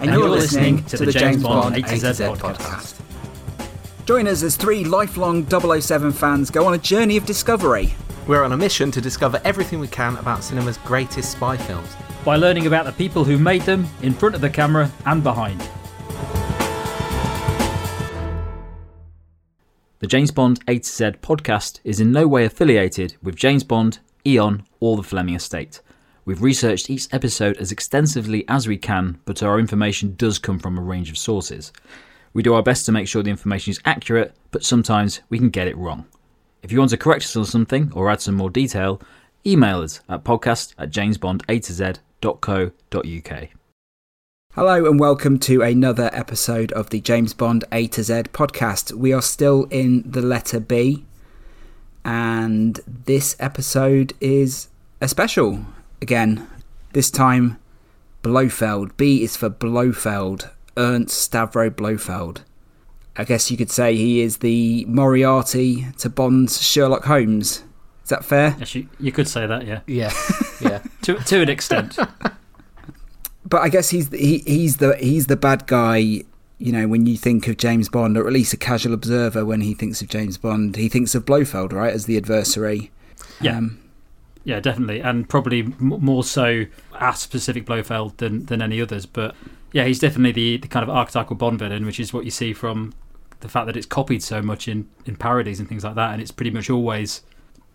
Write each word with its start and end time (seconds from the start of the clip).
And, 0.00 0.12
you're, 0.12 0.28
listening, 0.28 0.84
to, 0.84 0.96
the 0.96 1.10
James 1.10 1.42
Bond 1.42 1.76
A 1.76 1.82
to 1.82 1.96
Z 1.96 2.22
podcast. 2.24 3.00
Join 4.06 4.28
us 4.28 4.44
as 4.44 4.56
three 4.56 4.84
lifelong 4.84 5.44
007 5.48 6.12
fans 6.12 6.50
go 6.50 6.66
on 6.66 6.74
a 6.74 6.78
journey 6.78 7.16
of 7.16 7.26
discovery. 7.26 7.94
We're 8.28 8.44
on 8.44 8.52
a 8.52 8.56
mission 8.56 8.92
to 8.92 9.00
discover 9.00 9.40
everything 9.44 9.80
we 9.80 9.88
can 9.88 10.16
about 10.16 10.44
cinema's 10.44 10.78
greatest 10.78 11.32
spy 11.32 11.56
films. 11.56 11.88
By 12.24 12.36
learning 12.36 12.68
about 12.68 12.84
the 12.84 12.92
people 12.92 13.24
who 13.24 13.38
made 13.38 13.62
them 13.62 13.88
in 14.02 14.14
front 14.14 14.36
of 14.36 14.40
the 14.40 14.48
camera 14.50 14.88
and 15.04 15.22
behind. 15.22 15.60
The 19.98 20.06
James 20.06 20.30
Bond 20.30 20.60
A 20.68 20.78
to 20.78 20.88
Z 20.88 21.04
podcast 21.22 21.80
is 21.82 21.98
in 21.98 22.12
no 22.12 22.28
way 22.28 22.44
affiliated 22.44 23.16
with 23.20 23.34
James 23.34 23.64
Bond, 23.64 23.98
Eon, 24.24 24.64
or 24.78 24.96
the 24.96 25.02
Fleming 25.02 25.34
estate. 25.34 25.80
We've 26.28 26.42
researched 26.42 26.90
each 26.90 27.08
episode 27.10 27.56
as 27.56 27.72
extensively 27.72 28.44
as 28.48 28.68
we 28.68 28.76
can, 28.76 29.18
but 29.24 29.42
our 29.42 29.58
information 29.58 30.14
does 30.18 30.38
come 30.38 30.58
from 30.58 30.76
a 30.76 30.82
range 30.82 31.08
of 31.08 31.16
sources. 31.16 31.72
We 32.34 32.42
do 32.42 32.52
our 32.52 32.62
best 32.62 32.84
to 32.84 32.92
make 32.92 33.08
sure 33.08 33.22
the 33.22 33.30
information 33.30 33.70
is 33.70 33.80
accurate, 33.86 34.34
but 34.50 34.62
sometimes 34.62 35.22
we 35.30 35.38
can 35.38 35.48
get 35.48 35.68
it 35.68 35.76
wrong. 35.78 36.04
If 36.62 36.70
you 36.70 36.80
want 36.80 36.90
to 36.90 36.98
correct 36.98 37.24
us 37.24 37.34
on 37.34 37.46
something 37.46 37.90
or 37.94 38.10
add 38.10 38.20
some 38.20 38.34
more 38.34 38.50
detail, 38.50 39.00
email 39.46 39.80
us 39.80 40.02
at 40.06 40.22
podcast 40.22 40.74
at 40.76 40.90
jamesbonda2z.co.uk. 40.90 43.48
Hello 44.52 44.84
and 44.84 45.00
welcome 45.00 45.38
to 45.38 45.62
another 45.62 46.10
episode 46.12 46.72
of 46.72 46.90
the 46.90 47.00
James 47.00 47.32
Bond 47.32 47.64
A 47.72 47.86
to 47.86 48.02
Z 48.02 48.12
podcast. 48.34 48.92
We 48.92 49.14
are 49.14 49.22
still 49.22 49.64
in 49.70 50.02
the 50.04 50.20
letter 50.20 50.60
B, 50.60 51.06
and 52.04 52.78
this 52.86 53.34
episode 53.40 54.12
is 54.20 54.68
a 55.00 55.08
special 55.08 55.64
again. 56.00 56.46
This 56.92 57.10
time, 57.10 57.58
Blofeld. 58.22 58.96
B 58.96 59.22
is 59.22 59.36
for 59.36 59.48
Blofeld. 59.48 60.50
Ernst 60.76 61.30
Stavro 61.30 61.70
Blofeld. 61.70 62.42
I 63.16 63.24
guess 63.24 63.50
you 63.50 63.56
could 63.56 63.70
say 63.70 63.96
he 63.96 64.20
is 64.20 64.38
the 64.38 64.84
Moriarty 64.86 65.86
to 65.98 66.08
Bond's 66.08 66.62
Sherlock 66.62 67.04
Holmes. 67.04 67.64
Is 68.04 68.10
that 68.10 68.24
fair? 68.24 68.56
Yes, 68.58 68.74
you, 68.76 68.88
you 69.00 69.10
could 69.10 69.28
say 69.28 69.46
that, 69.46 69.66
yeah. 69.66 69.80
Yeah, 69.86 70.12
yeah. 70.60 70.82
to, 71.02 71.16
to 71.16 71.42
an 71.42 71.48
extent. 71.48 71.98
but 73.44 73.60
I 73.60 73.68
guess 73.68 73.90
he's 73.90 74.10
the, 74.10 74.18
he, 74.18 74.38
he's 74.38 74.76
the 74.76 74.96
he's 74.96 75.26
the 75.26 75.36
bad 75.36 75.66
guy. 75.66 76.22
You 76.60 76.72
know, 76.72 76.88
when 76.88 77.06
you 77.06 77.16
think 77.16 77.46
of 77.48 77.56
James 77.56 77.88
Bond, 77.88 78.16
or 78.16 78.26
at 78.26 78.32
least 78.32 78.52
a 78.52 78.56
casual 78.56 78.94
observer 78.94 79.44
when 79.44 79.60
he 79.60 79.74
thinks 79.74 80.00
of 80.00 80.08
James 80.08 80.38
Bond, 80.38 80.76
he 80.76 80.88
thinks 80.88 81.14
of 81.14 81.24
Blofeld, 81.24 81.72
right, 81.72 81.92
as 81.92 82.06
the 82.06 82.16
adversary. 82.16 82.90
Yeah. 83.40 83.58
Um, 83.58 83.80
yeah, 84.48 84.60
definitely, 84.60 85.00
and 85.00 85.28
probably 85.28 85.60
m- 85.60 85.76
more 85.78 86.24
so 86.24 86.64
a 86.98 87.14
specific 87.14 87.66
Blofeld 87.66 88.16
than 88.16 88.46
than 88.46 88.62
any 88.62 88.80
others. 88.80 89.04
But 89.04 89.36
yeah, 89.72 89.84
he's 89.84 89.98
definitely 89.98 90.32
the, 90.32 90.56
the 90.56 90.68
kind 90.68 90.82
of 90.82 90.88
archetypal 90.88 91.36
Bond 91.36 91.58
villain, 91.58 91.84
which 91.84 92.00
is 92.00 92.14
what 92.14 92.24
you 92.24 92.30
see 92.30 92.54
from 92.54 92.94
the 93.40 93.48
fact 93.50 93.66
that 93.66 93.76
it's 93.76 93.84
copied 93.84 94.22
so 94.22 94.40
much 94.40 94.66
in, 94.66 94.88
in 95.04 95.16
parodies 95.16 95.60
and 95.60 95.68
things 95.68 95.84
like 95.84 95.96
that, 95.96 96.12
and 96.12 96.22
it's 96.22 96.30
pretty 96.30 96.50
much 96.50 96.70
always 96.70 97.20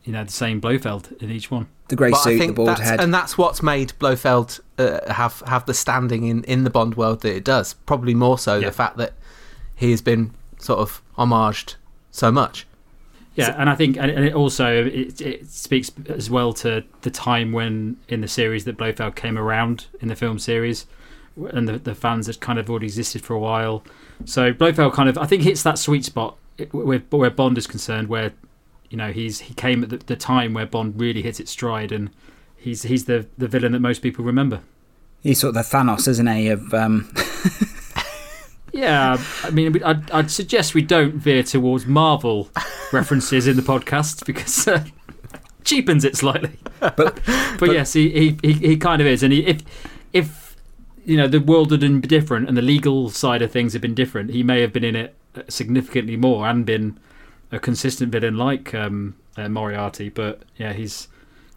you 0.03 0.11
know 0.11 0.23
the 0.23 0.31
same 0.31 0.59
Blofeld 0.59 1.11
in 1.21 1.29
each 1.29 1.51
one. 1.51 1.67
The 1.89 1.95
grey 1.95 2.11
suit, 2.11 2.39
the 2.39 2.53
bald 2.53 2.79
head, 2.79 2.99
and 2.99 3.13
that's 3.13 3.37
what's 3.37 3.61
made 3.61 3.93
Blofeld 3.99 4.59
uh, 4.79 5.13
have 5.13 5.43
have 5.45 5.67
the 5.67 5.75
standing 5.75 6.23
in, 6.25 6.43
in 6.45 6.63
the 6.63 6.71
Bond 6.71 6.95
world 6.95 7.21
that 7.21 7.35
it 7.35 7.45
does. 7.45 7.75
Probably 7.85 8.15
more 8.15 8.39
so 8.39 8.57
yeah. 8.57 8.65
the 8.65 8.71
fact 8.73 8.97
that 8.97 9.13
he 9.75 9.91
has 9.91 10.01
been 10.01 10.33
sort 10.57 10.79
of 10.79 11.03
homaged 11.19 11.75
so 12.09 12.31
much. 12.31 12.65
Yeah, 13.35 13.47
so, 13.47 13.51
and 13.53 13.69
I 13.69 13.75
think, 13.75 13.97
and 13.97 14.11
it 14.11 14.33
also 14.33 14.85
it, 14.85 15.19
it 15.19 15.47
speaks 15.47 15.91
as 16.07 16.29
well 16.29 16.53
to 16.53 16.83
the 17.01 17.09
time 17.09 17.51
when 17.51 17.97
in 18.07 18.21
the 18.21 18.27
series 18.27 18.65
that 18.65 18.77
Blofeld 18.77 19.15
came 19.15 19.37
around 19.37 19.87
in 19.99 20.07
the 20.07 20.15
film 20.15 20.37
series, 20.37 20.85
and 21.35 21.67
the, 21.67 21.79
the 21.79 21.95
fans 21.95 22.27
had 22.27 22.39
kind 22.39 22.59
of 22.59 22.69
already 22.69 22.85
existed 22.85 23.23
for 23.23 23.33
a 23.33 23.39
while. 23.39 23.83
So 24.25 24.53
Blofeld 24.53 24.93
kind 24.93 25.09
of, 25.09 25.17
I 25.17 25.25
think, 25.25 25.41
hits 25.41 25.63
that 25.63 25.79
sweet 25.79 26.05
spot 26.05 26.37
where, 26.71 26.99
where 26.99 27.31
Bond 27.31 27.57
is 27.57 27.65
concerned, 27.65 28.07
where 28.07 28.33
you 28.89 28.97
know 28.97 29.11
he's 29.11 29.39
he 29.41 29.53
came 29.55 29.83
at 29.83 29.89
the, 29.89 29.97
the 29.97 30.15
time 30.15 30.53
where 30.53 30.67
Bond 30.67 30.99
really 30.99 31.23
hit 31.23 31.39
its 31.39 31.51
stride, 31.51 31.91
and 31.91 32.11
he's 32.55 32.83
he's 32.83 33.05
the 33.05 33.25
the 33.37 33.47
villain 33.47 33.71
that 33.71 33.79
most 33.79 34.03
people 34.03 34.23
remember. 34.23 34.61
He's 35.23 35.39
sort 35.39 35.55
of 35.55 35.55
the 35.55 35.77
Thanos, 35.77 36.07
isn't 36.07 36.27
he? 36.27 36.49
Of 36.49 36.73
um... 36.73 37.09
Yeah, 38.73 39.23
I 39.43 39.51
mean, 39.51 39.81
I'd, 39.83 40.09
I'd, 40.09 40.31
suggest 40.31 40.73
we 40.73 40.81
don't 40.81 41.13
veer 41.13 41.43
towards 41.43 41.85
Marvel 41.85 42.49
references 42.91 43.45
in 43.47 43.55
the 43.55 43.61
podcast 43.61 44.25
because 44.25 44.67
uh, 44.67 44.83
cheapens 45.63 46.03
it 46.03 46.17
slightly. 46.17 46.57
But, 46.79 46.97
but, 46.97 47.21
but 47.59 47.71
yes, 47.71 47.93
he, 47.93 48.37
he, 48.43 48.51
he 48.51 48.75
kind 48.75 49.01
of 49.01 49.07
is, 49.07 49.23
and 49.23 49.31
he, 49.31 49.45
if 49.45 49.61
if 50.11 50.57
you 51.05 51.15
know 51.15 51.29
the 51.29 51.39
world 51.39 51.71
had 51.71 51.79
been 51.79 52.01
different 52.01 52.49
and 52.49 52.57
the 52.57 52.61
legal 52.61 53.09
side 53.09 53.41
of 53.41 53.53
things 53.53 53.71
had 53.71 53.81
been 53.81 53.93
different, 53.93 54.31
he 54.31 54.43
may 54.43 54.59
have 54.59 54.73
been 54.73 54.83
in 54.83 54.93
it 54.93 55.15
significantly 55.47 56.17
more 56.17 56.45
and 56.45 56.65
been 56.65 56.99
a 57.53 57.59
consistent 57.59 58.11
villain 58.11 58.35
like 58.35 58.73
um, 58.73 59.15
uh, 59.37 59.47
Moriarty. 59.47 60.09
But 60.09 60.41
yeah, 60.57 60.73
he's 60.73 61.07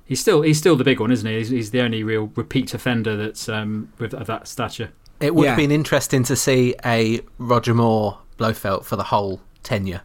he's 0.05 0.21
still 0.21 0.43
he's 0.43 0.59
still 0.59 0.77
the 0.77 0.85
big 0.85 1.01
one, 1.01 1.11
isn't 1.11 1.29
he? 1.29 1.39
He's, 1.39 1.49
he's 1.49 1.71
the 1.73 1.81
only 1.81 2.05
real 2.05 2.31
repeat 2.37 2.73
offender 2.73 3.17
that's 3.17 3.49
um, 3.49 3.93
with 3.99 4.15
of 4.15 4.29
that 4.29 4.47
stature. 4.47 4.91
It 5.21 5.35
would 5.35 5.45
yeah. 5.45 5.51
have 5.51 5.59
been 5.59 5.71
interesting 5.71 6.23
to 6.25 6.37
see 6.37 6.75
a 6.85 7.21
Roger 7.39 7.75
Moore 7.75 8.19
Blofeld 8.39 8.85
for 8.85 8.97
the 8.97 9.05
whole 9.05 9.41
tenure. 9.63 10.03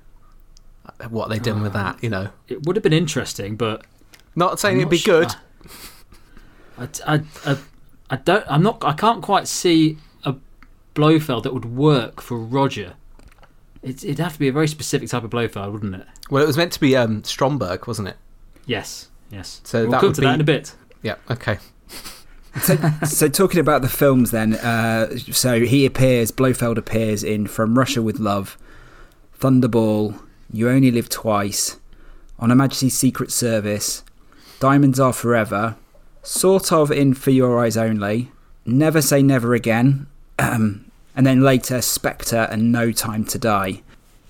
What 1.09 1.29
they 1.29 1.39
done 1.39 1.59
uh, 1.59 1.63
with 1.63 1.73
that, 1.73 2.03
you 2.03 2.09
know. 2.09 2.29
It 2.47 2.65
would 2.65 2.75
have 2.75 2.83
been 2.83 2.93
interesting, 2.93 3.55
but 3.55 3.85
not 4.35 4.59
saying 4.59 4.77
it'd 4.77 4.89
be 4.89 4.97
sure. 4.97 5.25
good. 5.25 5.35
I, 6.77 6.87
I, 7.05 7.21
I, 7.45 7.57
I, 8.09 8.15
don't. 8.17 8.45
I'm 8.47 8.63
not. 8.63 8.83
I 8.83 8.93
can't 8.93 9.21
quite 9.21 9.47
see 9.47 9.97
a 10.23 10.35
Blofeld 10.93 11.43
that 11.43 11.53
would 11.53 11.65
work 11.65 12.21
for 12.21 12.37
Roger. 12.37 12.93
It, 13.81 14.03
it'd 14.03 14.19
have 14.19 14.33
to 14.33 14.39
be 14.39 14.47
a 14.47 14.51
very 14.51 14.67
specific 14.67 15.09
type 15.09 15.23
of 15.23 15.29
Blofeld, 15.29 15.71
wouldn't 15.73 15.95
it? 15.95 16.07
Well, 16.29 16.43
it 16.43 16.47
was 16.47 16.57
meant 16.57 16.71
to 16.73 16.79
be 16.79 16.95
um, 16.95 17.23
Stromberg, 17.23 17.87
wasn't 17.87 18.09
it? 18.09 18.17
Yes. 18.65 19.09
Yes. 19.31 19.61
So 19.63 19.83
we'll 19.83 19.91
that 19.91 20.01
come 20.01 20.13
to 20.13 20.21
be... 20.21 20.27
that 20.27 20.35
in 20.35 20.41
a 20.41 20.45
bit. 20.45 20.75
Yeah. 21.01 21.15
Okay. 21.29 21.57
So, 22.61 22.77
so 23.05 23.27
talking 23.27 23.59
about 23.59 23.81
the 23.81 23.89
films, 23.89 24.31
then, 24.31 24.55
uh, 24.55 25.15
so 25.17 25.61
he 25.61 25.85
appears, 25.85 26.31
Blofeld 26.31 26.77
appears 26.77 27.23
in 27.23 27.47
From 27.47 27.77
Russia 27.77 28.01
with 28.01 28.19
Love, 28.19 28.57
Thunderball, 29.39 30.19
You 30.51 30.69
Only 30.69 30.91
Live 30.91 31.09
Twice, 31.09 31.77
On 32.39 32.49
Her 32.49 32.55
Majesty's 32.55 32.97
Secret 32.97 33.31
Service, 33.31 34.03
Diamonds 34.59 34.99
Are 34.99 35.13
Forever, 35.13 35.75
sort 36.23 36.71
of 36.71 36.91
in 36.91 37.13
For 37.13 37.31
Your 37.31 37.63
Eyes 37.63 37.77
Only, 37.77 38.31
Never 38.65 39.01
Say 39.01 39.23
Never 39.23 39.53
Again, 39.53 40.07
um, 40.37 40.85
and 41.15 41.25
then 41.25 41.41
later 41.41 41.81
Spectre 41.81 42.47
and 42.51 42.71
No 42.71 42.91
Time 42.91 43.25
to 43.25 43.39
Die. 43.39 43.81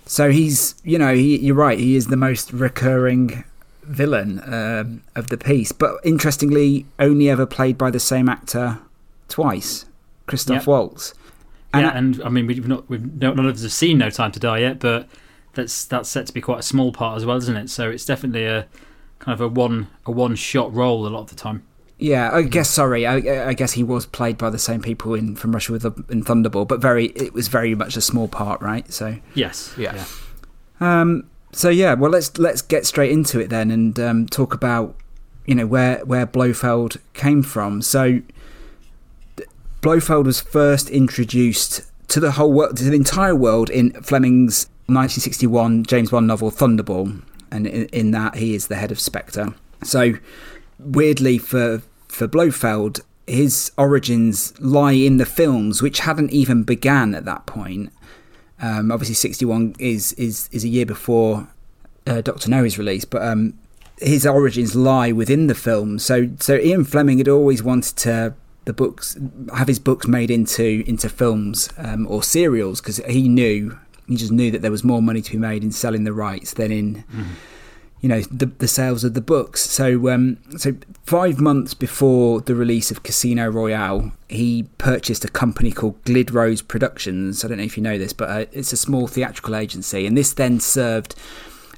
So 0.05 0.29
he's, 0.29 0.75
you 0.83 0.97
know, 0.97 1.13
he, 1.13 1.37
you're 1.37 1.55
right, 1.55 1.79
he 1.79 1.95
is 1.95 2.07
the 2.07 2.17
most 2.17 2.51
recurring 2.53 3.43
villain 3.83 4.41
um, 4.45 5.03
of 5.15 5.27
the 5.27 5.37
piece. 5.37 5.71
But 5.71 5.99
interestingly, 6.03 6.85
only 6.99 7.29
ever 7.29 7.45
played 7.45 7.77
by 7.77 7.91
the 7.91 7.99
same 7.99 8.29
actor 8.29 8.79
twice, 9.27 9.85
Christoph 10.27 10.57
yep. 10.57 10.67
Waltz. 10.67 11.13
And 11.73 11.85
yeah, 11.85 11.97
and 11.97 12.21
I 12.23 12.29
mean, 12.29 12.47
we've 12.47 12.67
not, 12.67 12.89
we've 12.89 13.21
none 13.21 13.39
of 13.39 13.55
us 13.55 13.61
have 13.61 13.71
seen 13.71 13.97
No 13.97 14.09
Time 14.09 14.31
to 14.33 14.39
Die 14.39 14.59
yet, 14.59 14.79
but 14.79 15.07
that's 15.53 15.85
that's 15.85 16.09
set 16.09 16.27
to 16.27 16.33
be 16.33 16.41
quite 16.41 16.59
a 16.59 16.63
small 16.63 16.91
part 16.91 17.17
as 17.17 17.25
well, 17.25 17.37
isn't 17.37 17.55
it? 17.55 17.69
So 17.69 17.89
it's 17.89 18.05
definitely 18.05 18.45
a 18.45 18.67
kind 19.19 19.33
of 19.33 19.41
a 19.41 19.47
one 19.47 19.87
a 20.05 20.11
one 20.11 20.35
shot 20.35 20.73
role 20.73 21.07
a 21.07 21.09
lot 21.09 21.21
of 21.21 21.29
the 21.29 21.35
time. 21.35 21.63
Yeah, 21.97 22.31
I 22.33 22.41
guess. 22.41 22.69
Sorry, 22.69 23.05
I, 23.05 23.49
I, 23.49 23.53
guess 23.53 23.73
he 23.73 23.83
was 23.83 24.07
played 24.07 24.35
by 24.35 24.49
the 24.49 24.57
same 24.57 24.81
people 24.81 25.13
in 25.13 25.35
from 25.35 25.51
Russia 25.51 25.71
with 25.71 25.85
in 26.09 26.23
Thunderball, 26.23 26.67
but 26.67 26.81
very 26.81 27.05
it 27.09 27.31
was 27.31 27.47
very 27.47 27.75
much 27.75 27.95
a 27.95 28.01
small 28.01 28.27
part, 28.27 28.59
right? 28.59 28.91
So 28.91 29.17
yes, 29.35 29.73
yeah. 29.77 29.95
yeah. 29.95 31.01
Um, 31.01 31.29
So 31.53 31.69
yeah, 31.69 31.93
well 31.93 32.11
let's 32.11 32.37
let's 32.37 32.61
get 32.61 32.85
straight 32.85 33.11
into 33.11 33.39
it 33.39 33.49
then 33.49 33.71
and 33.71 33.99
um, 33.99 34.27
talk 34.27 34.53
about 34.53 34.95
you 35.45 35.55
know 35.55 35.67
where 35.67 36.03
where 36.05 36.25
Blofeld 36.25 36.97
came 37.13 37.43
from. 37.43 37.81
So 37.81 38.21
Blofeld 39.81 40.25
was 40.25 40.41
first 40.41 40.89
introduced 40.89 41.81
to 42.07 42.19
the 42.19 42.31
whole 42.31 42.51
world, 42.51 42.77
to 42.77 42.83
the 42.83 42.95
entire 42.95 43.35
world 43.35 43.69
in 43.69 43.91
Fleming's 44.01 44.65
1961 44.87 45.85
James 45.85 46.11
Bond 46.11 46.27
novel 46.27 46.51
Thunderball, 46.51 47.21
and 47.51 47.67
in, 47.67 47.85
in 47.87 48.11
that 48.11 48.35
he 48.35 48.53
is 48.53 48.67
the 48.67 48.75
head 48.75 48.91
of 48.91 48.99
Spectre. 48.99 49.53
So 49.83 50.13
weirdly 50.79 51.37
for 51.37 51.81
for 52.07 52.27
Blofeld, 52.27 53.01
his 53.27 53.71
origins 53.77 54.53
lie 54.59 54.91
in 54.91 55.17
the 55.17 55.25
films, 55.25 55.81
which 55.81 55.99
hadn't 55.99 56.31
even 56.31 56.63
began 56.63 57.15
at 57.15 57.25
that 57.25 57.45
point. 57.45 57.91
Um, 58.61 58.91
obviously, 58.91 59.15
61 59.15 59.75
is 59.79 60.13
is 60.13 60.49
is 60.51 60.63
a 60.63 60.67
year 60.67 60.85
before 60.85 61.47
uh, 62.07 62.21
Doctor 62.21 62.49
No 62.49 62.63
is 62.63 62.77
released, 62.77 63.09
but 63.09 63.21
um, 63.23 63.53
his 63.97 64.25
origins 64.25 64.75
lie 64.75 65.11
within 65.11 65.47
the 65.47 65.55
film. 65.55 65.99
So 65.99 66.29
so 66.39 66.57
Ian 66.57 66.85
Fleming 66.85 67.17
had 67.17 67.27
always 67.27 67.63
wanted 67.63 67.97
to 67.97 68.35
the 68.65 68.73
books 68.73 69.17
have 69.55 69.67
his 69.67 69.79
books 69.79 70.07
made 70.07 70.29
into 70.29 70.83
into 70.85 71.09
films 71.09 71.69
um, 71.77 72.05
or 72.07 72.21
serials 72.21 72.79
because 72.79 72.97
he 73.07 73.27
knew 73.27 73.77
he 74.07 74.15
just 74.15 74.31
knew 74.31 74.51
that 74.51 74.61
there 74.61 74.71
was 74.71 74.83
more 74.83 75.01
money 75.01 75.21
to 75.21 75.31
be 75.31 75.37
made 75.37 75.63
in 75.63 75.71
selling 75.71 76.03
the 76.03 76.13
rights 76.13 76.53
than 76.53 76.71
in. 76.71 76.95
Mm-hmm 76.95 77.33
you 78.01 78.09
know 78.09 78.21
the, 78.21 78.47
the 78.47 78.67
sales 78.67 79.03
of 79.03 79.13
the 79.13 79.21
books. 79.21 79.61
So 79.61 80.09
um, 80.09 80.37
so 80.57 80.75
five 81.03 81.39
months 81.39 81.73
before 81.73 82.41
the 82.41 82.55
release 82.55 82.89
of 82.89 83.03
Casino 83.03 83.47
Royale, 83.47 84.11
he 84.27 84.63
purchased 84.79 85.23
a 85.23 85.29
company 85.29 85.71
called 85.71 86.03
Glidrose 86.03 86.67
Productions. 86.67 87.45
I 87.45 87.47
don't 87.47 87.59
know 87.59 87.63
if 87.63 87.77
you 87.77 87.83
know 87.83 87.99
this, 87.99 88.13
but 88.13 88.29
uh, 88.29 88.45
it's 88.51 88.73
a 88.73 88.77
small 88.77 89.07
theatrical 89.07 89.55
agency, 89.55 90.05
and 90.07 90.17
this 90.17 90.33
then 90.33 90.59
served 90.59 91.15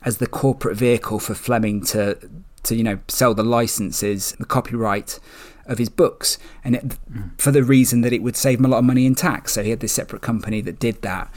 as 0.03 0.17
the 0.17 0.27
corporate 0.27 0.77
vehicle 0.77 1.19
for 1.19 1.35
Fleming 1.35 1.83
to 1.85 2.17
to 2.63 2.75
you 2.75 2.83
know 2.83 2.99
sell 3.09 3.33
the 3.33 3.43
licenses, 3.43 4.31
the 4.39 4.45
copyright 4.45 5.19
of 5.65 5.77
his 5.77 5.89
books, 5.89 6.37
and 6.63 6.75
it, 6.75 6.97
for 7.37 7.51
the 7.51 7.63
reason 7.63 7.99
that 8.01 8.13
it 8.13 8.23
would 8.23 8.37
save 8.37 8.59
him 8.59 8.65
a 8.65 8.69
lot 8.69 8.79
of 8.79 8.85
money 8.85 9.05
in 9.05 9.15
tax. 9.15 9.53
So 9.53 9.63
he 9.63 9.71
had 9.71 9.81
this 9.81 9.93
separate 9.93 10.21
company 10.21 10.61
that 10.61 10.79
did 10.79 11.01
that, 11.01 11.33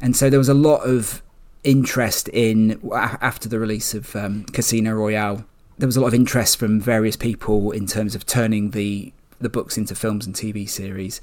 and 0.00 0.16
so 0.16 0.28
there 0.28 0.40
was 0.40 0.48
a 0.48 0.54
lot 0.54 0.82
of 0.82 1.22
interest 1.64 2.28
in 2.28 2.80
after 2.92 3.48
the 3.48 3.58
release 3.58 3.94
of 3.94 4.14
um, 4.14 4.44
Casino 4.52 4.92
Royale. 4.92 5.44
There 5.78 5.88
was 5.88 5.96
a 5.96 6.00
lot 6.00 6.08
of 6.08 6.14
interest 6.14 6.58
from 6.58 6.80
various 6.80 7.16
people 7.16 7.72
in 7.72 7.86
terms 7.86 8.14
of 8.14 8.26
turning 8.26 8.70
the 8.70 9.12
the 9.40 9.48
books 9.48 9.76
into 9.76 9.94
films 9.94 10.26
and 10.26 10.34
TV 10.34 10.68
series, 10.68 11.20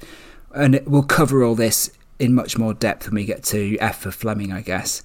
and 0.54 0.80
we'll 0.86 1.02
cover 1.02 1.42
all 1.42 1.54
this 1.54 1.90
in 2.18 2.34
much 2.34 2.58
more 2.58 2.74
depth 2.74 3.06
when 3.06 3.14
we 3.14 3.24
get 3.24 3.42
to 3.44 3.76
F 3.78 4.00
for 4.00 4.10
Fleming, 4.10 4.52
I 4.52 4.60
guess. 4.60 5.02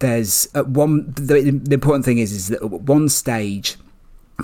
There's 0.00 0.48
one 0.54 1.12
the, 1.12 1.50
the 1.50 1.74
important 1.74 2.04
thing 2.04 2.18
is 2.18 2.32
is 2.32 2.48
that 2.48 2.62
at 2.62 2.70
one 2.70 3.08
stage 3.08 3.76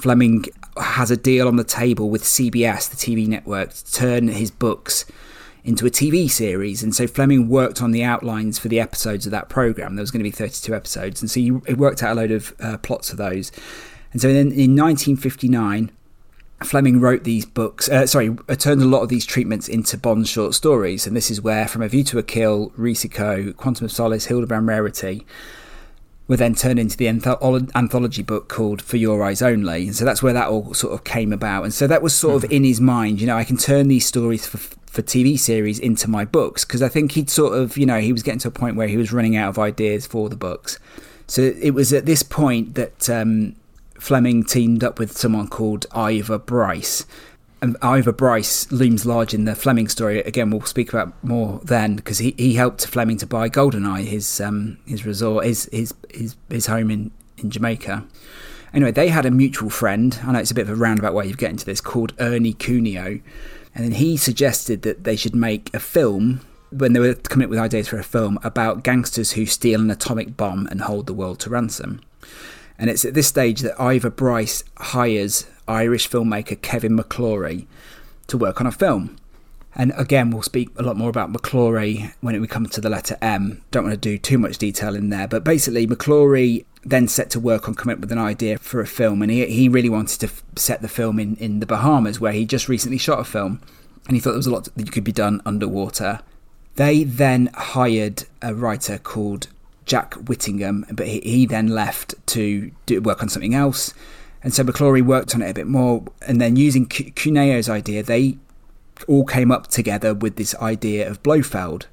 Fleming 0.00 0.44
has 0.78 1.10
a 1.10 1.16
deal 1.16 1.48
on 1.48 1.56
the 1.56 1.64
table 1.64 2.10
with 2.10 2.22
CBS, 2.22 2.88
the 2.90 2.96
TV 2.96 3.26
network, 3.26 3.72
to 3.72 3.92
turn 3.92 4.28
his 4.28 4.50
books 4.50 5.04
into 5.66 5.84
a 5.84 5.90
TV 5.90 6.30
series. 6.30 6.82
And 6.82 6.94
so 6.94 7.08
Fleming 7.08 7.48
worked 7.48 7.82
on 7.82 7.90
the 7.90 8.04
outlines 8.04 8.56
for 8.56 8.68
the 8.68 8.78
episodes 8.78 9.26
of 9.26 9.32
that 9.32 9.48
program. 9.48 9.96
There 9.96 10.02
was 10.02 10.12
going 10.12 10.20
to 10.20 10.24
be 10.24 10.30
32 10.30 10.72
episodes. 10.74 11.20
And 11.20 11.28
so 11.28 11.40
he, 11.40 11.50
worked 11.50 12.04
out 12.04 12.12
a 12.12 12.20
load 12.20 12.30
of 12.30 12.54
uh, 12.60 12.78
plots 12.78 13.10
for 13.10 13.16
those. 13.16 13.50
And 14.12 14.22
so 14.22 14.28
then 14.28 14.52
in 14.52 14.76
1959, 14.76 15.90
Fleming 16.62 17.00
wrote 17.00 17.24
these 17.24 17.44
books, 17.44 17.88
uh, 17.88 18.06
sorry, 18.06 18.36
uh, 18.48 18.54
turned 18.54 18.80
a 18.80 18.86
lot 18.86 19.02
of 19.02 19.08
these 19.08 19.26
treatments 19.26 19.68
into 19.68 19.98
Bond 19.98 20.28
short 20.28 20.54
stories. 20.54 21.04
And 21.04 21.16
this 21.16 21.32
is 21.32 21.42
where 21.42 21.66
From 21.66 21.82
a 21.82 21.88
View 21.88 22.04
to 22.04 22.18
a 22.18 22.22
Kill, 22.22 22.70
Risico, 22.70 23.54
Quantum 23.56 23.86
of 23.86 23.92
Solace, 23.92 24.26
Hildebrand 24.26 24.68
Rarity 24.68 25.26
were 26.28 26.36
then 26.36 26.54
turned 26.54 26.78
into 26.78 26.96
the 26.96 27.08
anthology 27.08 28.22
book 28.22 28.48
called 28.48 28.82
For 28.82 28.96
Your 28.96 29.22
Eyes 29.22 29.42
Only. 29.42 29.86
And 29.86 29.94
so 29.94 30.04
that's 30.04 30.22
where 30.22 30.32
that 30.32 30.48
all 30.48 30.74
sort 30.74 30.92
of 30.92 31.04
came 31.04 31.32
about. 31.32 31.64
And 31.64 31.72
so 31.72 31.86
that 31.86 32.02
was 32.02 32.16
sort 32.16 32.36
of 32.36 32.42
mm-hmm. 32.42 32.56
in 32.56 32.64
his 32.64 32.80
mind, 32.80 33.20
you 33.20 33.26
know, 33.26 33.36
I 33.36 33.44
can 33.44 33.56
turn 33.56 33.88
these 33.88 34.06
stories 34.06 34.46
for, 34.46 34.58
for 34.86 35.02
TV 35.02 35.38
series 35.38 35.78
into 35.78 36.08
my 36.08 36.24
books 36.24 36.64
because 36.64 36.82
I 36.82 36.88
think 36.88 37.12
he'd 37.12 37.28
sort 37.28 37.58
of, 37.58 37.76
you 37.76 37.86
know, 37.86 38.00
he 38.00 38.12
was 38.12 38.22
getting 38.22 38.38
to 38.40 38.48
a 38.48 38.52
point 38.52 38.76
where 38.76 38.88
he 38.88 38.96
was 38.96 39.12
running 39.12 39.36
out 39.36 39.50
of 39.50 39.58
ideas 39.58 40.06
for 40.06 40.28
the 40.28 40.36
books. 40.36 40.78
So 41.26 41.42
it 41.42 41.72
was 41.72 41.92
at 41.92 42.06
this 42.06 42.22
point 42.22 42.76
that 42.76 43.10
um, 43.10 43.56
Fleming 43.98 44.44
teamed 44.44 44.84
up 44.84 44.98
with 44.98 45.16
someone 45.16 45.48
called 45.48 45.86
Ivar 45.94 46.38
Bryce. 46.38 47.04
And 47.62 47.76
Ivar 47.82 48.12
Bryce 48.12 48.70
looms 48.70 49.06
large 49.06 49.34
in 49.34 49.44
the 49.44 49.54
Fleming 49.54 49.88
story. 49.88 50.20
Again, 50.20 50.50
we'll 50.50 50.62
speak 50.62 50.92
about 50.92 51.12
more 51.24 51.60
then 51.64 51.96
because 51.96 52.18
he, 52.18 52.34
he 52.36 52.54
helped 52.54 52.86
Fleming 52.86 53.16
to 53.18 53.26
buy 53.26 53.48
Goldeneye, 53.48 54.04
his 54.04 54.40
um, 54.40 54.78
his 54.86 55.06
resort, 55.06 55.46
his 55.46 55.68
his 55.72 55.94
his, 56.12 56.36
his 56.50 56.66
home 56.66 56.90
in, 56.90 57.10
in 57.38 57.50
Jamaica. 57.50 58.04
Anyway, 58.74 58.90
they 58.90 59.08
had 59.08 59.24
a 59.24 59.30
mutual 59.30 59.70
friend. 59.70 60.18
I 60.22 60.32
know 60.32 60.38
it's 60.38 60.50
a 60.50 60.54
bit 60.54 60.68
of 60.68 60.70
a 60.70 60.76
roundabout 60.76 61.14
way 61.14 61.30
of 61.30 61.38
getting 61.38 61.56
to 61.56 61.64
this, 61.64 61.80
called 61.80 62.12
Ernie 62.18 62.52
Cuneo, 62.52 63.20
and 63.76 63.84
then 63.84 63.92
he 63.92 64.16
suggested 64.16 64.80
that 64.82 65.04
they 65.04 65.16
should 65.16 65.34
make 65.34 65.72
a 65.74 65.78
film 65.78 66.40
when 66.70 66.94
they 66.94 66.98
were 66.98 67.14
coming 67.14 67.44
up 67.44 67.50
with 67.50 67.58
ideas 67.58 67.88
for 67.88 67.98
a 67.98 68.04
film 68.04 68.38
about 68.42 68.82
gangsters 68.82 69.32
who 69.32 69.44
steal 69.44 69.82
an 69.82 69.90
atomic 69.90 70.34
bomb 70.34 70.66
and 70.68 70.80
hold 70.80 71.06
the 71.06 71.12
world 71.12 71.38
to 71.40 71.50
ransom. 71.50 72.00
And 72.78 72.88
it's 72.88 73.04
at 73.04 73.12
this 73.12 73.26
stage 73.26 73.60
that 73.60 73.78
Ivar 73.78 74.08
Bryce 74.08 74.64
hires 74.78 75.46
Irish 75.68 76.08
filmmaker 76.08 76.60
Kevin 76.60 76.96
McClory 76.96 77.66
to 78.28 78.38
work 78.38 78.62
on 78.62 78.66
a 78.66 78.72
film. 78.72 79.16
And 79.78 79.92
again, 79.96 80.30
we'll 80.30 80.42
speak 80.42 80.70
a 80.76 80.82
lot 80.82 80.96
more 80.96 81.10
about 81.10 81.30
McClory 81.30 82.14
when 82.22 82.40
we 82.40 82.46
come 82.48 82.66
to 82.66 82.80
the 82.80 82.88
letter 82.88 83.18
M. 83.20 83.62
Don't 83.70 83.84
want 83.84 83.92
to 83.92 84.00
do 84.00 84.16
too 84.16 84.38
much 84.38 84.56
detail 84.56 84.96
in 84.96 85.10
there, 85.10 85.28
but 85.28 85.44
basically, 85.44 85.86
McClory 85.86 86.64
then 86.82 87.06
set 87.08 87.28
to 87.30 87.40
work 87.40 87.68
on 87.68 87.74
coming 87.74 87.94
up 87.94 88.00
with 88.00 88.10
an 88.10 88.18
idea 88.18 88.56
for 88.58 88.80
a 88.80 88.86
film, 88.86 89.20
and 89.20 89.30
he, 89.30 89.44
he 89.46 89.68
really 89.68 89.90
wanted 89.90 90.18
to 90.20 90.26
f- 90.28 90.42
set 90.56 90.80
the 90.80 90.88
film 90.88 91.18
in, 91.18 91.36
in 91.36 91.60
the 91.60 91.66
Bahamas, 91.66 92.18
where 92.18 92.32
he 92.32 92.46
just 92.46 92.70
recently 92.70 92.96
shot 92.96 93.18
a 93.18 93.24
film, 93.24 93.60
and 94.06 94.16
he 94.16 94.20
thought 94.20 94.30
there 94.30 94.38
was 94.38 94.46
a 94.46 94.52
lot 94.52 94.68
that 94.74 94.92
could 94.92 95.04
be 95.04 95.12
done 95.12 95.42
underwater. 95.44 96.20
They 96.76 97.04
then 97.04 97.50
hired 97.52 98.24
a 98.40 98.54
writer 98.54 98.96
called 98.96 99.48
Jack 99.84 100.14
Whittingham, 100.14 100.86
but 100.90 101.06
he, 101.06 101.20
he 101.20 101.44
then 101.44 101.68
left 101.68 102.14
to 102.28 102.70
do 102.86 103.02
work 103.02 103.22
on 103.22 103.28
something 103.28 103.54
else. 103.54 103.92
And 104.42 104.54
so 104.54 104.64
McClory 104.64 105.02
worked 105.04 105.34
on 105.34 105.42
it 105.42 105.50
a 105.50 105.54
bit 105.54 105.66
more, 105.66 106.04
and 106.26 106.40
then 106.40 106.56
using 106.56 106.86
Cuneo's 106.86 107.68
idea, 107.68 108.02
they 108.02 108.38
all 109.06 109.24
came 109.24 109.50
up 109.50 109.66
together 109.68 110.14
with 110.14 110.36
this 110.36 110.54
idea 110.56 111.08
of 111.08 111.22
Blofeld. 111.22 111.86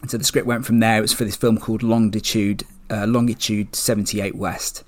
And 0.00 0.10
so 0.10 0.18
the 0.18 0.24
script 0.24 0.46
went 0.46 0.66
from 0.66 0.80
there. 0.80 0.98
It 0.98 1.02
was 1.02 1.12
for 1.12 1.24
this 1.24 1.36
film 1.36 1.58
called 1.58 1.82
Longitude, 1.82 2.64
uh, 2.90 3.06
Longitude 3.06 3.76
78 3.76 4.34
West. 4.34 4.84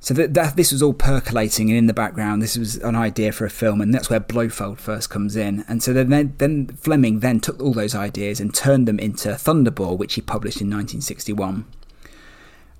So 0.00 0.12
that, 0.12 0.34
that, 0.34 0.56
this 0.56 0.70
was 0.70 0.82
all 0.82 0.92
percolating, 0.92 1.70
and 1.70 1.78
in 1.78 1.86
the 1.86 1.94
background, 1.94 2.42
this 2.42 2.58
was 2.58 2.76
an 2.76 2.94
idea 2.94 3.32
for 3.32 3.46
a 3.46 3.50
film, 3.50 3.80
and 3.80 3.94
that's 3.94 4.10
where 4.10 4.20
Blofeld 4.20 4.78
first 4.78 5.08
comes 5.08 5.34
in. 5.34 5.64
And 5.66 5.82
so 5.82 5.94
then, 5.94 6.34
then 6.36 6.66
Fleming 6.76 7.20
then 7.20 7.40
took 7.40 7.58
all 7.62 7.72
those 7.72 7.94
ideas 7.94 8.38
and 8.38 8.54
turned 8.54 8.86
them 8.86 8.98
into 8.98 9.30
Thunderball, 9.30 9.96
which 9.96 10.12
he 10.12 10.20
published 10.20 10.60
in 10.60 10.66
1961. 10.66 11.64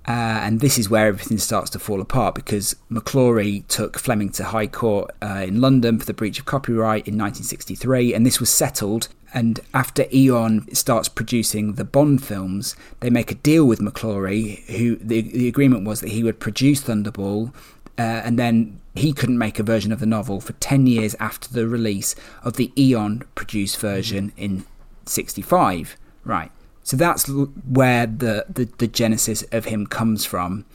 Uh, 0.07 0.11
and 0.43 0.59
this 0.59 0.77
is 0.77 0.89
where 0.89 1.07
everything 1.07 1.39
starts 1.39 1.69
to 1.71 1.79
fall 1.79 1.99
apart 1.99 2.35
because 2.35 2.75
McClory 2.91 3.67
took 3.67 3.97
Fleming 3.97 4.29
to 4.33 4.43
High 4.43 4.67
Court 4.67 5.09
uh, 5.21 5.43
in 5.47 5.59
London 5.61 5.97
for 5.97 6.05
the 6.05 6.13
breach 6.13 6.37
of 6.37 6.45
copyright 6.45 7.07
in 7.07 7.17
1963, 7.17 8.13
and 8.13 8.25
this 8.25 8.39
was 8.39 8.49
settled. 8.49 9.07
And 9.33 9.59
after 9.73 10.05
Eon 10.13 10.73
starts 10.73 11.09
producing 11.09 11.73
the 11.73 11.83
Bond 11.83 12.23
films, 12.23 12.75
they 12.99 13.09
make 13.09 13.31
a 13.31 13.35
deal 13.35 13.65
with 13.65 13.79
McClory, 13.79 14.63
who 14.77 14.95
the, 14.97 15.21
the 15.21 15.47
agreement 15.47 15.85
was 15.85 16.01
that 16.01 16.11
he 16.11 16.23
would 16.23 16.39
produce 16.39 16.83
Thunderball, 16.83 17.53
uh, 17.97 18.01
and 18.01 18.37
then 18.37 18.79
he 18.93 19.11
couldn't 19.11 19.37
make 19.37 19.59
a 19.59 19.63
version 19.63 19.91
of 19.91 19.99
the 19.99 20.05
novel 20.05 20.39
for 20.39 20.53
10 20.53 20.87
years 20.87 21.15
after 21.19 21.49
the 21.49 21.67
release 21.67 22.15
of 22.43 22.57
the 22.57 22.71
Eon 22.77 23.23
produced 23.33 23.77
version 23.79 24.31
in 24.37 24.65
65. 25.05 25.97
Right. 26.23 26.51
So 26.85 26.95
that's 26.95 27.27
where 27.27 28.05
the, 28.05 28.45
the, 28.47 28.69
the 28.77 28.87
genesis 28.87 29.43
of 29.51 29.65
him 29.65 29.87
comes 29.87 30.23
from. 30.23 30.65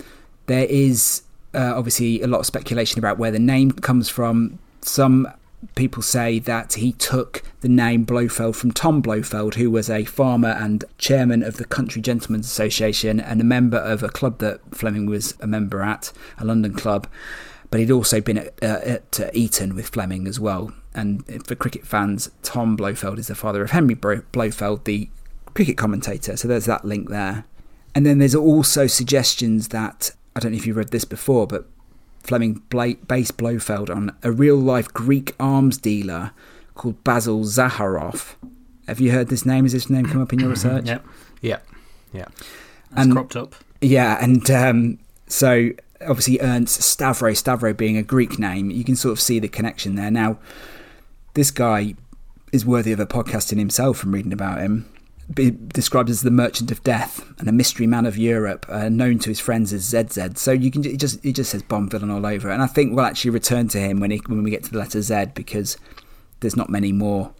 There 0.46 0.66
is 0.68 1.22
uh, 1.54 1.72
obviously 1.76 2.20
a 2.20 2.26
lot 2.26 2.40
of 2.40 2.46
speculation 2.46 2.98
about 2.98 3.16
where 3.16 3.30
the 3.30 3.38
name 3.38 3.70
comes 3.70 4.08
from. 4.08 4.58
Some 4.82 5.28
people 5.76 6.02
say 6.02 6.40
that 6.40 6.74
he 6.74 6.92
took 6.94 7.44
the 7.60 7.68
name 7.68 8.04
Blofeld 8.04 8.56
from 8.56 8.72
Tom 8.72 9.00
Blofeld, 9.00 9.54
who 9.54 9.70
was 9.70 9.88
a 9.88 10.04
farmer 10.04 10.48
and 10.48 10.84
chairman 10.98 11.44
of 11.44 11.58
the 11.58 11.64
Country 11.64 12.02
Gentlemen's 12.02 12.46
Association 12.46 13.20
and 13.20 13.40
a 13.40 13.44
member 13.44 13.78
of 13.78 14.02
a 14.02 14.08
club 14.08 14.38
that 14.38 14.60
Fleming 14.74 15.06
was 15.06 15.36
a 15.40 15.46
member 15.46 15.80
at, 15.80 16.12
a 16.38 16.44
London 16.44 16.74
club. 16.74 17.06
But 17.70 17.78
he'd 17.78 17.92
also 17.92 18.20
been 18.20 18.38
at, 18.38 18.64
uh, 18.64 18.80
at 18.82 19.20
uh, 19.20 19.30
Eton 19.32 19.76
with 19.76 19.90
Fleming 19.90 20.26
as 20.26 20.40
well. 20.40 20.72
And 20.92 21.46
for 21.46 21.54
cricket 21.54 21.86
fans, 21.86 22.32
Tom 22.42 22.76
Blofeld 22.76 23.20
is 23.20 23.28
the 23.28 23.36
father 23.36 23.62
of 23.62 23.70
Henry 23.70 23.94
Blofeld, 23.94 24.86
the 24.86 25.08
cricket 25.60 25.76
commentator. 25.76 26.38
So 26.38 26.48
there's 26.48 26.64
that 26.64 26.86
link 26.86 27.10
there. 27.10 27.44
And 27.94 28.06
then 28.06 28.16
there's 28.18 28.34
also 28.34 28.86
suggestions 28.86 29.68
that, 29.68 30.10
I 30.34 30.40
don't 30.40 30.52
know 30.52 30.56
if 30.56 30.66
you've 30.66 30.78
read 30.78 30.90
this 30.90 31.04
before, 31.04 31.46
but 31.46 31.66
Fleming 32.20 32.62
Blake 32.70 33.06
based 33.06 33.36
Blofeld 33.36 33.94
on 33.94 34.16
a 34.22 34.32
real 34.32 34.56
life 34.56 34.88
Greek 34.94 35.34
arms 35.38 35.76
dealer 35.76 36.30
called 36.76 37.04
Basil 37.04 37.40
Zaharoff. 37.40 38.36
Have 38.88 39.00
you 39.00 39.12
heard 39.12 39.28
this 39.28 39.44
name? 39.44 39.66
Has 39.66 39.74
this 39.74 39.90
name 39.90 40.06
come 40.06 40.22
up 40.22 40.32
in 40.32 40.38
your 40.38 40.48
research? 40.48 40.86
yep. 40.86 41.04
Yeah. 41.42 41.58
Yeah. 42.14 42.28
and 42.96 43.12
cropped 43.12 43.36
up. 43.36 43.54
Yeah, 43.82 44.16
and 44.18 44.50
um, 44.50 44.98
so 45.26 45.72
obviously 46.00 46.40
Ernst 46.40 46.80
Stavro, 46.80 47.32
Stavro 47.32 47.76
being 47.76 47.98
a 47.98 48.02
Greek 48.02 48.38
name, 48.38 48.70
you 48.70 48.82
can 48.82 48.96
sort 48.96 49.12
of 49.12 49.20
see 49.20 49.38
the 49.38 49.48
connection 49.48 49.94
there. 49.96 50.10
Now, 50.10 50.38
this 51.34 51.50
guy 51.50 51.96
is 52.50 52.64
worthy 52.64 52.92
of 52.92 53.00
a 53.00 53.06
podcast 53.06 53.52
in 53.52 53.58
himself 53.58 53.98
from 53.98 54.12
reading 54.12 54.32
about 54.32 54.62
him. 54.62 54.90
Be 55.32 55.50
described 55.50 56.10
as 56.10 56.22
the 56.22 56.30
merchant 56.30 56.70
of 56.70 56.82
death 56.82 57.24
and 57.38 57.48
a 57.48 57.52
mystery 57.52 57.86
man 57.86 58.04
of 58.04 58.16
Europe, 58.16 58.66
uh, 58.68 58.88
known 58.88 59.18
to 59.20 59.28
his 59.28 59.38
friends 59.38 59.72
as 59.72 59.82
ZZ. 59.82 60.40
So 60.40 60.50
you 60.50 60.70
can 60.70 60.82
just 60.98 61.22
he 61.22 61.32
just 61.32 61.50
says 61.50 61.62
Bond 61.62 61.90
villain 61.90 62.10
all 62.10 62.26
over, 62.26 62.50
and 62.50 62.62
I 62.62 62.66
think 62.66 62.94
we'll 62.94 63.04
actually 63.04 63.30
return 63.30 63.68
to 63.68 63.78
him 63.78 64.00
when 64.00 64.10
he, 64.10 64.18
when 64.26 64.42
we 64.42 64.50
get 64.50 64.64
to 64.64 64.70
the 64.70 64.78
letter 64.78 65.00
Z 65.02 65.26
because 65.34 65.76
there's 66.40 66.56
not 66.56 66.68
many 66.68 66.90
more 66.92 67.32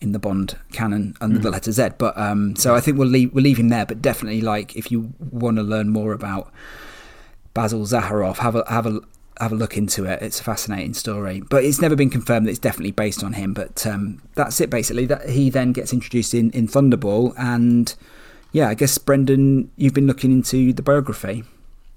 in 0.00 0.12
the 0.12 0.18
Bond 0.18 0.58
canon 0.72 1.14
under 1.20 1.38
mm. 1.38 1.42
the 1.42 1.50
letter 1.50 1.72
Z. 1.72 1.90
But 1.96 2.18
um, 2.18 2.56
so 2.56 2.74
I 2.74 2.80
think 2.80 2.98
we'll 2.98 3.08
leave 3.08 3.32
we'll 3.32 3.44
leave 3.44 3.58
him 3.58 3.68
there. 3.68 3.86
But 3.86 4.02
definitely, 4.02 4.40
like 4.40 4.76
if 4.76 4.90
you 4.90 5.14
want 5.18 5.56
to 5.56 5.62
learn 5.62 5.88
more 5.88 6.12
about 6.12 6.52
Basil 7.54 7.80
Zaharoff, 7.80 8.38
have 8.38 8.56
a 8.56 8.64
have 8.68 8.86
a 8.86 9.00
have 9.42 9.52
a 9.52 9.56
look 9.56 9.76
into 9.76 10.04
it. 10.04 10.22
It's 10.22 10.40
a 10.40 10.44
fascinating 10.44 10.94
story, 10.94 11.42
but 11.50 11.64
it's 11.64 11.80
never 11.80 11.96
been 11.96 12.10
confirmed 12.10 12.46
that 12.46 12.50
it's 12.50 12.58
definitely 12.58 12.92
based 12.92 13.22
on 13.24 13.32
him. 13.32 13.54
But 13.54 13.86
um, 13.86 14.22
that's 14.34 14.60
it 14.60 14.70
basically. 14.70 15.06
That 15.06 15.28
he 15.28 15.50
then 15.50 15.72
gets 15.72 15.92
introduced 15.92 16.34
in 16.34 16.50
in 16.52 16.68
Thunderball, 16.68 17.34
and 17.36 17.94
yeah, 18.52 18.68
I 18.68 18.74
guess 18.74 18.96
Brendan, 18.98 19.70
you've 19.76 19.94
been 19.94 20.06
looking 20.06 20.30
into 20.30 20.72
the 20.72 20.82
biography. 20.82 21.44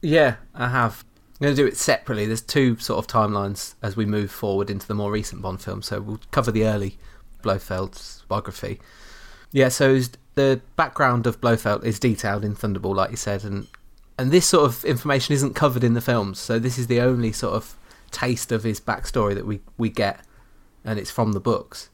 Yeah, 0.02 0.36
I 0.54 0.70
have. 0.70 1.04
I'm 1.40 1.46
going 1.46 1.56
to 1.56 1.62
do 1.62 1.68
it 1.68 1.76
separately. 1.76 2.26
There's 2.26 2.42
two 2.42 2.78
sort 2.78 3.04
of 3.04 3.12
timelines 3.12 3.76
as 3.82 3.98
we 3.98 4.06
move 4.06 4.32
forward 4.32 4.70
into 4.70 4.88
the 4.88 4.94
more 4.94 5.12
recent 5.12 5.42
Bond 5.42 5.62
films. 5.62 5.88
So 5.88 6.00
we'll 6.00 6.22
cover 6.32 6.50
the 6.50 6.66
early 6.66 6.98
Blofeld's 7.44 8.24
biography. 8.30 8.80
Yeah, 9.52 9.68
so 9.68 10.00
the 10.36 10.62
background 10.78 11.28
of 11.28 11.42
Blofeld 11.42 11.84
is 11.84 12.00
detailed 12.00 12.46
in 12.46 12.56
Thunderball, 12.56 12.96
like 12.96 13.12
you 13.12 13.18
said, 13.18 13.44
and 13.44 13.68
and 14.18 14.32
this 14.32 14.46
sort 14.46 14.66
of 14.66 14.86
information 14.86 15.34
isn't 15.34 15.56
covered 15.56 15.84
in 15.84 15.94
the 15.94 16.02
films. 16.02 16.40
So 16.40 16.60
this 16.60 16.78
is 16.78 16.88
the 16.88 17.02
only 17.02 17.32
sort 17.32 17.54
of 17.54 17.76
taste 18.12 18.52
of 18.52 18.64
his 18.64 18.80
backstory 18.80 19.36
that 19.36 19.46
we, 19.46 19.60
we 19.78 19.90
get, 19.90 20.22
and 20.84 20.98
it's 20.98 21.12
from 21.12 21.34
the 21.34 21.40
books. 21.40 21.90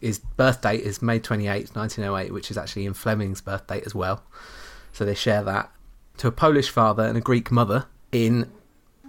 His 0.00 0.18
birth 0.18 0.62
date 0.62 0.82
is 0.82 1.02
May 1.02 1.18
28th, 1.18 1.74
1908, 1.74 2.32
which 2.32 2.50
is 2.50 2.58
actually 2.58 2.86
in 2.86 2.94
Fleming's 2.94 3.40
birth 3.40 3.66
date 3.66 3.84
as 3.84 3.94
well. 3.94 4.22
So 4.92 5.04
they 5.04 5.14
share 5.14 5.42
that. 5.44 5.70
To 6.18 6.28
a 6.28 6.32
Polish 6.32 6.70
father 6.70 7.04
and 7.04 7.16
a 7.16 7.20
Greek 7.20 7.50
mother 7.50 7.86
in, 8.10 8.50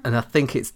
and 0.03 0.15
I 0.15 0.21
think 0.21 0.55
it's 0.55 0.73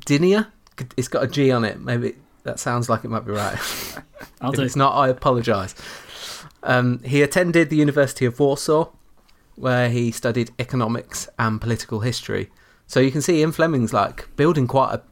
Dinia. 0.00 0.48
It's 0.96 1.08
got 1.08 1.24
a 1.24 1.26
G 1.26 1.50
on 1.50 1.64
it. 1.64 1.80
Maybe 1.80 2.14
that 2.44 2.60
sounds 2.60 2.88
like 2.88 3.04
it 3.04 3.08
might 3.08 3.24
be 3.24 3.32
right. 3.32 3.58
If 4.42 4.58
it's 4.58 4.76
not, 4.76 4.94
I 4.94 5.08
apologise. 5.08 5.74
Um, 6.62 7.02
he 7.02 7.22
attended 7.22 7.70
the 7.70 7.76
University 7.76 8.26
of 8.26 8.38
Warsaw 8.38 8.90
where 9.56 9.88
he 9.90 10.10
studied 10.10 10.50
economics 10.58 11.28
and 11.38 11.60
political 11.60 12.00
history. 12.00 12.50
So 12.86 13.00
you 13.00 13.10
can 13.10 13.20
see 13.22 13.40
Ian 13.40 13.52
Fleming's 13.52 13.92
like 13.92 14.34
building 14.36 14.66
quite 14.66 14.94
a 14.94 15.02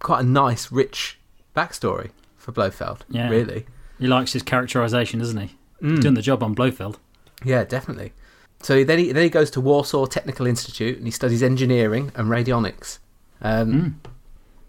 quite 0.00 0.20
a 0.20 0.24
nice, 0.26 0.72
rich 0.72 1.18
backstory 1.54 2.10
for 2.36 2.52
Blofeld. 2.52 3.04
Yeah. 3.08 3.28
really. 3.28 3.66
He 3.98 4.06
likes 4.06 4.32
his 4.32 4.42
characterization, 4.42 5.18
doesn't 5.20 5.36
he? 5.38 5.56
Mm. 5.82 5.90
He's 5.92 6.00
doing 6.00 6.14
the 6.14 6.22
job 6.22 6.42
on 6.42 6.54
Blofeld. 6.54 6.98
Yeah, 7.44 7.64
definitely. 7.64 8.12
So 8.62 8.82
then 8.84 8.98
he 8.98 9.12
then 9.12 9.22
he 9.22 9.30
goes 9.30 9.50
to 9.52 9.60
Warsaw 9.60 10.06
Technical 10.06 10.46
Institute 10.46 10.96
and 10.98 11.06
he 11.06 11.10
studies 11.10 11.42
engineering 11.42 12.10
and 12.14 12.28
radionics. 12.28 12.98
Um, 13.40 13.72
Mm. 13.72 13.94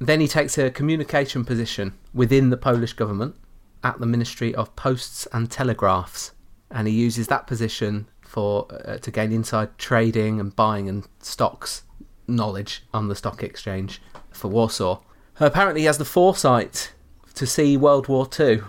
Then 0.03 0.19
he 0.19 0.27
takes 0.27 0.57
a 0.57 0.71
communication 0.71 1.45
position 1.45 1.93
within 2.11 2.49
the 2.49 2.57
Polish 2.57 2.93
government 2.93 3.35
at 3.83 3.99
the 3.99 4.07
Ministry 4.07 4.53
of 4.55 4.75
Posts 4.75 5.27
and 5.31 5.51
Telegraphs, 5.51 6.31
and 6.71 6.87
he 6.87 6.93
uses 6.93 7.27
that 7.27 7.45
position 7.45 8.07
for 8.31 8.65
uh, 8.85 8.97
to 8.97 9.11
gain 9.11 9.33
inside 9.33 9.77
trading 9.77 10.39
and 10.39 10.55
buying 10.55 10.87
and 10.87 11.05
stocks 11.19 11.83
knowledge 12.27 12.81
on 12.93 13.09
the 13.09 13.15
stock 13.15 13.43
exchange 13.43 14.01
for 14.31 14.47
Warsaw. 14.47 15.01
Apparently, 15.37 15.81
he 15.81 15.87
has 15.87 15.97
the 15.97 16.05
foresight 16.05 16.93
to 17.33 17.45
see 17.45 17.75
World 17.75 18.07
War 18.07 18.25
Two 18.25 18.63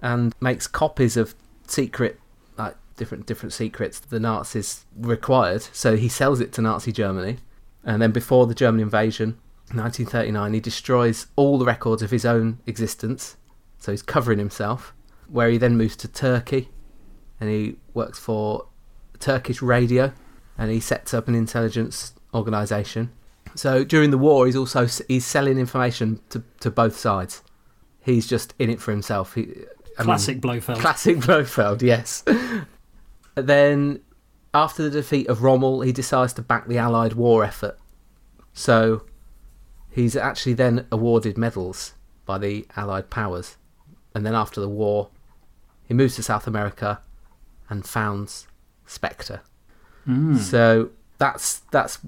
and 0.00 0.34
makes 0.42 0.66
copies 0.66 1.16
of 1.16 1.34
secret, 1.66 2.20
like 2.58 2.76
different 2.96 3.24
different 3.24 3.54
secrets 3.54 3.98
the 3.98 4.20
Nazis 4.20 4.84
required. 4.94 5.62
So 5.72 5.96
he 5.96 6.10
sells 6.10 6.38
it 6.40 6.52
to 6.52 6.60
Nazi 6.60 6.92
Germany, 6.92 7.38
and 7.84 8.02
then 8.02 8.10
before 8.10 8.46
the 8.46 8.54
German 8.54 8.82
invasion, 8.82 9.38
1939, 9.72 10.52
he 10.52 10.60
destroys 10.60 11.28
all 11.34 11.56
the 11.58 11.64
records 11.64 12.02
of 12.02 12.10
his 12.10 12.26
own 12.26 12.58
existence. 12.66 13.38
So 13.78 13.90
he's 13.90 14.02
covering 14.02 14.38
himself. 14.38 14.92
Where 15.28 15.48
he 15.48 15.56
then 15.56 15.78
moves 15.78 15.96
to 15.96 16.08
Turkey, 16.08 16.68
and 17.40 17.48
he 17.48 17.76
works 17.94 18.18
for 18.18 18.66
Turkish 19.20 19.62
radio, 19.62 20.12
and 20.56 20.70
he 20.70 20.80
sets 20.80 21.14
up 21.14 21.28
an 21.28 21.34
intelligence 21.34 22.12
organization. 22.34 23.10
So 23.54 23.84
during 23.84 24.10
the 24.10 24.18
war, 24.18 24.46
he's 24.46 24.56
also 24.56 24.86
he's 25.08 25.26
selling 25.26 25.58
information 25.58 26.20
to, 26.30 26.42
to 26.60 26.70
both 26.70 26.96
sides. 26.96 27.42
He's 28.00 28.26
just 28.26 28.54
in 28.58 28.70
it 28.70 28.80
for 28.80 28.90
himself. 28.90 29.34
He, 29.34 29.48
Classic 30.04 30.36
mean, 30.36 30.40
Blofeld. 30.40 30.78
Classic 30.78 31.16
Blofeld, 31.20 31.82
yes. 31.82 32.24
then, 33.34 34.00
after 34.54 34.82
the 34.82 34.90
defeat 34.90 35.26
of 35.28 35.42
Rommel, 35.42 35.82
he 35.82 35.92
decides 35.92 36.32
to 36.34 36.42
back 36.42 36.68
the 36.68 36.78
Allied 36.78 37.14
war 37.14 37.44
effort. 37.44 37.78
So, 38.52 39.04
he's 39.90 40.16
actually 40.16 40.54
then 40.54 40.86
awarded 40.90 41.36
medals 41.36 41.94
by 42.24 42.38
the 42.38 42.66
Allied 42.76 43.10
powers. 43.10 43.56
And 44.14 44.24
then, 44.24 44.34
after 44.34 44.60
the 44.60 44.68
war, 44.68 45.10
he 45.84 45.94
moves 45.94 46.16
to 46.16 46.22
South 46.22 46.46
America 46.46 47.00
and 47.68 47.84
founds 47.84 48.46
Spectre. 48.88 49.42
Mm. 50.06 50.36
So 50.38 50.90
that's 51.18 51.60
that's 51.70 51.98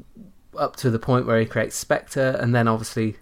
up 0.59 0.75
to 0.77 0.91
the 0.91 0.99
point 0.99 1.27
where 1.27 1.39
he 1.39 1.47
creates 1.47 1.77
Spectre, 1.77 2.37
and 2.41 2.53
then 2.55 2.67
obviously 2.67 3.17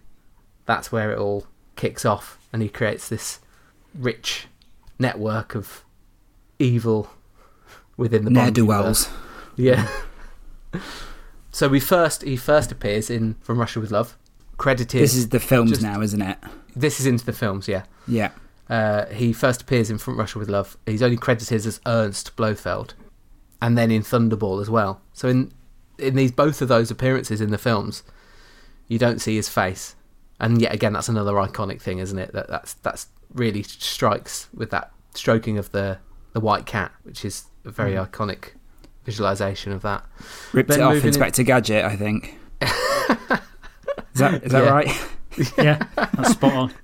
that's 0.65 0.91
where 0.91 1.13
it 1.13 1.19
all 1.19 1.47
kicks 1.77 2.05
off, 2.07 2.39
and 2.53 2.63
he 2.63 2.69
creates 2.71 3.09
this 3.09 3.41
rich 3.95 4.47
network 4.99 5.55
of 5.55 5.85
evil 6.59 7.11
within 7.97 8.25
the 8.25 8.31
Ne'er 8.31 8.51
do 8.51 8.65
wells. 8.65 9.11
Yeah. 9.57 9.89
so 11.51 11.69
we 11.69 11.81
first 11.81 12.23
he 12.23 12.37
first 12.37 12.71
appears 12.73 13.11
in 13.11 13.35
From 13.43 13.59
Russia 13.59 13.81
with 13.81 13.91
Love, 13.91 14.17
credited. 14.57 15.03
This 15.03 15.15
is 15.15 15.29
the 15.31 15.41
films 15.41 15.71
just- 15.71 15.83
now, 15.83 16.01
isn't 16.01 16.23
it? 16.23 16.39
this 16.77 17.01
is 17.01 17.07
into 17.07 17.25
the 17.25 17.33
films, 17.33 17.67
yeah. 17.67 17.83
Yeah. 18.07 18.31
Uh, 18.71 19.07
he 19.07 19.33
first 19.33 19.63
appears 19.63 19.91
in 19.91 19.99
From 19.99 20.17
Russia 20.17 20.39
with 20.39 20.49
Love. 20.49 20.77
He's 20.87 21.03
only 21.03 21.17
credited 21.17 21.67
as 21.67 21.81
Ernst 21.87 22.37
Blofeld, 22.37 22.95
and 23.61 23.77
then 23.77 23.91
in 23.91 24.03
Thunderball 24.03 24.61
as 24.61 24.71
well. 24.71 25.01
So 25.13 25.29
in 25.29 25.53
in 25.99 26.15
these 26.15 26.33
both 26.33 26.63
of 26.63 26.69
those 26.69 26.91
appearances 26.91 27.41
in 27.41 27.51
the 27.51 27.59
films, 27.59 28.03
you 28.87 28.99
don't 28.99 29.21
see 29.21 29.37
his 29.37 29.49
face, 29.49 29.97
and 30.41 30.61
yet 30.61 30.73
again, 30.75 30.93
that's 30.93 31.09
another 31.09 31.35
iconic 31.35 31.81
thing, 31.81 31.99
isn't 31.99 32.19
it? 32.19 32.33
That 32.33 32.49
that's 32.49 32.75
that's 32.75 33.09
really 33.35 33.63
strikes 33.63 34.49
with 34.55 34.71
that 34.71 34.93
stroking 35.15 35.59
of 35.59 35.73
the 35.73 35.99
the 36.33 36.41
white 36.41 36.67
cat, 36.67 36.93
which 37.03 37.25
is 37.25 37.47
a 37.65 37.71
very 37.71 37.95
hmm. 37.95 38.03
iconic 38.03 38.53
visualization 39.05 39.73
of 39.73 39.83
that. 39.83 40.05
Ripped 40.53 40.69
Then 40.69 40.81
it 40.81 40.83
off 40.83 40.93
moving 40.95 41.03
in- 41.05 41.09
Inspector 41.09 41.43
Gadget, 41.43 41.85
I 41.85 41.97
think. 41.97 42.39
is 42.61 42.69
that, 44.17 44.45
is 44.45 44.53
that 44.53 44.65
Yeah. 44.65 44.71
right? 44.71 45.09
yeah, 45.59 45.87
that's 45.95 46.33
spot 46.33 46.53
on. 46.53 46.75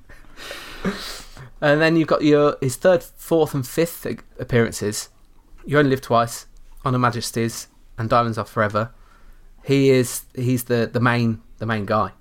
And 1.60 1.80
then 1.80 1.96
you've 1.96 2.08
got 2.08 2.22
your 2.22 2.56
his 2.60 2.76
third, 2.76 3.02
fourth, 3.02 3.54
and 3.54 3.66
fifth 3.66 4.06
appearances. 4.38 5.08
You 5.64 5.78
only 5.78 5.90
live 5.90 6.00
twice, 6.00 6.46
on 6.84 6.92
Her 6.92 6.98
Majesty's 6.98 7.68
and 7.98 8.08
Diamonds 8.08 8.38
Are 8.38 8.44
Forever. 8.44 8.92
He 9.64 9.90
is 9.90 10.24
he's 10.34 10.64
the, 10.64 10.88
the 10.92 11.00
main 11.00 11.40
the 11.58 11.66
main 11.66 11.86
guy 11.86 12.12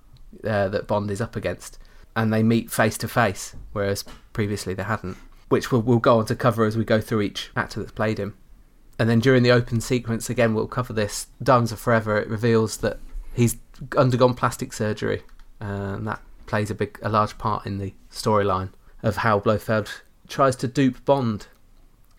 uh, 0.43 0.69
that 0.69 0.87
Bond 0.87 1.11
is 1.11 1.21
up 1.21 1.35
against, 1.35 1.77
and 2.15 2.31
they 2.31 2.43
meet 2.43 2.71
face 2.71 2.97
to 2.99 3.07
face, 3.07 3.55
whereas 3.73 4.05
previously 4.31 4.73
they 4.73 4.83
hadn't. 4.83 5.17
Which 5.49 5.71
we'll, 5.71 5.81
we'll 5.81 5.99
go 5.99 6.19
on 6.19 6.25
to 6.27 6.35
cover 6.35 6.65
as 6.65 6.77
we 6.77 6.85
go 6.85 7.01
through 7.01 7.21
each 7.21 7.51
actor 7.55 7.79
that's 7.79 7.91
played 7.91 8.17
him. 8.17 8.35
And 8.97 9.09
then 9.09 9.19
during 9.19 9.43
the 9.43 9.51
open 9.51 9.81
sequence, 9.81 10.29
again, 10.29 10.53
we'll 10.53 10.67
cover 10.67 10.93
this. 10.93 11.27
Diamonds 11.41 11.73
Are 11.73 11.77
Forever. 11.77 12.17
It 12.17 12.29
reveals 12.29 12.77
that 12.77 12.99
he's 13.33 13.57
undergone 13.97 14.35
plastic 14.35 14.71
surgery, 14.71 15.23
uh, 15.59 15.65
and 15.95 16.07
that 16.07 16.21
plays 16.45 16.71
a 16.71 16.75
big, 16.75 16.99
a 17.01 17.09
large 17.09 17.37
part 17.37 17.65
in 17.65 17.79
the 17.79 17.93
storyline 18.11 18.69
of 19.01 19.17
how 19.17 19.39
Blofeld 19.39 20.01
tries 20.27 20.55
to 20.57 20.67
dupe 20.67 21.03
Bond. 21.05 21.47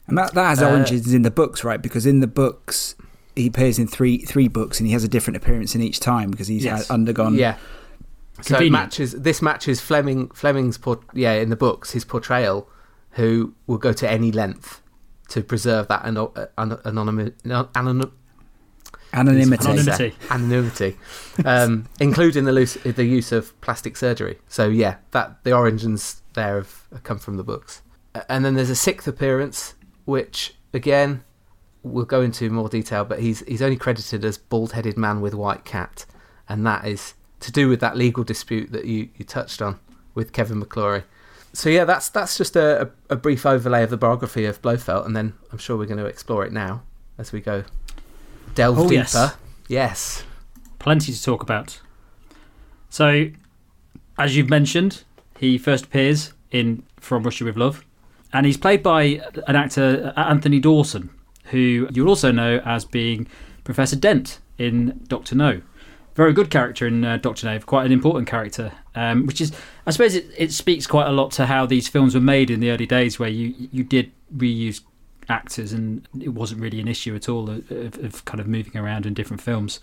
And 0.06 0.18
that, 0.18 0.34
that 0.34 0.44
has 0.48 0.62
Uh, 0.62 0.70
origins 0.70 1.12
in 1.14 1.22
the 1.22 1.30
books, 1.30 1.64
right? 1.64 1.80
Because 1.80 2.04
in 2.06 2.20
the 2.20 2.26
books, 2.26 2.94
he 3.36 3.46
appears 3.46 3.78
in 3.78 3.86
three 3.86 4.18
three 4.18 4.48
books, 4.48 4.78
and 4.80 4.86
he 4.86 4.92
has 4.92 5.02
a 5.04 5.08
different 5.08 5.36
appearance 5.38 5.74
in 5.74 5.80
each 5.82 5.98
time 6.00 6.30
because 6.30 6.46
he's 6.48 6.64
Yes. 6.64 6.86
had 6.88 6.94
undergone. 6.94 7.34
yeah. 7.34 7.56
So 8.36 8.40
it 8.40 8.46
Convenient. 8.46 8.72
matches. 8.72 9.12
This 9.12 9.40
matches 9.40 9.80
Fleming. 9.80 10.28
Fleming's 10.34 10.76
port, 10.78 11.00
yeah 11.14 11.32
in 11.34 11.50
the 11.50 11.56
books 11.56 11.92
his 11.92 12.04
portrayal, 12.04 12.68
who 13.12 13.54
will 13.66 13.78
go 13.78 13.92
to 13.92 14.10
any 14.10 14.30
length 14.32 14.82
to 15.28 15.40
preserve 15.42 15.88
that 15.88 16.04
ano- 16.04 16.32
uh, 16.36 16.46
an- 16.58 16.70
anonymi- 16.84 17.32
no- 17.44 17.68
anonym- 17.74 18.10
Anonymity. 19.12 19.68
Anonymity. 19.68 20.14
anonymity, 20.30 20.96
um, 21.44 21.86
including 22.00 22.44
the, 22.44 22.52
loose, 22.52 22.74
the 22.82 23.04
use 23.04 23.30
of 23.30 23.58
plastic 23.60 23.96
surgery. 23.96 24.38
So 24.48 24.68
yeah, 24.68 24.96
that 25.12 25.42
the 25.44 25.52
origins 25.52 26.20
there 26.34 26.56
have 26.56 26.88
come 27.04 27.18
from 27.18 27.36
the 27.36 27.44
books. 27.44 27.80
Uh, 28.14 28.22
And 28.28 28.44
then 28.44 28.54
there's 28.54 28.70
a 28.70 28.74
sixth 28.76 29.06
appearance, 29.06 29.74
which 30.04 30.54
again 30.72 31.22
we'll 31.82 32.04
go 32.04 32.22
into 32.22 32.48
more 32.50 32.68
detail, 32.68 33.04
but 33.04 33.20
he's 33.20 33.40
he's 33.46 33.62
only 33.62 33.76
credited 33.76 34.24
as 34.24 34.38
bald-headed 34.38 34.96
man 34.96 35.20
with 35.20 35.34
white 35.34 35.64
cat, 35.64 36.06
and 36.48 36.66
that 36.66 36.86
is 36.86 37.14
to 37.40 37.52
do 37.52 37.68
with 37.68 37.80
that 37.80 37.96
legal 37.96 38.24
dispute 38.24 38.72
that 38.72 38.86
you, 38.86 39.08
you 39.16 39.24
touched 39.24 39.60
on 39.60 39.78
with 40.14 40.32
Kevin 40.32 40.62
McClory. 40.62 41.04
So 41.52 41.68
yeah, 41.68 41.84
that's 41.84 42.08
that's 42.08 42.36
just 42.38 42.56
a, 42.56 42.90
a 43.10 43.16
brief 43.16 43.44
overlay 43.46 43.82
of 43.82 43.90
the 43.90 43.96
biography 43.96 44.44
of 44.46 44.60
Blofeld, 44.62 45.04
and 45.06 45.14
then 45.14 45.34
I'm 45.52 45.58
sure 45.58 45.76
we're 45.76 45.84
going 45.86 45.98
to 45.98 46.06
explore 46.06 46.44
it 46.44 46.52
now 46.52 46.82
as 47.18 47.32
we 47.32 47.40
go 47.40 47.64
delve 48.54 48.78
Oh, 48.78 48.88
deeper. 48.88 49.02
yes. 49.02 49.36
yes. 49.68 50.24
Plenty 50.78 51.12
to 51.12 51.22
talk 51.22 51.42
about. 51.42 51.80
So, 52.90 53.30
as 54.18 54.36
you've 54.36 54.50
mentioned, 54.50 55.04
he 55.38 55.58
first 55.58 55.86
appears 55.86 56.32
in 56.50 56.82
From 57.00 57.22
Russia 57.24 57.44
with 57.44 57.56
Love, 57.56 57.84
and 58.34 58.44
he's 58.44 58.58
played 58.58 58.82
by 58.82 59.22
an 59.46 59.56
actor, 59.56 60.12
Anthony 60.16 60.60
Dawson, 60.60 61.08
who 61.44 61.88
you'll 61.92 62.08
also 62.08 62.32
know 62.32 62.60
as 62.64 62.84
being 62.84 63.26
Professor 63.62 63.96
Dent 63.96 64.40
in 64.58 65.00
Doctor 65.06 65.34
No. 65.34 65.62
Very 66.14 66.32
good 66.32 66.50
character 66.50 66.86
in 66.86 67.04
uh, 67.04 67.16
Doctor 67.16 67.46
No, 67.46 67.58
quite 67.60 67.86
an 67.86 67.92
important 67.92 68.28
character, 68.28 68.72
um, 68.94 69.26
which 69.26 69.40
is, 69.40 69.52
I 69.86 69.90
suppose, 69.90 70.14
it, 70.14 70.26
it 70.36 70.52
speaks 70.52 70.86
quite 70.86 71.06
a 71.06 71.12
lot 71.12 71.30
to 71.32 71.46
how 71.46 71.64
these 71.64 71.88
films 71.88 72.14
were 72.14 72.20
made 72.20 72.50
in 72.50 72.60
the 72.60 72.70
early 72.70 72.86
days, 72.86 73.18
where 73.18 73.28
you 73.28 73.54
you 73.72 73.82
did 73.82 74.12
reuse 74.36 74.80
actors 75.28 75.72
and 75.72 76.06
it 76.20 76.28
wasn't 76.28 76.60
really 76.60 76.80
an 76.80 76.88
issue 76.88 77.14
at 77.14 77.28
all 77.28 77.48
of, 77.48 77.70
of 77.70 78.24
kind 78.26 78.40
of 78.40 78.46
moving 78.46 78.76
around 78.76 79.06
in 79.06 79.14
different 79.14 79.40
films. 79.40 79.80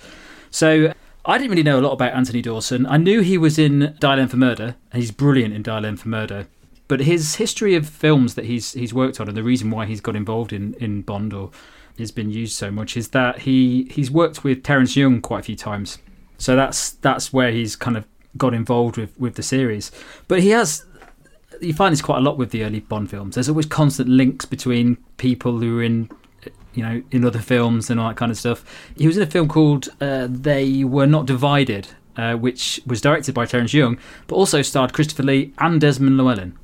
So 0.52 0.94
I 1.26 1.38
didn't 1.38 1.52
really 1.52 1.64
know 1.64 1.80
a 1.80 1.82
lot 1.82 1.94
about 1.94 2.14
Anthony 2.14 2.42
Dawson. 2.42 2.86
I 2.86 2.98
knew 2.98 3.22
he 3.22 3.38
was 3.38 3.58
in 3.58 3.96
Dial 4.00 4.20
M 4.20 4.28
for 4.28 4.38
Murder, 4.38 4.76
and 4.92 5.02
he's 5.02 5.12
brilliant 5.12 5.54
in 5.54 5.64
Dial 5.64 5.86
M 5.86 5.96
for 5.98 6.10
Murder. 6.10 6.48
But 6.92 7.00
his 7.00 7.36
history 7.36 7.76
of 7.76 7.88
films 7.88 8.36
that 8.36 8.44
he's 8.44 8.74
he's 8.74 8.94
worked 8.94 9.22
on, 9.22 9.30
and 9.30 9.38
the 9.38 9.44
reason 9.44 9.72
why 9.72 9.86
he's 9.86 10.02
got 10.02 10.14
involved 10.14 10.52
in, 10.52 10.74
in 10.74 11.04
Bond 11.04 11.34
or 11.34 11.50
has 11.98 12.12
been 12.12 12.30
used 12.30 12.52
so 12.52 12.70
much, 12.70 12.98
is 12.98 13.08
that 13.12 13.40
he 13.44 13.88
he's 13.90 14.12
worked 14.12 14.44
with 14.44 14.62
Terence 14.62 14.98
Young 14.98 15.22
quite 15.22 15.40
a 15.40 15.44
few 15.44 15.56
times. 15.56 16.00
So 16.38 16.58
that's 16.58 16.90
that's 16.92 17.32
where 17.32 17.54
he's 17.54 17.78
kind 17.78 17.96
of 17.96 18.06
got 18.36 18.54
involved 18.54 18.98
with 18.98 19.18
with 19.18 19.36
the 19.36 19.42
series. 19.42 19.90
But 20.28 20.42
he 20.42 20.50
has 20.50 20.84
you 21.62 21.74
find 21.74 21.94
this 21.94 22.02
quite 22.02 22.18
a 22.18 22.22
lot 22.22 22.38
with 22.38 22.52
the 22.52 22.66
early 22.66 22.82
Bond 22.82 23.10
films. 23.10 23.36
There's 23.36 23.48
always 23.48 23.68
constant 23.68 24.10
links 24.10 24.44
between 24.44 24.98
people 25.16 25.62
who 25.62 25.80
are 25.80 25.84
in, 25.84 26.10
you 26.74 26.84
know, 26.84 27.02
in 27.12 27.24
other 27.24 27.40
films 27.40 27.90
and 27.90 28.02
all 28.02 28.10
that 28.10 28.18
kind 28.18 28.34
of 28.34 28.38
stuff. 28.38 28.66
He 28.98 29.08
was 29.08 29.16
in 29.16 29.24
a 29.24 29.32
film 29.32 29.48
called 29.48 29.88
uh, 30.02 30.28
They 30.30 30.84
Were 30.84 31.08
Not 31.08 31.26
Divided, 31.26 31.88
uh, 32.18 32.34
which 32.34 32.82
was 32.86 33.00
directed 33.00 33.34
by 33.34 33.46
Terence 33.46 33.74
Young, 33.74 33.98
but 34.28 34.36
also 34.36 34.62
starred 34.62 34.92
Christopher 34.92 35.24
Lee 35.24 35.54
and 35.58 35.80
Desmond 35.80 36.18
Llewellyn. 36.18 36.58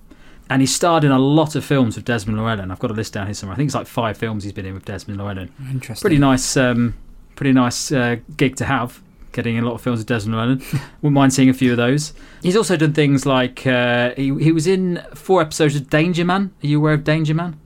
And 0.50 0.62
he 0.62 0.66
starred 0.66 1.04
in 1.04 1.12
a 1.12 1.20
lot 1.20 1.56
of 1.56 1.66
films 1.66 1.96
with 1.96 2.06
Desmond 2.06 2.38
Llewellyn. 2.40 2.72
I've 2.72 2.80
got 2.80 2.90
a 2.92 2.94
list 2.94 3.14
down 3.14 3.28
here 3.28 3.34
somewhere. 3.34 3.54
I 3.54 3.58
think 3.58 3.68
it's 3.68 3.76
like 3.76 3.88
five 3.88 4.18
films 4.18 4.44
he's 4.44 4.54
been 4.54 4.66
in 4.66 4.74
with 4.74 4.86
Desmond 4.86 5.20
Llewellyn. 5.20 5.52
Interesting. 5.72 6.02
Pretty 6.02 6.18
nice, 6.20 6.56
um, 6.56 6.94
pretty 7.36 7.52
nice 7.54 7.92
uh, 7.92 8.16
gig 8.38 8.56
to 8.58 8.66
have. 8.66 9.02
Getting 9.34 9.58
in 9.58 9.64
a 9.64 9.68
lot 9.68 9.76
of 9.76 9.82
films 9.82 10.00
with 10.00 10.08
Desmond 10.08 10.36
Llewellyn. 10.38 10.58
Wouldn't 11.02 11.14
mind 11.14 11.34
seeing 11.34 11.50
a 11.50 11.54
few 11.54 11.72
of 11.72 11.78
those. 11.78 12.14
He's 12.42 12.56
also 12.56 12.76
done 12.78 12.94
things 12.94 13.26
like 13.26 13.68
uh, 13.68 14.12
he 14.16 14.34
he 14.40 14.52
was 14.52 14.66
in 14.68 15.04
four 15.14 15.42
episodes 15.42 15.76
of 15.76 15.90
Danger 15.90 16.24
Man. 16.26 16.52
Are 16.64 16.68
you 16.68 16.78
aware 16.80 16.94
of 16.94 17.04
Danger 17.04 17.34
Man? 17.34 17.60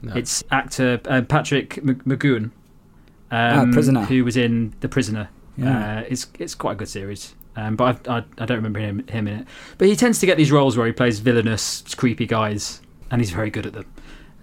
No. 0.00 0.14
It's 0.14 0.42
actor 0.50 1.00
uh, 1.06 1.20
Patrick 1.22 1.78
M- 1.78 2.00
McGoohan, 2.06 2.50
Ah, 3.30 3.60
um, 3.60 3.72
Prisoner. 3.72 4.02
who 4.06 4.24
was 4.24 4.36
in 4.36 4.72
The 4.80 4.88
Prisoner. 4.88 5.28
Yeah. 5.56 5.98
Uh, 5.98 6.04
it's 6.08 6.26
it's 6.40 6.54
quite 6.56 6.72
a 6.72 6.74
good 6.76 6.88
series, 6.88 7.34
um, 7.56 7.76
but 7.76 8.08
I, 8.08 8.18
I 8.18 8.24
I 8.38 8.46
don't 8.46 8.56
remember 8.56 8.80
him 8.80 9.06
him 9.08 9.28
in 9.28 9.40
it. 9.40 9.46
But 9.78 9.88
he 9.88 9.96
tends 9.96 10.18
to 10.20 10.26
get 10.26 10.36
these 10.36 10.52
roles 10.52 10.76
where 10.76 10.86
he 10.86 10.92
plays 10.92 11.20
villainous, 11.20 11.82
creepy 11.96 12.26
guys, 12.26 12.80
and 13.10 13.20
he's 13.20 13.30
very 13.30 13.50
good 13.50 13.66
at 13.66 13.72
them. 13.72 13.86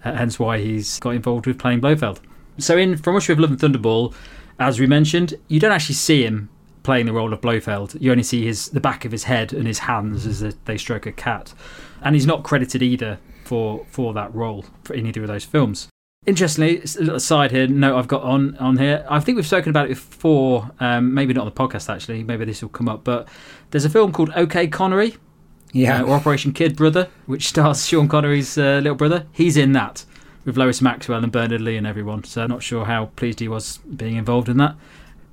Uh, 0.04 0.14
hence 0.14 0.38
why 0.38 0.58
he's 0.58 0.98
got 1.00 1.10
involved 1.10 1.46
with 1.46 1.58
playing 1.58 1.80
Blofeld. 1.80 2.20
So 2.58 2.76
in 2.76 2.96
From 2.96 3.14
Russia 3.14 3.32
with 3.32 3.40
Love 3.40 3.50
and 3.50 3.60
Thunderball, 3.60 4.14
as 4.58 4.80
we 4.80 4.86
mentioned, 4.86 5.34
you 5.48 5.60
don't 5.60 5.72
actually 5.72 5.94
see 5.94 6.24
him 6.24 6.48
playing 6.82 7.06
the 7.06 7.12
role 7.12 7.32
of 7.32 7.40
Blofeld. 7.40 8.00
You 8.00 8.10
only 8.10 8.22
see 8.22 8.44
his 8.44 8.68
the 8.68 8.80
back 8.80 9.04
of 9.04 9.12
his 9.12 9.24
head 9.24 9.52
and 9.52 9.66
his 9.66 9.80
hands 9.80 10.26
as 10.26 10.54
they 10.64 10.78
stroke 10.78 11.06
a 11.06 11.12
cat, 11.12 11.52
and 12.02 12.14
he's 12.14 12.26
not 12.26 12.42
credited 12.44 12.82
either 12.82 13.18
for 13.44 13.84
for 13.88 14.14
that 14.14 14.34
role 14.34 14.64
in 14.94 15.06
either 15.06 15.22
of 15.22 15.28
those 15.28 15.44
films. 15.44 15.88
Interestingly, 16.26 16.82
a 16.82 17.00
little 17.02 17.18
side 17.18 17.50
here 17.50 17.66
note 17.66 17.96
I've 17.96 18.06
got 18.06 18.22
on 18.22 18.54
on 18.58 18.76
here. 18.76 19.06
I 19.08 19.20
think 19.20 19.36
we've 19.36 19.46
spoken 19.46 19.70
about 19.70 19.86
it 19.86 19.94
before, 19.94 20.70
um, 20.78 21.14
maybe 21.14 21.32
not 21.32 21.46
on 21.46 21.46
the 21.46 21.50
podcast 21.50 21.88
actually. 21.88 22.22
Maybe 22.24 22.44
this 22.44 22.60
will 22.60 22.68
come 22.68 22.90
up, 22.90 23.04
but 23.04 23.26
there's 23.70 23.86
a 23.86 23.90
film 23.90 24.12
called 24.12 24.30
OK 24.36 24.66
Connery, 24.66 25.16
yeah. 25.72 26.02
uh, 26.02 26.04
or 26.04 26.16
Operation 26.16 26.52
Kid 26.52 26.76
Brother, 26.76 27.08
which 27.24 27.48
stars 27.48 27.86
Sean 27.86 28.06
Connery's 28.06 28.58
uh, 28.58 28.80
little 28.82 28.96
brother. 28.96 29.28
He's 29.32 29.56
in 29.56 29.72
that 29.72 30.04
with 30.44 30.58
Lois 30.58 30.82
Maxwell 30.82 31.22
and 31.22 31.32
Bernard 31.32 31.62
Lee 31.62 31.78
and 31.78 31.86
everyone. 31.86 32.24
So 32.24 32.42
I'm 32.42 32.50
not 32.50 32.62
sure 32.62 32.84
how 32.84 33.06
pleased 33.16 33.40
he 33.40 33.48
was 33.48 33.78
being 33.78 34.16
involved 34.16 34.50
in 34.50 34.58
that. 34.58 34.76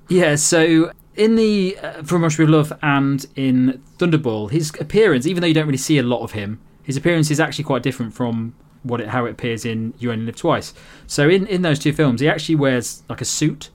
Yeah, 0.08 0.36
so 0.36 0.93
in 1.17 1.36
the 1.36 1.78
uh, 1.84 2.04
From 2.04 2.23
Russia 2.23 2.43
with 2.43 2.50
Love 2.50 2.71
and 2.82 3.26
in 3.36 3.84
Thunderball, 3.97 4.52
his 4.52 4.71
appearance, 4.80 5.28
even 5.28 5.41
though 5.41 5.47
you 5.47 5.54
don't 5.54 5.65
really 5.65 5.78
see 5.78 5.97
a 5.97 6.04
lot 6.04 6.21
of 6.21 6.32
him, 6.32 6.62
his 6.82 6.95
appearance 6.95 7.30
is 7.30 7.41
actually 7.41 7.65
quite 7.65 7.84
different 7.84 8.13
from 8.13 8.56
what 8.83 9.01
it, 9.01 9.09
how 9.09 9.25
it 9.25 9.31
appears 9.31 9.65
in 9.65 9.93
You 9.99 10.11
Only 10.11 10.25
Live 10.25 10.35
Twice. 10.35 10.73
So 11.07 11.29
in, 11.29 11.47
in 11.47 11.61
those 11.61 11.79
two 11.79 11.93
films, 11.93 12.21
he 12.21 12.29
actually 12.29 12.55
wears 12.55 13.03
like 13.09 13.21
a 13.21 13.25
suit. 13.25 13.69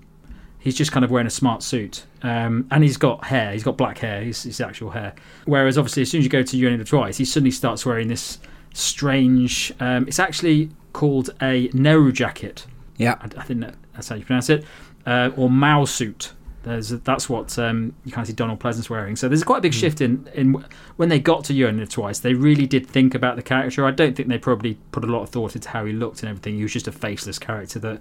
He's 0.58 0.76
just 0.76 0.92
kind 0.92 1.04
of 1.04 1.10
wearing 1.10 1.26
a 1.26 1.30
smart 1.30 1.62
suit, 1.64 2.04
um, 2.22 2.68
and 2.70 2.84
he's 2.84 2.96
got 2.96 3.24
hair. 3.24 3.52
He's 3.52 3.64
got 3.64 3.76
black 3.76 3.98
hair. 3.98 4.22
His, 4.22 4.44
his 4.44 4.60
actual 4.60 4.90
hair. 4.90 5.12
Whereas 5.44 5.76
obviously, 5.76 6.02
as 6.02 6.10
soon 6.10 6.18
as 6.20 6.24
you 6.24 6.30
go 6.30 6.42
to 6.44 6.56
You 6.56 6.66
Only 6.68 6.78
Live 6.78 6.88
Twice, 6.88 7.16
he 7.16 7.24
suddenly 7.24 7.50
starts 7.50 7.84
wearing 7.84 8.06
this 8.06 8.38
strange. 8.72 9.72
Um, 9.80 10.06
it's 10.06 10.20
actually 10.20 10.70
called 10.92 11.30
a 11.42 11.68
Nehru 11.72 12.12
jacket. 12.12 12.66
Yeah. 12.96 13.16
I, 13.20 13.40
I 13.40 13.42
think 13.42 13.60
that, 13.60 13.74
that's 13.94 14.08
how 14.08 14.14
you 14.14 14.24
pronounce 14.24 14.50
it, 14.50 14.64
uh, 15.04 15.30
or 15.36 15.50
Mao 15.50 15.84
suit. 15.84 16.32
There's 16.62 16.90
that's 16.90 17.29
what 17.29 17.59
um, 17.59 17.94
you 18.05 18.12
kind 18.12 18.22
of 18.22 18.29
see 18.29 18.35
Donald 18.35 18.61
Pleasence 18.61 18.88
wearing. 18.88 19.16
So 19.16 19.29
there's 19.29 19.42
quite 19.42 19.59
a 19.59 19.61
big 19.62 19.75
shift 19.75 20.01
in, 20.01 20.29
in 20.35 20.64
when 20.96 21.09
they 21.09 21.18
got 21.18 21.44
to 21.44 21.64
Only 21.64 21.87
Twice. 21.87 22.20
They 22.20 22.35
really 22.35 22.66
did 22.66 22.87
think 22.87 23.14
about 23.14 23.37
the 23.37 23.42
character. 23.42 23.85
I 23.85 23.90
don't 23.90 24.16
think 24.16 24.29
they 24.29 24.38
probably 24.38 24.79
put 24.92 25.05
a 25.05 25.09
lot 25.09 25.22
of 25.22 25.31
thought 25.31 25.57
into 25.57 25.68
how 25.68 25.85
he 25.85 25.92
looked 25.92 26.22
and 26.22 26.31
everything. 26.31 26.57
He 26.57 26.62
was 26.62 26.72
just 26.72 26.87
a 26.87 26.92
faceless 26.92 27.38
character 27.38 27.79
that 27.81 28.01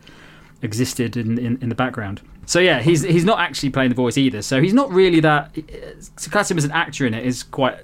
existed 0.62 1.18
in, 1.18 1.40
in, 1.40 1.58
in 1.62 1.70
the 1.70 1.76
background. 1.76 2.22
So 2.46 2.60
yeah, 2.60 2.82
he's 2.82 3.02
he's 3.02 3.26
not 3.26 3.40
actually 3.40 3.72
playing 3.72 3.90
the 3.90 3.96
voice 3.96 4.18
either. 4.18 4.42
So 4.42 4.62
he's 4.62 4.74
not 4.74 4.92
really 4.92 5.20
that. 5.22 5.54
To 5.54 6.30
class 6.30 6.52
him 6.52 6.58
as 6.58 6.66
an 6.66 6.72
actor 6.72 7.06
in 7.06 7.14
it 7.14 7.26
is 7.26 7.44
quite 7.44 7.80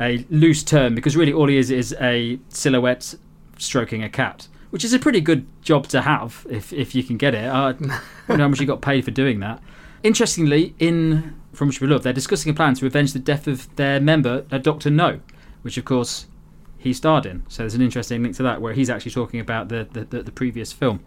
a 0.00 0.26
loose 0.28 0.62
term 0.62 0.94
because 0.94 1.16
really 1.16 1.32
all 1.32 1.48
he 1.48 1.56
is 1.56 1.70
is 1.70 1.94
a 2.00 2.38
silhouette 2.48 3.14
stroking 3.58 4.02
a 4.02 4.08
cat, 4.10 4.48
which 4.70 4.84
is 4.84 4.92
a 4.92 4.98
pretty 4.98 5.20
good 5.20 5.46
job 5.62 5.86
to 5.88 6.02
have 6.02 6.46
if 6.50 6.72
if 6.72 6.94
you 6.94 7.02
can 7.02 7.16
get 7.16 7.34
it. 7.34 7.48
I 7.50 7.72
don't 7.72 7.88
know 8.28 8.36
how 8.36 8.48
much 8.48 8.58
he 8.58 8.66
got 8.66 8.82
paid 8.82 9.04
for 9.04 9.10
doing 9.10 9.40
that. 9.40 9.62
Interestingly, 10.06 10.72
in 10.78 11.34
From 11.52 11.66
Russia 11.66 11.80
with 11.80 11.90
Love, 11.90 12.04
they're 12.04 12.12
discussing 12.12 12.48
a 12.48 12.54
plan 12.54 12.74
to 12.74 12.86
avenge 12.86 13.12
the 13.12 13.18
death 13.18 13.48
of 13.48 13.74
their 13.74 13.98
member, 13.98 14.42
Doctor 14.42 14.88
No, 14.88 15.18
which 15.62 15.76
of 15.76 15.84
course 15.84 16.26
he 16.78 16.92
starred 16.92 17.26
in. 17.26 17.42
So 17.48 17.64
there's 17.64 17.74
an 17.74 17.82
interesting 17.82 18.22
link 18.22 18.36
to 18.36 18.44
that 18.44 18.60
where 18.60 18.72
he's 18.72 18.88
actually 18.88 19.10
talking 19.10 19.40
about 19.40 19.68
the 19.68 19.88
the, 19.90 20.04
the, 20.04 20.22
the 20.22 20.30
previous 20.30 20.72
film. 20.72 21.00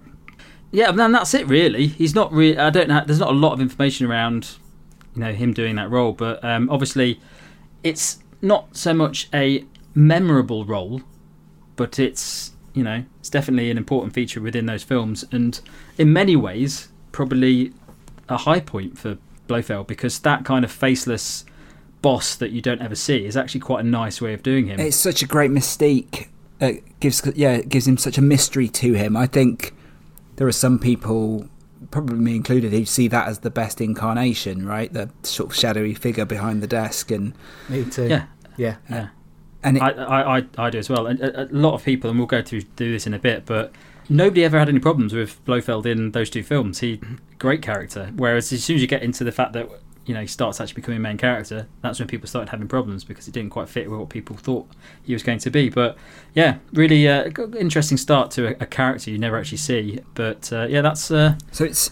Yeah, 0.71 0.89
and 0.89 1.15
that's 1.15 1.33
it 1.33 1.47
really. 1.47 1.87
He's 1.87 2.13
not 2.13 2.33
really. 2.33 2.57
I 2.57 2.69
don't 2.71 2.89
know. 2.89 3.01
There's 3.05 3.21
not 3.21 3.29
a 3.29 3.39
lot 3.45 3.53
of 3.53 3.61
information 3.61 4.05
around, 4.05 4.57
you 5.15 5.21
know, 5.21 5.31
him 5.31 5.53
doing 5.53 5.77
that 5.77 5.89
role. 5.89 6.11
But 6.11 6.43
um, 6.43 6.69
obviously, 6.69 7.21
it's 7.85 8.19
not 8.41 8.75
so 8.75 8.93
much 8.93 9.29
a 9.33 9.63
memorable 9.95 10.65
role, 10.65 11.03
but 11.77 11.99
it's 11.99 12.51
you 12.73 12.83
know, 12.83 13.05
it's 13.21 13.29
definitely 13.29 13.71
an 13.71 13.77
important 13.77 14.13
feature 14.13 14.41
within 14.41 14.65
those 14.65 14.83
films, 14.83 15.23
and 15.31 15.61
in 15.97 16.11
many 16.11 16.35
ways, 16.35 16.89
probably 17.13 17.71
a 18.29 18.37
high 18.37 18.59
point 18.59 18.97
for 18.97 19.17
Blofeld 19.47 19.87
because 19.87 20.19
that 20.19 20.45
kind 20.45 20.63
of 20.63 20.71
faceless 20.71 21.45
boss 22.01 22.35
that 22.35 22.51
you 22.51 22.61
don't 22.61 22.81
ever 22.81 22.95
see 22.95 23.25
is 23.25 23.35
actually 23.35 23.59
quite 23.59 23.83
a 23.83 23.87
nice 23.87 24.21
way 24.21 24.33
of 24.33 24.43
doing 24.43 24.67
him. 24.67 24.79
It's 24.79 24.95
such 24.95 25.21
a 25.21 25.27
great 25.27 25.51
mystique. 25.51 26.27
It 26.61 26.99
gives 26.99 27.21
yeah, 27.35 27.53
it 27.53 27.69
gives 27.69 27.87
him 27.87 27.97
such 27.97 28.17
a 28.17 28.21
mystery 28.21 28.67
to 28.69 28.93
him. 28.93 29.15
I 29.17 29.27
think 29.27 29.73
there 30.35 30.47
are 30.47 30.51
some 30.53 30.77
people, 30.79 31.47
probably 31.91 32.17
me 32.17 32.35
included, 32.35 32.71
who 32.71 32.85
see 32.85 33.07
that 33.09 33.27
as 33.27 33.39
the 33.39 33.49
best 33.49 33.81
incarnation, 33.81 34.65
right? 34.65 34.91
The 34.91 35.09
sort 35.23 35.51
of 35.51 35.55
shadowy 35.57 35.93
figure 35.93 36.25
behind 36.25 36.61
the 36.61 36.67
desk, 36.67 37.11
and 37.11 37.33
Me 37.69 37.83
too. 37.85 38.07
yeah, 38.07 38.25
Yeah. 38.57 38.75
yeah. 38.89 39.09
and 39.63 39.77
it, 39.77 39.83
I, 39.83 39.89
I, 39.91 40.37
I, 40.39 40.45
I 40.57 40.69
do 40.69 40.77
as 40.77 40.89
well. 40.89 41.07
And 41.07 41.19
a, 41.21 41.43
a 41.43 41.45
lot 41.51 41.73
of 41.73 41.83
people, 41.83 42.09
and 42.09 42.19
we'll 42.19 42.27
go 42.27 42.41
through 42.41 42.61
do 42.75 42.91
this 42.91 43.07
in 43.07 43.13
a 43.13 43.19
bit, 43.19 43.45
but 43.45 43.73
nobody 44.09 44.43
ever 44.43 44.59
had 44.59 44.69
any 44.69 44.79
problems 44.79 45.13
with 45.13 45.43
Blofeld 45.45 45.85
in 45.85 46.11
those 46.11 46.29
two 46.29 46.43
films. 46.43 46.79
He 46.79 46.99
great 47.37 47.61
character. 47.61 48.11
Whereas 48.15 48.51
as 48.51 48.63
soon 48.63 48.75
as 48.75 48.81
you 48.81 48.87
get 48.87 49.01
into 49.01 49.23
the 49.23 49.31
fact 49.31 49.53
that 49.53 49.69
you 50.05 50.13
know 50.13 50.21
he 50.21 50.27
starts 50.27 50.59
actually 50.59 50.75
becoming 50.75 50.97
a 50.97 51.01
main 51.01 51.17
character, 51.17 51.67
that's 51.81 51.99
when 51.99 52.07
people 52.07 52.27
started 52.27 52.49
having 52.49 52.67
problems 52.67 53.03
because 53.03 53.27
it 53.27 53.31
didn't 53.31 53.51
quite 53.51 53.69
fit 53.69 53.89
with 53.89 53.99
what 53.99 54.09
people 54.09 54.35
thought 54.35 54.67
he 55.03 55.13
was 55.13 55.23
going 55.23 55.39
to 55.39 55.49
be. 55.49 55.69
But 55.69 55.97
yeah, 56.33 56.57
really 56.73 57.07
uh, 57.07 57.29
interesting 57.57 57.97
start 57.97 58.31
to 58.31 58.49
a, 58.49 58.63
a 58.63 58.65
character 58.65 59.11
you 59.11 59.17
never 59.17 59.37
actually 59.37 59.59
see. 59.59 59.99
But 60.15 60.51
uh, 60.51 60.67
yeah, 60.69 60.81
that's 60.81 61.09
uh, 61.11 61.35
so 61.51 61.63
it's 61.63 61.91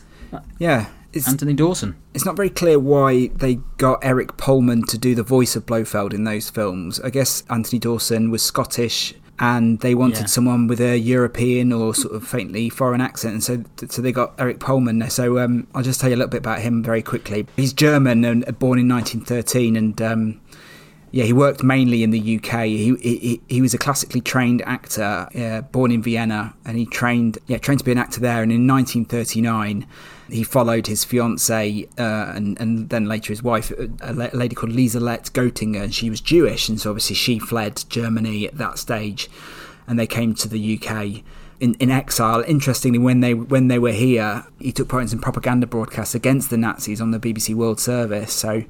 yeah, 0.60 0.90
it's 1.14 1.28
Anthony 1.28 1.54
Dawson. 1.54 1.96
it's 2.14 2.26
not 2.26 2.36
very 2.36 2.50
clear 2.50 2.80
why 2.80 3.28
they 3.28 3.56
got 3.78 4.00
Eric 4.04 4.38
Pohlmann 4.38 4.86
to 4.88 4.98
do 4.98 5.16
the 5.16 5.24
voice 5.24 5.56
of 5.56 5.66
Blofeld 5.66 6.14
in 6.14 6.24
those 6.26 6.50
films. 6.50 7.00
I 7.00 7.10
guess 7.10 7.44
Anthony 7.50 7.80
Dawson 7.80 8.30
was 8.30 8.44
Scottish, 8.44 9.14
and 9.40 9.80
they 9.82 9.94
wanted 9.94 10.22
Yeah. 10.22 10.26
someone 10.26 10.68
with 10.68 10.80
a 10.82 10.98
European 10.98 11.72
or 11.72 11.94
sort 11.94 12.16
of 12.16 12.28
faintly 12.28 12.70
foreign 12.70 13.02
accent, 13.02 13.34
and 13.34 13.44
so 13.44 13.64
so 13.90 14.02
they 14.02 14.12
got 14.12 14.34
Eric 14.40 14.60
Pohlmann 14.60 15.00
there. 15.00 15.10
So 15.10 15.40
um, 15.40 15.68
I'll 15.76 15.84
just 15.84 16.00
tell 16.02 16.10
you 16.10 16.16
a 16.16 16.18
little 16.18 16.30
bit 16.32 16.40
about 16.40 16.60
him 16.62 16.82
very 16.84 17.02
quickly. 17.02 17.46
He's 17.56 17.74
German 17.74 18.26
and 18.26 18.48
uh, 18.48 18.52
born 18.52 18.80
in 18.80 18.88
1913, 18.88 19.76
and 19.76 20.02
um, 20.02 20.40
yeah, 21.12 21.24
he 21.24 21.34
worked 21.34 21.64
mainly 21.64 22.04
in 22.04 22.12
the 22.12 22.38
UK. 22.38 22.66
He 22.66 22.96
he, 22.96 23.42
he 23.48 23.62
was 23.62 23.74
a 23.74 23.78
classically 23.78 24.20
trained 24.20 24.62
actor, 24.64 25.28
uh, 25.34 25.62
born 25.62 25.92
in 25.92 26.02
Vienna, 26.02 26.54
and 26.66 26.78
he 26.78 26.86
trained 26.86 27.38
yeah 27.48 27.58
trained 27.58 27.80
to 27.80 27.86
be 27.86 27.92
an 27.92 27.98
actor 27.98 28.20
there. 28.20 28.44
And 28.44 28.52
in 28.52 28.68
1939, 28.68 29.88
he 30.30 30.44
followed 30.44 30.88
his 30.88 31.06
fiancee 31.06 31.88
uh, 31.98 32.34
and 32.36 32.60
and 32.60 32.90
then 32.90 33.06
later 33.06 33.32
his 33.32 33.42
wife, 33.42 33.72
a 34.02 34.14
lady 34.14 34.54
called 34.54 34.74
Lieselette 34.74 35.32
Gotinger, 35.32 35.84
and 35.84 35.96
she 35.96 36.10
was 36.10 36.20
Jewish, 36.20 36.68
and 36.68 36.80
so 36.80 36.90
obviously 36.90 37.16
she 37.16 37.40
fled 37.40 37.86
Germany 37.88 38.46
at 38.46 38.58
that 38.58 38.78
stage, 38.78 39.30
and 39.88 39.98
they 39.98 40.08
came 40.08 40.36
to 40.36 40.48
the 40.48 40.80
UK. 40.80 41.24
In, 41.60 41.74
in 41.80 41.90
exile. 41.90 42.44
Interestingly, 42.46 43.00
when 43.00 43.22
they 43.22 43.34
when 43.34 43.68
they 43.68 43.80
were 43.80 43.92
here, 43.92 44.46
he 44.60 44.72
took 44.72 44.90
part 44.90 45.02
in 45.02 45.08
some 45.08 45.18
propaganda 45.18 45.66
broadcasts 45.66 46.14
against 46.14 46.52
the 46.52 46.58
Nazis 46.58 47.02
on 47.02 47.10
the 47.10 47.20
BBC 47.20 47.56
World 47.56 47.80
Service. 47.80 48.32
So, 48.32 48.64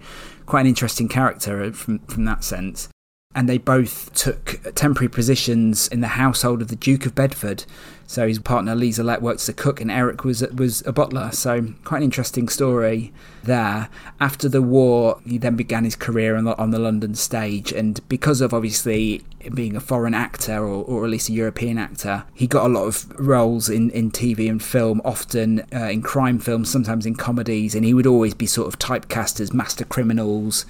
quite 0.48 0.62
an 0.62 0.68
interesting 0.68 1.08
character 1.08 1.72
from 1.74 2.00
from 2.00 2.26
that 2.26 2.44
sense. 2.44 2.90
And 3.38 3.48
they 3.48 3.60
both 3.60 4.12
took 4.16 4.74
temporary 4.74 5.10
positions 5.10 5.88
in 5.88 6.02
the 6.02 6.08
household 6.08 6.62
of 6.62 6.70
the 6.70 6.76
Duke 6.76 7.06
of 7.06 7.14
Bedford. 7.14 7.66
So 8.08 8.26
his 8.28 8.40
partner 8.40 8.74
Lisa 8.74 9.04
Lett 9.04 9.22
worked 9.22 9.42
as 9.42 9.50
a 9.50 9.54
cook, 9.54 9.80
and 9.80 9.92
Eric 9.92 10.24
was 10.24 10.42
was 10.42 10.82
a 10.88 10.92
butler. 10.92 11.30
So 11.34 11.74
quite 11.84 11.98
an 11.98 12.04
interesting 12.04 12.48
story 12.48 13.14
there. 13.44 13.90
After 14.20 14.48
the 14.48 14.62
war, 14.62 15.20
he 15.26 15.38
then 15.38 15.56
began 15.56 15.84
his 15.84 15.96
career 15.96 16.36
on 16.36 16.46
the, 16.46 16.58
on 16.58 16.72
the 16.72 16.80
London 16.80 17.16
stage, 17.16 17.72
and 17.72 18.00
because 18.08 18.42
of 18.42 18.54
obviously 18.54 19.24
being 19.54 19.76
a 19.76 19.82
foreign 19.82 20.14
actor 20.14 20.60
or, 20.60 20.84
or 20.86 21.04
at 21.04 21.12
least 21.12 21.30
a 21.30 21.34
European 21.34 21.78
actor, 21.78 22.24
he 22.34 22.48
got 22.48 22.66
a 22.66 22.70
lot 22.70 22.86
of 22.86 23.20
roles 23.20 23.70
in, 23.70 23.90
in 23.92 24.10
TV 24.10 24.50
and 24.50 24.64
film, 24.64 25.02
often 25.06 25.64
uh, 25.74 25.86
in 25.86 26.02
crime 26.02 26.40
films, 26.40 26.72
sometimes 26.72 27.06
in 27.06 27.16
comedies, 27.16 27.76
and 27.76 27.86
he 27.86 27.94
would 27.94 28.08
always 28.08 28.34
be 28.34 28.46
sort 28.46 28.68
of 28.68 28.80
typecast 28.80 29.40
as 29.40 29.54
master 29.54 29.86
criminals, 29.86 30.66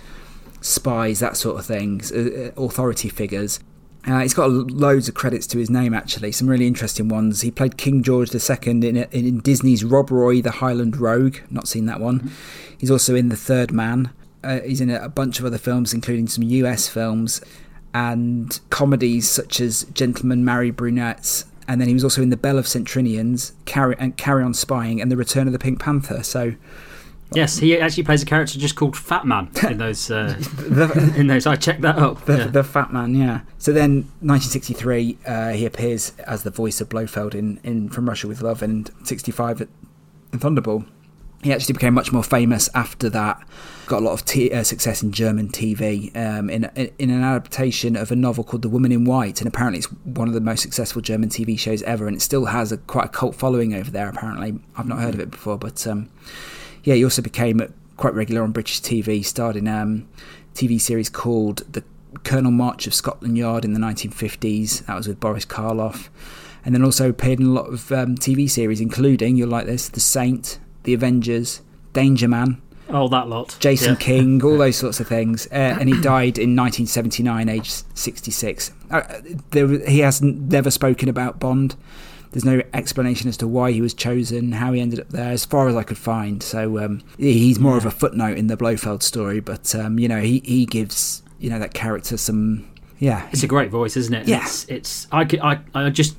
spies, 0.67 1.19
that 1.19 1.37
sort 1.37 1.59
of 1.59 1.65
things, 1.65 2.11
uh, 2.11 2.53
uh, 2.57 2.61
authority 2.61 3.09
figures. 3.09 3.59
Uh, 4.05 4.19
he's 4.19 4.33
got 4.33 4.49
loads 4.49 5.09
of 5.09 5.15
credits 5.15 5.45
to 5.47 5.57
his 5.57 5.69
name, 5.69 5.93
actually. 5.93 6.31
Some 6.31 6.49
really 6.49 6.67
interesting 6.67 7.09
ones. 7.09 7.41
He 7.41 7.51
played 7.51 7.77
King 7.77 8.03
George 8.03 8.33
II 8.33 8.57
in, 8.65 8.83
in, 8.83 8.97
in 9.11 9.39
Disney's 9.39 9.83
Rob 9.83 10.11
Roy, 10.11 10.41
the 10.41 10.51
Highland 10.51 10.95
Rogue. 10.95 11.37
Not 11.49 11.67
seen 11.67 11.87
that 11.87 11.99
one. 11.99 12.31
He's 12.77 12.91
also 12.91 13.15
in 13.15 13.27
The 13.29 13.35
Third 13.35 13.71
Man. 13.71 14.11
Uh, 14.43 14.61
he's 14.61 14.79
in 14.79 14.89
a, 14.89 15.01
a 15.01 15.09
bunch 15.09 15.39
of 15.39 15.45
other 15.45 15.57
films, 15.57 15.93
including 15.93 16.27
some 16.27 16.43
US 16.43 16.87
films 16.87 17.41
and 17.93 18.59
comedies 18.69 19.29
such 19.29 19.59
as 19.59 19.83
Gentlemen 19.85 20.45
Marry 20.45 20.71
Brunettes. 20.71 21.45
And 21.67 21.81
then 21.81 21.87
he 21.89 21.93
was 21.93 22.03
also 22.03 22.21
in 22.21 22.29
The 22.29 22.37
Belles 22.37 22.59
of 22.59 22.67
St 22.67 22.87
Trinian's, 22.87 23.53
Carry, 23.65 23.95
and 23.99 24.15
Carry 24.15 24.43
On 24.43 24.53
Spying, 24.53 25.01
and 25.01 25.11
The 25.11 25.17
Return 25.17 25.47
of 25.47 25.53
the 25.53 25.59
Pink 25.59 25.79
Panther. 25.79 26.23
So 26.23 26.53
Yes, 27.33 27.57
he 27.57 27.77
actually 27.77 28.03
plays 28.03 28.23
a 28.23 28.25
character 28.25 28.57
just 28.57 28.75
called 28.75 28.95
Fat 28.95 29.25
Man 29.25 29.49
in 29.69 29.77
those. 29.79 30.09
Uh, 30.09 30.35
the, 30.39 31.13
in 31.17 31.27
those, 31.27 31.45
I 31.45 31.55
checked 31.55 31.81
that 31.81 31.97
up. 31.97 32.25
The, 32.25 32.37
yeah. 32.37 32.47
the 32.47 32.63
Fat 32.63 32.93
Man, 32.93 33.15
yeah. 33.15 33.41
So 33.57 33.73
then, 33.73 34.03
1963, 34.21 35.17
uh, 35.25 35.49
he 35.49 35.65
appears 35.65 36.13
as 36.19 36.43
the 36.43 36.51
voice 36.51 36.79
of 36.79 36.89
Blofeld 36.89 37.35
in, 37.35 37.59
in 37.63 37.89
From 37.89 38.07
Russia 38.07 38.27
with 38.27 38.41
Love, 38.41 38.61
and 38.61 38.89
65 39.03 39.61
at 39.61 39.67
in 40.33 40.39
Thunderball. 40.39 40.85
He 41.43 41.53
actually 41.53 41.73
became 41.73 41.93
much 41.93 42.11
more 42.11 42.23
famous 42.23 42.67
after 42.73 43.09
that. 43.11 43.47
Got 43.85 44.01
a 44.01 44.05
lot 44.05 44.13
of 44.13 44.25
t- 44.25 44.51
uh, 44.51 44.63
success 44.63 45.03
in 45.03 45.11
German 45.11 45.49
TV 45.49 46.15
um, 46.17 46.49
in, 46.49 46.69
in 46.75 46.91
in 46.97 47.09
an 47.09 47.23
adaptation 47.23 47.95
of 47.95 48.11
a 48.11 48.15
novel 48.15 48.43
called 48.43 48.63
The 48.63 48.69
Woman 48.69 48.91
in 48.91 49.05
White, 49.05 49.39
and 49.39 49.47
apparently 49.47 49.77
it's 49.77 49.91
one 50.03 50.27
of 50.27 50.33
the 50.33 50.41
most 50.41 50.61
successful 50.61 51.01
German 51.01 51.29
TV 51.29 51.57
shows 51.57 51.83
ever, 51.83 52.07
and 52.07 52.17
it 52.17 52.21
still 52.21 52.45
has 52.45 52.71
a 52.71 52.77
quite 52.77 53.05
a 53.05 53.09
cult 53.09 53.35
following 53.35 53.73
over 53.75 53.91
there. 53.91 54.09
Apparently, 54.09 54.59
I've 54.75 54.87
not 54.87 54.99
heard 54.99 55.13
of 55.13 55.19
it 55.19 55.29
before, 55.29 55.57
but 55.57 55.85
um, 55.85 56.09
yeah, 56.87 56.95
he 56.95 57.03
also 57.03 57.21
became 57.21 57.61
quite 57.97 58.13
regular 58.13 58.43
on 58.43 58.51
British 58.53 58.79
TV. 58.81 59.23
Starred 59.25 59.57
in 59.57 59.67
um, 59.67 60.07
TV 60.53 60.79
series 60.79 61.09
called 61.09 61.57
The 61.73 61.83
Colonel 62.23 62.51
March 62.51 62.87
of 62.87 62.93
Scotland 62.93 63.37
Yard 63.37 63.65
in 63.65 63.73
the 63.73 63.79
1950s. 63.79 64.85
That 64.85 64.95
was 64.95 65.05
with 65.05 65.19
Boris 65.19 65.45
Karloff. 65.45 66.07
And 66.63 66.73
then 66.73 66.83
also 66.85 67.09
appeared 67.09 67.41
in 67.41 67.47
a 67.47 67.49
lot 67.49 67.67
of 67.67 67.91
um, 67.91 68.15
TV 68.15 68.49
series, 68.49 68.79
including, 68.79 69.35
you'll 69.35 69.49
like 69.49 69.65
this, 69.65 69.89
The 69.89 69.99
Saint, 69.99 70.59
The 70.83 70.93
Avengers, 70.93 71.61
Danger 71.91 72.27
Man, 72.29 72.61
Oh, 72.89 73.09
that 73.09 73.27
lot. 73.27 73.57
Jason 73.59 73.95
Yeah. 73.95 73.99
King, 73.99 74.41
all 74.45 74.57
those 74.57 74.77
sorts 74.77 75.01
of 75.01 75.07
things. 75.09 75.45
Uh, 75.51 75.75
and 75.77 75.89
he 75.89 75.99
died 75.99 76.37
in 76.37 76.55
1979, 76.55 77.49
aged 77.49 77.83
66. 77.97 78.71
Uh, 78.89 79.01
there, 79.51 79.67
he 79.89 79.99
has 79.99 80.21
never 80.21 80.71
spoken 80.71 81.09
about 81.09 81.37
Bond. 81.37 81.75
There's 82.37 82.45
no 82.45 82.61
explanation 82.71 83.29
as 83.29 83.37
to 83.37 83.47
why 83.47 83.71
he 83.71 83.81
was 83.81 83.95
chosen, 83.95 84.51
how 84.51 84.71
he 84.71 84.79
ended 84.79 84.99
up 84.99 85.09
there, 85.09 85.31
as 85.31 85.43
far 85.43 85.69
as 85.69 85.75
I 85.75 85.81
could 85.81 85.97
find. 85.97 86.43
So 86.43 86.77
um, 86.77 87.01
he's 87.17 87.57
more 87.57 87.77
of 87.77 87.85
a 87.87 87.89
footnote 87.89 88.37
in 88.37 88.45
the 88.45 88.55
Blofeld 88.55 89.01
story, 89.01 89.39
but 89.39 89.73
um, 89.73 89.97
you 89.97 90.07
know 90.07 90.21
he, 90.21 90.43
he 90.45 90.67
gives 90.67 91.23
you 91.39 91.49
know 91.49 91.57
that 91.57 91.73
character 91.73 92.15
some 92.15 92.69
yeah. 92.99 93.27
It's 93.31 93.41
a 93.41 93.47
great 93.47 93.71
voice, 93.71 93.97
isn't 93.97 94.13
it? 94.13 94.27
Yeah. 94.27 94.43
It's, 94.43 94.65
it's 94.65 95.07
I, 95.11 95.25
could- 95.25 95.39
I, 95.39 95.61
I 95.73 95.89
just 95.89 96.15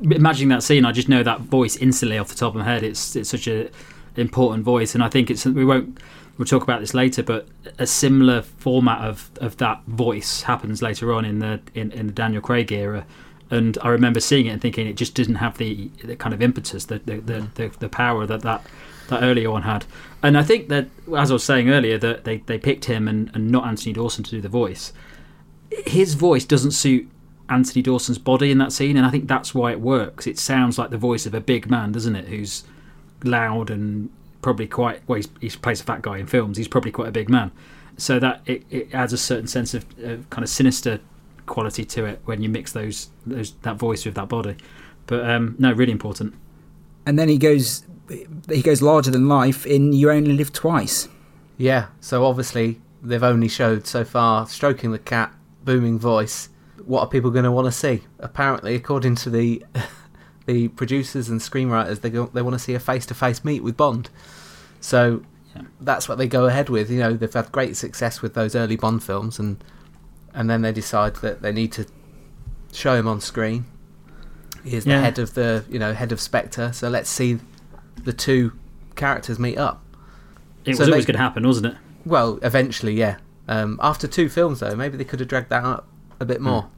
imagining 0.00 0.48
that 0.48 0.62
scene. 0.62 0.86
I 0.86 0.92
just 0.92 1.10
know 1.10 1.22
that 1.22 1.42
voice 1.42 1.76
instantly 1.76 2.16
off 2.16 2.28
the 2.28 2.34
top 2.34 2.54
of 2.54 2.60
my 2.60 2.64
head. 2.64 2.82
It's 2.82 3.14
it's 3.14 3.28
such 3.28 3.46
a 3.46 3.68
important 4.16 4.64
voice, 4.64 4.94
and 4.94 5.04
I 5.04 5.10
think 5.10 5.30
it's 5.30 5.44
we 5.44 5.66
won't 5.66 5.98
we'll 6.38 6.46
talk 6.46 6.62
about 6.62 6.80
this 6.80 6.94
later, 6.94 7.22
but 7.22 7.46
a 7.78 7.86
similar 7.86 8.40
format 8.40 9.02
of, 9.02 9.30
of 9.42 9.58
that 9.58 9.82
voice 9.86 10.40
happens 10.44 10.80
later 10.80 11.12
on 11.12 11.26
in 11.26 11.40
the 11.40 11.60
in, 11.74 11.92
in 11.92 12.06
the 12.06 12.12
Daniel 12.14 12.40
Craig 12.40 12.72
era. 12.72 13.04
And 13.52 13.76
I 13.82 13.90
remember 13.90 14.18
seeing 14.18 14.46
it 14.46 14.50
and 14.50 14.62
thinking 14.62 14.86
it 14.86 14.96
just 14.96 15.14
didn't 15.14 15.36
have 15.36 15.58
the, 15.58 15.90
the 16.02 16.16
kind 16.16 16.34
of 16.34 16.40
impetus, 16.40 16.86
the 16.86 16.98
the, 16.98 17.16
the, 17.20 17.48
the 17.54 17.68
the 17.78 17.88
power 17.88 18.26
that, 18.26 18.40
that 18.42 18.66
that 19.08 19.22
earlier 19.22 19.50
one 19.50 19.62
had. 19.62 19.84
And 20.22 20.38
I 20.38 20.42
think 20.42 20.68
that, 20.68 20.88
as 21.16 21.30
I 21.30 21.34
was 21.34 21.44
saying 21.44 21.68
earlier, 21.68 21.98
that 21.98 22.24
they, 22.24 22.38
they 22.38 22.58
picked 22.58 22.86
him 22.86 23.08
and, 23.08 23.30
and 23.34 23.50
not 23.50 23.66
Anthony 23.66 23.92
Dawson 23.92 24.24
to 24.24 24.30
do 24.30 24.40
the 24.40 24.48
voice. 24.48 24.92
His 25.86 26.14
voice 26.14 26.44
doesn't 26.44 26.70
suit 26.70 27.10
Anthony 27.48 27.82
Dawson's 27.82 28.18
body 28.18 28.50
in 28.50 28.58
that 28.58 28.72
scene, 28.72 28.96
and 28.96 29.04
I 29.04 29.10
think 29.10 29.28
that's 29.28 29.54
why 29.54 29.72
it 29.72 29.80
works. 29.80 30.26
It 30.26 30.38
sounds 30.38 30.78
like 30.78 30.90
the 30.90 30.96
voice 30.96 31.26
of 31.26 31.34
a 31.34 31.40
big 31.40 31.68
man, 31.68 31.92
doesn't 31.92 32.16
it? 32.16 32.28
Who's 32.28 32.64
loud 33.22 33.68
and 33.68 34.08
probably 34.40 34.66
quite 34.66 35.02
well. 35.06 35.16
He's, 35.16 35.28
he 35.40 35.50
plays 35.50 35.80
a 35.80 35.84
fat 35.84 36.02
guy 36.02 36.18
in 36.18 36.26
films. 36.26 36.56
He's 36.56 36.68
probably 36.68 36.92
quite 36.92 37.08
a 37.08 37.12
big 37.12 37.28
man, 37.28 37.50
so 37.98 38.18
that 38.18 38.40
it, 38.46 38.64
it 38.70 38.94
adds 38.94 39.12
a 39.12 39.18
certain 39.18 39.48
sense 39.48 39.74
of, 39.74 39.84
of 39.98 40.30
kind 40.30 40.42
of 40.42 40.48
sinister 40.48 41.00
quality 41.52 41.84
to 41.84 42.04
it 42.06 42.20
when 42.24 42.42
you 42.42 42.48
mix 42.48 42.72
those 42.72 43.10
those 43.26 43.52
that 43.62 43.76
voice 43.76 44.04
with 44.04 44.14
that 44.16 44.28
body. 44.28 44.56
But 45.06 45.28
um, 45.28 45.54
no, 45.58 45.72
really 45.72 45.92
important. 45.92 46.34
And 47.06 47.18
then 47.18 47.28
he 47.28 47.38
goes 47.38 47.84
he 48.48 48.62
goes 48.62 48.82
larger 48.82 49.10
than 49.10 49.28
life 49.28 49.64
in 49.66 49.92
You 49.92 50.10
Only 50.10 50.32
Live 50.32 50.52
Twice. 50.52 51.08
Yeah, 51.56 51.86
so 52.00 52.24
obviously 52.24 52.80
they've 53.02 53.22
only 53.22 53.48
showed 53.48 53.86
so 53.86 54.04
far 54.04 54.46
stroking 54.46 54.92
the 54.92 54.98
cat, 54.98 55.32
booming 55.64 55.98
voice. 55.98 56.48
What 56.84 57.00
are 57.02 57.06
people 57.08 57.30
going 57.30 57.44
to 57.44 57.52
want 57.52 57.66
to 57.66 57.72
see? 57.72 58.02
Apparently, 58.18 58.74
according 58.74 59.14
to 59.16 59.30
the 59.30 59.64
the 60.46 60.68
producers 60.68 61.28
and 61.28 61.40
screenwriters, 61.40 62.00
they 62.00 62.10
go, 62.10 62.26
they 62.26 62.42
want 62.42 62.54
to 62.54 62.58
see 62.58 62.74
a 62.74 62.80
face 62.80 63.06
to 63.06 63.14
face 63.14 63.44
meet 63.44 63.62
with 63.62 63.76
Bond. 63.76 64.10
So 64.80 65.22
Yeah. 65.54 65.62
that's 65.80 66.08
what 66.08 66.18
they 66.18 66.26
go 66.26 66.46
ahead 66.46 66.68
with. 66.68 66.90
You 66.90 66.98
know, 66.98 67.12
they've 67.14 67.32
had 67.32 67.52
great 67.52 67.76
success 67.76 68.22
with 68.22 68.34
those 68.34 68.56
early 68.56 68.76
Bond 68.76 69.02
films, 69.02 69.38
and 69.38 69.62
and 70.34 70.48
then 70.48 70.62
they 70.62 70.72
decide 70.72 71.16
that 71.16 71.42
they 71.42 71.52
need 71.52 71.72
to 71.72 71.86
show 72.72 72.94
him 72.94 73.06
on 73.08 73.20
screen. 73.20 73.66
He's 74.64 74.84
the 74.84 74.90
Yeah. 74.90 75.00
head 75.00 75.18
of 75.18 75.34
the 75.34 75.64
you 75.68 75.78
know 75.78 75.92
head 75.92 76.12
of 76.12 76.20
Spectre. 76.20 76.72
So 76.72 76.88
let's 76.88 77.10
see 77.10 77.38
the 78.04 78.12
two 78.12 78.52
characters 78.96 79.38
meet 79.38 79.58
up. 79.58 79.82
It 80.64 80.76
So 80.76 80.82
was 80.82 80.88
always 80.90 81.06
going 81.06 81.16
to 81.16 81.22
happen, 81.22 81.44
wasn't 81.46 81.66
it? 81.66 81.74
Well, 82.04 82.38
eventually, 82.42 82.94
yeah. 82.94 83.16
Um, 83.48 83.78
after 83.82 84.06
two 84.06 84.28
films, 84.28 84.60
though, 84.60 84.74
maybe 84.76 84.96
they 84.96 85.04
could 85.04 85.18
have 85.20 85.28
dragged 85.28 85.50
that 85.50 85.64
out 85.64 85.86
a 86.20 86.24
bit 86.24 86.40
more. 86.40 86.68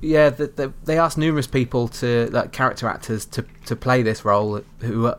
Yeah, 0.00 0.30
the, 0.30 0.46
the, 0.46 0.72
they 0.84 0.98
asked 0.98 1.18
numerous 1.18 1.46
people 1.46 1.88
to, 1.88 2.30
like 2.32 2.52
character 2.52 2.88
actors, 2.88 3.26
to 3.26 3.44
to 3.66 3.76
play 3.76 4.02
this 4.02 4.24
role 4.24 4.62
who 4.80 5.02
were 5.02 5.18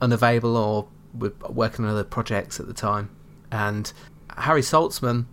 unavailable 0.00 0.56
or 0.56 0.88
were 1.16 1.32
working 1.48 1.84
on 1.84 1.90
other 1.92 2.02
projects 2.04 2.58
at 2.58 2.66
the 2.66 2.74
time. 2.74 3.10
And 3.52 3.92
Harry 4.36 4.62
Saltzman 4.62 5.26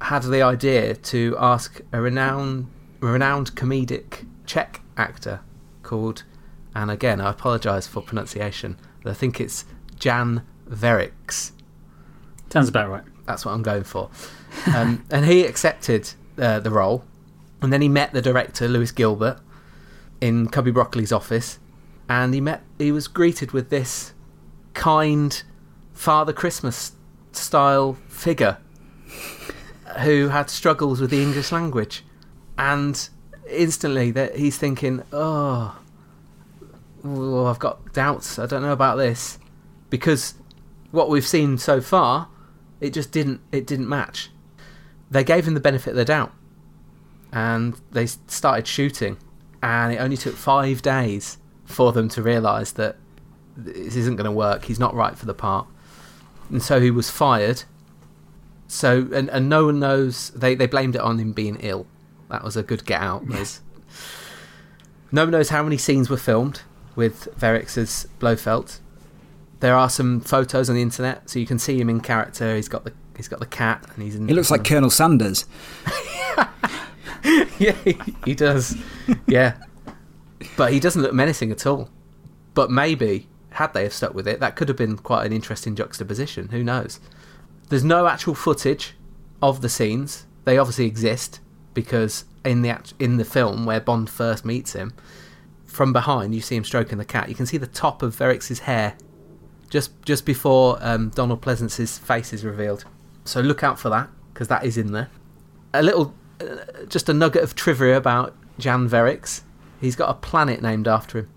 had 0.00 0.22
the 0.22 0.42
idea 0.42 0.94
to 0.94 1.36
ask 1.38 1.80
a 1.92 2.00
renowned 2.00 2.68
renowned 3.00 3.54
comedic 3.54 4.26
Czech 4.46 4.80
actor 4.96 5.40
called, 5.82 6.24
and 6.74 6.90
again, 6.90 7.20
I 7.20 7.30
apologise 7.30 7.86
for 7.86 8.02
pronunciation, 8.02 8.76
but 9.02 9.10
I 9.10 9.14
think 9.14 9.40
it's 9.40 9.64
Jan 9.98 10.42
Werich. 10.68 11.52
Sounds 12.50 12.68
about 12.68 12.88
right. 12.88 13.04
That's 13.26 13.44
what 13.44 13.52
I'm 13.52 13.62
going 13.62 13.84
for. 13.84 14.10
Um, 14.74 15.04
and 15.10 15.26
he 15.26 15.44
accepted 15.44 16.10
uh, 16.38 16.60
the 16.60 16.70
role, 16.70 17.04
and 17.60 17.72
then 17.72 17.82
he 17.82 17.88
met 17.88 18.12
the 18.12 18.22
director 18.22 18.68
Lewis 18.68 18.90
Gilbert 18.90 19.38
in 20.20 20.48
Cubby 20.48 20.72
Broccoli's 20.72 21.12
office, 21.12 21.58
and 22.08 22.34
he 22.34 22.40
met. 22.40 22.62
He 22.78 22.92
was 22.92 23.08
greeted 23.08 23.52
with 23.52 23.70
this 23.70 24.12
kind 24.74 25.42
Father 25.92 26.32
Christmas 26.32 26.92
style 27.32 27.98
figure 28.08 28.58
who 30.00 30.28
had 30.28 30.50
struggles 30.50 31.00
with 31.00 31.10
the 31.10 31.22
English 31.22 31.52
language, 31.52 32.04
and 32.56 33.08
instantly 33.48 34.10
that 34.12 34.36
he's 34.36 34.56
thinking, 34.56 35.02
oh, 35.12 35.78
oh, 37.04 37.46
I've 37.46 37.58
got 37.58 37.92
doubts. 37.92 38.38
I 38.38 38.46
don't 38.46 38.62
know 38.62 38.72
about 38.72 38.96
this 38.96 39.38
because 39.90 40.34
what 40.90 41.08
we've 41.08 41.26
seen 41.26 41.58
so 41.58 41.80
far, 41.80 42.28
it 42.80 42.92
just 42.92 43.12
didn't 43.12 43.40
it 43.52 43.66
didn't 43.66 43.88
match. 43.88 44.30
They 45.10 45.24
gave 45.24 45.46
him 45.46 45.54
the 45.54 45.60
benefit 45.60 45.90
of 45.90 45.96
the 45.96 46.04
doubt, 46.04 46.32
and 47.32 47.80
they 47.90 48.06
started 48.06 48.66
shooting, 48.66 49.16
and 49.62 49.92
it 49.92 49.96
only 49.96 50.16
took 50.16 50.34
five 50.34 50.82
days 50.82 51.38
for 51.64 51.92
them 51.92 52.08
to 52.10 52.22
realise 52.22 52.72
that 52.72 52.96
this 53.56 53.96
isn't 53.96 54.16
going 54.16 54.24
to 54.24 54.30
work. 54.30 54.66
He's 54.66 54.78
not 54.78 54.94
right 54.94 55.16
for 55.16 55.26
the 55.26 55.34
part, 55.34 55.66
and 56.50 56.62
so 56.62 56.80
he 56.80 56.90
was 56.90 57.10
fired. 57.10 57.64
So 58.68 59.08
and 59.12 59.28
and 59.30 59.48
no 59.48 59.64
one 59.64 59.80
knows. 59.80 60.30
They 60.30 60.54
they 60.54 60.66
blamed 60.66 60.94
it 60.94 61.00
on 61.00 61.18
him 61.18 61.32
being 61.32 61.56
ill. 61.60 61.86
That 62.28 62.44
was 62.44 62.56
a 62.56 62.62
good 62.62 62.84
get 62.84 63.00
out. 63.00 63.24
Yes. 63.28 63.62
No 65.10 65.24
one 65.24 65.32
knows 65.32 65.48
how 65.48 65.62
many 65.62 65.78
scenes 65.78 66.10
were 66.10 66.18
filmed 66.18 66.60
with 66.94 67.28
Werich's 67.40 68.06
Blofeld. 68.18 68.80
There 69.60 69.74
are 69.74 69.88
some 69.88 70.20
photos 70.20 70.68
on 70.68 70.76
the 70.76 70.82
internet, 70.82 71.30
so 71.30 71.38
you 71.38 71.46
can 71.46 71.58
see 71.58 71.80
him 71.80 71.88
in 71.88 72.00
character. 72.00 72.54
He's 72.54 72.68
got 72.68 72.84
the 72.84 72.92
he's 73.16 73.26
got 73.26 73.40
the 73.40 73.46
cat, 73.46 73.86
and 73.94 74.04
he's 74.04 74.14
in. 74.14 74.28
He 74.28 74.34
looks 74.34 74.50
like 74.50 74.64
Colonel 74.64 74.90
Sanders. 74.90 75.46
yeah, 77.58 77.72
he, 77.72 77.98
he 78.26 78.34
does. 78.34 78.76
Yeah, 79.26 79.56
but 80.58 80.74
he 80.74 80.78
doesn't 80.78 81.00
look 81.00 81.14
menacing 81.14 81.50
at 81.50 81.66
all. 81.66 81.88
But 82.52 82.70
maybe 82.70 83.28
had 83.50 83.72
they 83.72 83.84
have 83.84 83.94
stuck 83.94 84.14
with 84.14 84.28
it, 84.28 84.40
that 84.40 84.56
could 84.56 84.68
have 84.68 84.76
been 84.76 84.96
quite 84.96 85.26
an 85.26 85.32
interesting 85.32 85.74
juxtaposition. 85.74 86.48
Who 86.48 86.62
knows? 86.62 87.00
There's 87.68 87.84
no 87.84 88.06
actual 88.06 88.34
footage 88.34 88.94
of 89.42 89.60
the 89.60 89.68
scenes. 89.68 90.26
They 90.44 90.58
obviously 90.58 90.86
exist 90.86 91.40
because 91.74 92.24
in 92.44 92.62
the 92.62 92.70
act- 92.70 92.94
in 92.98 93.16
the 93.18 93.24
film 93.24 93.66
where 93.66 93.80
Bond 93.80 94.08
first 94.08 94.44
meets 94.44 94.72
him, 94.72 94.94
from 95.64 95.92
behind 95.92 96.34
you 96.34 96.40
see 96.40 96.56
him 96.56 96.64
stroking 96.64 96.98
the 96.98 97.04
cat. 97.04 97.28
You 97.28 97.34
can 97.34 97.46
see 97.46 97.58
the 97.58 97.66
top 97.66 98.02
of 98.02 98.16
Werich's 98.16 98.60
hair 98.60 98.94
just 99.70 99.90
just 100.02 100.24
before 100.24 100.78
um, 100.80 101.10
Donald 101.10 101.42
Pleasence's 101.42 101.98
face 101.98 102.32
is 102.32 102.44
revealed. 102.44 102.84
So 103.24 103.40
look 103.40 103.62
out 103.62 103.78
for 103.78 103.90
that 103.90 104.08
because 104.32 104.48
that 104.48 104.64
is 104.64 104.78
in 104.78 104.92
there. 104.92 105.10
A 105.74 105.82
little, 105.82 106.14
uh, 106.40 106.84
just 106.88 107.08
a 107.10 107.12
nugget 107.14 107.42
of 107.42 107.54
trivia 107.54 107.96
about 107.96 108.34
Jan 108.58 108.88
Werich. 108.88 109.42
He's 109.80 109.94
got 109.94 110.08
a 110.08 110.14
planet 110.14 110.62
named 110.62 110.88
after 110.88 111.18
him. 111.18 111.28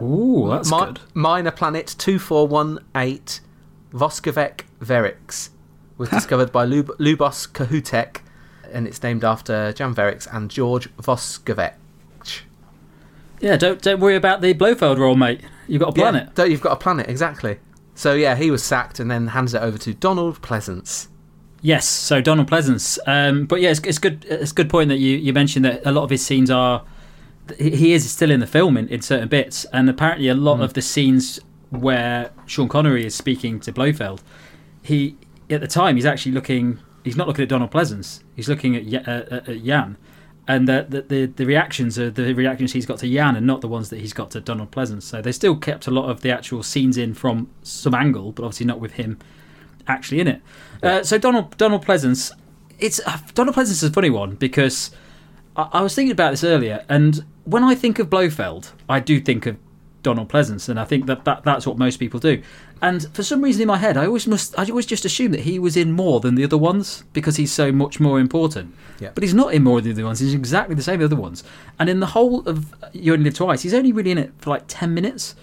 Ooh, 0.00 0.48
that's 0.48 0.70
Mi- 0.70 0.78
good. 0.78 1.00
Minor 1.14 1.50
planet 1.50 1.94
two 1.98 2.18
four 2.20 2.46
one 2.46 2.78
eight, 2.94 3.40
Voskovec 3.92 4.60
Verrix, 4.80 5.50
was 6.02 6.10
discovered 6.10 6.50
by 6.50 6.64
Lub- 6.64 6.98
Lubos 6.98 7.48
Kohoutek, 7.48 8.22
and 8.72 8.88
it's 8.88 9.02
named 9.02 9.22
after 9.24 9.72
Jan 9.72 9.94
Werich 9.94 10.26
and 10.34 10.50
George 10.50 10.94
Voskovec. 10.96 11.74
Yeah, 13.40 13.56
don't 13.56 13.80
don't 13.80 14.00
worry 14.00 14.16
about 14.16 14.40
the 14.40 14.52
Blofeld 14.52 14.98
role, 14.98 15.16
mate. 15.16 15.40
You've 15.68 15.80
got 15.80 15.90
a 15.90 15.92
planet. 15.92 16.30
Yeah, 16.36 16.44
you've 16.44 16.60
got 16.60 16.72
a 16.72 16.76
planet 16.76 17.08
exactly. 17.08 17.58
So 17.94 18.14
yeah, 18.14 18.34
he 18.34 18.50
was 18.50 18.64
sacked 18.64 18.98
and 18.98 19.10
then 19.10 19.28
handed 19.28 19.54
it 19.54 19.62
over 19.62 19.78
to 19.78 19.94
Donald 19.94 20.42
Pleasence. 20.42 21.06
Yes, 21.60 21.86
so 21.86 22.20
Donald 22.20 22.50
Pleasence. 22.50 22.98
Um, 23.06 23.46
but 23.46 23.60
yeah, 23.60 23.70
it's, 23.70 23.80
it's 23.80 23.98
good. 23.98 24.24
It's 24.28 24.50
a 24.50 24.54
good 24.54 24.68
point 24.68 24.88
that 24.88 24.98
you, 24.98 25.16
you 25.16 25.32
mentioned 25.32 25.64
that 25.64 25.82
a 25.84 25.92
lot 25.92 26.02
of 26.02 26.10
his 26.10 26.24
scenes 26.24 26.50
are. 26.50 26.84
He 27.58 27.70
he 27.70 27.92
is 27.92 28.10
still 28.10 28.30
in 28.30 28.40
the 28.40 28.46
film 28.46 28.76
in, 28.76 28.88
in 28.88 29.02
certain 29.02 29.28
bits, 29.28 29.64
and 29.66 29.88
apparently 29.88 30.28
a 30.28 30.34
lot 30.34 30.60
of 30.60 30.74
the 30.74 30.82
scenes 30.82 31.40
where 31.70 32.30
Sean 32.46 32.68
Connery 32.68 33.06
is 33.06 33.14
speaking 33.14 33.58
to 33.60 33.72
Blofeld, 33.72 34.22
he 34.82 35.16
at 35.52 35.60
the 35.60 35.66
time 35.66 35.96
he's 35.96 36.06
actually 36.06 36.32
looking. 36.32 36.78
He's 37.04 37.16
not 37.16 37.26
looking 37.26 37.42
at 37.42 37.48
Donald 37.48 37.70
Pleasence. 37.70 38.22
He's 38.36 38.48
looking 38.48 38.76
at, 38.76 38.84
Ya- 38.84 39.00
uh, 39.00 39.40
at, 39.46 39.64
Jan, 39.64 39.96
and 40.46 40.68
the, 40.68 40.86
the 40.88 41.02
the 41.02 41.26
the 41.26 41.46
reactions 41.46 41.98
are 41.98 42.10
the 42.10 42.32
reactions 42.32 42.72
he's 42.72 42.86
got 42.86 42.98
to 42.98 43.12
Jan, 43.12 43.36
and 43.36 43.46
not 43.46 43.60
the 43.60 43.68
ones 43.68 43.90
that 43.90 44.00
he's 44.00 44.12
got 44.12 44.30
to 44.32 44.40
Donald 44.40 44.70
Pleasence. 44.70 45.02
So 45.02 45.20
they 45.20 45.32
still 45.32 45.56
kept 45.56 45.86
a 45.86 45.90
lot 45.90 46.08
of 46.10 46.20
the 46.20 46.30
actual 46.30 46.62
scenes 46.62 46.96
in 46.96 47.14
from 47.14 47.50
some 47.62 47.94
angle, 47.94 48.32
but 48.32 48.44
obviously 48.44 48.66
not 48.66 48.80
with 48.80 48.92
him 48.92 49.18
actually 49.86 50.20
in 50.20 50.28
it. 50.28 50.42
Uh, 50.82 51.02
so 51.02 51.18
Donald 51.18 51.56
Donald 51.56 51.84
Pleasence, 51.84 52.32
it's 52.78 53.00
uh, 53.06 53.18
Donald 53.34 53.56
Pleasence 53.56 53.72
is 53.72 53.84
a 53.84 53.90
funny 53.90 54.10
one 54.10 54.36
because 54.36 54.90
I, 55.56 55.68
I 55.72 55.82
was 55.82 55.94
thinking 55.94 56.12
about 56.12 56.30
this 56.30 56.44
earlier, 56.44 56.84
and 56.88 57.24
when 57.44 57.64
I 57.64 57.74
think 57.74 57.98
of 57.98 58.08
Blofeld, 58.08 58.72
I 58.88 59.00
do 59.00 59.20
think 59.20 59.46
of 59.46 59.56
Donald 60.02 60.28
Pleasence, 60.28 60.68
and 60.68 60.78
I 60.78 60.84
think 60.84 61.06
that, 61.06 61.24
that 61.24 61.44
that's 61.44 61.66
what 61.66 61.78
most 61.78 61.98
people 61.98 62.20
do. 62.20 62.42
And 62.82 63.06
for 63.14 63.22
some 63.22 63.42
reason 63.42 63.62
in 63.62 63.68
my 63.68 63.78
head, 63.78 63.96
I 63.96 64.06
always 64.06 64.26
must 64.26 64.58
I 64.58 64.64
always 64.68 64.86
just 64.86 65.04
assume 65.04 65.30
that 65.32 65.40
he 65.40 65.60
was 65.60 65.76
in 65.76 65.92
more 65.92 66.18
than 66.18 66.34
the 66.34 66.42
other 66.42 66.58
ones 66.58 67.04
because 67.12 67.36
he's 67.36 67.52
so 67.52 67.70
much 67.70 68.00
more 68.00 68.18
important. 68.18 68.74
Yeah. 68.98 69.10
But 69.14 69.22
he's 69.22 69.34
not 69.34 69.54
in 69.54 69.62
more 69.62 69.80
than 69.80 69.94
the 69.94 70.00
other 70.02 70.06
ones. 70.06 70.18
He's 70.18 70.34
exactly 70.34 70.74
the 70.74 70.82
same 70.82 71.00
as 71.00 71.08
the 71.08 71.14
other 71.14 71.22
ones. 71.22 71.44
And 71.78 71.88
in 71.88 72.00
the 72.00 72.06
whole 72.06 72.40
of 72.48 72.74
You 72.92 73.12
Only 73.12 73.26
Live 73.26 73.34
Twice, 73.34 73.62
he's 73.62 73.72
only 73.72 73.92
really 73.92 74.10
in 74.10 74.18
it 74.18 74.32
for 74.38 74.50
like 74.50 74.64
ten 74.66 74.92
minutes 74.94 75.36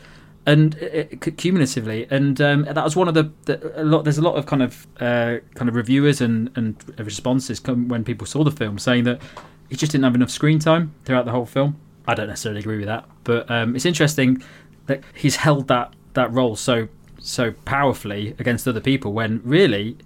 and 0.46 0.76
uh, 0.84 1.16
cumulatively, 1.38 2.08
and 2.10 2.42
um, 2.42 2.64
that 2.64 2.84
was 2.84 2.96
one 2.96 3.08
of 3.08 3.14
the, 3.14 3.32
the 3.46 3.82
a 3.82 3.84
lot. 3.84 4.04
There's 4.04 4.18
a 4.18 4.22
lot 4.22 4.36
of 4.36 4.46
kind 4.46 4.64
of 4.64 4.88
uh, 5.00 5.38
kind 5.54 5.70
of 5.70 5.76
reviewers 5.76 6.22
and 6.22 6.50
and 6.56 6.76
responses 6.98 7.60
come 7.60 7.88
when 7.88 8.04
people 8.04 8.26
saw 8.26 8.44
the 8.44 8.52
film 8.52 8.80
saying 8.80 9.04
that 9.04 9.22
he 9.70 9.76
just 9.76 9.92
didn't 9.92 10.06
have 10.06 10.16
enough 10.16 10.32
screen 10.32 10.60
time 10.60 10.94
throughout 11.06 11.26
the 11.26 11.32
whole 11.32 11.46
film. 11.46 11.80
I 12.08 12.16
don't 12.16 12.28
necessarily 12.28 12.60
agree 12.62 12.78
with 12.78 12.88
that, 12.88 13.06
but 13.24 13.50
um, 13.52 13.76
it's 13.76 13.86
interesting 13.86 14.44
that 14.88 15.04
he's 15.14 15.38
held 15.38 15.68
that 15.68 15.94
that 16.16 16.34
role 16.34 16.56
so 16.56 16.88
so 17.22 17.54
powerfully 17.66 18.36
against 18.40 18.68
other 18.68 18.82
people 18.82 19.14
when 19.14 19.42
really. 19.44 19.98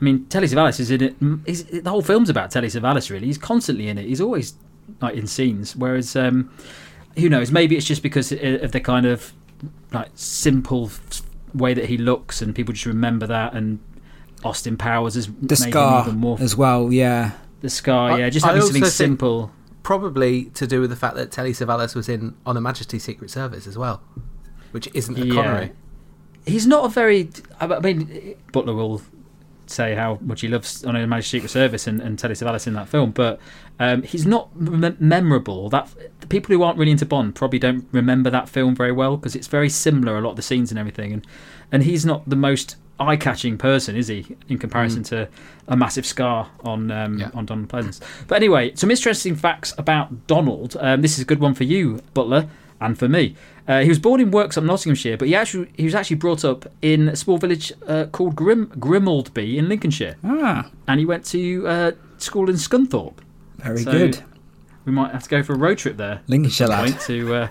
I 0.00 0.04
mean, 0.04 0.24
Telly 0.26 0.46
Savalas 0.46 0.80
is 0.80 0.90
in 0.90 1.02
it. 1.02 1.14
He's, 1.44 1.64
the 1.64 1.90
whole 1.90 2.00
film's 2.00 2.30
about 2.30 2.50
Telly 2.50 2.68
Savalas. 2.68 3.10
Really, 3.10 3.26
he's 3.26 3.36
constantly 3.36 3.86
in 3.86 3.98
it. 3.98 4.06
He's 4.06 4.20
always 4.20 4.54
like 5.02 5.14
in 5.14 5.26
scenes. 5.26 5.76
Whereas, 5.76 6.16
um, 6.16 6.50
who 7.18 7.28
knows? 7.28 7.50
Maybe 7.50 7.76
it's 7.76 7.84
just 7.84 8.02
because 8.02 8.32
of 8.32 8.72
the 8.72 8.80
kind 8.80 9.04
of 9.04 9.34
like 9.92 10.08
simple 10.14 10.90
way 11.52 11.74
that 11.74 11.84
he 11.84 11.98
looks, 11.98 12.40
and 12.40 12.54
people 12.54 12.72
just 12.72 12.86
remember 12.86 13.26
that. 13.26 13.52
And 13.52 13.78
Austin 14.42 14.78
Powers 14.78 15.16
is 15.16 15.26
The 15.26 15.32
making 15.32 15.48
him 15.50 15.70
scar 15.70 16.02
even 16.06 16.18
more 16.18 16.38
as 16.40 16.56
well, 16.56 16.90
yeah. 16.90 17.32
the 17.60 17.68
scar. 17.68 18.18
Yeah, 18.18 18.30
just 18.30 18.46
I 18.46 18.48
having 18.48 18.62
also 18.62 18.72
something 18.72 18.90
simple. 18.90 19.52
Probably 19.82 20.44
to 20.44 20.66
do 20.66 20.80
with 20.80 20.88
the 20.90 20.96
fact 20.96 21.16
that 21.16 21.30
Telly 21.30 21.52
Savalas 21.52 21.94
was 21.94 22.08
in 22.08 22.36
On 22.46 22.54
Her 22.54 22.60
Majesty's 22.62 23.02
Secret 23.04 23.30
Service 23.30 23.66
as 23.66 23.76
well, 23.76 24.00
which 24.70 24.88
isn't 24.94 25.18
a 25.18 25.26
Yeah. 25.26 25.34
Connery. 25.34 25.72
He's 26.50 26.66
not 26.66 26.84
a 26.84 26.88
very. 26.88 27.30
I 27.60 27.66
I 27.66 27.80
mean, 27.80 28.34
Butler 28.52 28.74
will 28.74 29.02
say 29.66 29.94
how 29.94 30.18
much 30.20 30.40
he 30.40 30.48
loves 30.48 30.84
on 30.84 30.96
Her 30.96 31.06
Majesty's 31.06 31.30
Secret 31.42 31.50
Service 31.50 31.86
and, 31.86 32.00
and 32.00 32.18
Telly 32.18 32.34
Savalas 32.34 32.66
in 32.66 32.74
that 32.74 32.88
film, 32.88 33.12
but 33.12 33.38
um, 33.78 34.02
he's 34.02 34.26
not 34.26 34.54
mem- 34.56 34.96
memorable. 34.98 35.68
That 35.70 35.88
the 36.20 36.26
people 36.26 36.54
who 36.54 36.62
aren't 36.64 36.76
really 36.78 36.90
into 36.90 37.06
Bond 37.06 37.34
probably 37.36 37.58
don't 37.60 37.86
remember 37.92 38.30
that 38.30 38.48
film 38.48 38.74
very 38.74 38.92
well 38.92 39.16
because 39.16 39.36
it's 39.36 39.46
very 39.46 39.68
similar. 39.68 40.18
A 40.18 40.20
lot 40.20 40.30
of 40.30 40.36
the 40.36 40.42
scenes 40.42 40.70
and 40.72 40.78
everything, 40.78 41.12
and 41.12 41.26
and 41.70 41.82
he's 41.84 42.04
not 42.04 42.28
the 42.28 42.36
most 42.36 42.76
eye-catching 42.98 43.56
person, 43.56 43.96
is 43.96 44.08
he, 44.08 44.36
in 44.48 44.58
comparison 44.58 45.02
to 45.04 45.26
a 45.68 45.74
massive 45.76 46.04
scar 46.04 46.50
on 46.64 46.90
um, 46.90 47.18
Yeah. 47.18 47.30
on 47.32 47.46
Donald 47.46 47.68
Pleasence? 47.68 48.00
But 48.26 48.34
anyway, 48.36 48.74
some 48.74 48.90
interesting 48.90 49.34
facts 49.36 49.72
about 49.78 50.26
Donald. 50.26 50.76
Um, 50.80 51.00
this 51.00 51.14
is 51.14 51.20
a 51.20 51.24
good 51.24 51.38
one 51.40 51.54
for 51.54 51.64
you, 51.64 52.00
Butler, 52.12 52.48
and 52.80 52.98
for 52.98 53.08
me. 53.08 53.34
Uh, 53.68 53.80
he 53.82 53.88
was 53.88 53.98
born 53.98 54.20
in 54.20 54.30
Worksop, 54.30 54.64
Nottinghamshire, 54.64 55.16
but 55.16 55.28
he 55.28 55.34
actually 55.34 55.70
he 55.76 55.84
was 55.84 55.94
actually 55.94 56.16
brought 56.16 56.44
up 56.44 56.66
in 56.82 57.08
a 57.08 57.16
small 57.16 57.38
village 57.38 57.72
uh, 57.86 58.06
called 58.06 58.34
Grim 58.34 58.66
Grimoldby 58.78 59.56
in 59.56 59.68
Lincolnshire, 59.68 60.16
Ah, 60.24 60.70
and 60.88 60.98
he 60.98 61.06
went 61.06 61.24
to 61.26 61.66
uh, 61.68 61.92
school 62.18 62.48
in 62.50 62.56
Scunthorpe. 62.56 63.18
very 63.58 63.82
So, 63.82 63.92
good. 63.92 64.22
We 64.86 64.92
might 64.92 65.12
have 65.12 65.22
to 65.24 65.28
go 65.28 65.42
for 65.42 65.52
a 65.52 65.58
road 65.58 65.76
trip 65.78 65.98
there 65.98 66.22
Lincolnshire 66.26 66.66
lad. 66.66 66.98
to, 67.02 67.34
uh, 67.34 67.48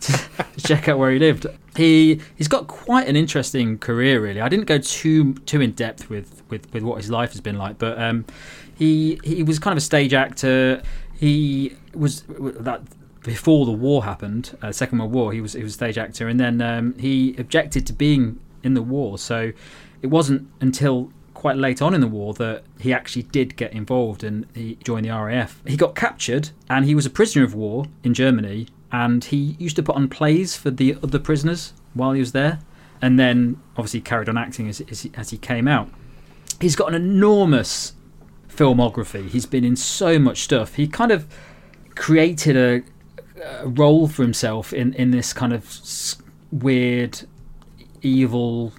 to 0.00 0.12
to 0.56 0.60
check 0.66 0.88
out 0.88 0.98
where 0.98 1.10
he 1.10 1.18
lived. 1.18 1.46
He 1.76 2.20
he's 2.36 2.48
got 2.48 2.68
quite 2.68 3.06
an 3.08 3.16
interesting 3.16 3.76
career, 3.78 4.20
really. 4.22 4.40
I 4.40 4.48
didn't 4.48 4.66
go 4.66 4.78
too 4.78 5.34
too 5.46 5.60
in 5.60 5.72
depth 5.72 6.08
with, 6.08 6.42
with, 6.48 6.72
with 6.72 6.84
what 6.84 6.96
his 6.98 7.10
life 7.10 7.32
has 7.32 7.40
been 7.40 7.58
like, 7.58 7.76
but 7.78 8.00
um, 8.00 8.24
he 8.74 9.18
he 9.24 9.42
was 9.42 9.58
kind 9.58 9.72
of 9.72 9.78
a 9.78 9.82
stage 9.84 10.14
actor. 10.14 10.80
He 11.18 11.76
was 11.92 12.22
that 12.28 12.82
before 13.22 13.66
the 13.66 13.72
war 13.72 14.04
happened, 14.04 14.56
uh, 14.62 14.72
Second 14.72 14.98
World 14.98 15.12
War. 15.12 15.32
He 15.32 15.40
was 15.40 15.52
he 15.52 15.62
was 15.62 15.72
a 15.72 15.76
stage 15.76 15.98
actor, 15.98 16.28
and 16.28 16.40
then 16.40 16.60
um, 16.60 16.98
he 16.98 17.34
objected 17.36 17.86
to 17.86 17.92
being 17.92 18.40
in 18.62 18.74
the 18.74 18.82
war. 18.82 19.18
So 19.18 19.52
it 20.02 20.06
wasn't 20.08 20.48
until 20.60 21.12
quite 21.34 21.56
late 21.56 21.80
on 21.80 21.94
in 21.94 22.02
the 22.02 22.06
war 22.06 22.34
that 22.34 22.62
he 22.78 22.92
actually 22.92 23.22
did 23.22 23.56
get 23.56 23.72
involved 23.72 24.22
and 24.22 24.46
he 24.54 24.76
joined 24.84 25.06
the 25.06 25.10
RAF. 25.10 25.62
He 25.66 25.74
got 25.74 25.94
captured 25.94 26.50
and 26.68 26.84
he 26.84 26.94
was 26.94 27.06
a 27.06 27.10
prisoner 27.10 27.44
of 27.44 27.54
war 27.54 27.86
in 28.04 28.12
Germany 28.12 28.66
and 28.92 29.24
he 29.24 29.56
used 29.58 29.76
to 29.76 29.82
put 29.82 29.96
on 29.96 30.08
plays 30.08 30.54
for 30.54 30.70
the 30.70 30.98
other 31.02 31.18
prisoners 31.18 31.72
while 31.94 32.12
he 32.12 32.20
was 32.20 32.32
there 32.32 32.58
and 33.00 33.18
then 33.18 33.58
obviously 33.78 34.02
carried 34.02 34.28
on 34.28 34.36
acting 34.36 34.68
as, 34.68 34.82
as, 34.82 35.00
he, 35.02 35.12
as 35.14 35.30
he 35.30 35.38
came 35.38 35.66
out. 35.66 35.88
He's 36.60 36.76
got 36.76 36.88
an 36.88 36.94
enormous 36.94 37.94
filmography. 38.48 39.26
He's 39.28 39.46
been 39.46 39.64
in 39.64 39.76
so 39.76 40.18
much 40.18 40.42
stuff. 40.42 40.74
He 40.74 40.86
kind 40.86 41.10
of 41.10 41.26
created 41.94 42.56
a, 42.56 42.82
a 43.44 43.66
role 43.68 44.08
for 44.08 44.22
himself 44.22 44.72
in, 44.72 44.94
in 44.94 45.10
this 45.10 45.32
kind 45.32 45.52
of 45.52 45.64
weird, 46.52 47.20
evil 48.02 48.72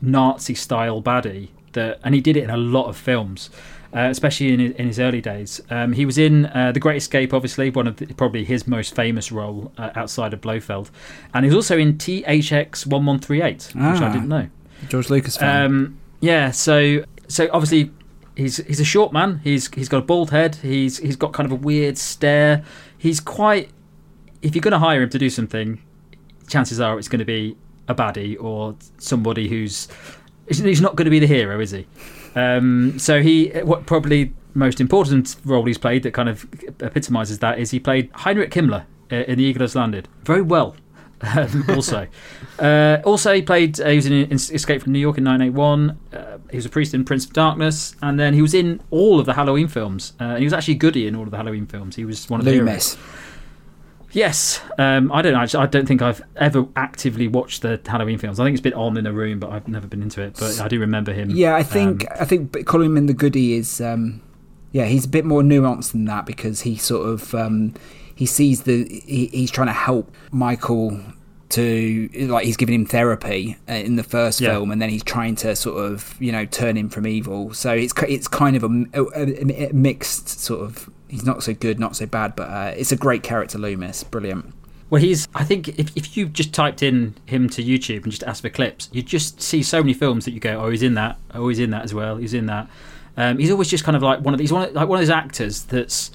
Nazi 0.00 0.54
style 0.54 1.02
baddie 1.02 1.48
that, 1.72 2.00
and 2.04 2.14
he 2.14 2.20
did 2.20 2.36
it 2.36 2.44
in 2.44 2.50
a 2.50 2.56
lot 2.56 2.86
of 2.88 2.96
films. 2.96 3.50
Uh, 3.94 4.08
especially 4.10 4.52
in 4.52 4.60
his, 4.60 4.72
in 4.72 4.86
his 4.88 4.98
early 5.00 5.22
days, 5.22 5.58
um, 5.70 5.92
he 5.92 6.04
was 6.04 6.18
in 6.18 6.44
uh, 6.46 6.70
The 6.72 6.80
Great 6.80 6.96
Escape, 6.98 7.32
obviously 7.32 7.70
one 7.70 7.86
of 7.86 7.96
the, 7.96 8.06
probably 8.14 8.44
his 8.44 8.66
most 8.66 8.94
famous 8.94 9.32
role 9.32 9.72
uh, 9.78 9.90
outside 9.94 10.34
of 10.34 10.40
Blofeld, 10.42 10.90
and 11.32 11.46
he 11.46 11.48
was 11.48 11.54
also 11.54 11.78
in 11.78 11.94
THX 11.96 12.84
one 12.86 13.06
one 13.06 13.20
three 13.20 13.40
eight, 13.40 13.70
which 13.74 13.82
I 13.82 14.08
Ah. 14.08 14.12
didn't 14.12 14.28
know. 14.28 14.48
George 14.88 15.08
Lucas. 15.08 15.40
Um, 15.40 15.98
yeah, 16.20 16.50
so 16.50 17.04
so 17.28 17.48
obviously 17.54 17.90
he's 18.34 18.58
he's 18.66 18.80
a 18.80 18.84
short 18.84 19.14
man. 19.14 19.40
He's 19.42 19.72
he's 19.72 19.88
got 19.88 19.98
a 19.98 20.02
bald 20.02 20.30
head. 20.30 20.56
He's 20.56 20.98
he's 20.98 21.16
got 21.16 21.32
kind 21.32 21.46
of 21.50 21.52
a 21.52 21.62
weird 21.62 21.96
stare. 21.96 22.64
He's 22.98 23.20
quite. 23.20 23.70
If 24.42 24.54
you're 24.54 24.62
going 24.62 24.72
to 24.72 24.78
hire 24.78 25.02
him 25.02 25.10
to 25.10 25.18
do 25.18 25.30
something, 25.30 25.80
chances 26.48 26.80
are 26.80 26.98
it's 26.98 27.08
going 27.08 27.20
to 27.20 27.24
be 27.24 27.56
a 27.88 27.94
baddie 27.94 28.36
or 28.40 28.76
somebody 28.98 29.48
who's 29.48 29.88
he's 30.48 30.80
not 30.80 30.96
going 30.96 31.04
to 31.06 31.10
be 31.10 31.18
the 31.18 31.26
hero, 31.26 31.60
is 31.60 31.70
he? 31.70 31.86
Um, 32.34 32.98
so 32.98 33.22
he 33.22 33.48
what 33.64 33.86
probably 33.86 34.32
most 34.54 34.80
important 34.80 35.36
role 35.44 35.64
he's 35.64 35.78
played 35.78 36.02
that 36.02 36.12
kind 36.12 36.28
of 36.28 36.46
epitomizes 36.80 37.38
that 37.40 37.58
is 37.58 37.70
he 37.70 37.78
played 37.78 38.10
Heinrich 38.14 38.50
Himmler 38.52 38.84
uh, 39.12 39.16
in 39.16 39.38
The 39.38 39.44
Eagle 39.44 39.62
Has 39.62 39.74
Landed 39.74 40.08
very 40.24 40.42
well. 40.42 40.76
Um, 41.20 41.64
also, 41.70 42.06
uh, 42.58 42.98
also 43.04 43.34
he 43.34 43.42
played. 43.42 43.80
Uh, 43.80 43.88
he 43.88 43.96
was 43.96 44.06
in, 44.06 44.12
in 44.12 44.32
Escape 44.32 44.82
from 44.82 44.92
New 44.92 44.98
York 44.98 45.18
in 45.18 45.24
981. 45.24 45.98
Uh, 46.12 46.38
he 46.50 46.56
was 46.56 46.66
a 46.66 46.68
priest 46.68 46.94
in 46.94 47.04
Prince 47.04 47.24
of 47.24 47.32
Darkness, 47.32 47.96
and 48.02 48.20
then 48.20 48.34
he 48.34 48.42
was 48.42 48.54
in 48.54 48.80
all 48.90 49.18
of 49.18 49.26
the 49.26 49.34
Halloween 49.34 49.68
films. 49.68 50.12
Uh, 50.20 50.24
and 50.24 50.38
he 50.38 50.44
was 50.44 50.52
actually 50.52 50.74
Goody 50.74 51.06
in 51.06 51.16
all 51.16 51.24
of 51.24 51.30
the 51.30 51.36
Halloween 51.36 51.66
films. 51.66 51.96
He 51.96 52.04
was 52.04 52.28
one 52.28 52.40
of 52.40 52.44
the 52.44 52.52
heroes. 52.52 52.98
Yes, 54.12 54.60
um, 54.78 55.10
I 55.12 55.20
don't 55.20 55.32
know. 55.32 55.60
I, 55.60 55.66
don't 55.66 55.86
think 55.86 56.00
I've 56.00 56.22
ever 56.36 56.66
actively 56.76 57.28
watched 57.28 57.62
the 57.62 57.80
Halloween 57.84 58.18
films. 58.18 58.40
I 58.40 58.44
think 58.44 58.54
it's 58.54 58.62
been 58.62 58.72
on 58.74 58.96
in 58.96 59.06
a 59.06 59.12
room, 59.12 59.40
but 59.40 59.50
I've 59.50 59.68
never 59.68 59.86
been 59.86 60.02
into 60.02 60.22
it. 60.22 60.36
But 60.38 60.60
I 60.60 60.68
do 60.68 60.78
remember 60.80 61.12
him. 61.12 61.30
Yeah, 61.30 61.54
I 61.56 61.62
think 61.62 62.02
um, 62.10 62.16
I 62.20 62.24
think 62.24 62.64
calling 62.66 62.86
him 62.90 62.96
in 62.96 63.06
the 63.06 63.14
goodie 63.14 63.54
is 63.54 63.80
um, 63.80 64.22
yeah 64.72 64.84
he's 64.86 65.04
a 65.04 65.08
bit 65.08 65.24
more 65.24 65.42
nuanced 65.42 65.92
than 65.92 66.04
that 66.06 66.24
because 66.26 66.62
he 66.62 66.76
sort 66.76 67.08
of 67.08 67.34
um, 67.34 67.74
he 68.14 68.26
sees 68.26 68.62
the 68.62 68.84
he, 69.06 69.26
he's 69.26 69.50
trying 69.50 69.66
to 69.68 69.72
help 69.74 70.10
Michael 70.30 71.00
to 71.50 72.08
like 72.28 72.44
he's 72.44 72.56
giving 72.56 72.74
him 72.74 72.86
therapy 72.86 73.56
uh, 73.68 73.72
in 73.74 73.94
the 73.96 74.02
first 74.02 74.40
Yeah. 74.40 74.50
film 74.52 74.70
and 74.72 74.82
then 74.82 74.88
he's 74.90 75.04
trying 75.04 75.36
to 75.36 75.54
sort 75.54 75.78
of 75.78 76.16
you 76.20 76.32
know 76.32 76.44
turn 76.44 76.76
him 76.76 76.88
from 76.88 77.06
evil 77.06 77.54
so 77.54 77.72
it's 77.72 77.94
it's 78.08 78.26
kind 78.26 78.56
of 78.56 78.64
a, 78.64 78.84
a- 78.94 79.68
a 79.70 79.72
mixed 79.72 80.28
sort 80.28 80.60
of 80.62 80.90
he's 81.08 81.24
not 81.24 81.42
so 81.42 81.54
good 81.54 81.78
not 81.78 81.94
so 81.96 82.06
bad 82.06 82.34
but 82.36 82.48
uh, 82.48 82.74
it's 82.76 82.92
a 82.92 82.96
great 82.96 83.22
character 83.22 83.58
Loomis 83.58 84.04
brilliant 84.04 84.52
Well, 84.88 85.02
he's. 85.02 85.26
I 85.34 85.42
think 85.42 85.68
if 85.80 85.96
if 85.96 86.16
you 86.16 86.28
just 86.28 86.52
typed 86.54 86.80
in 86.82 87.16
him 87.26 87.48
to 87.50 87.62
YouTube 87.62 88.04
and 88.04 88.12
just 88.12 88.22
asked 88.22 88.42
for 88.42 88.50
clips, 88.50 88.88
you 88.92 89.02
just 89.02 89.42
see 89.42 89.62
so 89.62 89.82
many 89.82 89.94
films 89.94 90.24
that 90.26 90.30
you 90.30 90.38
go, 90.40 90.60
"Oh, 90.62 90.70
he's 90.70 90.82
in 90.82 90.94
that. 90.94 91.18
Oh, 91.34 91.48
he's 91.48 91.58
in 91.58 91.70
that 91.70 91.82
as 91.82 91.92
well. 91.92 92.16
He's 92.18 92.34
in 92.34 92.46
that." 92.46 92.68
Um, 93.16 93.38
he's 93.38 93.50
always 93.50 93.68
just 93.68 93.82
kind 93.82 93.96
of 93.96 94.02
like 94.02 94.20
one 94.20 94.32
of 94.32 94.38
these, 94.38 94.52
one 94.52 94.68
of, 94.68 94.74
like 94.74 94.88
one 94.88 94.98
of 94.98 95.02
those 95.02 95.10
actors 95.10 95.64
that's. 95.64 96.12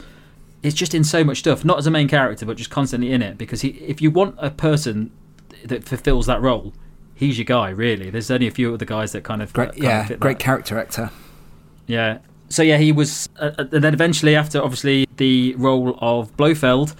It's 0.63 0.75
just 0.75 0.93
in 0.93 1.03
so 1.03 1.23
much 1.23 1.39
stuff, 1.39 1.65
not 1.65 1.79
as 1.79 1.87
a 1.87 1.91
main 1.91 2.07
character, 2.07 2.45
but 2.45 2.55
just 2.55 2.69
constantly 2.69 3.11
in 3.11 3.21
it. 3.21 3.37
Because 3.37 3.61
he, 3.61 3.69
if 3.69 3.99
you 3.99 4.11
want 4.11 4.35
a 4.37 4.51
person 4.51 5.11
that 5.65 5.83
fulfills 5.83 6.27
that 6.27 6.39
role, 6.39 6.71
he's 7.15 7.37
your 7.37 7.45
guy. 7.45 7.71
Really, 7.71 8.09
there's 8.09 8.31
only 8.31 8.47
a 8.47 8.51
few 8.51 8.73
other 8.73 8.85
guys 8.85 9.11
that 9.11 9.23
kind 9.23 9.41
of 9.41 9.51
great 9.51 9.69
kind 9.69 9.77
of 9.79 9.83
yeah 9.83 10.05
fit 10.05 10.19
great 10.19 10.37
that. 10.37 10.43
character 10.43 10.79
actor 10.79 11.09
Yeah. 11.87 12.19
So 12.51 12.63
yeah, 12.63 12.77
he 12.77 12.91
was, 12.91 13.29
uh, 13.39 13.51
uh, 13.57 13.65
and 13.71 13.83
then 13.83 13.93
eventually, 13.93 14.35
after 14.35 14.61
obviously 14.61 15.07
the 15.17 15.55
role 15.55 15.97
of 16.01 16.35
Blofeld 16.35 16.93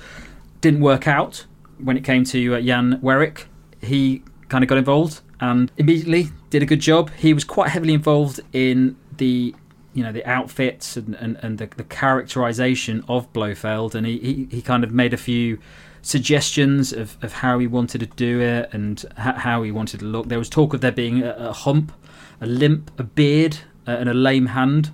didn't 0.61 0.81
work 0.81 1.07
out 1.07 1.45
when 1.77 1.97
it 1.97 2.03
came 2.03 2.23
to 2.25 2.55
uh, 2.55 2.61
Jan 2.61 2.99
Werich, 3.01 3.45
he 3.81 4.23
kind 4.47 4.63
of 4.63 4.69
got 4.69 4.77
involved 4.77 5.21
and 5.39 5.71
immediately 5.77 6.29
did 6.49 6.63
a 6.63 6.65
good 6.65 6.79
job. 6.79 7.11
He 7.17 7.33
was 7.33 7.43
quite 7.43 7.69
heavily 7.69 7.93
involved 7.93 8.39
in 8.53 8.95
the, 9.17 9.53
you 9.93 10.03
know, 10.03 10.11
the 10.11 10.25
outfits 10.25 10.95
and 10.95 11.15
and, 11.15 11.37
and 11.43 11.57
the, 11.57 11.67
the 11.75 11.83
characterization 11.83 13.03
of 13.07 13.31
Blofeld, 13.33 13.93
and 13.95 14.07
he, 14.07 14.19
he 14.19 14.47
he 14.55 14.61
kind 14.61 14.83
of 14.83 14.91
made 14.91 15.13
a 15.13 15.17
few 15.17 15.59
suggestions 16.01 16.93
of, 16.93 17.17
of 17.21 17.33
how 17.33 17.59
he 17.59 17.67
wanted 17.67 17.99
to 17.99 18.07
do 18.07 18.39
it 18.39 18.69
and 18.73 19.05
h- 19.19 19.35
how 19.35 19.63
he 19.63 19.71
wanted 19.71 19.99
to 19.99 20.05
look. 20.05 20.29
There 20.29 20.39
was 20.39 20.49
talk 20.49 20.73
of 20.73 20.81
there 20.81 20.91
being 20.91 21.21
a, 21.23 21.31
a 21.33 21.53
hump, 21.53 21.91
a 22.39 22.45
limp, 22.45 22.89
a 22.97 23.03
beard, 23.03 23.57
uh, 23.87 23.91
and 23.91 24.09
a 24.09 24.13
lame 24.13 24.47
hand. 24.47 24.91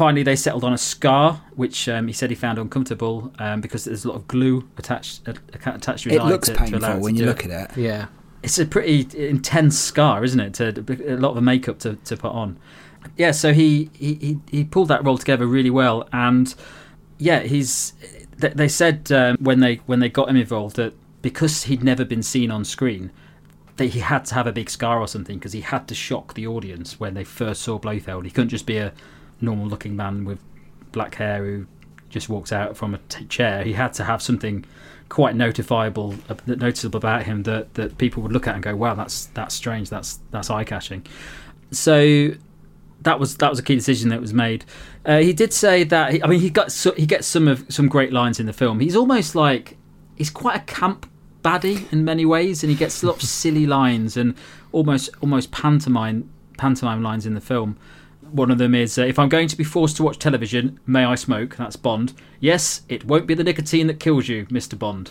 Finally, 0.00 0.22
they 0.22 0.34
settled 0.34 0.64
on 0.64 0.72
a 0.72 0.78
scar, 0.78 1.42
which 1.56 1.86
um, 1.86 2.06
he 2.06 2.12
said 2.14 2.30
he 2.30 2.34
found 2.34 2.58
uncomfortable 2.58 3.30
um, 3.38 3.60
because 3.60 3.84
there's 3.84 4.06
a 4.06 4.08
lot 4.08 4.14
of 4.14 4.26
glue 4.26 4.66
attached 4.78 5.28
uh, 5.28 5.34
attached 5.66 6.04
to 6.04 6.08
his 6.08 6.16
it 6.16 6.22
eye. 6.22 6.26
looks 6.26 6.48
to, 6.48 6.54
to 6.54 6.60
allow 6.60 6.70
painful 6.70 6.94
to 6.94 6.98
when 7.00 7.16
you 7.16 7.26
look 7.26 7.44
it. 7.44 7.50
at 7.50 7.76
it 7.76 7.76
Yeah. 7.76 8.06
It's 8.42 8.58
a 8.58 8.64
pretty 8.64 9.06
intense 9.14 9.78
scar, 9.78 10.24
isn't 10.24 10.40
it? 10.40 10.54
To 10.54 10.68
a 11.06 11.18
lot 11.18 11.28
of 11.28 11.34
the 11.34 11.42
makeup 11.42 11.80
to, 11.80 11.96
to 11.96 12.16
put 12.16 12.32
on. 12.32 12.58
Yeah, 13.18 13.32
so 13.32 13.52
he, 13.52 13.90
he, 13.92 14.14
he, 14.14 14.38
he 14.50 14.64
pulled 14.64 14.88
that 14.88 15.04
role 15.04 15.18
together 15.18 15.46
really 15.46 15.68
well, 15.68 16.08
and 16.14 16.54
yeah, 17.18 17.40
he's. 17.40 17.92
They, 18.38 18.48
they 18.48 18.68
said 18.68 19.12
um, 19.12 19.36
when 19.38 19.60
they 19.60 19.82
when 19.84 20.00
they 20.00 20.08
got 20.08 20.30
him 20.30 20.36
involved 20.36 20.76
that 20.76 20.94
because 21.20 21.64
he'd 21.64 21.84
never 21.84 22.06
been 22.06 22.22
seen 22.22 22.50
on 22.50 22.64
screen, 22.64 23.10
that 23.76 23.88
he 23.88 24.00
had 24.00 24.24
to 24.24 24.34
have 24.34 24.46
a 24.46 24.52
big 24.52 24.70
scar 24.70 24.98
or 24.98 25.06
something 25.06 25.38
because 25.38 25.52
he 25.52 25.60
had 25.60 25.86
to 25.88 25.94
shock 25.94 26.32
the 26.32 26.46
audience 26.46 26.98
when 26.98 27.12
they 27.12 27.22
first 27.22 27.60
saw 27.60 27.78
Blofeld. 27.78 28.24
He 28.24 28.30
couldn't 28.30 28.48
just 28.48 28.64
be 28.64 28.78
a 28.78 28.94
normal 29.40 29.66
looking 29.66 29.96
man 29.96 30.24
with 30.24 30.38
black 30.92 31.14
hair 31.14 31.44
who 31.44 31.66
just 32.08 32.28
walks 32.28 32.52
out 32.52 32.76
from 32.76 32.94
a 32.94 32.98
t- 33.08 33.24
chair. 33.26 33.62
He 33.62 33.72
had 33.72 33.92
to 33.94 34.04
have 34.04 34.20
something 34.20 34.64
quite 35.08 35.34
notifiable, 35.34 36.18
uh, 36.28 36.34
noticeable 36.46 36.98
about 36.98 37.24
him 37.24 37.44
that, 37.44 37.74
that 37.74 37.98
people 37.98 38.22
would 38.22 38.32
look 38.32 38.46
at 38.46 38.54
and 38.54 38.62
go, 38.62 38.74
"Wow, 38.76 38.94
that's 38.94 39.26
that's 39.26 39.54
strange. 39.54 39.90
That's 39.90 40.20
that's 40.30 40.50
eye 40.50 40.64
catching." 40.64 41.06
So 41.70 42.32
that 43.02 43.18
was 43.18 43.36
that 43.38 43.50
was 43.50 43.58
a 43.58 43.62
key 43.62 43.76
decision 43.76 44.10
that 44.10 44.20
was 44.20 44.34
made. 44.34 44.64
Uh, 45.04 45.18
he 45.18 45.32
did 45.32 45.52
say 45.52 45.84
that. 45.84 46.12
He, 46.12 46.22
I 46.22 46.26
mean, 46.26 46.40
he 46.40 46.50
got 46.50 46.72
so, 46.72 46.92
he 46.92 47.06
gets 47.06 47.26
some 47.26 47.48
of 47.48 47.64
some 47.68 47.88
great 47.88 48.12
lines 48.12 48.40
in 48.40 48.46
the 48.46 48.52
film. 48.52 48.80
He's 48.80 48.96
almost 48.96 49.34
like 49.34 49.76
he's 50.16 50.30
quite 50.30 50.56
a 50.56 50.64
camp 50.64 51.10
baddie 51.42 51.90
in 51.92 52.04
many 52.04 52.24
ways, 52.26 52.62
and 52.62 52.70
he 52.70 52.76
gets 52.76 53.02
a 53.02 53.06
lot 53.06 53.16
of 53.16 53.22
silly 53.28 53.66
lines 53.66 54.16
and 54.16 54.34
almost 54.72 55.10
almost 55.20 55.50
pantomime 55.50 56.30
pantomime 56.56 57.02
lines 57.02 57.26
in 57.26 57.34
the 57.34 57.40
film. 57.40 57.78
One 58.32 58.50
of 58.50 58.58
them 58.58 58.74
is, 58.74 58.98
uh, 58.98 59.02
"If 59.02 59.18
I'm 59.18 59.28
going 59.28 59.48
to 59.48 59.56
be 59.56 59.64
forced 59.64 59.96
to 59.96 60.02
watch 60.02 60.18
television, 60.18 60.80
may 60.86 61.04
I 61.04 61.14
smoke?" 61.14 61.56
That's 61.56 61.76
Bond. 61.76 62.12
Yes, 62.40 62.82
it 62.88 63.04
won't 63.04 63.26
be 63.26 63.34
the 63.34 63.44
nicotine 63.44 63.86
that 63.88 64.00
kills 64.00 64.28
you, 64.28 64.46
Mister 64.50 64.76
Bond. 64.76 65.10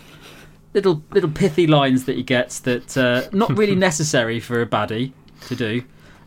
Little 0.74 1.02
little 1.10 1.30
pithy 1.30 1.66
lines 1.66 2.04
that 2.04 2.16
he 2.16 2.22
gets 2.22 2.60
that 2.60 2.96
uh, 2.96 3.28
not 3.32 3.56
really 3.56 3.74
necessary 3.88 4.40
for 4.40 4.60
a 4.60 4.66
baddie 4.66 5.12
to 5.48 5.56
do. 5.56 5.82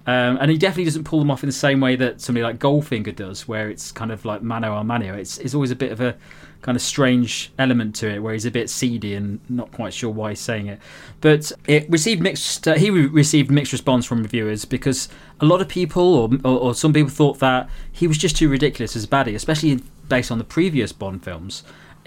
Um, 0.06 0.38
and 0.41 0.51
he 0.51 0.58
definitely 0.58 0.86
doesn't 0.86 1.06
pull 1.06 1.19
them 1.19 1.32
off 1.32 1.43
in 1.43 1.47
the 1.47 1.53
same 1.53 1.79
way 1.79 1.95
that 1.95 2.19
somebody 2.19 2.43
like 2.43 2.60
Goldfinger 2.60 3.15
does, 3.15 3.47
where 3.47 3.69
it's 3.69 3.91
kind 3.91 4.12
of 4.12 4.25
like 4.25 4.41
mano 4.41 4.75
a 4.75 4.84
mano. 4.84 5.13
It's, 5.15 5.38
it's 5.38 5.56
always 5.56 5.71
a 5.71 5.77
bit 5.77 5.93
of 5.93 6.01
a 6.01 6.17
kind 6.63 6.76
of 6.76 6.82
strange 6.82 7.52
element 7.60 7.93
to 7.97 8.10
it, 8.10 8.23
where 8.23 8.34
he's 8.34 8.45
a 8.45 8.52
bit 8.52 8.69
seedy 8.69 9.13
and 9.13 9.39
not 9.47 9.71
quite 9.71 9.93
sure 9.93 10.10
why 10.10 10.30
he's 10.30 10.39
saying 10.39 10.65
it. 10.65 10.80
But 11.21 11.52
it 11.67 11.88
received 11.89 12.21
mixed. 12.21 12.67
Uh, 12.67 12.73
he 12.73 12.89
re- 12.89 13.06
received 13.06 13.52
mixed 13.52 13.71
response 13.71 14.08
from 14.08 14.23
reviewers 14.23 14.65
because 14.65 15.08
a 15.39 15.45
lot 15.45 15.62
of 15.62 15.67
people, 15.67 16.15
or, 16.15 16.30
or 16.43 16.60
or 16.60 16.73
some 16.73 16.91
people, 16.91 17.12
thought 17.12 17.38
that 17.39 17.69
he 17.91 18.08
was 18.08 18.17
just 18.17 18.36
too 18.36 18.49
ridiculous 18.49 18.95
as 18.95 19.04
a 19.04 19.08
baddie, 19.08 19.36
especially 19.36 19.82
based 20.10 20.32
on 20.32 20.39
the 20.39 20.43
previous 20.43 20.91
Bond 20.91 21.23
films. 21.23 21.63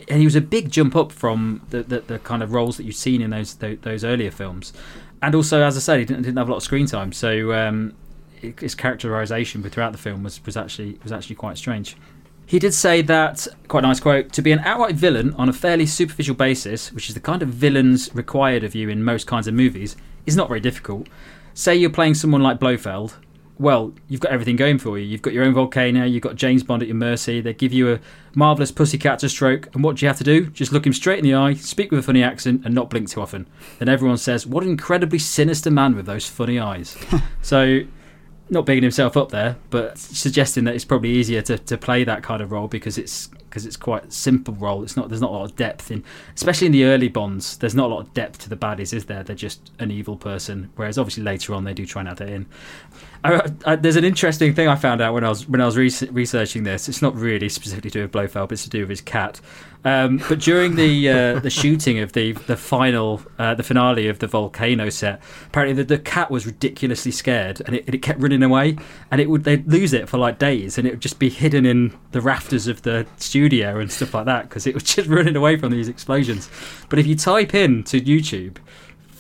And 0.09 0.19
he 0.19 0.27
was 0.27 0.35
a 0.35 0.43
big 0.43 0.71
jump 0.71 0.95
up 0.95 1.11
from 1.11 1.63
the, 1.71 1.83
the, 1.83 2.01
the 2.01 2.19
kind 2.19 2.43
of 2.43 2.53
roles 2.53 2.77
that 2.77 2.85
you've 2.85 2.97
seen 2.97 3.23
in 3.23 3.31
those 3.31 3.55
those, 3.55 3.79
those 3.79 4.05
earlier 4.05 4.33
films 4.33 4.73
and 5.23 5.35
also, 5.35 5.63
as 5.63 5.77
I 5.77 5.81
said, 5.81 5.99
he 5.99 6.05
didn't, 6.05 6.23
didn't 6.23 6.39
have 6.39 6.49
a 6.49 6.51
lot 6.51 6.59
of 6.59 6.63
screen 6.63 6.87
time, 6.87 7.13
so 7.13 7.53
um, 7.53 7.95
his 8.41 8.75
characterization 8.75 9.63
throughout 9.63 9.93
the 9.93 9.99
film 9.99 10.23
was, 10.23 10.45
was 10.45 10.57
actually 10.57 10.99
was 11.03 11.13
actually 11.13 11.37
quite 11.37 11.59
strange. 11.59 11.97
He 12.49 12.61
did 12.61 12.73
say 12.75 13.03
that 13.03 13.49
quite 13.67 13.83
a 13.83 13.89
nice 13.89 13.99
quote 13.99 14.33
to 14.33 14.41
be 14.41 14.53
an 14.53 14.61
outright 14.61 14.95
villain 14.95 15.35
on 15.35 15.49
a 15.49 15.53
fairly 15.53 15.85
superficial 15.85 16.37
basis, 16.37 16.93
which 16.93 17.09
is 17.09 17.15
the 17.15 17.21
kind 17.21 17.43
of 17.43 17.49
villains 17.49 18.09
required 18.15 18.63
of 18.63 18.73
you 18.75 18.89
in 18.89 19.03
most 19.03 19.27
kinds 19.27 19.49
of 19.49 19.55
movies, 19.55 19.97
is 20.27 20.37
not 20.37 20.47
very 20.47 20.61
difficult. 20.61 21.09
Say 21.55 21.75
you're 21.75 21.91
playing 21.91 22.15
someone 22.15 22.43
like 22.43 22.61
Blofeld. 22.61 23.17
Well, 23.59 23.95
you've 24.07 24.21
got 24.21 24.31
everything 24.31 24.55
going 24.55 24.79
for 24.79 24.97
you. 24.97 25.05
You've 25.05 25.23
got 25.23 25.33
your 25.33 25.43
own 25.43 25.55
volcano, 25.55 26.05
you've 26.05 26.23
got 26.23 26.37
James 26.37 26.63
Bond 26.63 26.83
at 26.83 26.89
your 26.89 26.97
mercy. 26.97 27.41
They 27.41 27.55
give 27.55 27.73
you 27.73 27.95
a 27.95 28.01
marvelous 28.35 28.71
pussycat 28.71 29.19
to 29.21 29.29
stroke, 29.29 29.75
and 29.75 29.83
what 29.83 29.97
do 29.97 30.05
you 30.05 30.09
have 30.09 30.19
to 30.19 30.25
do? 30.25 30.47
Just 30.49 30.73
look 30.73 30.87
him 30.87 30.93
straight 30.93 31.19
in 31.19 31.25
the 31.25 31.35
eye, 31.35 31.55
speak 31.55 31.91
with 31.91 32.01
a 32.01 32.03
funny 32.03 32.23
accent, 32.23 32.63
and 32.65 32.75
not 32.75 32.91
blink 32.91 33.09
too 33.09 33.23
often. 33.23 33.49
Then 33.79 33.89
everyone 33.89 34.19
says, 34.19 34.47
"What 34.47 34.63
an 34.63 34.71
incredibly 34.71 35.19
sinister 35.19 35.71
man 35.71 35.97
with 35.97 36.05
those 36.07 36.29
funny 36.29 36.61
eyes." 36.61 36.97
so, 37.43 37.81
not 38.49 38.67
bigging 38.67 38.83
himself 38.83 39.17
up 39.17 39.31
there, 39.31 39.57
but 39.71 39.99
suggesting 39.99 40.65
that 40.65 40.75
it's 40.75 40.85
probably 40.85 41.11
easier 41.11 41.43
to, 41.43 41.59
to 41.59 41.77
play 41.77 42.05
that 42.05 42.23
kind 42.23 42.41
of 42.41 42.53
role 42.53 42.69
because 42.69 42.99
it's 42.99 43.29
because 43.57 43.65
it's 43.65 43.79
quite 43.79 44.13
simple 44.13 44.53
role. 44.53 44.83
It's 44.83 44.99
not 44.99 45.09
there's 45.09 45.23
not 45.23 45.31
a 45.31 45.33
lot 45.33 45.45
of 45.45 45.57
depth 45.57 45.91
in, 45.91 46.05
especially 46.35 46.67
in 46.67 46.73
the 46.73 46.85
early 46.85 47.09
Bonds. 47.09 47.57
There's 47.57 47.75
not 47.75 47.87
a 47.91 47.95
lot 47.95 48.01
of 48.01 48.13
depth 48.13 48.41
to 48.41 48.51
the 48.51 48.57
baddies, 48.57 48.93
is 48.93 49.07
there? 49.07 49.23
They're 49.23 49.35
just 49.35 49.73
an 49.79 49.91
evil 49.91 50.19
person. 50.19 50.69
Whereas 50.77 50.99
obviously 50.99 51.23
later 51.23 51.55
on 51.55 51.65
they 51.65 51.73
do 51.73 51.87
try 51.87 52.01
and 52.01 52.11
add 52.11 52.19
that 52.19 52.29
in. 52.29 52.45
I, 53.25 53.51
I, 53.65 53.77
there's 53.77 53.97
an 53.97 54.05
interesting 54.05 54.55
thing 54.55 54.69
I 54.69 54.77
found 54.77 55.01
out 55.01 55.15
when 55.15 55.25
I 55.25 55.31
was 55.31 55.49
when 55.49 55.63
I 55.63 55.65
was 55.65 55.79
re- 55.79 56.09
researching 56.11 56.65
this. 56.65 56.87
It's 56.87 57.01
not 57.01 57.15
really 57.17 57.49
specifically 57.49 57.91
to 57.93 57.99
do 58.01 58.03
with 58.03 58.13
Blofeld, 58.13 58.51
but 58.51 58.53
it's 58.53 58.65
to 58.65 58.71
do 58.71 58.81
with 58.81 58.91
his 58.91 59.01
cat. 59.01 59.41
Um, 59.87 60.21
but 60.29 60.41
during 60.41 60.75
the 60.75 61.09
uh, 61.09 61.39
the 61.39 61.49
shooting 61.49 62.01
of 62.01 62.13
the 62.13 62.33
the 62.33 62.57
final 62.57 63.23
uh, 63.39 63.55
the 63.55 63.63
finale 63.63 64.09
of 64.09 64.19
the 64.19 64.27
volcano 64.27 64.91
set, 64.91 65.23
apparently 65.47 65.83
the, 65.83 65.97
the 65.97 65.99
cat 65.99 66.31
was 66.31 66.45
ridiculously 66.45 67.13
scared 67.13 67.63
and 67.65 67.77
it, 67.77 67.89
it 67.89 68.03
kept 68.03 68.21
running 68.21 68.43
away, 68.43 68.77
and 69.11 69.21
it 69.21 69.31
would 69.31 69.45
they'd 69.45 69.67
lose 69.67 69.93
it 69.93 70.09
for 70.09 70.19
like 70.19 70.39
days, 70.39 70.77
and 70.77 70.87
it 70.87 70.91
would 70.91 71.01
just 71.01 71.19
be 71.19 71.31
hidden 71.31 71.65
in 71.65 71.97
the 72.11 72.21
rafters 72.21 72.67
of 72.67 72.83
the 72.83 73.07
studio 73.17 73.46
and 73.53 73.91
stuff 73.91 74.15
like 74.15 74.27
that 74.27 74.49
because 74.49 74.67
it 74.67 74.75
was 74.75 74.83
just 74.95 75.09
running 75.09 75.37
away 75.37 75.57
from 75.57 75.73
these 75.73 75.89
explosions. 75.89 76.49
But 76.89 76.99
if 76.99 77.07
you 77.07 77.17
type 77.17 77.55
in 77.55 77.85
to 77.85 78.01
YouTube, 78.01 78.57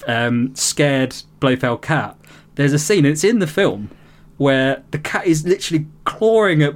um, 0.07 0.55
scared 0.55 1.17
Blofeld 1.41 1.83
cat, 1.83 2.17
there's 2.55 2.73
a 2.73 2.79
scene, 2.79 3.05
and 3.05 3.13
it's 3.13 3.25
in 3.25 3.39
the 3.39 3.47
film 3.47 3.91
where 4.39 4.83
the 4.91 4.99
cat 4.99 5.27
is 5.27 5.47
literally 5.47 5.87
clawing 6.05 6.63
at 6.63 6.75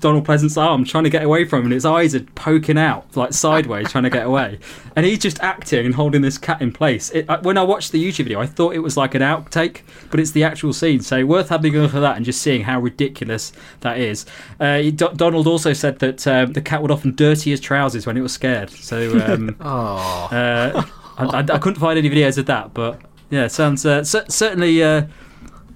Donald 0.00 0.24
Pleasence's 0.24 0.56
arm, 0.56 0.84
trying 0.84 1.04
to 1.04 1.10
get 1.10 1.22
away 1.22 1.44
from 1.44 1.60
him, 1.60 1.64
and 1.66 1.72
his 1.74 1.84
eyes 1.84 2.14
are 2.14 2.20
poking 2.34 2.78
out 2.78 3.16
like 3.16 3.32
sideways, 3.32 3.90
trying 3.90 4.04
to 4.04 4.10
get 4.10 4.26
away. 4.26 4.58
And 4.96 5.06
he's 5.06 5.20
just 5.20 5.38
acting 5.40 5.86
and 5.86 5.94
holding 5.94 6.22
this 6.22 6.38
cat 6.38 6.60
in 6.60 6.72
place. 6.72 7.10
It, 7.10 7.28
when 7.44 7.56
I 7.56 7.62
watched 7.62 7.92
the 7.92 8.04
YouTube 8.04 8.24
video, 8.24 8.40
I 8.40 8.46
thought 8.46 8.74
it 8.74 8.80
was 8.80 8.96
like 8.96 9.14
an 9.14 9.22
outtake, 9.22 9.82
but 10.10 10.18
it's 10.18 10.32
the 10.32 10.42
actual 10.42 10.72
scene. 10.72 10.98
So 11.02 11.24
worth 11.24 11.50
having 11.50 11.76
a 11.76 11.82
look 11.82 11.94
at 11.94 12.00
that 12.00 12.16
and 12.16 12.24
just 12.26 12.42
seeing 12.42 12.62
how 12.62 12.80
ridiculous 12.80 13.52
that 13.82 13.98
is. 13.98 14.26
Uh, 14.58 14.78
D- 14.80 14.92
Donald 15.14 15.46
also 15.46 15.72
said 15.72 16.00
that 16.00 16.26
um, 16.26 16.52
the 16.52 16.60
cat 16.60 16.82
would 16.82 16.90
often 16.90 17.14
dirty 17.14 17.50
his 17.50 17.60
trousers 17.60 18.06
when 18.08 18.16
it 18.16 18.22
was 18.22 18.32
scared. 18.32 18.70
So 18.70 19.20
um, 19.24 19.54
Oh. 19.60 20.28
uh, 20.32 20.82
I, 21.16 21.24
I, 21.24 21.38
I 21.38 21.58
couldn't 21.58 21.78
find 21.78 21.96
any 21.96 22.10
videos 22.10 22.36
of 22.36 22.46
that, 22.46 22.74
but 22.74 23.00
yeah, 23.30 23.46
sounds 23.46 23.86
uh, 23.86 24.02
cer- 24.02 24.26
certainly. 24.28 24.82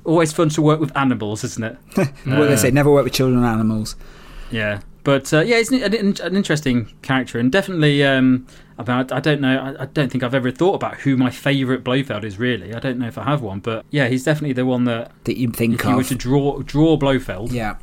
Uh, 0.05 0.09
Always 0.11 0.33
fun 0.33 0.49
to 0.51 0.63
work 0.63 0.81
with 0.81 0.97
animals, 0.97 1.45
isn't 1.45 1.65
it? 1.65 1.77
what 2.25 2.49
they 2.49 2.57
say, 2.57 2.71
never 2.71 2.91
work 2.91 3.05
with 3.05 3.13
children 3.13 3.39
and 3.39 3.47
animals. 3.47 3.97
Yeah, 4.51 4.81
but 5.05 5.33
uh, 5.33 5.41
yeah, 5.41 5.57
it's 5.57 5.71
an, 5.71 5.83
an, 5.83 6.17
an 6.23 6.37
interesting 6.37 6.93
character, 7.03 7.39
and 7.39 7.51
definitely. 7.51 8.05
Um, 8.05 8.47
about 8.79 9.13
I 9.13 9.21
don't 9.21 9.41
know. 9.41 9.59
I, 9.79 9.83
I 9.83 9.87
don't 9.87 10.11
think 10.11 10.25
I've 10.25 10.35
ever 10.35 10.51
thought 10.51 10.75
about 10.75 10.97
who 10.97 11.17
my 11.17 11.31
favourite 11.31 11.85
Blofeld 11.85 12.25
is. 12.25 12.39
Really, 12.39 12.75
I 12.75 12.81
don't 12.81 12.99
know 12.99 13.07
if 13.07 13.17
I 13.17 13.25
have 13.25 13.41
one, 13.43 13.61
but 13.61 13.85
yeah, 13.91 14.09
he's 14.09 14.25
definitely 14.25 14.55
the 14.55 14.67
one 14.67 14.85
that 14.85 15.13
That 15.25 15.39
you 15.39 15.49
think 15.49 15.75
if 15.75 15.85
you 15.85 15.97
were 15.97 16.05
to 16.05 16.15
draw 16.15 16.61
draw 16.63 16.97
Blofeld, 16.97 17.53
yeah. 17.53 17.77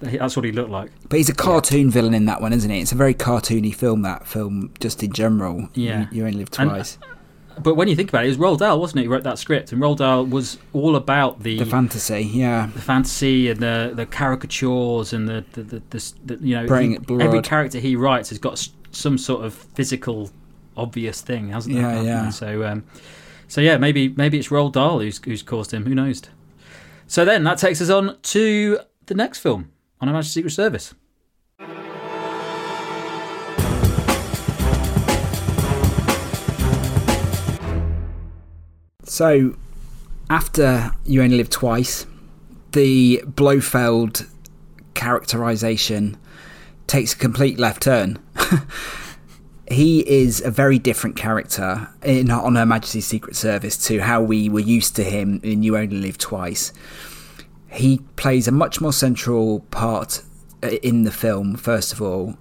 that's 0.00 0.36
what 0.36 0.44
he 0.44 0.52
looked 0.52 0.70
like. 0.70 0.90
But 1.08 1.16
he's 1.16 1.28
a 1.28 1.34
cartoon 1.34 1.90
villain 1.90 2.14
in 2.14 2.26
that 2.26 2.40
one, 2.40 2.52
isn't 2.52 2.70
he? 2.70 2.80
It's 2.80 2.92
a 2.92 2.96
very 2.96 3.14
cartoony 3.14 3.74
film, 3.74 4.02
that 4.02 4.26
film, 4.26 4.72
just 4.80 5.02
in 5.02 5.12
general. 5.12 5.68
Yeah. 5.74 6.02
You, 6.10 6.18
you 6.18 6.26
only 6.26 6.38
live 6.38 6.50
And- 6.58 6.70
twice. 6.70 6.98
But 7.62 7.74
when 7.76 7.88
you 7.88 7.94
think 7.96 8.08
about 8.08 8.24
it, 8.24 8.26
it 8.26 8.30
was 8.30 8.38
Roald 8.38 8.58
Dahl, 8.58 8.80
wasn't 8.80 9.00
it? 9.00 9.02
He 9.02 9.08
wrote 9.08 9.22
that 9.22 9.38
script, 9.38 9.72
and 9.72 9.80
Roald 9.80 9.98
Dahl 9.98 10.26
was 10.26 10.58
all 10.72 10.96
about 10.96 11.42
the 11.42 11.58
the 11.58 11.66
fantasy, 11.66 12.22
yeah. 12.22 12.68
the 12.74 12.80
fantasy 12.80 13.48
and 13.50 13.60
the 13.60 13.92
the 13.94 14.06
caricatures 14.06 15.12
and 15.12 15.28
the 15.28 15.44
the, 15.52 15.62
the, 15.62 15.82
the, 15.90 16.12
the 16.36 16.46
you 16.46 16.56
know 16.56 16.66
he- 16.78 16.98
every 17.20 17.40
character 17.42 17.78
he 17.78 17.96
writes 17.96 18.28
has 18.30 18.38
got 18.38 18.68
some 18.90 19.16
sort 19.18 19.44
of 19.44 19.54
physical 19.54 20.30
obvious 20.76 21.20
thing 21.20 21.50
hasn't 21.50 21.74
Yeah, 21.74 21.94
there 21.94 22.02
yeah. 22.04 22.30
so 22.30 22.64
um 22.64 22.84
so 23.46 23.60
yeah 23.60 23.76
maybe 23.76 24.08
maybe 24.08 24.38
it's 24.38 24.48
Roald 24.48 24.72
Dahl 24.72 24.98
who's 25.00 25.20
who's 25.24 25.42
caused 25.42 25.72
him 25.72 25.86
who 25.86 25.94
knows 25.94 26.22
so 27.06 27.24
then 27.24 27.44
that 27.44 27.58
takes 27.58 27.80
us 27.80 27.90
on 27.90 28.18
to 28.22 28.78
the 29.06 29.14
next 29.14 29.38
film 29.38 29.70
on 30.00 30.08
Her 30.08 30.14
Majesty's 30.14 30.34
Secret 30.34 30.50
Service 30.50 30.94
So, 39.04 39.54
after 40.30 40.92
You 41.04 41.22
Only 41.22 41.36
Live 41.36 41.50
Twice, 41.50 42.06
the 42.72 43.22
Blofeld 43.26 44.26
characterization 44.94 46.16
takes 46.86 47.12
a 47.12 47.16
complete 47.16 47.58
left 47.58 47.82
turn. 47.82 48.18
he 49.68 50.00
is 50.08 50.40
a 50.40 50.50
very 50.50 50.78
different 50.78 51.16
character 51.16 51.88
in 52.02 52.30
on 52.30 52.54
Her 52.54 52.64
Majesty's 52.64 53.06
Secret 53.06 53.36
Service 53.36 53.76
to 53.86 54.00
how 54.00 54.22
we 54.22 54.48
were 54.48 54.60
used 54.60 54.96
to 54.96 55.04
him 55.04 55.38
in 55.42 55.62
You 55.62 55.76
Only 55.76 55.98
Live 55.98 56.16
Twice. 56.16 56.72
He 57.68 57.98
plays 58.16 58.48
a 58.48 58.52
much 58.52 58.80
more 58.80 58.92
central 58.92 59.60
part 59.70 60.22
uh, 60.62 60.68
in 60.82 61.02
the 61.02 61.12
film, 61.12 61.56
first 61.56 61.92
of 61.92 62.00
all. 62.00 62.38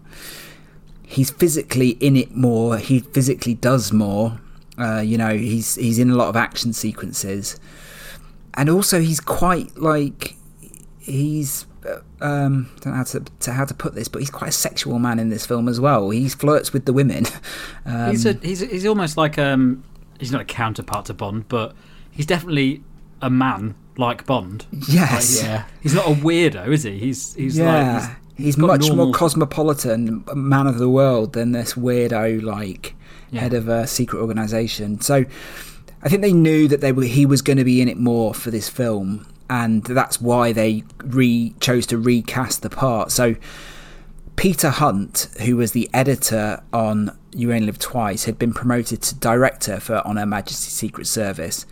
He's 1.05 1.29
physically 1.29 1.89
in 1.99 2.15
it 2.15 2.35
more, 2.35 2.77
he 2.77 2.99
physically 2.99 3.53
does 3.53 3.91
more. 3.91 4.39
Uh, 4.77 5.01
you 5.01 5.17
know, 5.17 5.35
he's 5.37 5.75
he's 5.75 5.99
in 5.99 6.09
a 6.09 6.15
lot 6.15 6.29
of 6.29 6.35
action 6.35 6.73
sequences. 6.73 7.59
And 8.55 8.69
also 8.69 8.99
he's 8.99 9.19
quite 9.19 9.75
like 9.77 10.35
he's 10.99 11.65
uh, 11.85 11.99
um 12.21 12.69
don't 12.81 12.93
know 12.93 12.97
how 12.97 13.03
to, 13.03 13.19
to 13.41 13.51
how 13.51 13.65
to 13.65 13.73
put 13.73 13.95
this, 13.95 14.07
but 14.07 14.19
he's 14.19 14.31
quite 14.31 14.49
a 14.49 14.53
sexual 14.53 14.99
man 14.99 15.19
in 15.19 15.29
this 15.29 15.45
film 15.45 15.67
as 15.67 15.79
well. 15.79 16.09
He 16.09 16.29
flirts 16.29 16.73
with 16.73 16.85
the 16.85 16.93
women. 16.93 17.25
Um, 17.85 18.11
he's 18.11 18.25
a, 18.25 18.33
he's 18.35 18.61
he's 18.61 18.85
almost 18.85 19.17
like 19.17 19.37
um 19.37 19.83
he's 20.17 20.31
not 20.31 20.39
a 20.39 20.45
counterpart 20.45 21.07
to 21.07 21.13
Bond 21.13 21.49
but 21.49 21.75
he's 22.11 22.25
definitely 22.25 22.81
a 23.21 23.29
man 23.29 23.75
like 23.97 24.25
Bond 24.25 24.65
yes. 24.87 25.43
Yeah. 25.43 25.65
he's 25.81 25.93
not 25.93 26.05
a 26.07 26.11
weirdo 26.11 26.69
is 26.69 26.83
he 26.83 26.97
he's 26.97 27.33
he's 27.35 27.57
yeah. 27.57 27.93
like 27.93 28.01
he's 28.37 28.45
he's 28.45 28.55
got 28.55 28.67
much 28.67 28.87
normal- 28.87 29.07
more 29.07 29.13
cosmopolitan, 29.13 30.23
man 30.33 30.67
of 30.67 30.77
the 30.77 30.89
world 30.89 31.33
than 31.33 31.51
this 31.51 31.73
weirdo 31.73 32.41
like 32.41 32.95
Yeah. 33.33 33.41
head 33.41 33.53
of 33.53 33.67
a 33.67 33.87
secret 33.87 34.19
organization. 34.19 35.01
So 35.01 35.25
I 36.01 36.09
think 36.09 36.21
they 36.21 36.33
knew 36.33 36.67
that 36.67 36.81
they 36.81 36.91
were 36.91 37.03
he 37.03 37.25
was 37.25 37.41
going 37.41 37.57
to 37.57 37.63
be 37.63 37.81
in 37.81 37.87
it 37.87 37.97
more 37.97 38.33
for 38.33 38.51
this 38.51 38.69
film, 38.69 39.27
and 39.49 39.83
that's 39.83 40.21
why 40.21 40.53
they 40.53 40.83
re 41.03 41.53
chose 41.59 41.85
to 41.87 41.97
recast 41.97 42.61
the 42.61 42.69
part. 42.69 43.11
So 43.11 43.35
Peter 44.35 44.69
Hunt, 44.69 45.29
who 45.41 45.57
was 45.57 45.71
the 45.71 45.89
editor 45.93 46.61
on 46.73 47.17
You 47.33 47.51
Only 47.53 47.67
Live 47.67 47.79
Twice, 47.79 48.25
had 48.25 48.39
been 48.39 48.53
promoted 48.53 49.01
to 49.03 49.15
director 49.15 49.79
for 49.79 50.05
On 50.07 50.17
Her 50.17 50.25
Majesty's 50.25 50.73
Secret 50.73 51.07
Service. 51.07 51.65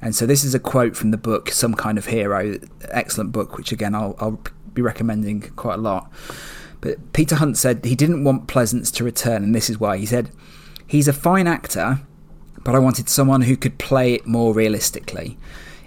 And 0.00 0.14
so 0.14 0.26
this 0.26 0.44
is 0.44 0.54
a 0.54 0.60
quote 0.60 0.96
from 0.96 1.10
the 1.10 1.16
book 1.16 1.50
Some 1.50 1.74
Kind 1.74 1.98
of 1.98 2.06
Hero, 2.06 2.58
excellent 2.90 3.32
book, 3.32 3.56
which 3.56 3.72
again 3.72 3.94
I'll, 3.94 4.14
I'll 4.18 4.40
be 4.74 4.82
recommending 4.82 5.40
quite 5.56 5.74
a 5.74 5.82
lot. 5.82 6.12
But 6.80 7.12
Peter 7.12 7.36
Hunt 7.36 7.56
said 7.56 7.84
he 7.84 7.96
didn't 7.96 8.22
want 8.22 8.46
Pleasence 8.46 8.92
to 8.94 9.04
return, 9.04 9.42
and 9.42 9.54
this 9.54 9.68
is 9.68 9.80
why. 9.80 9.96
He 9.96 10.06
said, 10.06 10.30
He's 10.88 11.06
a 11.06 11.12
fine 11.12 11.46
actor, 11.46 12.00
but 12.64 12.74
I 12.74 12.80
wanted 12.80 13.08
someone 13.08 13.42
who 13.42 13.56
could 13.56 13.78
play 13.78 14.14
it 14.14 14.26
more 14.26 14.52
realistically. 14.52 15.38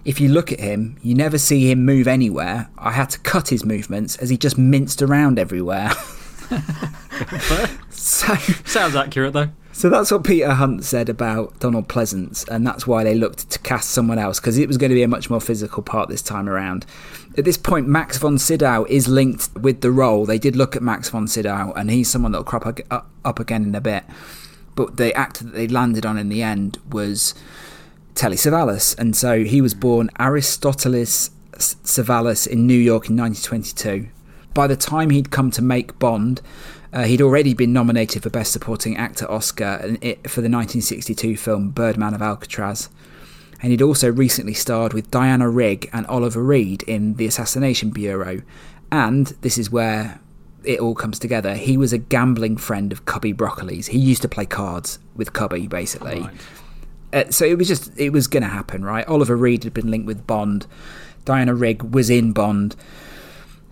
If 0.05 0.21
you 0.21 0.29
look 0.29 0.51
at 0.51 0.61
him, 0.61 0.97
you 1.01 1.13
never 1.13 1.37
see 1.37 1.69
him 1.69 1.83
move 1.83 2.07
anywhere. 2.07 2.69
I 2.77 2.91
had 2.91 3.09
to 3.09 3.19
cut 3.19 3.49
his 3.49 3.65
movements 3.65 4.15
as 4.17 4.29
he 4.29 4.37
just 4.37 4.57
minced 4.57 5.01
around 5.01 5.37
everywhere. 5.37 5.91
so, 7.89 8.35
sounds 8.63 8.95
accurate 8.95 9.33
though 9.33 9.49
so 9.73 9.89
that's 9.89 10.11
what 10.11 10.23
Peter 10.23 10.53
Hunt 10.53 10.83
said 10.83 11.07
about 11.07 11.57
Donald 11.59 11.87
Pleasence, 11.87 12.47
and 12.49 12.67
that's 12.67 12.85
why 12.85 13.03
they 13.03 13.15
looked 13.15 13.49
to 13.51 13.59
cast 13.59 13.89
someone 13.89 14.19
else 14.19 14.39
because 14.39 14.57
it 14.57 14.67
was 14.67 14.77
going 14.77 14.89
to 14.89 14.95
be 14.95 15.03
a 15.03 15.07
much 15.07 15.29
more 15.29 15.39
physical 15.39 15.81
part 15.81 16.09
this 16.09 16.21
time 16.21 16.49
around. 16.49 16.85
At 17.37 17.45
this 17.45 17.57
point, 17.57 17.87
Max 17.87 18.17
von 18.17 18.37
Sydow 18.37 18.85
is 18.89 19.07
linked 19.07 19.49
with 19.55 19.81
the 19.81 19.91
role. 19.91 20.25
They 20.25 20.37
did 20.37 20.55
look 20.55 20.75
at 20.75 20.83
Max 20.83 21.09
von 21.09 21.27
Sydow, 21.27 21.73
and 21.75 21.89
he's 21.89 22.09
someone 22.09 22.31
that'll 22.33 22.43
crop 22.43 22.67
up 22.67 23.09
up 23.23 23.39
again 23.39 23.63
in 23.63 23.73
a 23.73 23.81
bit. 23.81 24.03
But 24.81 24.97
the 24.97 25.13
actor 25.13 25.43
that 25.43 25.53
they 25.53 25.67
landed 25.67 26.07
on 26.07 26.17
in 26.17 26.29
the 26.29 26.41
end 26.41 26.79
was 26.89 27.35
Telly 28.15 28.35
Savalas, 28.35 28.97
and 28.97 29.15
so 29.15 29.43
he 29.43 29.61
was 29.61 29.75
born 29.75 30.09
Aristoteles 30.19 31.29
Savalas 31.53 32.47
in 32.47 32.65
New 32.65 32.73
York 32.73 33.07
in 33.07 33.15
1922. 33.15 34.09
By 34.55 34.65
the 34.65 34.75
time 34.75 35.11
he'd 35.11 35.29
come 35.29 35.51
to 35.51 35.61
make 35.61 35.99
Bond, 35.99 36.41
uh, 36.91 37.03
he'd 37.03 37.21
already 37.21 37.53
been 37.53 37.71
nominated 37.71 38.23
for 38.23 38.31
Best 38.31 38.51
Supporting 38.51 38.97
Actor 38.97 39.29
Oscar 39.29 39.77
for 40.27 40.41
the 40.41 40.49
1962 40.49 41.37
film 41.37 41.69
Birdman 41.69 42.15
of 42.15 42.23
Alcatraz. 42.23 42.89
And 43.61 43.69
he'd 43.69 43.83
also 43.83 44.11
recently 44.11 44.55
starred 44.55 44.93
with 44.93 45.11
Diana 45.11 45.47
Rigg 45.47 45.91
and 45.93 46.07
Oliver 46.07 46.41
Reed 46.41 46.81
in 46.83 47.17
The 47.17 47.27
Assassination 47.27 47.91
Bureau. 47.91 48.41
And 48.91 49.27
this 49.41 49.59
is 49.59 49.69
where 49.69 50.19
it 50.63 50.79
all 50.79 50.95
comes 50.95 51.19
together. 51.19 51.55
He 51.55 51.77
was 51.77 51.93
a 51.93 51.97
gambling 51.97 52.57
friend 52.57 52.91
of 52.91 53.05
Cubby 53.05 53.33
Broccoli's. 53.33 53.87
He 53.87 53.99
used 53.99 54.21
to 54.21 54.29
play 54.29 54.45
cards 54.45 54.99
with 55.15 55.33
Cubby, 55.33 55.67
basically. 55.67 56.27
Uh, 57.13 57.25
so 57.29 57.45
it 57.45 57.57
was 57.57 57.67
just 57.67 57.97
it 57.97 58.11
was 58.11 58.27
going 58.27 58.43
to 58.43 58.49
happen, 58.49 58.85
right? 58.85 59.07
Oliver 59.07 59.35
Reed 59.35 59.63
had 59.63 59.73
been 59.73 59.91
linked 59.91 60.07
with 60.07 60.25
Bond. 60.25 60.67
Diana 61.25 61.53
Rigg 61.53 61.83
was 61.83 62.09
in 62.09 62.31
Bond. 62.31 62.75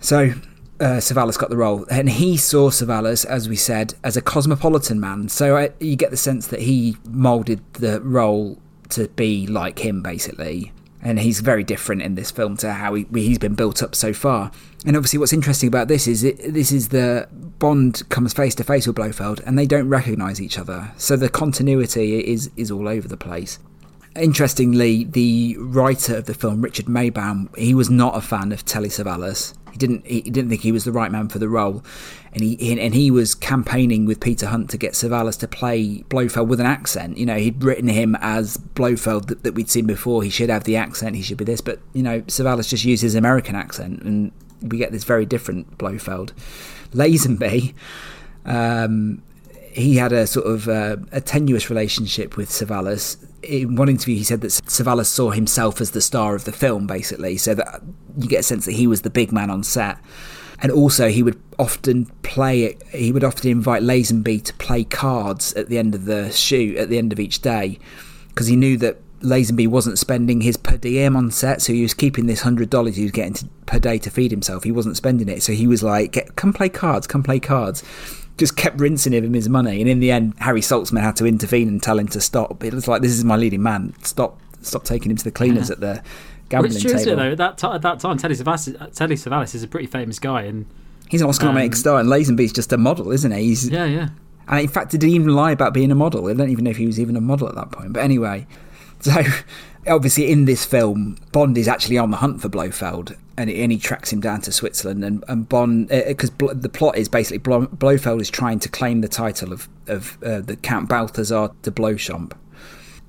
So 0.00 0.32
uh, 0.80 0.98
Savalas 0.98 1.38
got 1.38 1.50
the 1.50 1.56
role, 1.56 1.86
and 1.90 2.08
he 2.08 2.36
saw 2.36 2.70
Savalas, 2.70 3.24
as 3.24 3.48
we 3.48 3.56
said, 3.56 3.94
as 4.02 4.16
a 4.16 4.22
cosmopolitan 4.22 5.00
man. 5.00 5.28
So 5.28 5.56
I, 5.56 5.70
you 5.78 5.96
get 5.96 6.10
the 6.10 6.16
sense 6.16 6.46
that 6.48 6.60
he 6.60 6.96
moulded 7.04 7.60
the 7.74 8.00
role 8.00 8.58
to 8.90 9.08
be 9.08 9.46
like 9.46 9.78
him, 9.78 10.02
basically. 10.02 10.72
And 11.02 11.18
he's 11.18 11.40
very 11.40 11.64
different 11.64 12.02
in 12.02 12.14
this 12.14 12.30
film 12.30 12.56
to 12.58 12.72
how 12.72 12.94
he, 12.94 13.06
he's 13.14 13.38
been 13.38 13.54
built 13.54 13.82
up 13.82 13.94
so 13.94 14.12
far. 14.12 14.50
And 14.84 14.96
obviously, 14.96 15.18
what's 15.18 15.32
interesting 15.32 15.68
about 15.68 15.88
this 15.88 16.06
is 16.06 16.24
it, 16.24 16.52
this 16.52 16.72
is 16.72 16.88
the 16.88 17.28
Bond 17.58 18.08
comes 18.08 18.32
face 18.32 18.54
to 18.56 18.64
face 18.64 18.86
with 18.86 18.96
Blofeld, 18.96 19.40
and 19.46 19.58
they 19.58 19.66
don't 19.66 19.88
recognise 19.88 20.40
each 20.40 20.58
other, 20.58 20.92
so 20.96 21.16
the 21.16 21.28
continuity 21.28 22.20
is 22.20 22.50
is 22.56 22.70
all 22.70 22.88
over 22.88 23.06
the 23.06 23.18
place. 23.18 23.58
Interestingly, 24.16 25.04
the 25.04 25.56
writer 25.58 26.16
of 26.16 26.24
the 26.24 26.34
film, 26.34 26.62
Richard 26.62 26.86
Maibaum, 26.86 27.56
he 27.56 27.74
was 27.74 27.90
not 27.90 28.16
a 28.16 28.20
fan 28.20 28.50
of 28.50 28.64
Telly 28.64 28.88
Savalas. 28.88 29.54
He 29.72 29.78
didn't 29.78 30.06
he 30.06 30.22
didn't 30.22 30.50
think 30.50 30.62
he 30.62 30.72
was 30.72 30.84
the 30.84 30.92
right 30.92 31.10
man 31.10 31.28
for 31.28 31.38
the 31.38 31.48
role, 31.48 31.84
and 32.32 32.42
he 32.42 32.80
and 32.80 32.94
he 32.94 33.10
was 33.10 33.34
campaigning 33.34 34.06
with 34.06 34.20
Peter 34.20 34.46
Hunt 34.46 34.70
to 34.70 34.76
get 34.76 34.92
Savalas 34.92 35.38
to 35.40 35.48
play 35.48 36.02
Blofeld 36.08 36.48
with 36.48 36.60
an 36.60 36.66
accent. 36.66 37.18
You 37.18 37.26
know, 37.26 37.36
he'd 37.36 37.62
written 37.62 37.88
him 37.88 38.16
as 38.20 38.56
Blofeld 38.56 39.28
that, 39.28 39.42
that 39.44 39.54
we'd 39.54 39.70
seen 39.70 39.86
before. 39.86 40.22
He 40.22 40.30
should 40.30 40.50
have 40.50 40.64
the 40.64 40.76
accent. 40.76 41.16
He 41.16 41.22
should 41.22 41.38
be 41.38 41.44
this, 41.44 41.60
but 41.60 41.80
you 41.92 42.02
know, 42.02 42.22
Savalas 42.22 42.68
just 42.68 42.84
used 42.84 43.02
his 43.02 43.14
American 43.14 43.54
accent, 43.54 44.02
and 44.02 44.32
we 44.62 44.78
get 44.78 44.92
this 44.92 45.04
very 45.04 45.26
different 45.26 45.78
Blofeld. 45.78 46.32
Lazenby. 46.92 47.74
Um, 48.44 49.22
he 49.72 49.96
had 49.96 50.12
a 50.12 50.26
sort 50.26 50.46
of 50.46 50.68
uh, 50.68 50.96
a 51.12 51.20
tenuous 51.20 51.70
relationship 51.70 52.36
with 52.36 52.50
Savalas. 52.50 53.24
In 53.42 53.76
one 53.76 53.88
interview, 53.88 54.16
he 54.16 54.24
said 54.24 54.42
that 54.42 54.48
Savalas 54.48 55.06
saw 55.06 55.30
himself 55.30 55.80
as 55.80 55.92
the 55.92 56.00
star 56.00 56.34
of 56.34 56.44
the 56.44 56.52
film, 56.52 56.86
basically, 56.86 57.36
so 57.36 57.54
that 57.54 57.82
you 58.18 58.28
get 58.28 58.40
a 58.40 58.42
sense 58.42 58.66
that 58.66 58.72
he 58.72 58.86
was 58.86 59.02
the 59.02 59.10
big 59.10 59.32
man 59.32 59.50
on 59.50 59.62
set. 59.62 59.98
And 60.62 60.70
also, 60.70 61.08
he 61.08 61.22
would 61.22 61.40
often 61.58 62.06
play. 62.22 62.76
He 62.92 63.12
would 63.12 63.24
often 63.24 63.50
invite 63.50 63.82
Lazenby 63.82 64.44
to 64.44 64.54
play 64.54 64.84
cards 64.84 65.54
at 65.54 65.68
the 65.68 65.78
end 65.78 65.94
of 65.94 66.04
the 66.04 66.30
shoot, 66.30 66.76
at 66.76 66.90
the 66.90 66.98
end 66.98 67.12
of 67.12 67.20
each 67.20 67.40
day, 67.40 67.78
because 68.28 68.46
he 68.46 68.56
knew 68.56 68.76
that 68.76 68.98
Lazenby 69.22 69.68
wasn't 69.68 69.98
spending 69.98 70.40
his 70.42 70.56
per 70.56 70.76
diem 70.76 71.16
on 71.16 71.30
set, 71.30 71.62
so 71.62 71.72
he 71.72 71.82
was 71.82 71.94
keeping 71.94 72.26
this 72.26 72.42
hundred 72.42 72.70
dollars 72.70 72.96
he 72.96 73.02
was 73.02 73.12
getting 73.12 73.34
to, 73.34 73.46
per 73.66 73.78
day 73.78 73.98
to 73.98 74.10
feed 74.10 74.30
himself. 74.30 74.64
He 74.64 74.72
wasn't 74.72 74.96
spending 74.96 75.28
it, 75.28 75.42
so 75.42 75.52
he 75.52 75.66
was 75.66 75.82
like, 75.82 76.34
"Come 76.36 76.52
play 76.52 76.68
cards, 76.68 77.06
come 77.06 77.22
play 77.22 77.40
cards." 77.40 77.82
Just 78.40 78.56
kept 78.56 78.80
rinsing 78.80 79.12
him 79.12 79.32
his 79.34 79.48
money. 79.48 79.80
And 79.80 79.88
in 79.88 80.00
the 80.00 80.10
end, 80.10 80.34
Harry 80.38 80.62
Saltzman 80.62 81.02
had 81.02 81.14
to 81.16 81.26
intervene 81.26 81.68
and 81.68 81.80
tell 81.80 81.98
him 81.98 82.08
to 82.08 82.20
stop. 82.20 82.64
It 82.64 82.72
was 82.72 82.88
like, 82.88 83.02
this 83.02 83.12
is 83.12 83.22
my 83.22 83.36
leading 83.36 83.62
man. 83.62 83.94
Stop, 84.02 84.40
stop 84.62 84.82
taking 84.82 85.10
him 85.10 85.18
to 85.18 85.24
the 85.24 85.30
cleaners 85.30 85.68
yeah. 85.68 85.74
at 85.74 85.80
the 85.80 86.02
gambling 86.48 86.72
Which 86.72 86.82
true, 86.82 86.94
table. 86.94 87.16
though. 87.16 87.32
At 87.32 87.38
that, 87.38 87.58
t- 87.58 87.66
at 87.68 87.82
that 87.82 88.00
time, 88.00 88.16
Telly 88.16 88.34
Savalas, 88.34 88.94
Telly 88.94 89.14
Savalas 89.14 89.54
is 89.54 89.62
a 89.62 89.68
pretty 89.68 89.86
famous 89.86 90.18
guy, 90.18 90.42
and 90.42 90.64
he's 91.10 91.20
an 91.20 91.28
Oscar-nominated 91.28 91.74
um, 91.74 91.78
star. 91.78 92.00
And 92.00 92.08
Lazenby's 92.08 92.52
just 92.52 92.72
a 92.72 92.78
model, 92.78 93.12
isn't 93.12 93.30
he? 93.30 93.42
He's, 93.42 93.68
yeah, 93.68 93.84
yeah. 93.84 94.08
And 94.48 94.60
in 94.60 94.68
fact, 94.68 94.90
did 94.90 95.02
he 95.02 95.12
even 95.12 95.28
lie 95.28 95.52
about 95.52 95.74
being 95.74 95.92
a 95.92 95.94
model? 95.94 96.26
I 96.26 96.32
don't 96.32 96.48
even 96.48 96.64
know 96.64 96.70
if 96.70 96.78
he 96.78 96.86
was 96.86 96.98
even 96.98 97.16
a 97.16 97.20
model 97.20 97.46
at 97.46 97.54
that 97.56 97.70
point. 97.70 97.92
But 97.92 98.02
anyway, 98.02 98.46
so 99.00 99.22
obviously 99.86 100.32
in 100.32 100.46
this 100.46 100.64
film, 100.64 101.18
Bond 101.30 101.58
is 101.58 101.68
actually 101.68 101.98
on 101.98 102.10
the 102.10 102.16
hunt 102.16 102.40
for 102.40 102.48
Blofeld, 102.48 103.16
and, 103.40 103.48
and 103.50 103.72
he 103.72 103.78
tracks 103.78 104.12
him 104.12 104.20
down 104.20 104.42
to 104.42 104.52
Switzerland. 104.52 105.02
And, 105.02 105.24
and 105.26 105.48
Bond, 105.48 105.88
because 105.88 106.30
uh, 106.42 106.52
the 106.54 106.68
plot 106.68 106.98
is 106.98 107.08
basically 107.08 107.38
Blofeld 107.38 108.20
is 108.20 108.28
trying 108.28 108.58
to 108.60 108.68
claim 108.68 109.00
the 109.00 109.08
title 109.08 109.52
of 109.52 109.68
of 109.86 110.22
uh, 110.22 110.40
the 110.40 110.56
Count 110.56 110.88
Balthazar 110.88 111.50
de 111.62 111.70
Bleuchamp, 111.70 112.32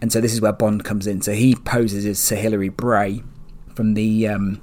and 0.01 0.11
so 0.11 0.21
this 0.21 0.33
is 0.33 0.41
where 0.41 0.53
Bond 0.53 0.85
comes 0.85 1.05
in. 1.05 1.21
So 1.21 1.33
he 1.33 1.55
poses 1.55 2.05
as 2.05 2.17
Sir 2.17 2.37
Hilary 2.37 2.69
Bray 2.69 3.23
from 3.75 3.93
the 3.93 4.27
um, 4.27 4.61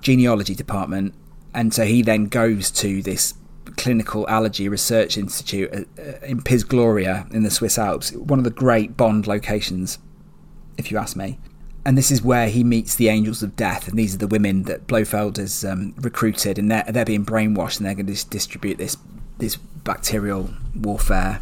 genealogy 0.00 0.54
department, 0.54 1.14
and 1.54 1.72
so 1.72 1.84
he 1.84 2.02
then 2.02 2.26
goes 2.26 2.70
to 2.72 3.02
this 3.02 3.34
clinical 3.76 4.28
allergy 4.28 4.68
research 4.68 5.16
institute 5.16 5.72
uh, 5.72 6.02
uh, 6.02 6.26
in 6.26 6.42
Piz 6.42 6.64
Gloria 6.64 7.26
in 7.30 7.44
the 7.44 7.50
Swiss 7.50 7.78
Alps, 7.78 8.12
one 8.12 8.38
of 8.38 8.44
the 8.44 8.50
great 8.50 8.96
Bond 8.96 9.28
locations 9.28 9.98
if 10.76 10.90
you 10.90 10.98
ask 10.98 11.16
me. 11.16 11.38
And 11.84 11.98
this 11.98 12.10
is 12.12 12.22
where 12.22 12.48
he 12.48 12.62
meets 12.62 12.94
the 12.94 13.08
angels 13.08 13.42
of 13.42 13.56
death, 13.56 13.88
and 13.88 13.98
these 13.98 14.14
are 14.14 14.18
the 14.18 14.28
women 14.28 14.64
that 14.64 14.86
Blofeld 14.86 15.36
has 15.36 15.64
um, 15.64 15.94
recruited, 16.00 16.58
and 16.58 16.70
they're 16.70 16.84
they're 16.88 17.04
being 17.04 17.26
brainwashed, 17.26 17.78
and 17.78 17.86
they're 17.86 17.94
going 17.94 18.06
to 18.06 18.28
distribute 18.28 18.78
this 18.78 18.96
this 19.38 19.56
bacterial 19.56 20.50
warfare, 20.76 21.40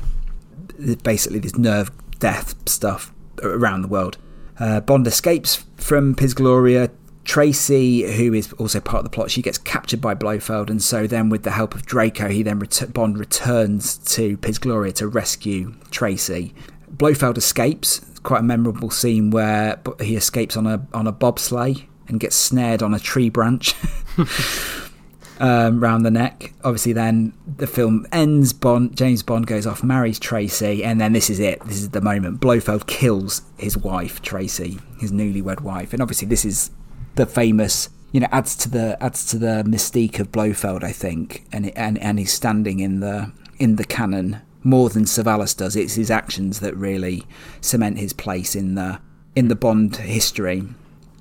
basically 1.03 1.41
this 1.41 1.59
nerve 1.59 1.91
death 2.19 2.55
stuff 2.67 3.13
around 3.43 3.83
the 3.83 3.89
world. 3.89 4.17
Uh, 4.59 4.81
Bond 4.81 5.07
escapes 5.07 5.65
from 5.77 6.15
Piz 6.15 6.35
Gloria. 6.35 6.91
Tracy, 7.23 8.03
who 8.17 8.33
is 8.33 8.53
also 8.55 8.81
part 8.81 9.01
of 9.01 9.05
the 9.05 9.15
plot, 9.15 9.31
she 9.31 9.43
gets 9.43 9.59
captured 9.59 10.01
by 10.01 10.15
Blofeld, 10.15 10.71
and 10.71 10.83
so 10.83 11.07
then, 11.07 11.29
with 11.29 11.43
the 11.43 11.53
help 11.53 11.75
of 11.75 11.85
Draco, 11.85 12.29
he 12.29 12.43
then 12.43 12.59
ret- 12.59 12.93
Bond 12.93 13.19
returns 13.19 13.99
to 14.17 14.37
Piz 14.39 14.59
Gloria 14.59 14.93
to 14.93 15.07
rescue 15.07 15.75
Tracy. 15.91 16.55
Blofeld 16.89 17.37
escapes 17.39 18.01
quite 18.23 18.41
a 18.41 18.45
memorable 18.45 18.91
scene 18.91 19.31
where 19.31 19.81
he 20.01 20.17
escapes 20.17 20.57
on 20.57 20.67
a 20.67 20.87
on 20.93 21.07
a 21.07 21.13
bobsleigh 21.13 21.87
and 22.09 22.21
gets 22.21 22.37
snared 22.37 22.83
on 22.83 22.93
a 22.93 22.99
tree 22.99 23.31
branch 23.31 23.75
um, 25.41 26.03
the 26.03 26.11
neck. 26.11 26.53
Obviously, 26.63 26.93
then 26.93 27.33
the 27.57 27.67
film 27.67 28.07
ends. 28.13 28.53
Bond 28.53 28.97
James 28.97 29.23
Bond 29.23 29.47
goes 29.47 29.67
off, 29.67 29.83
marries 29.83 30.19
Tracy, 30.19 30.85
and 30.85 31.01
then 31.01 31.13
this 31.13 31.31
is 31.31 31.41
it. 31.41 31.61
This 31.65 31.79
is 31.79 31.91
the 31.91 32.01
moment. 32.01 32.41
Blofeld 32.41 32.87
kills 32.87 33.43
his 33.59 33.77
wife 33.77 34.21
Tracy, 34.23 34.79
his 34.99 35.11
newlywed 35.11 35.63
wife, 35.63 35.93
and 35.93 36.03
obviously 36.03 36.29
this 36.29 36.45
is 36.45 36.71
the 37.15 37.27
famous. 37.27 37.89
You 38.13 38.21
know, 38.21 38.29
adds 38.33 38.57
to 38.57 38.69
the 38.69 39.03
adds 39.03 39.25
to 39.27 39.39
the 39.39 39.65
mystique 39.67 40.19
of 40.19 40.31
Blofeld, 40.33 40.85
I 40.85 40.93
think, 40.93 41.47
and 41.53 41.77
and 41.77 41.99
and 41.99 42.19
he's 42.19 42.33
standing 42.33 42.81
in 42.81 43.01
the 43.01 43.33
in 43.59 43.77
the 43.77 43.85
canon 43.85 44.43
more 44.63 44.89
than 44.89 45.05
Savalas 45.05 45.57
does. 45.57 45.77
It's 45.77 45.95
his 45.95 46.11
actions 46.11 46.61
that 46.61 46.77
really 46.77 47.25
cement 47.61 47.99
his 47.99 48.13
place 48.13 48.55
in 48.55 48.75
the 48.75 49.01
in 49.35 49.49
the 49.49 49.55
Bond 49.55 49.97
history. 49.97 50.65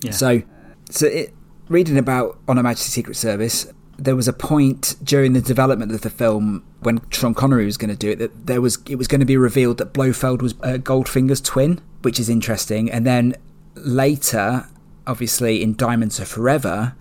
Yeah. 0.02 0.12
So, 0.12 0.42
so 0.90 1.06
it, 1.06 1.34
reading 1.68 1.98
about 1.98 2.40
On 2.48 2.58
Her 2.58 2.64
Majesty's 2.64 2.94
Secret 2.94 3.16
Service, 3.16 3.72
there 3.98 4.16
was 4.16 4.28
a 4.28 4.34
point 4.34 4.96
during 5.04 5.34
the 5.34 5.42
development 5.42 5.92
of 5.92 6.02
the 6.02 6.10
film 6.10 6.64
when 6.80 7.02
Sean 7.12 7.34
Connery 7.34 7.66
was 7.66 7.78
going 7.78 7.90
to 7.90 7.96
do 7.96 8.12
it 8.12 8.20
that 8.20 8.48
there 8.48 8.62
was 8.62 8.80
it 8.88 8.96
was 8.96 9.08
going 9.08 9.20
to 9.20 9.26
be 9.26 9.38
revealed 9.38 9.78
that 9.78 9.94
Blofeld 9.94 10.42
was 10.42 10.56
uh, 10.64 10.78
Goldfinger's 10.78 11.42
twin, 11.42 11.82
which 12.02 12.20
is 12.20 12.30
interesting. 12.30 12.90
And 12.92 13.06
then 13.06 13.36
later, 13.76 14.68
obviously 15.06 15.62
in 15.62 15.76
Diamonds 15.76 16.20
Are 16.20 16.26
Forever, 16.26 16.96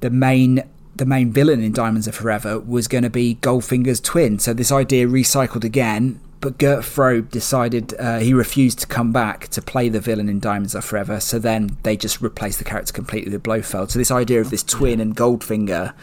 the 0.00 0.10
main 0.10 0.62
the 0.96 1.06
main 1.06 1.32
villain 1.32 1.62
in 1.62 1.72
Diamonds 1.72 2.06
Are 2.06 2.12
Forever 2.12 2.58
was 2.58 2.88
going 2.88 3.04
to 3.04 3.10
be 3.10 3.36
Goldfinger's 3.36 4.00
twin. 4.00 4.38
So 4.38 4.54
this 4.54 4.70
idea 4.70 5.06
recycled 5.06 5.64
again, 5.64 6.20
but 6.40 6.58
Gert 6.58 6.84
Frobe 6.84 7.30
decided 7.30 7.94
uh, 7.98 8.18
he 8.18 8.34
refused 8.34 8.78
to 8.80 8.86
come 8.86 9.12
back 9.12 9.48
to 9.48 9.62
play 9.62 9.88
the 9.88 10.00
villain 10.00 10.28
in 10.28 10.40
Diamonds 10.40 10.74
Are 10.74 10.82
Forever. 10.82 11.20
So 11.20 11.38
then 11.38 11.76
they 11.82 11.96
just 11.96 12.20
replaced 12.20 12.58
the 12.58 12.64
character 12.64 12.92
completely 12.92 13.32
with 13.32 13.42
Blofeld. 13.42 13.90
So 13.90 13.98
this 13.98 14.10
idea 14.10 14.40
of 14.40 14.50
this 14.50 14.62
twin 14.62 15.00
and 15.00 15.16
Goldfinger 15.16 15.94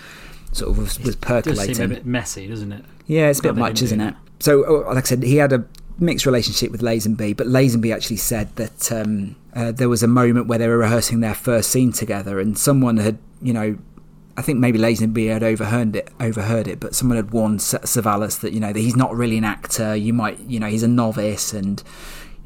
sort 0.52 0.72
of 0.72 0.78
was, 0.78 1.00
was 1.00 1.16
percolating. 1.16 1.64
It 1.64 1.68
does 1.68 1.78
seem 1.78 1.92
a 1.92 1.96
bit 1.96 2.06
messy, 2.06 2.48
doesn't 2.48 2.72
it? 2.72 2.84
Yeah, 3.08 3.28
it's 3.28 3.40
a 3.40 3.44
bit 3.44 3.56
much, 3.56 3.82
isn't 3.82 4.02
it? 4.02 4.16
So, 4.40 4.66
oh, 4.66 4.94
like 4.94 5.06
I 5.06 5.08
said, 5.08 5.24
he 5.24 5.38
had 5.38 5.54
a 5.54 5.66
mixed 6.00 6.26
relationship 6.26 6.72
with 6.72 6.82
Lazenby, 6.82 7.38
but 7.38 7.48
Lazenby 7.48 7.94
actually 7.94 8.18
said 8.18 8.56
that 8.56 8.92
um, 8.92 9.36
uh, 9.54 9.72
there 9.72 9.90
was 9.90 10.02
a 10.02 10.08
moment 10.08 10.48
where 10.48 10.58
they 10.58 10.68
were 10.68 10.80
rehearsing 10.80 11.20
their 11.20 11.36
first 11.36 11.70
scene 11.70 11.92
together, 11.92 12.40
and 12.40 12.58
someone 12.58 12.98
had, 12.98 13.20
you 13.42 13.54
know, 13.54 13.78
I 14.42 14.44
think 14.44 14.58
maybe 14.58 14.80
Lazenby 14.80 15.32
had 15.32 15.44
overheard 15.44 15.96
it, 15.96 16.10
overheard 16.20 16.68
it, 16.68 16.80
but 16.80 16.96
someone 16.96 17.16
had 17.16 17.30
warned 17.30 17.60
Savalas 17.60 18.40
that 18.40 18.54
you 18.54 18.60
know 18.60 18.74
that 18.74 18.80
he's 18.80 18.96
not 18.96 19.16
really 19.16 19.38
an 19.38 19.44
actor. 19.44 19.96
You 19.96 20.14
might, 20.14 20.40
you 20.40 20.60
know, 20.60 20.66
he's 20.66 20.82
a 20.82 20.88
novice, 20.88 21.54
and 21.54 21.84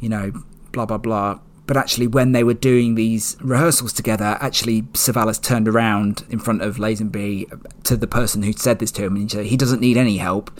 you 0.01 0.09
know, 0.09 0.33
blah 0.73 0.85
blah 0.85 0.97
blah. 0.97 1.39
But 1.67 1.77
actually, 1.77 2.07
when 2.07 2.33
they 2.33 2.43
were 2.43 2.53
doing 2.53 2.95
these 2.95 3.37
rehearsals 3.39 3.93
together, 3.93 4.37
actually 4.41 4.81
Savalas 4.91 5.41
turned 5.41 5.69
around 5.69 6.25
in 6.29 6.37
front 6.37 6.63
of 6.63 6.75
Lazenby 6.75 7.47
to 7.83 7.95
the 7.95 8.07
person 8.07 8.43
who 8.43 8.51
said 8.51 8.79
this 8.79 8.91
to 8.91 9.05
him, 9.05 9.15
and 9.15 9.23
he 9.23 9.29
said, 9.29 9.45
"He 9.45 9.55
doesn't 9.55 9.79
need 9.79 9.95
any 9.95 10.17
help. 10.17 10.51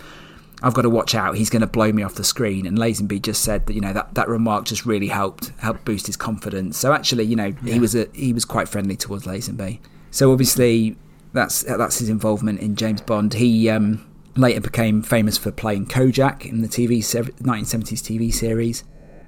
I've 0.64 0.74
got 0.74 0.84
to 0.84 0.90
watch 0.90 1.16
out. 1.16 1.36
He's 1.36 1.50
going 1.50 1.64
to 1.64 1.68
blow 1.68 1.92
me 1.92 2.02
off 2.02 2.16
the 2.16 2.24
screen." 2.24 2.66
And 2.66 2.78
Lazenby 2.78 3.22
just 3.22 3.44
said 3.44 3.66
that 3.66 3.74
you 3.74 3.82
know 3.82 3.92
that, 3.92 4.16
that 4.16 4.30
remark 4.30 4.64
just 4.64 4.86
really 4.86 5.10
helped 5.10 5.52
helped 5.58 5.84
boost 5.84 6.08
his 6.08 6.16
confidence. 6.16 6.78
So 6.78 6.94
actually, 6.94 7.26
you 7.26 7.36
know, 7.36 7.54
yeah. 7.62 7.74
he 7.74 7.80
was 7.82 7.94
a, 7.94 8.08
he 8.14 8.32
was 8.32 8.46
quite 8.46 8.70
friendly 8.70 8.96
towards 8.96 9.26
Lazenby. 9.26 9.80
So 10.12 10.32
obviously, 10.32 10.96
that's 11.36 11.64
that's 11.64 12.00
his 12.00 12.10
involvement 12.10 12.60
in 12.62 12.76
James 12.76 13.02
Bond. 13.02 13.34
He 13.36 13.70
um, 13.70 14.06
later 14.36 14.62
became 14.62 15.04
famous 15.04 15.38
for 15.38 15.52
playing 15.52 15.88
Kojak 15.88 16.46
in 16.46 16.62
the 16.62 16.68
TV 16.68 17.00
1970s 17.00 18.02
TV 18.02 18.34
series. 18.34 18.84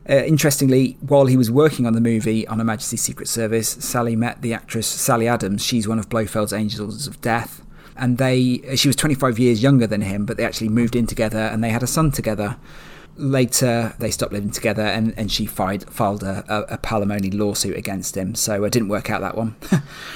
Uh, 0.10 0.24
interestingly, 0.24 0.97
while 1.01 1.26
he 1.26 1.36
was 1.36 1.51
working 1.51 1.86
on 1.86 1.93
the 1.93 2.01
movie 2.01 2.47
on 2.47 2.60
Her 2.60 2.64
Majesty's 2.64 3.01
Secret 3.01 3.28
Service, 3.28 3.68
Sally 3.68 4.16
met 4.16 4.41
the 4.41 4.53
actress 4.53 4.88
Sally 4.88 5.28
Adams. 5.28 5.64
She's 5.64 5.88
one 5.88 5.99
of 5.99 6.08
Blofeld's 6.08 6.53
Angels 6.53 7.08
of 7.08 7.20
Death, 7.22 7.62
and 7.97 8.18
they 8.18 8.76
she 8.76 8.88
was 8.88 8.95
25 8.95 9.38
years 9.38 9.62
younger 9.62 9.86
than 9.86 10.01
him, 10.01 10.26
but 10.26 10.38
they 10.38 10.45
actually 10.45 10.70
moved 10.70 10.95
in 10.95 11.05
together 11.08 11.39
and 11.39 11.64
they 11.64 11.70
had 11.70 11.84
a 11.84 11.88
son 11.88 12.12
together. 12.12 12.58
Later, 13.18 13.95
they 13.97 14.12
stopped 14.12 14.32
living 14.32 14.51
together, 14.51 14.84
and, 14.84 15.12
and 15.18 15.32
she 15.32 15.47
filed, 15.47 15.89
filed 15.89 16.22
a, 16.22 16.45
a, 16.47 16.76
a 16.76 16.78
palimony 16.78 17.34
lawsuit 17.34 17.76
against 17.76 18.16
him. 18.16 18.36
So 18.36 18.64
it 18.64 18.72
didn't 18.72 18.89
work 18.89 19.10
out 19.10 19.22
that 19.22 19.36
one. 19.36 19.55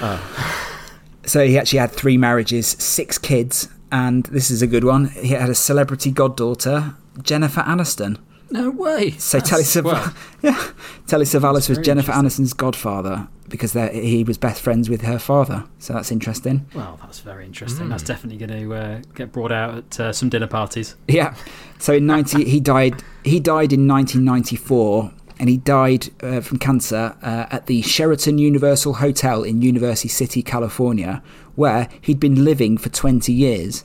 oh. 0.02 0.78
So 1.26 1.46
he 1.46 1.58
actually 1.58 1.80
had 1.80 1.92
three 1.92 2.18
marriages, 2.18 2.68
six 2.68 3.18
kids, 3.18 3.70
and 3.92 4.24
this 4.26 4.50
is 4.50 4.62
a 4.62 4.68
good 4.68 4.84
one. 4.84 5.10
He 5.10 5.30
had 5.30 5.50
a 5.50 5.56
celebrity 5.56 6.12
goddaughter, 6.12 6.96
Jennifer 7.22 7.62
Aniston. 7.62 8.18
No 8.50 8.70
way. 8.70 9.12
So 9.12 9.40
Telly, 9.40 9.64
That's- 9.64 9.70
Sav- 9.70 9.86
well, 9.86 10.14
yeah, 10.42 10.72
Telly 11.08 11.24
Savalas 11.26 11.70
was 11.70 11.78
very 11.78 11.84
Jennifer 11.86 12.12
interesting. 12.12 12.46
Aniston's 12.46 12.54
godfather 12.54 13.28
because 13.48 13.74
he 13.74 14.24
was 14.26 14.38
best 14.38 14.62
friends 14.62 14.90
with 14.90 15.02
her 15.04 15.20
father. 15.20 15.64
So 15.80 15.94
that's 15.94 16.12
interesting. 16.12 16.66
well, 16.74 16.98
that's 17.02 17.20
very 17.20 17.46
interesting. 17.46 17.88
That's 17.90 18.04
definitely 18.04 18.46
going 18.46 18.62
to 18.70 18.74
uh, 18.76 19.02
get 19.16 19.32
brought 19.32 19.52
out 19.54 19.78
at 19.78 20.00
uh, 20.00 20.14
some 20.14 20.28
dinner 20.30 20.48
parties. 20.48 20.96
Yeah. 21.08 21.36
So 21.80 21.94
in 21.94 22.06
ninety, 22.06 22.44
he 22.46 22.60
died. 22.60 23.04
He 23.24 23.40
died 23.40 23.72
in 23.74 23.88
1994, 23.88 25.12
and 25.42 25.50
he 25.50 25.58
died 25.58 26.10
uh, 26.22 26.40
from 26.40 26.60
cancer 26.60 27.18
uh, 27.24 27.48
at 27.50 27.66
the 27.66 27.82
Sheraton 27.82 28.38
Universal 28.38 28.94
Hotel 28.94 29.42
in 29.42 29.64
University 29.64 30.08
City, 30.08 30.44
California, 30.44 31.24
where 31.56 31.90
he'd 32.00 32.20
been 32.20 32.46
living 32.46 32.78
for 32.78 32.90
20 32.90 33.34
years. 33.34 33.84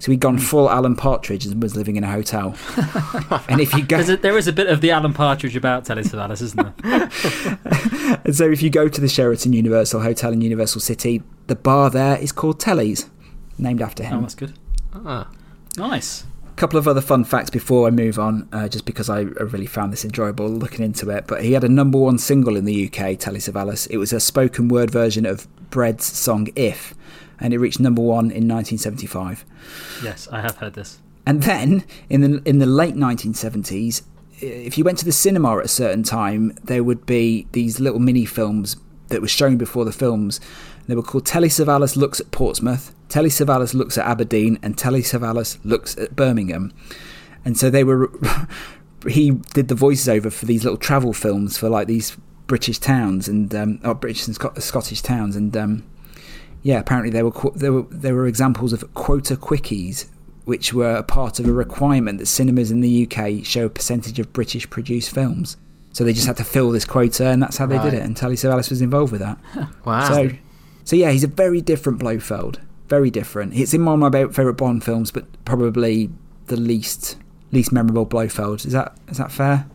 So 0.00 0.10
he'd 0.10 0.18
gone 0.18 0.38
full 0.38 0.68
Alan 0.68 0.96
Partridge 0.96 1.46
and 1.46 1.62
was 1.62 1.76
living 1.76 1.94
in 1.94 2.02
a 2.02 2.10
hotel. 2.10 2.56
and 3.48 3.60
if 3.60 3.72
you 3.72 3.84
go, 3.84 3.98
There's 3.98 4.08
a, 4.08 4.16
there 4.16 4.36
is 4.36 4.48
a 4.48 4.52
bit 4.52 4.66
of 4.66 4.80
the 4.80 4.90
Alan 4.90 5.14
Partridge 5.14 5.54
about 5.54 5.84
Telly 5.84 6.02
Savalas, 6.02 6.42
isn't 6.42 6.82
there? 6.82 8.18
and 8.24 8.34
so 8.34 8.50
if 8.50 8.60
you 8.60 8.68
go 8.68 8.88
to 8.88 9.00
the 9.00 9.08
Sheraton 9.08 9.52
Universal 9.52 10.00
Hotel 10.00 10.32
in 10.32 10.40
Universal 10.40 10.80
City, 10.80 11.22
the 11.46 11.54
bar 11.54 11.88
there 11.88 12.18
is 12.18 12.32
called 12.32 12.58
Telly's, 12.58 13.08
named 13.58 13.80
after 13.80 14.02
him. 14.02 14.18
oh, 14.18 14.20
that's 14.22 14.34
good. 14.34 14.54
Ah. 14.92 15.30
Nice. 15.76 16.24
Couple 16.56 16.78
of 16.78 16.88
other 16.88 17.00
fun 17.00 17.24
facts 17.24 17.50
before 17.50 17.86
I 17.86 17.90
move 17.90 18.18
on, 18.18 18.48
uh, 18.52 18.68
just 18.68 18.86
because 18.86 19.08
I, 19.08 19.18
I 19.18 19.22
really 19.22 19.66
found 19.66 19.92
this 19.92 20.04
enjoyable 20.04 20.48
looking 20.48 20.84
into 20.84 21.10
it. 21.10 21.26
But 21.26 21.44
he 21.44 21.52
had 21.52 21.64
a 21.64 21.68
number 21.68 21.98
one 21.98 22.18
single 22.18 22.56
in 22.56 22.64
the 22.64 22.86
UK, 22.86 23.18
Telly 23.18 23.40
Savalas. 23.40 23.86
It 23.90 23.98
was 23.98 24.12
a 24.12 24.20
spoken 24.20 24.68
word 24.68 24.90
version 24.90 25.26
of 25.26 25.46
Bread's 25.70 26.06
song 26.06 26.48
If, 26.56 26.94
and 27.38 27.52
it 27.52 27.58
reached 27.58 27.78
number 27.78 28.02
one 28.02 28.30
in 28.30 28.48
1975. 28.48 29.44
Yes, 30.02 30.28
I 30.32 30.40
have 30.40 30.56
heard 30.56 30.74
this. 30.74 30.98
And 31.26 31.42
then 31.42 31.84
in 32.08 32.20
the 32.20 32.42
in 32.44 32.58
the 32.58 32.66
late 32.66 32.94
1970s, 32.94 34.02
if 34.40 34.78
you 34.78 34.84
went 34.84 34.98
to 34.98 35.04
the 35.04 35.12
cinema 35.12 35.58
at 35.58 35.64
a 35.64 35.68
certain 35.68 36.02
time, 36.02 36.56
there 36.62 36.84
would 36.84 37.04
be 37.04 37.46
these 37.52 37.80
little 37.80 37.98
mini 37.98 38.24
films 38.24 38.76
that 39.08 39.20
were 39.20 39.28
shown 39.28 39.56
before 39.56 39.84
the 39.84 39.92
films. 39.92 40.40
They 40.86 40.94
were 40.94 41.02
called 41.02 41.26
Telly 41.26 41.48
Savalas 41.48 41.96
looks 41.96 42.20
at 42.20 42.30
Portsmouth, 42.30 42.94
Telly 43.08 43.28
Savalas 43.28 43.74
looks 43.74 43.96
at 43.98 44.06
Aberdeen, 44.06 44.58
and 44.62 44.76
Telly 44.76 45.02
Savalas 45.02 45.58
looks 45.64 45.96
at 45.96 46.16
Birmingham. 46.16 46.72
And 47.44 47.56
so 47.56 47.70
they 47.70 47.84
were. 47.84 48.10
he 49.08 49.30
did 49.30 49.68
the 49.68 49.74
voices 49.74 50.08
over 50.08 50.30
for 50.30 50.46
these 50.46 50.64
little 50.64 50.78
travel 50.78 51.12
films 51.12 51.56
for 51.56 51.68
like 51.68 51.86
these 51.86 52.16
British 52.46 52.78
towns 52.78 53.28
and 53.28 53.54
um, 53.54 53.80
or 53.84 53.94
British 53.94 54.26
and 54.26 54.34
Scot- 54.34 54.62
Scottish 54.62 55.02
towns 55.02 55.36
and. 55.36 55.56
Um, 55.56 55.84
yeah, 56.62 56.80
apparently 56.80 57.10
there 57.10 57.24
were 57.24 57.50
there 57.54 57.72
were 57.72 57.86
there 57.90 58.14
were 58.14 58.26
examples 58.26 58.72
of 58.72 58.92
quota 58.94 59.36
quickies, 59.36 60.06
which 60.46 60.74
were 60.74 60.96
a 60.96 61.02
part 61.04 61.38
of 61.38 61.46
a 61.46 61.52
requirement 61.52 62.18
that 62.18 62.26
cinemas 62.26 62.72
in 62.72 62.80
the 62.80 63.06
UK 63.06 63.44
show 63.44 63.66
a 63.66 63.70
percentage 63.70 64.18
of 64.18 64.32
British 64.32 64.68
produced 64.68 65.14
films. 65.14 65.56
So 65.92 66.02
they 66.02 66.12
just 66.12 66.26
had 66.26 66.36
to 66.38 66.44
fill 66.44 66.72
this 66.72 66.84
quota, 66.84 67.28
and 67.28 67.40
that's 67.40 67.56
how 67.56 67.66
they 67.66 67.78
did 67.78 67.94
it. 67.94 68.02
And 68.02 68.16
Telly 68.16 68.34
Savalas 68.34 68.68
was 68.68 68.82
involved 68.82 69.12
with 69.12 69.20
that. 69.20 69.38
Wow. 69.84 70.08
So, 70.08 70.30
so 70.86 70.94
yeah, 70.94 71.10
he's 71.10 71.24
a 71.24 71.28
very 71.28 71.60
different 71.60 71.98
Blofeld. 71.98 72.60
Very 72.88 73.10
different. 73.10 73.54
It's 73.54 73.74
in 73.74 73.84
one 73.84 74.00
of 74.00 74.12
my 74.12 74.26
favourite 74.28 74.56
Bond 74.56 74.84
films, 74.84 75.10
but 75.10 75.26
probably 75.44 76.08
the 76.46 76.56
least 76.56 77.18
least 77.50 77.72
memorable 77.72 78.06
Blofeld. 78.06 78.64
Is 78.64 78.72
that 78.72 78.96
is 79.08 79.18
that 79.18 79.32
fair? 79.32 79.66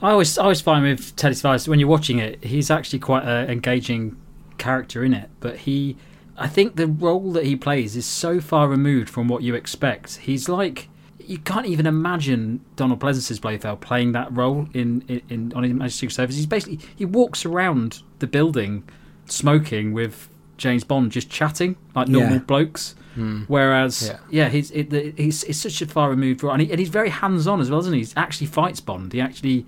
I 0.00 0.10
always, 0.10 0.36
I 0.38 0.42
always 0.42 0.60
find 0.60 0.82
with 0.82 1.14
Telly 1.16 1.34
Savalas 1.34 1.68
when 1.68 1.78
you're 1.78 1.88
watching 1.88 2.18
it, 2.18 2.42
he's 2.42 2.70
actually 2.70 2.98
quite 2.98 3.24
an 3.24 3.50
engaging 3.50 4.16
character 4.58 5.04
in 5.04 5.14
it. 5.14 5.30
But 5.40 5.58
he, 5.58 5.96
I 6.36 6.48
think 6.48 6.76
the 6.76 6.86
role 6.86 7.32
that 7.32 7.44
he 7.44 7.54
plays 7.54 7.94
is 7.94 8.04
so 8.04 8.40
far 8.40 8.66
removed 8.66 9.08
from 9.08 9.28
what 9.28 9.42
you 9.42 9.54
expect. 9.54 10.16
He's 10.16 10.48
like 10.48 10.88
you 11.18 11.38
can't 11.38 11.66
even 11.66 11.86
imagine 11.86 12.60
Donald 12.76 13.00
Pleasence's 13.00 13.40
Blofeld 13.40 13.80
playing 13.80 14.12
that 14.12 14.34
role 14.34 14.68
in, 14.72 15.02
in, 15.08 15.22
in 15.28 15.52
on 15.54 15.64
His 15.64 15.72
Majesty's 15.72 16.00
Secret 16.00 16.14
Service. 16.14 16.36
He's 16.36 16.46
basically 16.46 16.80
he 16.96 17.04
walks 17.04 17.44
around 17.44 18.02
the 18.20 18.26
building 18.26 18.88
smoking 19.26 19.92
with 19.92 20.28
James 20.56 20.84
Bond, 20.84 21.10
just 21.12 21.30
chatting 21.30 21.76
like 21.94 22.08
normal 22.08 22.34
Yeah. 22.34 22.38
blokes. 22.40 22.94
Hmm. 23.14 23.42
Whereas, 23.46 24.08
Yeah. 24.08 24.18
yeah, 24.30 24.48
he's 24.48 24.70
it, 24.72 24.90
the- 24.90 25.12
he's 25.16 25.44
it's 25.44 25.58
such 25.58 25.80
a 25.82 25.86
far 25.86 26.10
removed 26.10 26.42
role, 26.42 26.52
and, 26.52 26.62
he, 26.62 26.70
and 26.70 26.78
he's 26.80 26.88
very 26.88 27.10
hands 27.10 27.46
on 27.46 27.60
as 27.60 27.70
well, 27.70 27.80
isn't 27.80 27.92
he? 27.92 28.00
He 28.04 28.12
actually 28.16 28.48
fights 28.48 28.80
Bond. 28.80 29.12
He 29.12 29.20
actually 29.20 29.66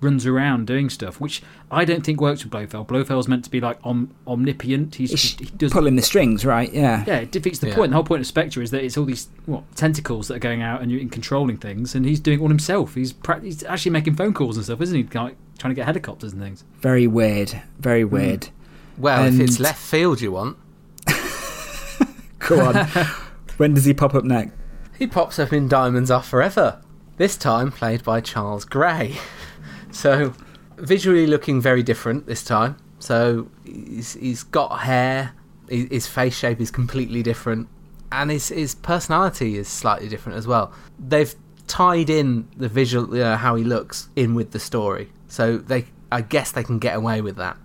runs 0.00 0.26
around 0.26 0.66
doing 0.66 0.90
stuff, 0.90 1.20
which 1.20 1.42
I 1.70 1.84
don't 1.86 2.04
think 2.04 2.20
works 2.20 2.42
with 2.44 2.52
Blofeld. 2.52 2.86
Blofeld's 2.86 3.28
meant 3.28 3.44
to 3.44 3.50
be 3.50 3.60
like 3.60 3.78
om, 3.82 4.10
omnipotent. 4.26 4.94
He's, 4.94 5.12
It's 5.12 5.22
he 5.38 5.46
does 5.56 5.72
pulling 5.72 5.96
the 5.96 6.02
strings, 6.02 6.44
right? 6.44 6.70
Yeah. 6.72 7.02
yeah, 7.06 7.16
it 7.16 7.32
defeats 7.32 7.58
the 7.60 7.68
Yeah. 7.68 7.74
point. 7.74 7.90
The 7.90 7.94
whole 7.96 8.04
point 8.04 8.20
of 8.20 8.26
Spectre 8.26 8.60
is 8.62 8.70
that 8.72 8.84
it's 8.84 8.96
all 8.98 9.04
these 9.06 9.28
what 9.46 9.64
tentacles 9.74 10.28
that 10.28 10.34
are 10.36 10.38
going 10.38 10.60
out 10.62 10.82
and 10.82 10.90
you're 10.92 11.06
controlling 11.08 11.56
things, 11.56 11.94
and 11.94 12.04
he's 12.06 12.20
doing 12.20 12.38
it 12.38 12.42
all 12.42 12.48
himself. 12.48 12.94
He's 12.94 13.12
pra- 13.12 13.40
he's 13.40 13.62
actually 13.64 13.92
making 13.92 14.16
phone 14.16 14.32
calls 14.34 14.56
and 14.56 14.64
stuff, 14.64 14.80
isn't 14.82 14.96
he? 14.96 15.02
Like, 15.18 15.36
trying 15.58 15.70
to 15.70 15.74
get 15.74 15.86
helicopters 15.86 16.32
and 16.34 16.42
things. 16.42 16.64
Very 16.80 17.06
weird. 17.06 17.60
Very 17.80 18.04
weird. 18.04 18.48
Well, 18.98 19.24
if 19.24 19.38
it's 19.40 19.58
left 19.60 19.80
field 19.82 20.20
you 20.20 20.32
want, 20.32 20.56
Go 22.40 22.60
on. 22.60 22.86
when 23.56 23.74
does 23.74 23.84
he 23.84 23.94
pop 23.94 24.14
up 24.14 24.24
next? 24.24 24.52
he 24.98 25.06
pops 25.06 25.38
up 25.38 25.52
in 25.52 25.68
Diamonds 25.68 26.10
Are 26.10 26.22
Forever. 26.22 26.80
This 27.16 27.36
time 27.36 27.70
played 27.70 28.02
by 28.04 28.20
Charles 28.20 28.64
Gray. 28.64 29.16
So 29.92 30.34
visually 30.76 31.26
looking 31.26 31.58
very 31.62 31.82
different 31.82 32.26
this 32.26 32.44
time. 32.44 32.76
So 32.98 33.48
he's, 33.64 34.12
he's 34.12 34.42
got 34.42 34.80
hair. 34.80 35.32
His 35.70 35.88
his 35.90 36.06
face 36.06 36.36
shape 36.36 36.60
is 36.60 36.70
completely 36.70 37.22
different, 37.22 37.68
and 38.12 38.30
his 38.30 38.48
his 38.50 38.74
personality 38.74 39.56
is 39.56 39.68
slightly 39.68 40.08
different 40.10 40.36
as 40.36 40.46
well. 40.46 40.70
They've 40.98 41.34
tied 41.66 42.10
in 42.10 42.46
the 42.58 42.68
visual, 42.68 43.16
you 43.16 43.22
know, 43.22 43.36
how 43.36 43.54
he 43.54 43.64
looks, 43.64 44.10
in 44.16 44.34
with 44.34 44.50
the 44.50 44.58
story. 44.58 45.10
So 45.28 45.56
they, 45.56 45.86
I 46.12 46.20
guess, 46.20 46.52
they 46.52 46.62
can 46.64 46.78
get 46.78 46.94
away 46.94 47.22
with 47.22 47.36
that. 47.36 47.56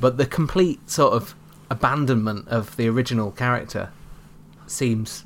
But 0.00 0.16
the 0.16 0.26
complete 0.26 0.90
sort 0.90 1.12
of 1.12 1.34
abandonment 1.70 2.48
of 2.48 2.76
the 2.76 2.88
original 2.88 3.30
character 3.30 3.90
seems 4.66 5.24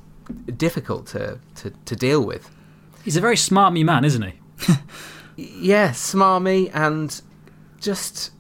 difficult 0.57 1.07
to, 1.09 1.39
to, 1.57 1.71
to 1.71 1.97
deal 1.97 2.25
with. 2.25 2.51
He's 3.05 3.17
a 3.17 3.21
very 3.21 3.37
smarmy 3.37 3.85
man, 3.85 4.05
isn't 4.05 4.23
he? 4.23 4.35
Yeah, 5.37 5.91
smarmy 5.91 6.71
and 6.73 7.21
just 7.81 8.31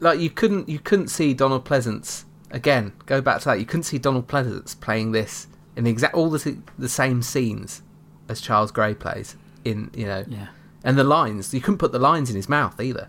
like 0.00 0.20
you 0.20 0.30
couldn't 0.30 0.68
you 0.68 0.78
couldn't 0.78 1.08
see 1.08 1.34
Donald 1.34 1.64
Pleasence 1.64 2.24
again. 2.50 2.92
Go 3.06 3.20
back 3.20 3.40
to 3.40 3.46
that. 3.46 3.58
You 3.58 3.66
couldn't 3.66 3.84
see 3.84 3.98
Donald 3.98 4.28
Pleasence 4.28 4.78
playing 4.78 5.12
this 5.12 5.46
in 5.76 5.84
the 5.84 5.90
exact 5.90 6.14
all 6.14 6.30
the 6.30 6.58
the 6.78 6.88
same 6.88 7.22
scenes 7.22 7.82
as 8.28 8.40
Charles 8.40 8.70
Gray 8.70 8.94
plays 8.94 9.36
in 9.64 9.90
you 9.94 10.06
know. 10.06 10.24
Yeah. 10.28 10.48
And 10.84 10.98
the 10.98 11.04
lines 11.04 11.52
you 11.52 11.60
couldn't 11.60 11.78
put 11.78 11.92
the 11.92 11.98
lines 11.98 12.30
in 12.30 12.36
his 12.36 12.48
mouth 12.48 12.80
either. 12.80 13.08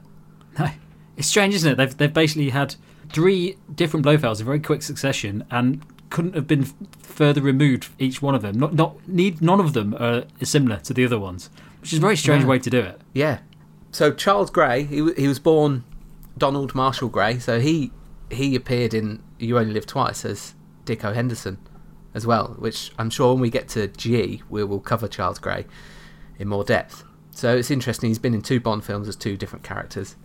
No, 0.58 0.70
it's 1.18 1.28
strange, 1.28 1.54
isn't 1.56 1.72
it? 1.72 1.76
They've 1.76 1.98
they've 1.98 2.14
basically 2.14 2.50
had 2.50 2.76
three 3.10 3.58
different 3.74 4.06
Blofelds 4.06 4.40
in 4.40 4.46
very 4.46 4.60
quick 4.60 4.82
succession, 4.82 5.46
and 5.52 5.82
couldn't 6.10 6.36
have 6.36 6.48
been 6.48 6.62
f- 6.64 6.74
further 7.02 7.42
removed 7.42 7.90
each 8.00 8.22
one 8.22 8.36
of 8.36 8.42
them. 8.42 8.58
Not 8.60 8.74
not 8.74 9.08
need 9.08 9.42
none 9.42 9.60
of 9.60 9.74
them 9.74 9.96
are 10.00 10.24
similar 10.44 10.78
to 10.78 10.94
the 10.94 11.06
other 11.06 11.20
ones, 11.20 11.50
which 11.82 11.94
is 11.94 12.00
a 12.00 12.02
very 12.02 12.16
strange 12.18 12.44
No. 12.44 12.50
way 12.50 12.60
to 12.60 12.70
do 12.70 12.80
it. 12.80 13.02
Yeah. 13.14 13.40
So 13.92 14.12
Charles 14.14 14.50
Gray, 14.50 14.84
he 14.84 15.14
he 15.14 15.28
was 15.28 15.40
born 15.40 15.84
Donald 16.38 16.76
Marshall 16.76 17.10
Gray. 17.10 17.40
So 17.40 17.60
he 17.60 17.92
he 18.32 18.56
appeared 18.56 18.94
in 18.94 19.22
You 19.40 19.58
Only 19.58 19.74
Live 19.74 19.86
Twice 19.86 20.26
as 20.26 20.54
Dikko 20.86 21.14
Henderson 21.14 21.58
as 22.14 22.26
well, 22.26 22.56
which 22.60 22.92
I'm 22.98 23.10
sure 23.10 23.34
when 23.34 23.42
we 23.42 23.50
get 23.50 23.68
to 23.70 23.88
G, 23.88 24.42
we 24.50 24.64
will 24.64 24.80
cover 24.80 25.08
Charles 25.08 25.38
Gray 25.40 25.66
in 26.40 26.48
more 26.48 26.64
depth. 26.64 27.04
So 27.32 27.56
it's 27.58 27.70
interesting. 27.72 28.10
He's 28.10 28.20
been 28.20 28.34
in 28.34 28.42
two 28.42 28.60
Bond 28.60 28.84
films 28.86 29.08
as 29.08 29.16
two 29.16 29.36
different 29.38 29.64
characters. 29.64 30.16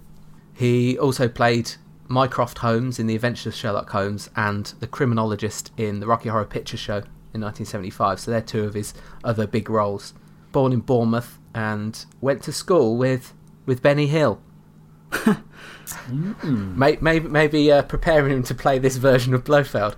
He 0.60 0.98
also 0.98 1.26
played 1.26 1.72
Mycroft 2.08 2.58
Holmes 2.58 2.98
in 2.98 3.06
The 3.06 3.14
Adventures 3.14 3.46
of 3.46 3.54
Sherlock 3.54 3.88
Holmes 3.88 4.28
and 4.36 4.66
the 4.80 4.86
criminologist 4.86 5.72
in 5.78 6.00
the 6.00 6.06
Rocky 6.06 6.28
Horror 6.28 6.44
Picture 6.44 6.76
Show 6.76 6.98
in 7.32 7.40
1975. 7.40 8.20
So 8.20 8.30
they're 8.30 8.42
two 8.42 8.64
of 8.64 8.74
his 8.74 8.92
other 9.24 9.46
big 9.46 9.70
roles. 9.70 10.12
Born 10.52 10.74
in 10.74 10.80
Bournemouth 10.80 11.38
and 11.54 12.04
went 12.20 12.42
to 12.42 12.52
school 12.52 12.98
with 12.98 13.32
with 13.64 13.80
Benny 13.80 14.06
Hill. 14.08 14.42
May- 16.10 16.98
Maybe, 17.00 17.26
maybe 17.28 17.72
uh, 17.72 17.80
preparing 17.82 18.32
him 18.32 18.42
to 18.44 18.54
play 18.54 18.78
this 18.78 18.96
version 18.96 19.32
of 19.32 19.44
Blofeld. 19.44 19.96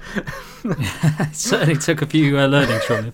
It 0.65 1.35
certainly 1.35 1.77
took 1.77 2.03
a 2.03 2.07
few 2.07 2.39
uh, 2.39 2.47
learnings 2.47 2.85
from 2.85 3.07
him. 3.11 3.13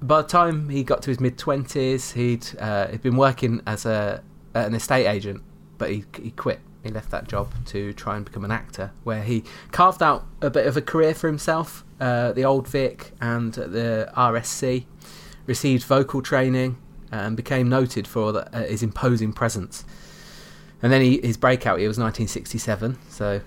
By 0.00 0.22
the 0.22 0.28
time 0.28 0.68
he 0.70 0.84
got 0.84 1.02
to 1.02 1.10
his 1.10 1.20
mid 1.20 1.36
twenties, 1.36 2.12
he'd 2.12 2.46
uh, 2.58 2.86
he'd 2.88 3.02
been 3.02 3.16
working 3.16 3.60
as 3.66 3.84
a 3.84 4.22
an 4.54 4.74
estate 4.74 5.06
agent, 5.06 5.42
but 5.78 5.90
he 5.90 6.04
he 6.20 6.30
quit. 6.32 6.60
He 6.82 6.90
left 6.90 7.10
that 7.10 7.26
job 7.28 7.52
to 7.66 7.92
try 7.92 8.16
and 8.16 8.24
become 8.24 8.44
an 8.44 8.50
actor, 8.52 8.92
where 9.04 9.22
he 9.22 9.44
carved 9.72 10.02
out 10.02 10.26
a 10.40 10.50
bit 10.50 10.66
of 10.66 10.76
a 10.76 10.82
career 10.82 11.14
for 11.14 11.26
himself. 11.26 11.84
Uh, 12.00 12.32
the 12.32 12.44
Old 12.44 12.68
Vic 12.68 13.12
and 13.20 13.52
the 13.54 14.10
RSC, 14.16 14.84
received 15.48 15.82
vocal 15.82 16.22
training 16.22 16.76
and 17.10 17.36
became 17.36 17.68
noted 17.68 18.06
for 18.06 18.30
the, 18.30 18.56
uh, 18.56 18.66
his 18.66 18.82
imposing 18.82 19.32
presence. 19.32 19.84
And 20.80 20.92
then 20.92 21.00
he, 21.00 21.20
his 21.20 21.36
breakout 21.36 21.80
year 21.80 21.88
was 21.88 21.98
1967, 21.98 22.98
so 23.08 23.40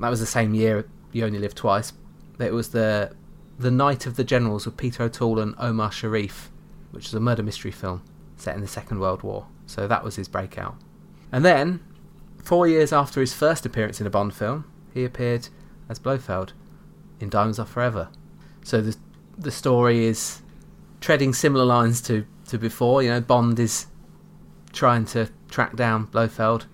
that 0.00 0.08
was 0.08 0.20
the 0.20 0.26
same 0.26 0.54
year 0.54 0.88
You 1.12 1.26
Only 1.26 1.38
Live 1.38 1.54
Twice. 1.54 1.92
It 2.38 2.52
was 2.52 2.70
the 2.70 3.12
the 3.58 3.72
Night 3.72 4.06
of 4.06 4.14
the 4.14 4.22
Generals 4.22 4.66
with 4.66 4.76
Peter 4.76 5.02
O'Toole 5.02 5.40
and 5.40 5.56
Omar 5.58 5.90
Sharif, 5.90 6.48
which 6.92 7.06
is 7.06 7.14
a 7.14 7.18
murder 7.18 7.42
mystery 7.42 7.72
film. 7.72 8.02
set 8.36 8.54
in 8.54 8.60
the 8.60 8.68
Second 8.68 9.00
World 9.00 9.22
War. 9.22 9.48
So 9.66 9.88
that 9.88 10.04
was 10.04 10.14
his 10.14 10.28
breakout. 10.28 10.76
And 11.30 11.44
then, 11.44 11.80
four 12.42 12.66
years 12.66 12.92
after 12.92 13.20
his 13.20 13.34
first 13.34 13.66
appearance 13.66 14.00
in 14.00 14.06
a 14.06 14.10
Bond 14.10 14.34
film, 14.34 14.64
he 14.94 15.04
appeared 15.04 15.48
as 15.88 15.98
Blofeld 15.98 16.52
in 17.20 17.28
Diamonds 17.28 17.58
Are 17.58 17.66
Forever. 17.66 18.08
So 18.62 18.80
the 18.80 18.96
the 19.38 19.50
story 19.50 20.04
is 20.04 20.42
treading 21.00 21.32
similar 21.32 21.64
lines 21.64 22.00
to, 22.02 22.26
to 22.48 22.58
before. 22.58 23.02
You 23.02 23.10
know, 23.10 23.20
Bond 23.20 23.58
is 23.58 23.86
trying 24.72 25.04
to 25.06 25.30
track 25.48 25.76
down 25.76 26.06
Blofeld. 26.06 26.66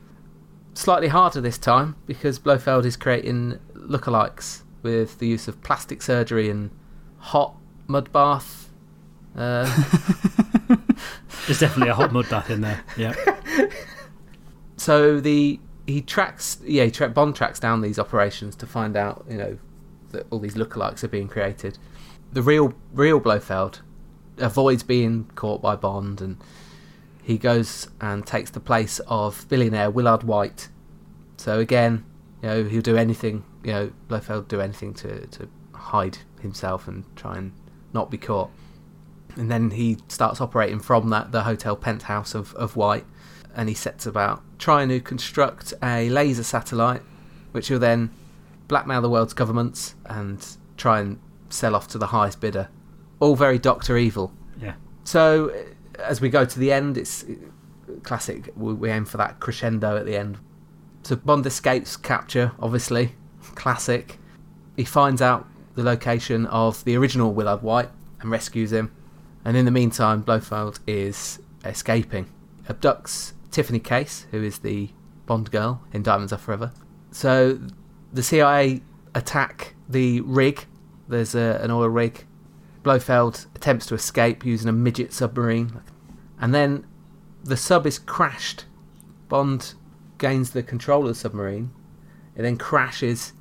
Slightly 0.73 1.09
harder 1.09 1.41
this 1.41 1.59
time 1.59 1.95
because 2.07 2.39
Blofeld 2.39 2.85
is 2.85 2.97
creating 2.97 3.59
lookalikes 3.75 4.63
with 4.83 5.19
the 5.19 5.29
use 5.29 5.47
of 5.47 5.63
plastic 5.63 6.03
surgery 6.03 6.51
and 6.51 6.71
hot 7.19 7.55
mud 7.87 8.11
bath. 8.13 8.71
Uh, 9.37 9.65
There's 11.47 11.61
definitely 11.61 11.91
a 11.91 11.95
hot 11.95 12.13
mud 12.13 12.29
bath 12.29 12.51
in 12.51 12.63
there. 12.63 12.83
Yeah. 12.97 13.15
so 14.85 15.19
the 15.19 15.59
he 15.87 16.03
tracks 16.03 16.59
yeah 16.63 16.85
he 16.85 16.91
tra- 16.91 17.09
Bond 17.09 17.35
tracks 17.35 17.59
down 17.59 17.81
these 17.81 17.99
operations 17.99 18.55
to 18.57 18.67
find 18.67 18.99
out 18.99 19.25
you 19.27 19.39
know 19.39 19.59
that 20.11 20.27
all 20.29 20.39
these 20.39 20.57
lookalikes 20.57 21.03
are 21.03 21.09
being 21.09 21.27
created. 21.27 21.79
The 22.35 22.43
real 22.43 22.75
real 22.93 23.19
Blofeld 23.19 23.81
avoids 24.37 24.83
being 24.83 25.25
caught 25.37 25.63
by 25.63 25.75
Bond 25.75 26.21
and 26.21 26.37
he 27.23 27.39
goes 27.39 27.89
and 27.99 28.27
takes 28.27 28.51
the 28.51 28.61
place 28.61 29.01
of 29.09 29.49
billionaire 29.49 29.91
Willard 29.91 30.23
Whyte. 30.23 30.69
So 31.39 31.61
again, 31.61 32.05
you 32.43 32.49
know 32.51 32.65
he'll 32.65 32.83
do 32.83 32.99
anything. 32.99 33.43
You 33.63 33.73
know 33.73 33.93
Blofeld 34.09 34.49
do 34.49 34.61
anything 34.61 34.93
to 34.95 35.27
to 35.29 35.49
hide 35.73 36.19
himself 36.43 36.87
and 36.87 37.05
try 37.17 37.39
and 37.39 37.53
not 37.95 38.11
be 38.11 38.19
caught. 38.19 38.51
And 39.37 39.51
then 39.51 39.71
he 39.71 39.97
starts 40.09 40.43
operating 40.43 40.79
from 40.79 41.09
that 41.09 41.33
the 41.33 41.45
hotel 41.45 41.75
penthouse 41.75 42.35
of, 42.35 42.55
of 42.57 42.77
Whyte 42.77 43.07
and 43.55 43.69
he 43.69 43.75
sets 43.75 44.07
about 44.07 44.43
trying 44.65 44.89
to 44.89 44.99
construct 44.99 45.75
a 45.83 46.09
laser 46.09 46.43
satellite, 46.43 47.03
which 47.53 47.69
will 47.69 47.79
then 47.79 48.09
blackmail 48.67 49.03
the 49.03 49.11
world's 49.11 49.35
governments 49.35 49.95
and 50.07 50.57
try 50.79 51.01
and 51.01 51.21
sell 51.51 51.77
off 51.77 51.87
to 51.87 51.99
the 51.99 52.07
highest 52.07 52.41
bidder. 52.41 52.71
All 53.21 53.37
very 53.37 53.59
Doctor 53.59 53.99
Evil. 53.99 54.33
Yeah. 54.59 54.73
So 55.05 55.51
uh, 55.51 56.01
as 56.01 56.23
we 56.23 56.31
go 56.31 56.47
to 56.47 56.59
the 56.59 56.73
end, 56.73 56.97
it's 56.97 57.25
uh, 57.25 57.35
classic. 58.05 58.55
We, 58.57 58.73
we 58.73 58.89
aim 58.89 59.05
for 59.05 59.19
that 59.19 59.39
crescendo 59.39 59.99
at 59.99 60.07
the 60.07 60.17
end. 60.17 60.39
So 61.03 61.17
Bond 61.17 61.45
escapes 61.45 61.99
capture, 61.99 62.53
obviously, 62.59 63.17
classic. 63.55 64.19
He 64.77 64.87
finds 64.87 65.21
out 65.21 65.47
the 65.75 65.83
location 65.83 66.47
of 66.47 66.83
the 66.87 66.97
original 66.97 67.35
Willard 67.35 67.63
Whyte 67.63 67.91
and 68.19 68.31
rescues 68.31 68.73
him. 68.73 68.91
And 69.45 69.59
in 69.59 69.67
the 69.67 69.71
meantime, 69.71 70.23
Blofeld 70.23 70.81
is 70.87 71.39
escaping, 71.67 72.31
abducts 72.67 73.35
Tiffany 73.55 73.79
Case, 73.79 74.27
who 74.33 74.43
is 74.43 74.59
the 74.59 74.91
Bond 75.27 75.51
girl 75.53 75.81
in 75.93 76.03
Diamonds 76.03 76.33
Are 76.33 76.39
Forever. 76.39 76.73
So 77.13 77.61
the 78.13 78.23
CIA 78.23 78.83
attack 79.15 79.77
the 79.89 80.21
rig. 80.23 80.67
There's 81.09 81.37
a, 81.37 81.61
an 81.63 81.71
oil 81.71 81.89
rig. 81.89 82.27
Blofeld 82.83 83.47
attempts 83.55 83.87
to 83.87 83.95
escape 83.95 84.45
using 84.45 84.69
a 84.69 84.73
midget 84.73 85.13
submarine. 85.13 85.81
And 86.41 86.53
then 86.53 86.85
the 87.45 87.57
sub 87.57 87.87
is 87.87 87.99
crashed. 87.99 88.65
Bond 89.29 89.75
gains 90.19 90.51
the 90.51 90.65
control 90.65 91.03
of 91.03 91.09
the 91.09 91.15
submarine. 91.15 91.71
It 92.35 92.43
then 92.43 92.59
crashes 92.59 93.35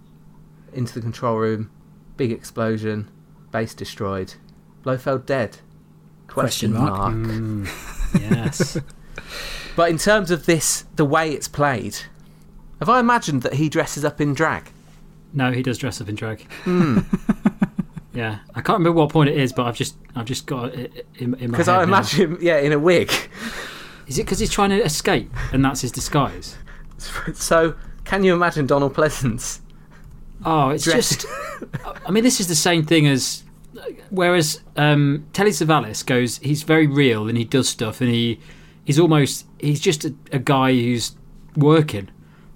into 0.74 0.94
the 0.94 1.02
control 1.02 1.38
room. 1.38 1.72
Big 2.18 2.32
explosion. 2.32 3.10
Base 3.52 3.74
destroyed. 3.74 4.36
Blofeld 4.84 5.26
dead. 5.26 5.58
Question 6.28 6.74
mark. 6.74 7.16
Mm, 7.16 7.68
yes. 8.20 8.78
But 9.76 9.90
in 9.90 9.98
terms 9.98 10.30
of 10.32 10.46
this, 10.46 10.86
the 10.96 11.06
way 11.06 11.32
it's 11.32 11.48
played, 11.48 11.98
have 12.80 12.90
I 12.90 13.00
imagined 13.00 13.42
that 13.44 13.54
he 13.56 13.70
dresses 13.70 14.06
up 14.06 14.20
in 14.22 14.34
drag? 14.34 14.72
no, 15.36 15.52
he 15.52 15.64
does 15.64 15.80
dress 15.80 16.00
up 16.00 16.08
in 16.10 16.14
drag. 16.16 16.46
yeah, 18.14 18.40
I 18.54 18.62
can't 18.62 18.78
remember 18.80 18.92
what 18.94 19.10
point 19.10 19.30
it 19.30 19.38
is, 19.38 19.52
but 19.52 19.66
I've 19.66 19.76
just 19.76 19.96
I've 20.16 20.26
just 20.26 20.46
got 20.46 20.76
it 20.76 21.08
in, 21.16 21.34
in 21.36 21.50
my 21.52 21.58
Because 21.58 21.68
I 21.68 21.82
imagine 21.84 22.34
him, 22.34 22.38
yeah, 22.40 22.60
in 22.60 22.72
a 22.72 22.78
wig. 22.80 23.12
Is 24.06 24.20
it 24.20 24.24
because 24.24 24.38
he's 24.40 24.52
trying 24.52 24.70
to 24.70 24.84
escape 24.84 25.32
and 25.52 25.64
that's 25.66 25.82
his 25.82 25.92
disguise? 25.92 26.58
So, 27.34 27.76
can 28.06 28.24
you 28.24 28.34
imagine 28.34 28.66
Donald 28.66 28.94
Pleasence? 28.94 29.60
Oh, 30.46 30.70
it's 30.70 30.86
Dressed- 30.86 31.22
just. 31.22 31.26
I 32.06 32.12
mean, 32.12 32.24
this 32.24 32.40
is 32.40 32.48
the 32.48 32.56
same 32.56 32.86
thing 32.86 33.08
as. 33.08 33.44
Whereas 34.10 34.62
um, 34.78 35.26
Telly 35.34 35.50
Savalas 35.52 36.06
goes, 36.06 36.38
he's 36.38 36.64
very 36.64 36.88
real 36.88 37.28
and 37.28 37.38
he 37.38 37.44
does 37.44 37.68
stuff 37.68 38.00
and 38.00 38.10
he 38.10 38.40
he's 38.86 39.00
almost 39.00 39.46
he's 39.64 39.80
just 39.80 40.06
a, 40.06 40.14
a 40.32 40.40
guy 40.40 40.72
who's 40.74 41.16
working 41.56 42.10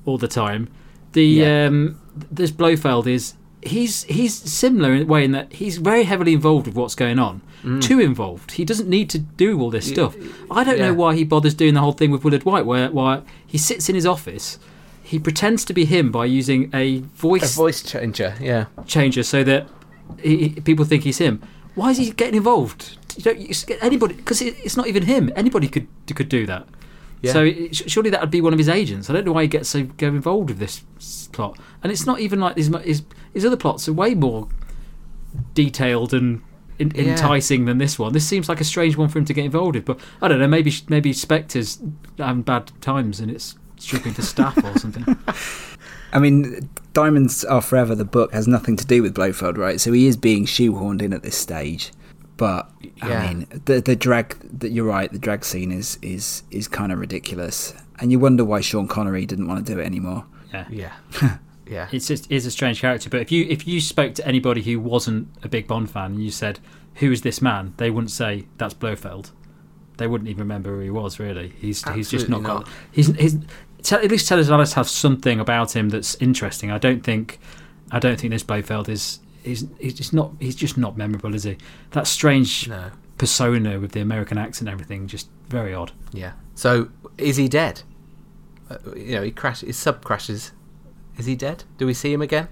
all 0.05 0.17
the 0.17 0.27
time. 0.27 0.67
The 1.13 1.25
Yeah. 1.25 1.65
um, 1.67 1.99
this 2.31 2.51
Blofeld 2.51 3.07
is 3.07 3.33
he's 3.61 4.03
he's 4.03 4.33
similar 4.35 4.93
in 4.93 5.01
a 5.03 5.05
way 5.05 5.23
in 5.23 5.31
that 5.31 5.53
he's 5.53 5.77
very 5.77 6.03
heavily 6.03 6.33
involved 6.33 6.67
with 6.67 6.75
what's 6.75 6.95
going 6.95 7.19
on. 7.19 7.41
Too 7.81 7.99
involved. 7.99 8.51
He 8.51 8.63
doesn't 8.63 8.87
need 8.87 9.09
to 9.09 9.19
do 9.19 9.59
all 9.59 9.69
this 9.71 9.87
stuff. 9.89 10.15
I 10.49 10.63
don't 10.63 10.77
yeah. 10.77 10.87
know 10.87 10.93
why 10.93 11.15
he 11.15 11.25
bothers 11.25 11.53
doing 11.53 11.73
the 11.73 11.81
whole 11.81 11.91
thing 11.91 12.11
with 12.11 12.23
Willard 12.23 12.45
Whyte, 12.45 12.65
where 12.65 12.89
why 12.91 13.23
he 13.45 13.57
sits 13.57 13.89
in 13.89 13.95
his 13.95 14.05
office. 14.05 14.57
He 15.03 15.19
pretends 15.19 15.65
to 15.65 15.73
be 15.73 15.83
him 15.83 16.09
by 16.11 16.25
using 16.25 16.69
a 16.73 16.99
voice 17.15 17.51
A 17.53 17.55
voice 17.55 17.81
changer, 17.83 18.35
yeah. 18.39 18.65
changer 18.85 19.23
so 19.23 19.43
that 19.43 19.67
he, 20.21 20.49
people 20.61 20.85
think 20.85 21.03
he's 21.03 21.17
him. 21.17 21.41
Why 21.75 21.89
is 21.91 21.97
he 21.97 22.11
getting 22.11 22.35
involved? 22.35 22.97
You 23.17 23.23
don't 23.23 23.39
you, 23.39 23.53
anybody 23.81 24.13
because 24.13 24.41
it, 24.41 24.55
it's 24.63 24.77
not 24.77 24.87
even 24.87 25.03
him. 25.03 25.31
Anybody 25.35 25.67
could 25.67 25.87
could 26.15 26.29
do 26.29 26.45
that. 26.45 26.67
Yeah. 27.21 27.33
So 27.33 27.43
it- 27.45 27.75
surely 27.89 28.09
that 28.11 28.21
would 28.21 28.31
be 28.31 28.41
one 28.41 28.53
of 28.53 28.59
his 28.59 28.69
agents. 28.69 29.09
I 29.09 29.13
don't 29.13 29.25
know 29.25 29.31
why 29.33 29.43
he 29.43 29.47
gets 29.47 29.69
so 29.69 29.83
go 29.83 30.07
involved 30.07 30.49
with 30.49 30.59
this 30.59 30.83
plot. 31.31 31.57
And 31.83 31.91
it's 31.91 32.05
not 32.05 32.19
even 32.19 32.39
like 32.39 32.55
his 32.57 32.67
his, 32.83 33.03
his 33.33 33.45
other 33.45 33.57
plots 33.57 33.87
are 33.87 33.93
way 33.93 34.13
more 34.15 34.47
detailed 35.53 36.13
and 36.13 36.41
in, 36.79 36.91
Yeah. 36.91 37.11
enticing 37.11 37.65
than 37.65 37.79
this 37.79 37.97
one. 37.97 38.13
This 38.13 38.27
seems 38.27 38.47
like 38.47 38.61
a 38.61 38.63
strange 38.63 38.95
one 38.97 39.09
for 39.09 39.17
him 39.19 39.25
to 39.25 39.33
get 39.33 39.45
involved 39.45 39.75
with. 39.75 39.85
But 39.85 39.99
I 40.21 40.27
don't 40.27 40.39
know. 40.39 40.47
Maybe 40.47 40.71
maybe 40.89 41.11
Spectre's 41.13 41.79
having 42.17 42.43
bad 42.43 42.71
times 42.81 43.19
and 43.19 43.31
it's 43.31 43.55
stripping 43.77 44.13
to 44.15 44.21
staff 44.21 44.57
or 44.63 44.77
something. 44.79 45.17
I 46.13 46.19
mean, 46.19 46.69
Diamonds 46.93 47.43
Are 47.43 47.61
Forever, 47.61 47.93
the 47.95 48.05
book, 48.05 48.31
has 48.33 48.47
nothing 48.47 48.75
to 48.77 48.85
do 48.85 49.01
with 49.01 49.13
Blofeld, 49.15 49.57
right? 49.57 49.79
So 49.81 49.91
he 49.91 50.07
is 50.07 50.15
being 50.15 50.45
shoehorned 50.45 51.01
in 51.01 51.13
at 51.13 51.21
this 51.23 51.37
stage. 51.37 51.91
But 52.37 52.69
Yeah. 52.97 53.21
I 53.21 53.27
mean, 53.33 53.47
the 53.65 53.81
the 53.81 53.95
drag 53.95 54.37
that 54.59 54.69
you're 54.69 54.85
right, 54.85 55.11
the 55.11 55.19
drag 55.19 55.43
scene 55.43 55.71
is 55.71 55.97
is 56.01 56.43
is 56.51 56.67
kind 56.67 56.91
of 56.91 56.99
ridiculous, 56.99 57.73
and 57.99 58.11
you 58.11 58.19
wonder 58.19 58.45
why 58.45 58.61
Sean 58.61 58.87
Connery 58.87 59.25
didn't 59.25 59.47
want 59.47 59.65
to 59.65 59.73
do 59.73 59.79
it 59.79 59.85
anymore. 59.85 60.25
Yeah. 60.53 60.65
Yeah. 60.69 60.93
yeah. 61.67 61.87
it's 61.91 62.07
just 62.07 62.31
is 62.31 62.45
a 62.45 62.51
strange 62.51 62.79
character. 62.79 63.09
But 63.09 63.21
if 63.21 63.31
you 63.31 63.45
if 63.49 63.67
you 63.67 63.81
spoke 63.81 64.13
to 64.15 64.27
anybody 64.27 64.61
who 64.61 64.79
wasn't 64.79 65.27
a 65.43 65.49
big 65.49 65.67
Bond 65.67 65.89
fan 65.89 66.11
and 66.13 66.23
you 66.23 66.31
said, 66.31 66.59
"Who 66.95 67.11
is 67.11 67.21
this 67.21 67.41
man?" 67.41 67.73
they 67.77 67.89
wouldn't 67.89 68.11
say 68.11 68.45
that's 68.57 68.73
Blofeld. 68.73 69.31
They 69.97 70.05
wouldn't 70.05 70.29
even 70.29 70.41
remember 70.41 70.75
who 70.75 70.81
he 70.81 70.89
was. 70.91 71.19
Really, 71.19 71.53
he's 71.59 71.83
he's 71.89 72.09
just 72.11 72.29
not, 72.29 72.41
Absolutely 72.41 72.65
got. 72.65 72.73
He's 72.91 73.07
he's 73.07 73.37
tell, 73.81 73.99
at 73.99 74.11
least 74.11 74.27
Telly 74.27 74.43
Savalas 74.43 74.73
has 74.73 74.91
something 74.91 75.39
about 75.39 75.75
him 75.75 75.89
that's 75.89 76.15
interesting. 76.15 76.69
I 76.71 76.77
don't 76.77 77.03
think 77.03 77.39
I 77.91 77.99
don't 77.99 78.19
think 78.19 78.31
this 78.31 78.43
Blofeld 78.43 78.89
is. 78.89 79.19
He's, 79.47 79.65
he's 79.79 79.93
just 79.93 80.13
not. 80.13 80.31
He's 80.39 80.55
just 80.55 80.77
not 80.77 80.97
memorable, 80.97 81.33
is 81.33 81.43
he? 81.43 81.57
That 81.91 82.07
strange 82.07 82.67
No. 82.67 82.91
persona 83.17 83.79
with 83.79 83.91
the 83.93 84.01
American 84.01 84.37
accent 84.37 84.67
and 84.69 84.73
everything, 84.73 85.07
just 85.07 85.29
very 85.49 85.73
odd. 85.73 85.91
Yeah. 86.13 86.33
So, 86.55 86.89
is 87.17 87.37
he 87.37 87.47
dead? 87.47 87.81
Uh, 88.69 88.77
you 88.95 89.15
know, 89.15 89.23
he 89.23 89.31
crashes, 89.31 89.67
his 89.67 89.77
sub 89.77 90.03
crashes. 90.03 90.51
Is 91.17 91.25
he 91.25 91.35
dead? 91.35 91.63
Do 91.77 91.85
we 91.87 91.93
see 91.93 92.11
him 92.13 92.21
again? 92.21 92.47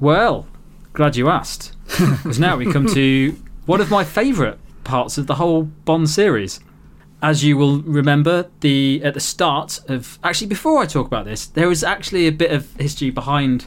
Well, 0.00 0.46
glad 0.92 1.16
you 1.16 1.28
asked. 1.28 1.72
Because 2.22 2.38
now 2.38 2.56
we 2.56 2.72
come 2.72 2.86
to 2.88 3.36
one 3.66 3.80
of 3.80 3.90
my 3.90 4.04
favourite 4.04 4.58
parts 4.84 5.18
of 5.18 5.26
the 5.26 5.34
whole 5.36 5.62
Bond 5.64 6.08
series. 6.10 6.60
As 7.20 7.44
you 7.44 7.56
will 7.56 7.82
remember, 7.82 8.50
the 8.60 9.00
at 9.04 9.14
the 9.14 9.20
start 9.20 9.80
of 9.88 10.18
actually 10.24 10.48
before 10.48 10.82
I 10.82 10.86
talk 10.86 11.06
about 11.06 11.24
this, 11.24 11.46
there 11.46 11.68
was 11.68 11.84
actually 11.84 12.26
a 12.26 12.32
bit 12.32 12.50
of 12.50 12.72
history 12.76 13.10
behind 13.10 13.66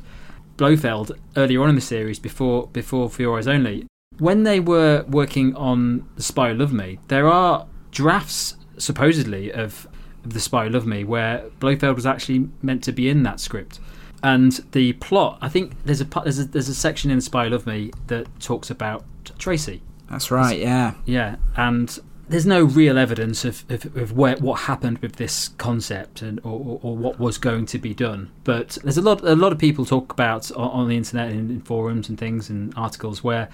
Blofeld 0.58 1.18
earlier 1.36 1.62
on 1.62 1.70
in 1.70 1.76
the 1.76 1.82
series 1.82 2.20
before 2.20 2.68
before 2.68 3.10
For 3.10 3.38
Eyes 3.38 3.48
Only. 3.48 3.86
When 4.18 4.44
they 4.44 4.60
were 4.60 5.04
working 5.10 5.56
on 5.56 6.08
The 6.16 6.24
Spy 6.24 6.50
Who 6.50 6.56
Loved 6.56 6.74
Me, 6.74 7.00
there 7.10 7.28
are 7.28 7.68
drafts 7.92 8.56
supposedly 8.78 9.52
of, 9.52 9.88
of 10.24 10.34
The 10.34 10.40
Spy 10.40 10.66
Who 10.66 10.70
Loved 10.72 10.88
Me 10.88 11.04
where 11.04 11.50
Blofeld 11.60 11.96
was 11.96 12.06
actually 12.06 12.50
meant 12.62 12.84
to 12.86 12.92
be 12.92 13.10
in 13.10 13.24
that 13.24 13.40
script 13.40 13.80
and 14.24 14.54
the 14.72 14.94
plot 14.94 15.38
i 15.42 15.48
think 15.48 15.74
there's 15.86 16.02
a 16.02 16.06
there's 16.24 16.40
a, 16.40 16.46
there's 16.46 16.70
a 16.70 16.74
section 16.74 17.12
in 17.12 17.22
spy 17.22 17.46
Who 17.46 17.52
Love 17.52 17.68
me 17.68 17.92
that 18.08 18.28
talks 18.40 18.70
about 18.70 19.06
tracy 19.38 19.82
That's 20.10 20.32
right, 20.32 20.60
yeah. 20.60 20.96
yeah 21.06 21.36
and 21.56 21.98
there's 22.28 22.46
no 22.46 22.64
real 22.64 22.98
evidence 22.98 23.46
of, 23.46 23.64
of, 23.70 23.96
of 23.96 24.12
where, 24.14 24.36
what 24.38 24.62
happened 24.62 24.98
with 25.00 25.18
this 25.18 25.50
concept 25.58 26.22
and 26.22 26.40
or, 26.40 26.80
or, 26.82 26.98
what 26.98 27.20
was 27.20 27.38
going 27.38 27.66
to 27.68 27.78
be 27.78 27.94
done. 27.94 28.32
But 28.44 28.78
there's 28.84 28.98
a 28.98 29.02
lot 29.02 29.24
a 29.24 29.36
lot 29.36 29.52
of 29.52 29.60
people 29.60 29.86
talk 29.86 30.12
about 30.12 30.52
on, 30.52 30.70
on 30.70 30.90
the 30.90 30.98
internet 30.98 31.30
in 31.32 31.62
forums 31.62 32.10
and 32.10 32.18
things 32.18 32.50
and 32.50 32.74
articles 32.76 33.24
where 33.24 33.50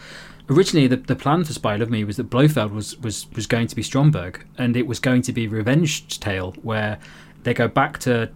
originally 0.50 0.88
the, 0.88 0.98
the 0.98 1.16
plan 1.16 1.44
for 1.44 1.54
Spy 1.54 1.76
Love 1.76 1.90
Me 1.90 2.04
was 2.04 2.18
that 2.18 2.30
Blofeld 2.30 2.72
was, 2.72 2.98
was, 3.00 3.28
was 3.34 3.46
going 3.46 3.68
to 3.68 3.76
be 3.76 3.84
Stromberg 3.84 4.46
and 4.58 4.78
it 4.78 4.88
was 4.88 5.00
going 5.00 5.22
to 5.24 5.34
be 5.34 5.48
revenge 5.48 6.20
tale 6.20 6.54
where 6.62 6.98
they 7.44 7.54
go 7.54 7.68
back 7.68 8.00
to 8.00 8.30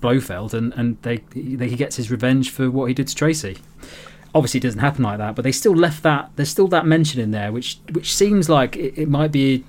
Blofeld 0.00 0.52
and, 0.52 0.72
and 0.74 1.00
they, 1.02 1.18
they 1.30 1.68
he 1.68 1.76
gets 1.76 1.96
his 1.96 2.10
revenge 2.10 2.50
for 2.50 2.70
what 2.70 2.86
he 2.86 2.94
did 2.94 3.08
to 3.08 3.14
Tracy 3.14 3.58
obviously 4.34 4.58
it 4.58 4.62
doesn't 4.62 4.80
happen 4.80 5.04
like 5.04 5.18
that, 5.18 5.34
but 5.34 5.42
they 5.42 5.52
still 5.52 5.74
left 5.74 6.02
that. 6.02 6.30
There's 6.36 6.48
still 6.48 6.68
that 6.68 6.86
mention 6.86 7.20
in 7.20 7.30
there, 7.30 7.52
which 7.52 7.78
which 7.92 8.14
seems 8.14 8.48
like 8.48 8.76
it, 8.76 8.98
it 8.98 9.08
might 9.08 9.32
be 9.32 9.64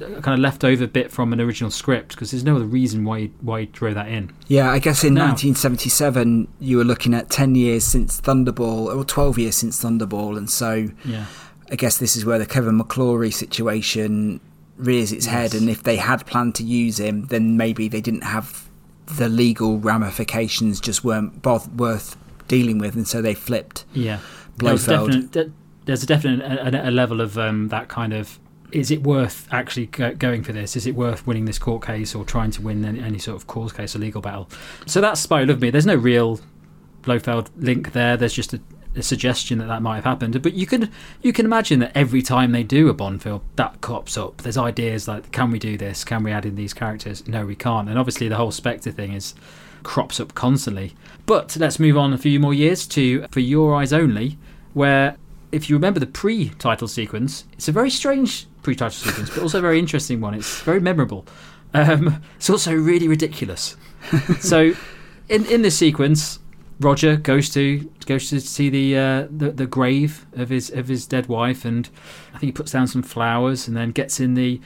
a 0.00 0.20
kind 0.20 0.34
of 0.34 0.40
leftover 0.40 0.86
bit 0.86 1.10
from 1.10 1.32
an 1.32 1.40
original 1.40 1.70
script 1.70 2.10
because 2.10 2.30
there's 2.30 2.44
no 2.44 2.56
other 2.56 2.66
reason 2.66 3.04
why 3.04 3.18
you, 3.18 3.32
why 3.40 3.60
you 3.60 3.66
throw 3.66 3.94
that 3.94 4.08
in. 4.08 4.32
Yeah, 4.48 4.70
I 4.70 4.78
guess 4.78 5.04
in 5.04 5.14
now, 5.14 5.28
1977 5.28 6.48
you 6.60 6.76
were 6.76 6.84
looking 6.84 7.14
at 7.14 7.30
10 7.30 7.54
years 7.54 7.84
since 7.84 8.20
Thunderball 8.20 8.94
or 8.94 9.04
12 9.04 9.38
years 9.38 9.56
since 9.56 9.82
Thunderball, 9.82 10.36
and 10.36 10.50
so 10.50 10.88
yeah. 11.04 11.26
I 11.70 11.76
guess 11.76 11.98
this 11.98 12.16
is 12.16 12.24
where 12.24 12.38
the 12.38 12.46
Kevin 12.46 12.78
McClory 12.78 13.32
situation 13.32 14.40
rears 14.76 15.12
its 15.12 15.26
yes. 15.26 15.34
head. 15.34 15.54
And 15.54 15.70
if 15.70 15.82
they 15.82 15.96
had 15.96 16.26
planned 16.26 16.54
to 16.56 16.62
use 16.64 16.98
him, 16.98 17.26
then 17.26 17.56
maybe 17.56 17.88
they 17.88 18.00
didn't 18.00 18.22
have 18.22 18.68
the 19.18 19.28
legal 19.28 19.78
ramifications 19.78 20.80
just 20.80 21.04
weren't 21.04 21.40
both 21.40 21.68
worth 21.72 22.16
dealing 22.48 22.78
with, 22.78 22.94
and 22.94 23.06
so 23.06 23.22
they 23.22 23.34
flipped. 23.34 23.84
Yeah, 23.92 24.20
Blofeld. 24.56 25.12
There's, 25.12 25.24
definite, 25.26 25.52
there's 25.84 26.02
a 26.02 26.06
definite 26.06 26.42
a, 26.42 26.88
a 26.88 26.90
level 26.90 27.20
of 27.20 27.38
um, 27.38 27.68
that 27.68 27.88
kind 27.88 28.12
of. 28.12 28.38
Is 28.72 28.90
it 28.90 29.04
worth 29.04 29.46
actually 29.52 29.86
go, 29.86 30.14
going 30.14 30.42
for 30.42 30.52
this? 30.52 30.76
Is 30.76 30.86
it 30.86 30.94
worth 30.96 31.26
winning 31.26 31.44
this 31.44 31.58
court 31.58 31.86
case 31.86 32.14
or 32.14 32.24
trying 32.24 32.50
to 32.50 32.62
win 32.62 32.84
any, 32.84 33.00
any 33.00 33.18
sort 33.18 33.36
of 33.36 33.46
cause 33.46 33.72
case 33.72 33.94
or 33.94 34.00
legal 34.00 34.20
battle? 34.20 34.50
So 34.86 35.00
that's 35.00 35.20
Spy 35.20 35.44
Love 35.44 35.60
Me. 35.60 35.70
There's 35.70 35.86
no 35.86 35.94
real 35.94 36.40
Blofeld 37.02 37.50
link 37.56 37.92
there. 37.92 38.16
There's 38.16 38.34
just 38.34 38.52
a, 38.52 38.60
a, 38.96 39.02
suggestion 39.02 39.58
that 39.58 39.66
that 39.66 39.82
might 39.82 39.94
have 39.94 40.04
happened. 40.04 40.42
But 40.42 40.54
you 40.54 40.66
can 40.66 40.90
you 41.22 41.32
can 41.32 41.46
imagine 41.46 41.78
that 41.78 41.92
every 41.96 42.22
time 42.22 42.50
they 42.50 42.64
do 42.64 42.88
a 42.88 42.94
Bond 42.94 43.22
film, 43.22 43.42
that 43.54 43.80
crops 43.80 44.18
up. 44.18 44.38
There's 44.38 44.58
ideas 44.58 45.06
like, 45.06 45.30
can 45.30 45.52
we 45.52 45.60
do 45.60 45.78
this? 45.78 46.04
Can 46.04 46.24
we 46.24 46.32
add 46.32 46.44
in 46.44 46.56
these 46.56 46.74
characters? 46.74 47.26
No, 47.28 47.46
we 47.46 47.54
can't. 47.54 47.88
And 47.88 47.98
obviously, 47.98 48.28
the 48.28 48.36
whole 48.36 48.50
Spectre 48.50 48.90
thing 48.90 49.12
is 49.12 49.34
crops 49.82 50.20
up 50.20 50.34
constantly. 50.34 50.94
But 51.26 51.56
let's 51.56 51.78
move 51.78 51.96
on 51.96 52.12
a 52.12 52.18
few 52.18 52.38
more 52.38 52.54
years 52.54 52.86
to 52.88 53.26
For 53.30 53.40
Your 53.40 53.74
Eyes 53.74 53.92
Only, 53.92 54.38
where 54.74 55.16
if 55.52 55.70
you 55.70 55.76
remember 55.76 56.00
the 56.00 56.06
pre-title 56.06 56.88
sequence, 56.88 57.44
it's 57.52 57.68
a 57.68 57.72
very 57.72 57.90
strange 57.90 58.46
pre-title 58.62 58.90
sequence, 58.90 59.30
but 59.30 59.42
also 59.42 59.58
a 59.58 59.62
very 59.62 59.78
interesting 59.78 60.20
one. 60.20 60.34
It's 60.34 60.60
very 60.62 60.80
memorable. 60.80 61.26
Um, 61.72 62.22
it's 62.36 62.50
also 62.50 62.74
really 62.74 63.08
ridiculous. 63.08 63.76
so, 64.40 64.72
in 65.28 65.44
in 65.46 65.62
this 65.62 65.76
sequence, 65.76 66.38
Roger 66.80 67.16
goes 67.16 67.50
to 67.50 67.90
goes 68.06 68.28
to 68.30 68.40
see 68.40 68.70
the, 68.70 68.96
uh, 68.96 69.26
the 69.30 69.50
the 69.50 69.66
grave 69.66 70.26
of 70.34 70.50
his 70.50 70.70
of 70.70 70.88
his 70.88 71.06
dead 71.06 71.26
wife, 71.26 71.64
and 71.64 71.88
I 72.34 72.38
think 72.38 72.48
he 72.48 72.52
puts 72.52 72.72
down 72.72 72.86
some 72.86 73.02
flowers, 73.02 73.66
and 73.66 73.76
then 73.76 73.90
gets 73.90 74.20
in 74.20 74.34
the 74.34 74.60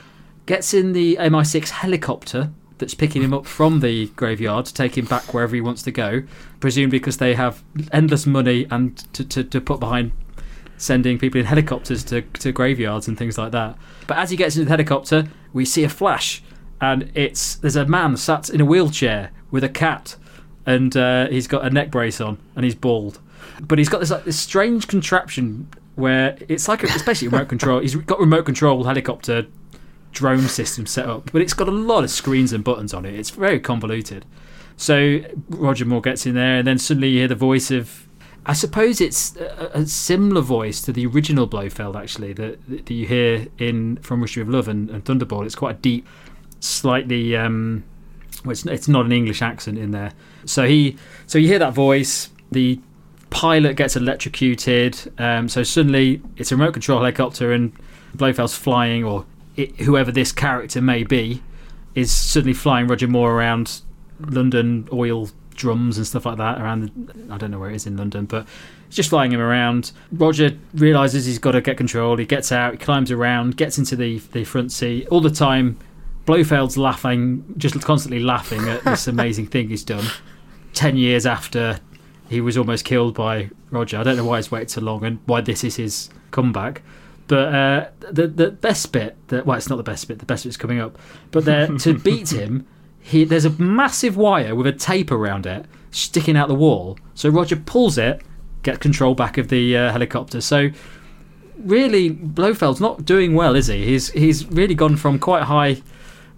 gets 0.47 0.75
in 0.75 0.93
the 0.93 1.17
MI6 1.21 1.69
helicopter 1.69 2.51
that's 2.81 2.95
picking 2.95 3.23
him 3.23 3.33
up 3.33 3.47
from 3.47 3.81
the 3.81 4.07
graveyard 4.17 4.67
to 4.67 4.75
take 4.75 4.99
him 4.99 5.05
back 5.05 5.33
wherever 5.33 5.55
he 5.55 5.61
wants 5.61 5.83
to 5.83 5.93
go, 5.93 6.25
presumably 6.59 6.99
because 6.99 7.19
they 7.19 7.35
have 7.35 7.63
endless 7.93 8.27
money 8.27 8.67
and 8.71 8.97
to, 9.15 9.25
to, 9.25 9.45
to 9.45 9.61
put 9.61 9.79
behind 9.79 10.11
sending 10.77 11.19
people 11.19 11.39
in 11.39 11.47
helicopters 11.47 12.03
to, 12.05 12.23
to 12.23 12.51
graveyards 12.51 13.07
and 13.07 13.17
things 13.17 13.39
like 13.39 13.53
that. 13.53 13.77
But 14.07 14.17
as 14.17 14.31
he 14.31 14.37
gets 14.37 14.57
into 14.57 14.65
the 14.65 14.71
helicopter, 14.71 15.29
we 15.53 15.65
see 15.65 15.85
a 15.85 15.89
flash, 15.89 16.43
and 16.81 17.13
it's 17.15 17.57
there's 17.57 17.77
a 17.77 17.87
man 17.87 18.17
sat 18.17 18.51
in 18.51 18.61
a 18.61 18.65
wheelchair 18.65 19.31
with 19.51 19.63
a 19.63 19.69
cat, 19.69 20.17
and 20.67 20.97
uh, 20.97 21.29
he's 21.29 21.47
got 21.47 21.65
a 21.65 21.71
neck 21.71 21.91
brace 21.91 22.21
on, 22.21 22.39
and 22.57 22.65
he's 22.65 22.75
bald, 22.75 23.21
but 23.61 23.79
he's 23.79 23.89
got 23.89 24.01
this 24.01 24.11
like 24.11 24.25
this 24.25 24.39
strange 24.39 24.89
contraption 24.89 25.69
where 25.97 26.39
it's 26.49 26.67
like 26.67 26.83
a, 26.83 26.87
especially 26.87 27.29
remote 27.29 27.49
control. 27.49 27.81
He's 27.81 27.95
got 27.95 28.19
remote 28.19 28.47
control 28.47 28.85
helicopter 28.85 29.47
drone 30.13 30.49
system 30.49 30.87
set 30.87 31.07
up, 31.07 31.31
but 31.33 31.43
it's 31.43 31.55
got 31.55 31.69
a 31.69 31.73
lot 31.73 32.05
of 32.05 32.11
screens 32.11 32.53
and 32.53 32.65
buttons 32.65 32.93
on 32.93 33.05
it. 33.05 33.15
It's 33.15 33.31
very 33.31 33.61
convoluted. 33.61 34.25
So 34.77 35.21
Roger 35.49 35.85
Moore 35.85 36.01
gets 36.01 36.27
in 36.27 36.35
there, 36.35 36.59
and 36.59 36.67
then 36.67 36.79
suddenly 36.79 37.11
you 37.11 37.19
hear 37.21 37.29
the 37.29 37.35
voice 37.35 37.71
of. 37.71 38.07
I 38.47 38.55
suppose 38.55 39.03
it's 39.03 39.37
a, 39.37 39.71
a 39.75 39.87
similar 39.87 40.41
voice 40.41 40.81
to 40.83 40.93
the 40.93 41.07
original 41.07 41.47
Blofeld, 41.47 41.95
actually, 41.95 42.33
that, 42.33 42.67
that 42.69 42.91
you 42.91 43.07
hear 43.07 43.47
in 43.59 43.97
From 43.99 44.23
Russia 44.23 44.41
with 44.41 44.49
Love 44.55 44.67
and, 44.67 44.89
and 44.89 45.05
Thunderball. 45.05 45.45
It's 45.45 45.55
quite 45.55 45.77
a 45.77 45.79
deep, 45.79 46.07
slightly. 46.61 47.37
Um, 47.37 47.85
well, 48.45 48.53
it's, 48.53 48.65
it's 48.65 48.89
not 48.89 49.05
an 49.05 49.13
English 49.13 49.43
accent 49.43 49.77
in 49.77 49.91
there. 49.91 50.13
So 50.47 50.67
he, 50.67 50.97
so 51.27 51.39
you 51.39 51.49
hear 51.49 51.59
that 51.59 51.75
voice. 51.75 52.31
The 52.51 52.81
pilot 53.29 53.77
gets 53.77 53.95
electrocuted. 53.95 55.13
Um, 55.19 55.47
so 55.49 55.63
suddenly 55.63 56.23
it's 56.39 56.51
a 56.51 56.57
remote 56.57 56.73
control 56.73 57.01
helicopter, 57.01 57.53
and 57.53 57.73
Blofeld's 58.17 58.57
flying 58.57 59.05
or 59.05 59.27
it, 59.61 59.77
whoever 59.81 60.11
this 60.11 60.33
character 60.33 60.81
may 60.81 61.05
be 61.05 61.43
is 61.95 62.11
suddenly 62.11 62.55
flying 62.55 62.87
Roger 62.87 63.09
Moore 63.09 63.33
around 63.33 63.83
London 64.21 64.89
oil 64.93 65.29
drums 65.55 65.99
and 65.99 66.07
stuff 66.07 66.25
like 66.25 66.39
that 66.39 66.61
around 66.61 66.83
the, 66.83 67.35
I 67.35 67.37
don't 67.37 67.51
know 67.51 67.59
where 67.59 67.71
it 67.71 67.77
is 67.77 67.87
in 67.87 67.97
London 67.97 68.25
but 68.25 68.47
it's 68.87 68.97
just 68.97 69.11
flying 69.11 69.33
him 69.33 69.41
around. 69.41 69.93
Roger 70.11 70.57
realizes 70.75 71.27
he's 71.27 71.39
got 71.39 71.53
to 71.53 71.61
get 71.61 71.77
control 71.77 72.17
he 72.17 72.25
gets 72.25 72.51
out 72.51 72.73
he 72.73 72.79
climbs 72.79 73.11
around 73.11 73.57
gets 73.57 73.77
into 73.79 73.97
the 73.97 74.19
the 74.33 74.45
front 74.45 74.73
seat. 74.73 75.07
All 75.09 75.21
the 75.21 75.31
time 75.31 75.79
Blofeld's 76.27 76.79
laughing 76.79 77.45
just 77.57 77.81
constantly 77.83 78.21
laughing 78.21 78.69
at 78.69 78.85
this 78.85 79.07
amazing 79.07 79.47
thing 79.47 79.69
he's 79.69 79.85
done. 79.85 80.05
10 80.75 80.97
years 80.97 81.27
after 81.27 81.81
he 82.29 82.41
was 82.41 82.57
almost 82.57 82.85
killed 82.85 83.15
by 83.15 83.51
Roger. 83.71 83.99
I 83.99 84.03
don't 84.03 84.17
know 84.17 84.25
why 84.25 84.37
he's 84.37 84.51
waited 84.51 84.71
so 84.71 84.81
long 84.81 85.05
and 85.05 85.19
why 85.27 85.41
this 85.41 85.65
is 85.65 85.77
his 85.77 86.11
comeback 86.31 86.83
but 87.31 87.55
uh, 87.55 87.89
the 88.11 88.27
the 88.27 88.51
best 88.51 88.91
bit, 88.91 89.17
that, 89.29 89.47
well, 89.47 89.57
it's 89.57 89.69
not 89.69 89.77
the 89.77 89.85
best 89.85 90.09
bit. 90.09 90.19
The 90.19 90.27
best 90.27 90.43
bit's 90.43 90.57
coming 90.57 90.81
up. 90.81 90.99
But 91.31 91.45
to 91.45 91.95
beat 92.05 92.33
him, 92.33 92.67
he 92.99 93.23
there's 93.23 93.45
a 93.45 93.51
massive 93.51 94.17
wire 94.17 94.57
with 94.57 94.67
a 94.67 94.73
tape 94.73 95.13
around 95.13 95.47
it 95.47 95.67
sticking 95.93 96.37
out 96.37 96.49
the 96.49 96.57
wall. 96.57 96.99
So 97.15 97.29
Roger 97.29 97.55
pulls 97.55 97.99
it, 97.99 98.21
gets 98.65 98.79
control 98.79 99.15
back 99.15 99.39
of 99.39 99.47
the 99.47 99.77
uh, 99.77 99.93
helicopter. 99.93 100.41
So 100.41 100.71
really, 101.57 102.11
Blofeld's 102.11 102.81
not 102.81 103.05
doing 103.05 103.35
well, 103.35 103.55
is 103.55 103.69
he? 103.69 103.85
He's 103.85 104.11
he's 104.11 104.45
really 104.47 104.75
gone 104.75 104.97
from 104.97 105.21
quite 105.21 105.45
high 105.45 105.83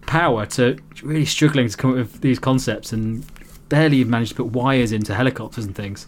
power 0.03 0.45
to 0.45 0.77
really 1.03 1.25
struggling 1.25 1.71
to 1.71 1.77
come 1.79 1.93
up 1.93 1.97
with 1.97 2.21
these 2.21 2.39
concepts 2.39 2.93
and 2.93 3.25
barely 3.71 4.05
managed 4.05 4.33
to 4.33 4.45
put 4.45 4.53
wires 4.53 4.93
into 4.93 5.15
helicopters 5.15 5.65
and 5.65 5.75
things. 5.75 6.07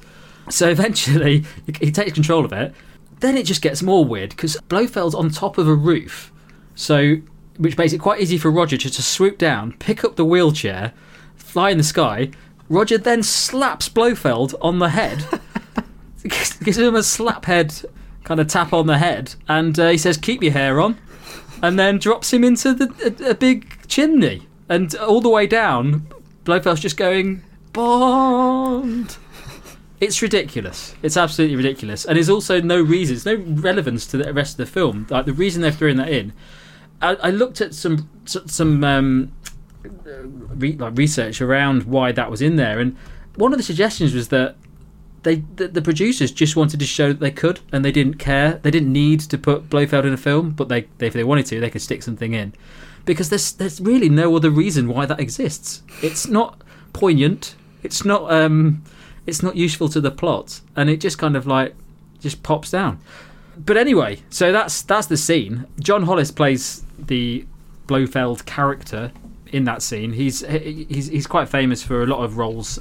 So 0.51 0.69
eventually, 0.69 1.47
he 1.81 1.91
takes 1.91 2.13
control 2.13 2.45
of 2.45 2.53
it 2.53 2.75
then 3.25 3.37
it 3.37 3.47
just 3.47 3.63
gets 3.63 3.83
more 3.83 4.05
weird 4.05 4.31
because 4.31 4.57
Blofeld's 4.69 5.15
on 5.15 5.31
top 5.31 5.59
of 5.59 5.67
a 5.67 5.75
roof, 5.75 6.33
so 6.75 7.17
which 7.57 7.79
makes 7.79 7.93
it 7.93 7.99
quite 7.99 8.21
easy 8.21 8.37
for 8.37 8.51
Roger 8.51 8.77
just 8.77 8.97
to 8.97 9.03
swoop 9.03 9.39
down, 9.39 9.73
pick 9.79 10.05
up 10.05 10.17
the 10.17 10.25
wheelchair, 10.25 10.93
fly 11.37 11.71
in 11.71 11.79
the 11.79 11.85
sky. 11.85 12.31
Roger 12.69 12.99
then 12.99 13.23
slaps 13.23 13.89
Blofeld 13.89 14.55
on 14.61 14.79
the 14.79 14.89
head, 14.89 15.25
gives 16.23 16.79
him 16.79 16.95
a 16.95 17.03
slap 17.03 17.45
head 17.45 17.75
kind 18.25 18.41
of 18.41 18.49
tap 18.49 18.73
on 18.73 18.87
the 18.87 18.99
head, 18.99 19.35
and 19.49 19.79
uh, 19.79 19.89
he 19.91 19.99
says, 19.99 20.17
"Keep 20.17 20.43
your 20.43 20.53
hair 20.53 20.81
on," 20.81 20.99
and 21.63 21.79
then 21.79 21.99
drops 21.99 22.33
him 22.33 22.43
into 22.43 22.75
the, 22.75 23.17
a, 23.27 23.31
a 23.31 23.35
big 23.35 23.87
chimney, 23.87 24.49
and 24.69 24.95
all 24.97 25.21
the 25.21 25.29
way 25.29 25.47
down, 25.47 26.07
Blofeld's 26.45 26.81
just 26.81 26.97
going 26.97 27.43
Bond. 27.73 29.17
It's 30.01 30.21
ridiculous. 30.21 30.95
It's 31.03 31.17
absolutely 31.17 31.57
ridiculous, 31.57 32.05
and 32.05 32.17
there's 32.17 32.29
also 32.29 32.61
no 32.61 32.81
reason, 32.83 33.17
there's 33.17 33.39
no 33.39 33.63
relevance 33.63 34.07
to 34.09 34.17
the 34.17 34.33
rest 34.33 34.55
of 34.55 34.67
the 34.67 34.73
film. 34.73 35.07
Like 35.09 35.25
the 35.25 35.33
reason 35.33 35.63
they're 35.63 35.73
throwing 35.73 35.97
that 35.97 36.09
in, 36.09 36.33
I, 37.01 37.15
I 37.15 37.31
looked 37.31 37.61
at 37.61 37.75
some 37.75 38.09
some 38.25 38.83
um, 38.83 39.33
re, 39.83 40.73
like 40.77 40.97
research 40.97 41.41
around 41.41 41.85
why 41.85 42.13
that 42.13 42.31
was 42.31 42.43
in 42.43 42.57
there, 42.57 42.81
and 42.81 42.97
one 43.37 43.53
of 43.53 43.59
the 43.59 43.63
suggestions 43.63 44.15
was 44.15 44.29
that 44.29 44.57
they 45.23 45.37
the, 45.37 45.69
the, 45.69 45.83
producers 45.83 46.31
just 46.31 46.57
wanted 46.57 46.81
to 46.81 46.87
show 46.87 47.09
that 47.09 47.21
they 47.21 47.31
could, 47.31 47.61
and 47.73 47.85
they 47.85 47.93
didn't 47.93 48.15
care. 48.15 48.61
They 48.63 48.71
didn't 48.71 48.93
need 48.93 49.21
to 49.21 49.39
put 49.39 49.71
Blofeld 49.71 50.05
in 50.05 50.13
a 50.13 50.19
film, 50.19 50.51
but 50.51 50.69
they, 50.69 50.83
they 50.99 51.07
if 51.07 51.13
they 51.13 51.25
wanted 51.25 51.47
to, 51.47 51.61
they 51.61 51.71
could 51.71 51.83
stick 51.83 52.03
something 52.03 52.33
in, 52.35 52.53
because 53.05 53.31
there's 53.31 53.53
there's 53.53 53.81
really 53.81 54.09
no 54.09 54.35
other 54.37 54.51
reason 54.51 54.89
why 54.89 55.07
that 55.07 55.21
exists. 55.21 55.83
It's 56.03 56.29
not 56.29 56.61
poignant. 56.93 57.55
It's 57.83 58.05
not 58.05 58.33
um, 58.33 58.83
it's 59.27 59.43
not 59.43 59.57
useful 59.57 59.89
to 59.91 60.01
the 60.01 60.11
plot, 60.11 60.61
and 60.77 60.91
it 60.91 61.01
just 61.01 61.19
kind 61.19 61.37
of 61.37 61.47
like 61.47 61.75
just 62.21 62.43
pops 62.43 62.71
down. 62.71 63.01
But 63.57 63.77
anyway, 63.77 64.23
so 64.31 64.53
that's 64.53 64.83
that's 64.83 65.07
the 65.07 65.17
scene. 65.17 65.67
John 65.81 66.05
Hollis 66.05 66.31
plays 66.31 66.83
the 66.99 67.47
Blofeld 67.87 68.45
character 68.47 69.13
in 69.53 69.65
that 69.65 69.83
scene. 69.83 70.13
He's 70.13 70.41
he's 70.47 71.09
he's 71.09 71.27
quite 71.27 71.49
famous 71.49 71.83
for 71.83 72.03
a 72.03 72.07
lot 72.07 72.25
of 72.25 72.39
roles, 72.39 72.79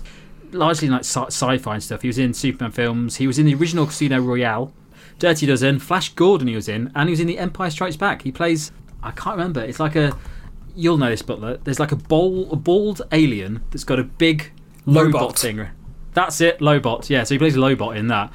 largely 0.52 0.90
like 0.90 1.02
sci-fi 1.02 1.74
and 1.74 1.84
stuff. 1.84 2.02
He 2.02 2.08
was 2.08 2.18
in 2.18 2.34
Superman 2.34 2.72
films. 2.72 3.18
He 3.18 3.28
was 3.28 3.38
in 3.38 3.46
the 3.46 3.56
original 3.56 3.86
Casino 3.86 4.20
Royale, 4.20 4.74
Dirty 5.20 5.46
Dozen, 5.46 5.80
Flash 5.80 6.10
Gordon. 6.14 6.48
He 6.48 6.56
was 6.56 6.68
in, 6.68 6.92
and 6.96 7.10
he 7.10 7.12
was 7.12 7.20
in 7.20 7.28
The 7.28 7.38
Empire 7.38 7.70
Strikes 7.70 7.96
Back. 7.98 8.24
He 8.24 8.32
plays 8.32 8.72
I 9.04 9.12
can't 9.12 9.36
remember. 9.36 9.62
It's 9.62 9.80
like 9.80 9.96
a. 9.96 10.18
You'll 10.76 10.98
know 10.98 11.10
this, 11.10 11.22
Butler. 11.22 11.58
There's 11.58 11.80
like 11.80 11.92
a 11.92 11.96
bowl, 11.96 12.52
a 12.52 12.56
bald 12.56 13.02
alien 13.12 13.62
that's 13.70 13.84
got 13.84 14.00
a 14.00 14.04
big 14.04 14.52
Lobot. 14.88 15.14
robot 15.14 15.38
thing. 15.38 15.68
That's 16.14 16.42
it, 16.42 16.60
Lobot. 16.60 17.10
Yeah, 17.10 17.24
so 17.24 17.36
he 17.36 17.40
plays 17.40 17.56
Lobot 17.56 17.96
in 17.96 18.08
that, 18.08 18.32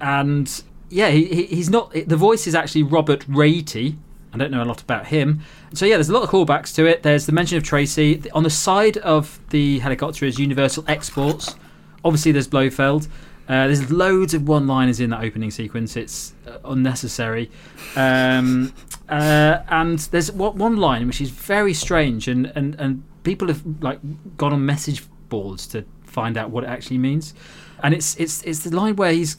and 0.00 0.62
yeah, 0.88 1.08
he, 1.08 1.24
he 1.26 1.46
he's 1.46 1.70
not. 1.70 1.92
The 1.92 2.16
voice 2.16 2.46
is 2.46 2.54
actually 2.54 2.84
Robert 2.84 3.24
Rietti. 3.28 3.98
I 4.32 4.38
don't 4.38 4.50
know 4.50 4.62
a 4.62 4.64
lot 4.64 4.82
about 4.82 5.06
him. 5.06 5.40
So 5.72 5.86
yeah, 5.86 5.96
there's 5.96 6.10
a 6.10 6.12
lot 6.12 6.22
of 6.22 6.28
callbacks 6.30 6.74
to 6.74 6.86
it. 6.86 7.02
There's 7.02 7.26
the 7.26 7.32
mention 7.32 7.56
of 7.56 7.64
Tracy 7.64 8.22
on 8.32 8.42
the 8.42 8.50
side 8.50 8.98
of 8.98 9.40
the 9.50 9.78
helicopter 9.78 10.26
is 10.26 10.38
Universal 10.38 10.84
Exports. 10.88 11.56
Obviously, 12.04 12.32
there's 12.32 12.48
Blofeld. 12.48 13.08
Uh, 13.48 13.68
there's 13.68 13.92
loads 13.92 14.34
of 14.34 14.48
one-liners 14.48 14.98
in 14.98 15.10
that 15.10 15.22
opening 15.22 15.52
sequence. 15.52 15.96
It's 15.96 16.34
uh, 16.48 16.58
unnecessary, 16.64 17.48
um, 17.94 18.72
uh, 19.08 19.60
and 19.68 20.00
there's 20.00 20.32
one 20.32 20.76
line 20.76 21.06
which 21.06 21.20
is 21.20 21.30
very 21.30 21.72
strange, 21.72 22.26
and, 22.26 22.46
and, 22.56 22.74
and 22.74 23.04
people 23.22 23.46
have 23.46 23.62
like 23.80 24.00
gone 24.36 24.52
on 24.52 24.66
message 24.66 25.04
boards 25.28 25.66
to 25.68 25.84
find 26.16 26.38
out 26.38 26.50
what 26.50 26.64
it 26.64 26.70
actually 26.76 26.96
means. 26.98 27.34
And 27.82 27.92
it's 27.92 28.16
it's 28.16 28.42
it's 28.42 28.60
the 28.60 28.74
line 28.74 28.96
where 28.96 29.12
he's 29.12 29.36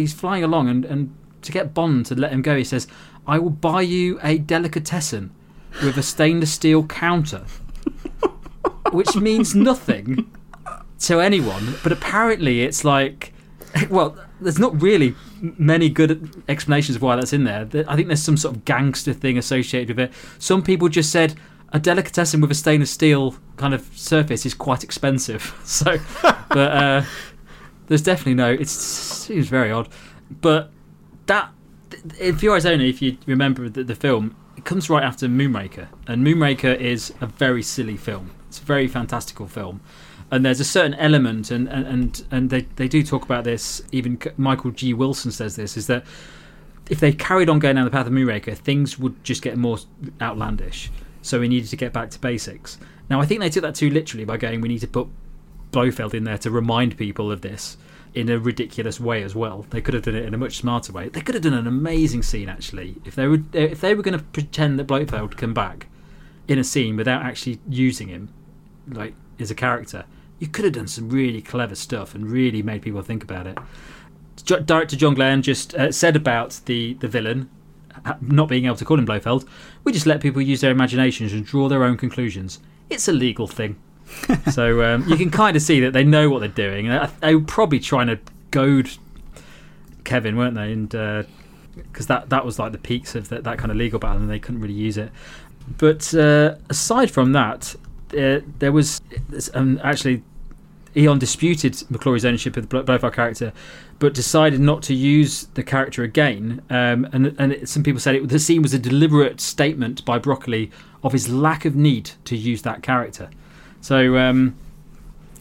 he's 0.00 0.14
flying 0.14 0.42
along, 0.42 0.68
and, 0.72 0.84
and 0.86 1.14
to 1.42 1.52
get 1.52 1.74
Bond 1.74 2.06
to 2.06 2.14
let 2.14 2.32
him 2.32 2.40
go, 2.40 2.56
he 2.56 2.64
says, 2.64 2.86
"I 3.26 3.38
will 3.38 3.56
buy 3.70 3.82
you 3.82 4.18
a 4.22 4.38
delicatessen 4.38 5.30
with 5.82 5.98
a 5.98 6.02
stainless 6.02 6.52
steel 6.52 6.82
counter," 6.86 7.44
which 8.92 9.14
means 9.16 9.54
nothing 9.54 10.30
to 11.00 11.20
anyone. 11.20 11.74
But 11.82 11.92
apparently, 11.92 12.62
it's 12.62 12.84
like, 12.84 13.34
well, 13.90 14.16
there's 14.40 14.58
not 14.58 14.80
really 14.80 15.14
many 15.58 15.90
good 15.90 16.42
explanations 16.48 16.96
of 16.96 17.02
why 17.02 17.16
that's 17.16 17.34
in. 17.34 17.44
There- 17.44 17.84
I 17.86 17.96
think 17.96 18.08
there's 18.08 18.22
some 18.22 18.38
sort 18.38 18.56
of 18.56 18.64
gangster 18.64 19.12
thing 19.12 19.36
associated 19.36 19.96
with 19.96 20.08
it. 20.08 20.12
Some 20.38 20.62
people 20.62 20.88
just 20.88 21.10
said 21.12 21.34
a 21.74 21.80
delicatessen 21.80 22.40
with 22.40 22.52
a 22.52 22.54
stainless 22.54 22.92
steel 22.92 23.34
kind 23.56 23.74
of 23.74 23.82
surface 23.98 24.46
is 24.46 24.54
quite 24.54 24.82
expensive. 24.82 25.52
So, 25.64 25.98
but 26.22 26.72
uh, 26.72 27.02
there's 27.88 28.02
definitely 28.02 28.34
no. 28.34 28.52
It 28.52 28.68
seems 28.68 29.48
very 29.48 29.72
odd, 29.72 29.88
but 30.30 30.70
that 31.26 31.50
in 32.20 32.36
Eyes 32.48 32.64
Only, 32.64 32.88
if 32.88 33.02
you 33.02 33.18
remember 33.26 33.68
the, 33.68 33.82
the 33.82 33.96
film, 33.96 34.36
it 34.56 34.64
comes 34.64 34.88
right 34.88 35.02
after 35.02 35.26
Moonraker, 35.26 35.88
and 36.06 36.24
Moonraker 36.24 36.78
is 36.78 37.12
a 37.20 37.26
very 37.26 37.62
silly 37.62 37.96
film. 37.96 38.30
It's 38.48 38.60
a 38.60 38.64
very 38.64 38.86
fantastical 38.86 39.48
film, 39.48 39.80
and 40.30 40.44
there's 40.44 40.60
a 40.60 40.64
certain 40.64 40.94
element, 40.94 41.50
and 41.50 41.68
and 41.68 41.86
and, 41.86 42.24
and 42.30 42.50
they 42.50 42.62
they 42.76 42.86
do 42.86 43.02
talk 43.02 43.24
about 43.24 43.42
this. 43.42 43.82
Even 43.90 44.20
Michael 44.36 44.70
G. 44.70 44.94
Wilson 44.94 45.32
says 45.32 45.56
this 45.56 45.76
is 45.76 45.88
that 45.88 46.04
if 46.88 47.00
they 47.00 47.12
carried 47.12 47.48
on 47.48 47.58
going 47.58 47.74
down 47.76 47.84
the 47.84 47.90
path 47.90 48.06
of 48.06 48.12
Moonraker, 48.12 48.56
things 48.56 48.96
would 48.96 49.24
just 49.24 49.42
get 49.42 49.56
more 49.56 49.78
outlandish. 50.20 50.90
So 51.24 51.40
we 51.40 51.48
needed 51.48 51.70
to 51.70 51.76
get 51.76 51.94
back 51.94 52.10
to 52.10 52.18
basics. 52.18 52.78
Now 53.08 53.18
I 53.18 53.24
think 53.24 53.40
they 53.40 53.48
took 53.48 53.62
that 53.62 53.74
too 53.74 53.88
literally 53.88 54.26
by 54.26 54.36
going, 54.36 54.60
we 54.60 54.68
need 54.68 54.80
to 54.80 54.86
put 54.86 55.08
Blofeld 55.72 56.12
in 56.12 56.24
there 56.24 56.36
to 56.38 56.50
remind 56.50 56.98
people 56.98 57.32
of 57.32 57.40
this 57.40 57.78
in 58.12 58.28
a 58.28 58.38
ridiculous 58.38 59.00
way 59.00 59.22
as 59.22 59.34
well. 59.34 59.64
They 59.70 59.80
could 59.80 59.94
have 59.94 60.02
done 60.02 60.16
it 60.16 60.26
in 60.26 60.34
a 60.34 60.38
much 60.38 60.58
smarter 60.58 60.92
way. 60.92 61.08
They 61.08 61.22
could 61.22 61.34
have 61.34 61.42
done 61.42 61.54
an 61.54 61.66
amazing 61.66 62.22
scene 62.22 62.50
actually. 62.50 62.96
If 63.06 63.14
they 63.14 63.26
would, 63.26 63.56
if 63.56 63.80
they 63.80 63.94
were 63.94 64.02
going 64.02 64.18
to 64.18 64.24
pretend 64.24 64.78
that 64.78 64.86
Blofeld 64.86 65.30
would 65.30 65.38
come 65.38 65.54
back 65.54 65.88
in 66.46 66.58
a 66.58 66.64
scene 66.64 66.94
without 66.94 67.22
actually 67.22 67.58
using 67.70 68.08
him, 68.08 68.28
like 68.86 69.14
as 69.40 69.50
a 69.50 69.54
character, 69.54 70.04
you 70.38 70.46
could 70.46 70.66
have 70.66 70.74
done 70.74 70.88
some 70.88 71.08
really 71.08 71.40
clever 71.40 71.74
stuff 71.74 72.14
and 72.14 72.30
really 72.30 72.62
made 72.62 72.82
people 72.82 73.00
think 73.00 73.24
about 73.24 73.46
it. 73.46 73.56
Director 74.44 74.94
John 74.94 75.14
Glen 75.14 75.40
just 75.40 75.74
uh, 75.74 75.90
said 75.90 76.16
about 76.16 76.60
the 76.66 76.94
the 76.94 77.08
villain 77.08 77.48
not 78.20 78.48
being 78.48 78.66
able 78.66 78.76
to 78.76 78.84
call 78.84 78.98
him 78.98 79.06
Blofeld. 79.06 79.48
We 79.84 79.92
just 79.92 80.06
let 80.06 80.20
people 80.20 80.42
use 80.42 80.60
their 80.60 80.70
imaginations 80.70 81.32
and 81.32 81.44
draw 81.44 81.68
their 81.68 81.84
own 81.84 81.96
conclusions. 81.96 82.58
It's 82.90 83.08
a 83.08 83.12
legal 83.12 83.46
thing. 83.46 83.76
so 84.52 84.82
um, 84.84 85.08
you 85.08 85.16
can 85.16 85.30
kind 85.30 85.56
of 85.56 85.62
see 85.62 85.80
that 85.80 85.92
they 85.92 86.04
know 86.04 86.28
what 86.30 86.40
they're 86.40 86.48
doing. 86.48 86.88
They 87.20 87.34
were 87.34 87.42
probably 87.42 87.80
trying 87.80 88.08
to 88.08 88.18
goad 88.50 88.90
Kevin, 90.04 90.36
weren't 90.36 90.54
they? 90.54 90.72
And 90.72 90.88
because 91.74 92.06
that 92.06 92.30
that 92.30 92.44
was 92.44 92.58
like 92.58 92.72
the 92.72 92.78
peaks 92.78 93.14
of 93.14 93.28
that, 93.28 93.44
that 93.44 93.58
kind 93.58 93.70
of 93.70 93.76
legal 93.76 93.98
battle, 93.98 94.18
and 94.18 94.30
they 94.30 94.38
couldn't 94.38 94.60
really 94.60 94.74
use 94.74 94.96
it. 94.96 95.10
But 95.78 96.14
uh, 96.14 96.56
aside 96.68 97.10
from 97.10 97.32
that, 97.32 97.74
uh, 98.16 98.40
there 98.58 98.72
was 98.72 99.00
um, 99.54 99.80
actually 99.82 100.22
Eon 100.96 101.18
disputed 101.18 101.72
McClory's 101.90 102.24
ownership 102.24 102.56
of 102.56 102.62
the 102.64 102.68
Blo- 102.68 102.82
Blofeld 102.84 103.14
character, 103.14 103.52
but 103.98 104.14
decided 104.14 104.60
not 104.60 104.82
to 104.84 104.94
use 104.94 105.46
the 105.54 105.62
character 105.62 106.02
again. 106.02 106.62
Um, 106.70 107.08
and 107.12 107.34
and 107.38 107.52
it, 107.52 107.68
some 107.68 107.82
people 107.82 108.00
said 108.00 108.14
it, 108.14 108.28
the 108.28 108.38
scene 108.38 108.62
was 108.62 108.74
a 108.74 108.78
deliberate 108.78 109.40
statement 109.40 110.04
by 110.04 110.18
Broccoli 110.18 110.70
of 111.02 111.12
his 111.12 111.28
lack 111.28 111.64
of 111.64 111.74
need 111.74 112.12
to 112.26 112.36
use 112.36 112.62
that 112.62 112.82
character. 112.82 113.28
So 113.80 114.16
um, 114.16 114.54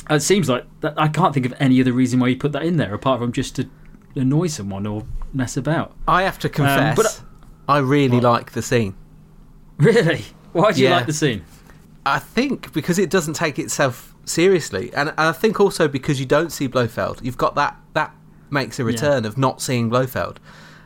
it 0.10 0.22
seems 0.22 0.50
like 0.50 0.66
that, 0.82 0.94
I 0.98 1.08
can't 1.08 1.34
think 1.34 1.46
of 1.46 1.54
any 1.60 1.80
other 1.80 1.94
reason 1.94 2.20
why 2.20 2.28
you 2.30 2.36
put 2.36 2.52
that 2.54 2.64
in 2.64 2.78
there 2.78 2.94
apart 2.94 3.20
from 3.22 3.32
just 3.32 3.56
to 3.58 3.70
annoy 4.16 4.48
someone 4.48 4.86
or 4.86 5.06
mess 5.34 5.56
about. 5.56 5.94
I 6.08 6.24
have 6.24 6.40
to 6.40 6.50
confess, 6.50 6.96
but- 6.96 7.22
I 7.68 7.78
really 7.78 8.16
What? 8.18 8.24
like 8.24 8.52
the 8.52 8.62
scene. 8.62 8.96
Really? 9.78 10.26
Why 10.52 10.72
do 10.74 10.82
you 10.82 10.90
Yeah. 10.90 10.98
like 10.98 11.06
the 11.06 11.14
scene? 11.14 11.44
I 12.06 12.20
think 12.20 12.74
because 12.74 13.00
it 13.00 13.10
doesn't 13.10 13.36
take 13.36 13.58
itself 13.58 14.13
seriously, 14.26 14.92
and, 14.94 15.10
and 15.10 15.20
I 15.20 15.32
think 15.32 15.60
also 15.60 15.88
because 15.88 16.20
you 16.20 16.26
don't 16.26 16.52
see 16.52 16.68
Blofeld, 16.68 17.22
you've 17.24 17.38
got 17.38 17.56
that 17.56 17.78
that 17.94 18.14
makes 18.50 18.80
a 18.80 18.84
return 18.84 19.26
of 19.26 19.38
not 19.38 19.62
seeing 19.62 19.90
Blofeld, 19.90 20.40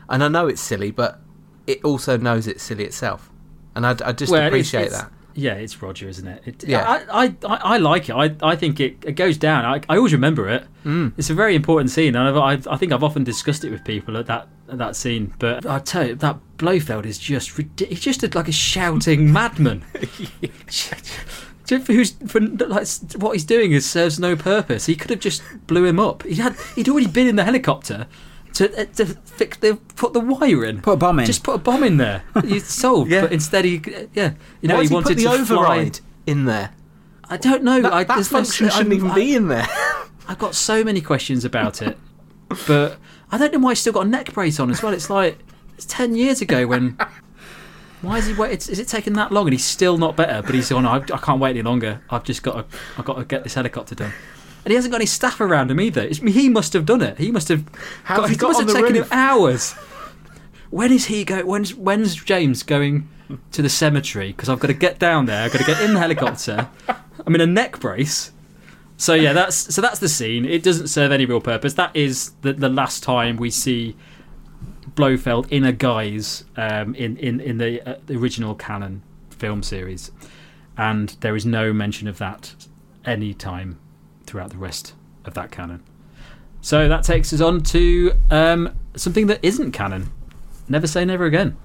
and 0.08 0.22
I 0.24 0.28
know 0.28 0.46
it's 0.46 0.60
silly, 0.60 0.90
but 0.90 1.20
it 1.66 1.84
also 1.84 2.16
knows 2.16 2.46
it's 2.46 2.62
silly 2.62 2.84
itself, 2.84 3.30
and 3.74 3.86
I, 3.86 3.94
I 4.04 4.12
just 4.12 4.32
Well, 4.32 4.46
appreciate 4.46 4.86
it's- 4.86 5.02
that. 5.02 5.12
Yeah, 5.34 5.52
it's 5.54 5.80
Roger, 5.80 6.08
isn't 6.08 6.26
it? 6.26 6.42
it 6.46 6.64
Yeah. 6.66 7.04
I, 7.12 7.26
I, 7.26 7.34
I, 7.46 7.56
I 7.74 7.76
like 7.76 8.08
it. 8.08 8.12
I, 8.14 8.34
I 8.42 8.56
think 8.56 8.80
it, 8.80 8.96
it 9.04 9.12
goes 9.12 9.36
down. 9.36 9.64
I, 9.64 9.80
I 9.88 9.96
always 9.96 10.12
remember 10.12 10.48
it. 10.48 10.64
Mm. 10.84 11.12
It's 11.16 11.30
a 11.30 11.34
very 11.34 11.54
important 11.54 11.90
scene, 11.90 12.16
and 12.16 12.26
I've, 12.28 12.36
I've, 12.36 12.66
I 12.66 12.76
think 12.76 12.90
I've 12.90 13.04
often 13.04 13.22
discussed 13.22 13.62
it 13.62 13.70
with 13.70 13.84
people 13.84 14.16
at 14.16 14.26
that 14.26 14.48
at 14.68 14.78
that 14.78 14.96
scene. 14.96 15.32
But 15.38 15.64
I 15.64 15.78
tell 15.78 16.08
you, 16.08 16.16
that 16.16 16.38
Blofeld 16.56 17.06
is 17.06 17.18
just 17.20 17.56
ridiculous. 17.56 17.90
He's 17.90 18.00
just 18.16 18.24
a, 18.24 18.36
like 18.36 18.48
a 18.48 18.52
shouting 18.52 19.32
madman. 19.32 19.84
Just 21.68 21.86
for 21.86 21.92
Who's 21.92 22.10
for 22.26 22.40
like 22.40 22.86
what 23.16 23.32
he's 23.32 23.44
doing 23.44 23.72
is 23.72 23.88
serves 23.88 24.18
no 24.18 24.34
purpose. 24.34 24.86
He 24.86 24.96
could 24.96 25.10
have 25.10 25.20
just 25.20 25.42
blew 25.66 25.84
him 25.84 26.00
up. 26.00 26.22
He 26.24 26.34
had 26.36 26.56
he'd 26.74 26.88
already 26.88 27.06
been 27.08 27.26
in 27.28 27.36
the 27.36 27.44
helicopter 27.44 28.06
to 28.54 28.80
uh, 28.80 28.84
to 28.96 29.04
fix 29.06 29.58
the 29.58 29.76
put 29.96 30.14
the 30.14 30.20
wire 30.20 30.64
in. 30.64 30.80
Put 30.80 30.92
a 30.92 30.96
bomb 30.96 31.20
in. 31.20 31.26
Just 31.26 31.44
put 31.44 31.54
a 31.54 31.58
bomb 31.58 31.84
in 31.84 31.98
there. 31.98 32.22
He's 32.44 32.66
solved. 32.66 33.10
Yeah. 33.10 33.20
But 33.22 33.32
instead, 33.32 33.64
he 33.66 33.82
yeah, 34.14 34.32
you 34.62 34.68
know, 34.68 34.76
Why 34.76 34.82
he 34.82 34.88
he 34.88 34.94
wanted 34.94 35.08
put 35.08 35.16
the 35.18 35.24
to 35.24 35.30
override 35.30 35.96
fly. 35.96 36.06
in 36.26 36.46
there? 36.46 36.70
I 37.30 37.36
don't 37.36 37.62
know. 37.62 37.82
That, 37.82 37.92
I, 37.92 38.04
that 38.04 38.14
there's 38.14 38.32
no- 38.32 38.42
shouldn't 38.44 38.74
I'm- 38.76 38.92
even 38.92 39.10
I- 39.10 39.14
be 39.14 39.34
in 39.36 39.48
there. 39.48 39.66
I've 40.28 40.38
got 40.38 40.54
so 40.54 40.82
many 40.82 41.00
questions 41.02 41.44
about 41.44 41.82
it, 41.82 41.98
but 42.66 42.96
I 43.30 43.36
don't 43.38 43.52
know 43.52 43.58
why 43.58 43.72
he's 43.72 43.80
still 43.80 43.92
got 43.92 44.06
a 44.06 44.08
neck 44.08 44.32
brace 44.32 44.58
on 44.58 44.70
as 44.70 44.82
well. 44.82 44.92
It's 44.94 45.10
like 45.10 45.38
it's 45.74 45.84
ten 45.86 46.14
years 46.14 46.40
ago 46.40 46.66
when. 46.66 46.96
Why 48.02 48.18
is 48.18 48.26
he 48.26 48.34
wait? 48.34 48.68
Is 48.68 48.78
it 48.78 48.86
taking 48.88 49.14
that 49.14 49.32
long 49.32 49.46
and 49.46 49.52
he's 49.52 49.64
still 49.64 49.98
not 49.98 50.16
better? 50.16 50.42
But 50.42 50.54
he's 50.54 50.70
on. 50.70 50.86
I, 50.86 50.96
I 50.96 51.18
can't 51.18 51.40
wait 51.40 51.50
any 51.50 51.62
longer. 51.62 52.00
I've 52.10 52.24
just 52.24 52.42
got 52.42 52.70
to. 52.70 52.78
I've 52.96 53.04
got 53.04 53.14
to 53.14 53.24
get 53.24 53.42
this 53.42 53.54
helicopter 53.54 53.94
done. 53.94 54.12
And 54.64 54.72
he 54.72 54.74
hasn't 54.74 54.92
got 54.92 54.98
any 54.98 55.06
staff 55.06 55.40
around 55.40 55.70
him 55.70 55.80
either. 55.80 56.02
It's, 56.02 56.18
he 56.18 56.48
must 56.48 56.72
have 56.74 56.84
done 56.84 57.02
it. 57.02 57.18
He 57.18 57.30
must 57.32 57.48
have. 57.48 57.64
How's 58.04 58.28
he 58.28 58.34
it 58.34 58.38
got 58.38 58.48
must 58.48 58.60
have 58.60 58.68
taken 58.68 58.94
roof? 58.94 59.06
him 59.06 59.18
hours. 59.18 59.72
When 60.70 60.92
is 60.92 61.06
he 61.06 61.24
go? 61.24 61.44
When's 61.44 61.74
when's 61.74 62.14
James 62.14 62.62
going 62.62 63.08
to 63.52 63.62
the 63.62 63.68
cemetery? 63.68 64.28
Because 64.28 64.48
I've 64.48 64.60
got 64.60 64.68
to 64.68 64.74
get 64.74 64.98
down 64.98 65.26
there. 65.26 65.44
I've 65.44 65.52
got 65.52 65.58
to 65.60 65.64
get 65.64 65.80
in 65.80 65.94
the 65.94 66.00
helicopter. 66.00 66.68
I'm 67.26 67.34
in 67.34 67.40
a 67.40 67.46
neck 67.46 67.80
brace. 67.80 68.32
So 68.96 69.14
yeah, 69.14 69.32
that's 69.32 69.74
so 69.74 69.80
that's 69.80 70.00
the 70.00 70.08
scene. 70.08 70.44
It 70.44 70.62
doesn't 70.62 70.88
serve 70.88 71.12
any 71.12 71.24
real 71.24 71.40
purpose. 71.40 71.74
That 71.74 71.94
is 71.94 72.32
the 72.42 72.52
the 72.52 72.68
last 72.68 73.02
time 73.02 73.36
we 73.36 73.50
see 73.50 73.96
Blofeld 74.98 75.46
in 75.52 75.64
a 75.64 75.72
guise 75.72 76.44
um, 76.56 76.92
in 76.96 77.16
in 77.18 77.40
in 77.40 77.58
the, 77.58 77.80
uh, 77.88 77.98
the 78.06 78.16
original 78.16 78.56
canon 78.56 79.00
film 79.30 79.62
series, 79.62 80.10
and 80.76 81.10
there 81.20 81.36
is 81.36 81.46
no 81.46 81.72
mention 81.72 82.08
of 82.08 82.18
that 82.18 82.52
any 83.04 83.32
time 83.32 83.78
throughout 84.26 84.50
the 84.50 84.56
rest 84.56 84.94
of 85.24 85.34
that 85.34 85.52
canon. 85.52 85.84
So 86.60 86.88
that 86.88 87.04
takes 87.04 87.32
us 87.32 87.40
on 87.40 87.62
to 87.62 88.12
um, 88.28 88.76
something 88.96 89.28
that 89.28 89.38
isn't 89.40 89.70
canon. 89.70 90.10
Never 90.68 90.88
say 90.88 91.04
never 91.04 91.26
again. 91.26 91.56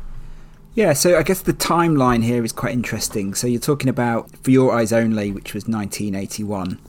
Yeah, 0.76 0.94
so 0.94 1.18
I 1.18 1.24
guess 1.24 1.42
the 1.42 1.54
timeline 1.54 2.24
here 2.24 2.44
is 2.44 2.52
quite 2.52 2.74
interesting. 2.74 3.34
So 3.34 3.48
you're 3.48 3.60
talking 3.60 3.90
about 3.90 4.30
For 4.44 4.52
Your 4.52 4.76
Eyes 4.76 4.94
Only, 4.94 5.32
which 5.32 5.56
was 5.56 5.68
1981, 5.68 6.80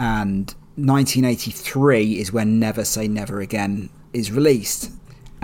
and 0.00 0.52
1983 0.74 2.18
is 2.18 2.32
when 2.32 2.58
Never 2.58 2.84
Say 2.84 3.06
Never 3.06 3.40
Again 3.40 3.88
is 4.12 4.32
released. 4.32 4.90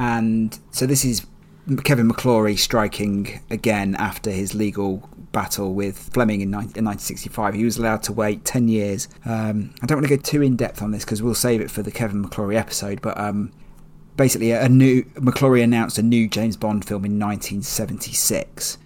And 0.03 0.59
so 0.73 0.85
this 0.85 1.05
is 1.05 1.25
Kevin 1.85 2.11
McClory 2.11 2.59
striking 2.59 3.41
again 3.51 3.95
after 3.95 4.33
his 4.33 4.53
legal 4.53 5.09
battle 5.31 5.75
with 5.75 5.97
Fleming 5.97 6.41
in, 6.41 6.51
19, 6.51 6.77
in 6.77 6.85
1965. 6.85 7.55
He 7.55 7.65
was 7.65 7.77
allowed 7.77 8.03
to 8.03 8.13
wait 8.13 8.45
10 8.45 8.67
years. 8.67 9.07
Um, 9.25 9.73
I 9.81 9.87
don't 9.87 9.99
want 9.99 10.09
to 10.09 10.17
go 10.17 10.21
too 10.21 10.43
in 10.43 10.57
depth 10.57 10.83
on 10.83 10.91
this 10.91 11.05
because 11.05 11.23
we'll 11.23 11.37
save 11.37 11.61
it 11.61 11.71
for 11.71 11.85
the 11.85 11.93
Kevin 11.93 12.25
McClory 12.25 12.57
episode, 12.57 13.01
but 13.01 13.17
um, 13.17 13.53
basically 14.17 14.51
a 14.51 14.69
new 14.69 15.05
McClory 15.15 15.63
announced 15.63 15.99
a 15.99 16.03
new 16.03 16.29
James 16.29 16.57
Bond 16.57 16.85
film 16.85 17.05
in 17.05 17.21
1976. 17.21 18.79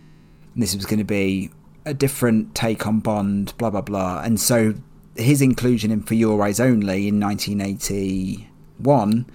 And 0.53 0.63
this 0.63 0.77
was 0.77 0.85
going 0.85 0.99
to 0.99 1.05
be 1.05 1.49
a 1.87 1.95
different 1.95 2.55
take 2.55 2.87
on 2.87 3.01
Bond, 3.01 3.55
blah 3.57 3.71
blah 3.71 3.81
blah. 3.81 4.21
And 4.21 4.39
so 4.39 4.75
his 5.17 5.41
inclusion 5.41 5.91
in 5.91 6.03
For 6.03 6.13
Your 6.13 6.43
Eyes 6.43 6.61
Only 6.61 7.09
in 7.09 7.19
1981 7.19 9.27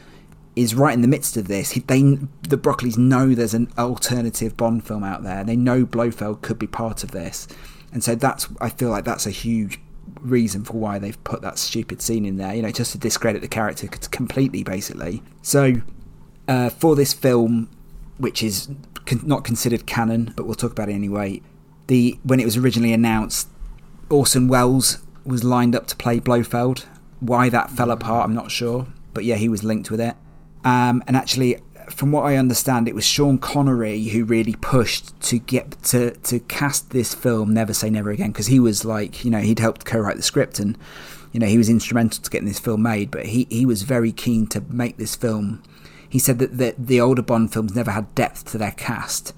is 0.56 0.76
right 0.76 0.94
in 0.94 1.02
the 1.02 1.08
midst 1.08 1.38
of 1.38 1.48
this. 1.48 1.74
They, 1.74 2.02
the 2.02 2.58
Broccoli's 2.58 2.98
know 2.98 3.34
there's 3.34 3.54
an 3.54 3.72
alternative 3.78 4.58
Bond 4.58 4.86
film 4.86 5.04
out 5.04 5.24
there. 5.24 5.44
They 5.44 5.56
know 5.56 5.86
Blofeld 5.86 6.42
could 6.42 6.60
be 6.60 6.68
part 6.68 7.04
of 7.04 7.12
this, 7.12 7.48
and 7.92 8.04
so 8.04 8.16
that's. 8.16 8.48
I 8.60 8.70
feel 8.70 8.90
like 8.90 9.06
that's 9.06 9.26
a 9.26 9.32
huge 9.32 9.80
reason 10.20 10.64
for 10.64 10.74
why 10.74 11.00
they've 11.00 11.22
put 11.24 11.42
that 11.42 11.58
stupid 11.58 12.02
scene 12.02 12.26
in 12.26 12.38
there. 12.38 12.54
You 12.54 12.62
know, 12.62 12.72
just 12.72 12.92
to 12.92 12.98
discredit 12.98 13.42
the 13.42 13.48
character 13.48 13.88
completely, 13.88 14.64
basically. 14.64 15.24
So, 15.42 15.76
uh, 16.48 16.70
for 16.70 16.96
this 16.96 17.14
film, 17.14 17.70
which 18.18 18.44
is 18.44 18.70
con- 19.06 19.22
not 19.24 19.44
considered 19.44 19.86
canon, 19.86 20.34
but 20.36 20.46
we'll 20.46 20.56
talk 20.56 20.72
about 20.72 20.90
it 20.90 20.94
anyway. 20.94 21.42
The 21.88 22.20
when 22.24 22.40
it 22.40 22.46
was 22.46 22.58
originally 22.58 22.94
announced, 22.94 23.48
Orson 24.10 24.48
Welles 24.48 25.00
was 25.26 25.44
lined 25.44 25.76
up 25.76 25.88
to 25.88 25.96
play 25.96 26.20
Blofeld. 26.20 26.86
Why 27.20 27.50
that 27.50 27.70
fell 27.70 27.92
apart, 27.92 28.26
I'm 28.26 28.34
not 28.34 28.52
sure, 28.52 28.88
but 29.14 29.24
yeah, 29.24 29.36
he 29.36 29.48
was 29.48 29.64
linked 29.64 29.92
with 29.92 30.02
it. 30.02 30.16
Um, 30.64 31.04
and 31.08 31.18
actually, 31.18 31.58
from 31.90 32.12
what 32.12 32.24
I 32.24 32.36
understand, 32.36 32.88
it 32.88 32.96
was 32.96 33.06
Sean 33.06 33.38
Connery 33.38 34.06
who 34.06 34.24
really 34.24 34.56
pushed 34.56 35.20
to 35.22 35.40
get 35.40 35.82
to 35.84 36.12
to 36.12 36.40
cast 36.40 36.92
this 36.92 37.14
film 37.14 37.54
Never 37.54 37.74
Say 37.74 37.90
Never 37.90 38.12
Again 38.12 38.32
because 38.32 38.48
he 38.48 38.60
was 38.60 38.86
like, 38.86 39.24
you 39.26 39.32
know, 39.32 39.40
he'd 39.40 39.60
helped 39.60 39.86
co-write 39.86 40.18
the 40.18 40.24
script 40.24 40.60
and 40.60 40.78
you 41.32 41.40
know 41.40 41.48
he 41.48 41.58
was 41.58 41.70
instrumental 41.70 42.24
to 42.24 42.30
getting 42.30 42.48
this 42.48 42.60
film 42.60 42.82
made. 42.82 43.12
But 43.12 43.28
he 43.28 43.48
he 43.50 43.66
was 43.66 43.84
very 43.84 44.12
keen 44.12 44.48
to 44.48 44.62
make 44.70 44.98
this 44.98 45.16
film. 45.16 45.64
He 46.08 46.20
said 46.20 46.40
that 46.40 46.58
the, 46.58 46.76
the 46.78 47.00
older 47.00 47.22
Bond 47.22 47.54
films 47.54 47.74
never 47.74 47.92
had 47.92 48.14
depth 48.16 48.52
to 48.52 48.58
their 48.58 48.72
cast, 48.72 49.34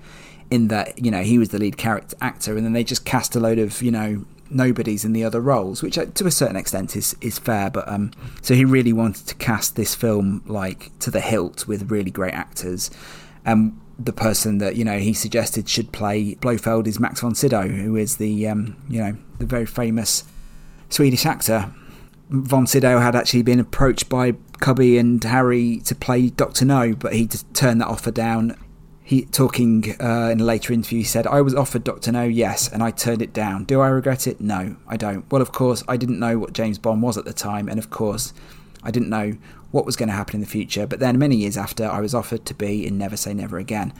in 0.50 0.68
that 0.70 1.04
you 1.04 1.12
know 1.12 1.22
he 1.24 1.38
was 1.38 1.50
the 1.50 1.60
lead 1.60 1.78
character 1.78 2.16
actor, 2.22 2.56
and 2.56 2.66
then 2.66 2.74
they 2.74 2.84
just 2.84 3.06
cast 3.06 3.36
a 3.36 3.40
load 3.40 3.60
of 3.60 3.82
you 3.82 3.92
know 3.92 4.26
nobodies 4.54 5.04
in 5.06 5.14
the 5.14 5.24
other 5.24 5.42
roles, 5.42 5.82
which 5.82 5.98
uh, 5.98 6.06
to 6.06 6.26
a 6.26 6.32
certain 6.32 6.56
extent 6.56 6.96
is 6.96 7.16
is 7.22 7.40
fair. 7.40 7.70
But 7.70 7.88
um, 7.88 8.12
so 8.42 8.54
he 8.54 8.66
really 8.66 8.94
wanted 8.94 9.28
to 9.28 9.36
cast 9.36 9.76
this 9.76 9.96
film 9.96 10.44
like 10.46 10.98
to 11.00 11.12
the 11.12 11.22
hilt 11.22 11.68
with 11.68 11.92
really 11.92 12.12
great 12.12 12.34
actors. 12.34 12.92
And 13.46 13.80
the 14.00 14.14
person 14.14 14.58
that 14.58 14.76
you 14.76 14.86
know 14.86 15.00
he 15.00 15.14
suggested 15.14 15.70
should 15.70 15.92
play 15.92 16.36
Blofeld 16.36 16.88
is 16.88 17.00
Max 17.00 17.22
von 17.22 17.36
Sydow, 17.36 17.68
who 17.68 17.96
is 17.96 18.18
the 18.18 18.48
um, 18.48 18.78
you 18.90 19.00
know 19.02 19.18
the 19.40 19.46
very 19.46 19.66
famous 19.66 20.24
Swedish 20.90 21.26
actor. 21.26 21.74
Von 22.30 22.66
Sydow 22.66 23.00
had 23.00 23.16
actually 23.16 23.44
been 23.44 23.60
approached 23.60 24.10
by 24.10 24.34
Cubby 24.60 24.98
and 24.98 25.24
Harry 25.24 25.82
to 25.86 25.94
play 25.94 26.30
Doctor 26.30 26.66
No, 26.66 26.96
but 26.96 27.14
he 27.14 27.28
turned 27.28 27.82
that 27.82 27.88
offer 27.88 28.12
down 28.12 28.58
he 29.04 29.26
talking 29.26 29.96
uh, 30.00 30.30
in 30.32 30.40
a 30.40 30.44
later 30.44 30.72
interview 30.72 31.00
he 31.00 31.04
said 31.04 31.28
i 31.28 31.42
was 31.42 31.54
offered 31.54 31.84
dr 31.84 32.10
no 32.12 32.24
yes 32.24 32.72
and 32.72 32.82
i 32.82 32.90
turned 32.90 33.22
it 33.22 33.34
down. 33.34 33.66
Do 33.66 33.82
i 33.82 33.88
regret 33.88 34.28
it? 34.28 34.40
No 34.40 34.78
i 34.88 34.98
don't. 34.98 35.30
Well 35.32 35.42
of 35.42 35.52
course 35.52 35.84
i 35.88 35.98
didn't 35.98 36.20
know 36.20 36.40
what 36.40 36.54
james 36.54 36.80
bond 36.80 37.02
was 37.02 37.18
at 37.18 37.26
the 37.26 37.34
time 37.34 37.68
and 37.68 37.78
of 37.78 37.90
course 37.90 38.34
i 38.84 38.92
didn't 38.92 39.10
know 39.10 39.34
what 39.72 39.86
was 39.86 39.96
going 39.96 40.10
to 40.10 40.16
happen 40.16 40.36
in 40.36 40.42
the 40.42 40.48
future 40.48 40.86
but 40.88 41.00
then 41.00 41.18
many 41.18 41.36
years 41.36 41.58
after 41.58 41.86
i 41.86 42.00
was 42.00 42.16
offered 42.16 42.46
to 42.46 42.54
be 42.54 42.86
in 42.88 42.98
never 42.98 43.18
say 43.18 43.34
never 43.34 43.58
again. 43.58 43.94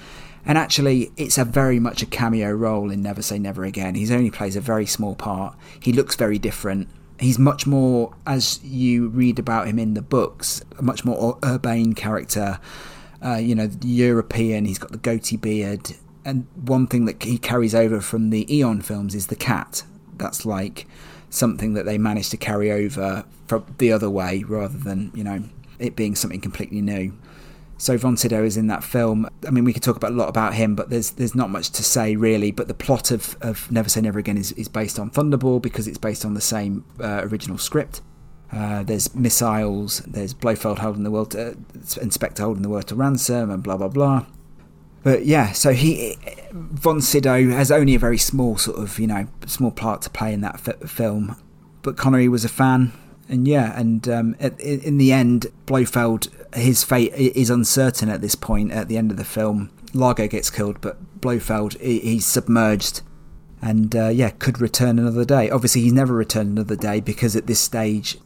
And 0.46 0.58
actually 0.58 1.12
it's 1.16 1.38
a 1.38 1.46
very 1.46 1.80
much 1.80 2.02
a 2.02 2.06
cameo 2.06 2.52
role 2.52 2.92
in 2.92 3.02
never 3.02 3.22
say 3.22 3.40
never 3.40 3.64
again. 3.64 3.96
He 3.96 4.14
only 4.14 4.30
plays 4.32 4.56
a 4.56 4.62
very 4.62 4.86
small 4.86 5.16
part. 5.16 5.56
He 5.80 5.94
looks 5.94 6.16
very 6.16 6.38
different. 6.38 6.90
He's 7.18 7.40
much 7.40 7.66
more 7.66 8.14
as 8.28 8.60
you 8.64 9.08
read 9.08 9.40
about 9.40 9.68
him 9.68 9.80
in 9.80 9.94
the 9.94 10.02
books 10.02 10.62
a 10.78 10.82
much 10.82 11.06
more 11.06 11.38
urbane 11.44 11.94
character 11.94 12.60
uh, 13.24 13.36
you 13.36 13.56
know, 13.56 13.70
European. 13.82 14.66
He's 14.66 14.80
got 14.80 14.92
the 14.92 14.98
goatee 14.98 15.38
beard, 15.38 15.94
and 16.26 16.48
one 16.56 16.88
thing 16.88 17.06
that 17.06 17.24
he 17.24 17.38
carries 17.38 17.74
over 17.74 18.02
from 18.02 18.30
the 18.30 18.54
Eon 18.54 18.82
films 18.82 19.16
is 19.16 19.28
the 19.28 19.36
cat. 19.36 19.84
That's 20.18 20.46
like 20.46 20.88
something 21.30 21.74
that 21.74 21.86
they 21.86 21.98
managed 21.98 22.32
to 22.32 22.38
carry 22.38 22.72
over 22.72 23.26
from 23.48 23.66
the 23.78 23.92
other 23.92 24.10
way, 24.10 24.44
rather 24.48 24.78
than 24.78 25.12
you 25.14 25.24
know 25.24 25.44
it 25.80 25.96
being 25.96 26.16
something 26.16 26.42
completely 26.42 26.82
new. 26.82 27.14
So 27.78 27.98
Von 27.98 28.16
Sydow 28.16 28.46
is 28.46 28.56
in 28.56 28.68
that 28.68 28.84
film. 28.84 29.28
I 29.46 29.50
mean, 29.50 29.66
we 29.66 29.74
could 29.74 29.84
talk 29.84 29.98
about 29.98 30.12
a 30.12 30.16
lot 30.16 30.30
about 30.30 30.54
him, 30.54 30.76
but 30.76 30.90
there's 30.90 31.12
there's 31.12 31.36
not 31.36 31.50
much 31.50 31.70
to 31.72 31.84
say 31.84 32.16
really. 32.16 32.52
But 32.52 32.68
the 32.68 32.74
plot 32.74 33.12
of, 33.12 33.36
of 33.42 33.70
Never 33.72 33.90
Say 33.90 34.02
Never 34.02 34.20
Again 34.20 34.38
is, 34.38 34.52
is 34.54 34.68
based 34.68 35.00
on 35.00 35.10
Thunderball 35.10 35.62
because 35.62 35.88
it's 35.88 35.98
based 35.98 36.24
on 36.24 36.34
the 36.34 36.42
same 36.42 36.86
uh, 37.00 37.22
original 37.24 37.58
script. 37.58 38.02
Uh, 38.54 38.84
there's 38.84 39.14
missiles. 39.16 40.00
There's 40.00 40.34
Blofeld 40.34 40.80
holding 40.80 41.04
the 41.04 41.12
world, 41.12 41.32
to, 41.32 41.58
Inspector 42.02 42.42
holding 42.42 42.62
the 42.62 42.70
world 42.70 42.88
to 42.88 42.96
ransom, 42.96 43.50
and 43.50 43.64
blah 43.64 43.78
blah 43.78 43.88
blah. 43.88 44.26
But 45.02 45.26
yeah, 45.26 45.52
so 45.52 45.74
he 45.74 46.18
von 46.52 47.02
Sydow 47.02 47.50
has 47.50 47.72
only 47.72 47.96
a 47.96 48.00
very 48.00 48.18
small 48.18 48.58
sort 48.58 48.78
of 48.78 49.00
you 49.00 49.08
know 49.08 49.28
small 49.48 49.72
part 49.72 50.02
to 50.04 50.10
play 50.10 50.34
in 50.34 50.42
that 50.42 50.56
f- 50.68 50.90
film, 50.90 51.36
but 51.82 51.98
Connery 51.98 52.28
was 52.28 52.46
a 52.46 52.50
fan, 52.50 52.94
and 53.28 53.48
yeah, 53.48 53.78
and 53.78 54.08
um, 54.08 54.36
at, 54.40 54.60
in 54.62 54.98
the 54.98 55.12
end, 55.12 55.48
Blofeld 55.66 56.30
his 56.54 56.84
fate 56.84 57.12
is 57.14 57.50
uncertain 57.50 58.10
at 58.10 58.22
this 58.22 58.36
point. 58.36 58.72
At 58.72 58.88
the 58.88 58.98
end 58.98 59.10
of 59.10 59.18
the 59.18 59.26
film, 59.26 59.72
Largo 59.94 60.28
gets 60.28 60.50
killed, 60.52 60.80
but 60.80 61.20
Blofeld 61.20 61.80
he's 61.82 62.26
submerged 62.26 63.02
and 63.64 63.96
uh, 63.96 64.10
yeah, 64.10 64.30
could 64.30 64.60
return 64.60 65.00
another 65.00 65.24
day. 65.24 65.50
Obviously, 65.50 65.82
he's 65.82 65.94
never 65.94 66.14
returned 66.14 66.52
another 66.52 66.76
day 66.76 67.00
because 67.00 67.36
at 67.36 67.48
this 67.48 67.62
stage, 67.62 68.18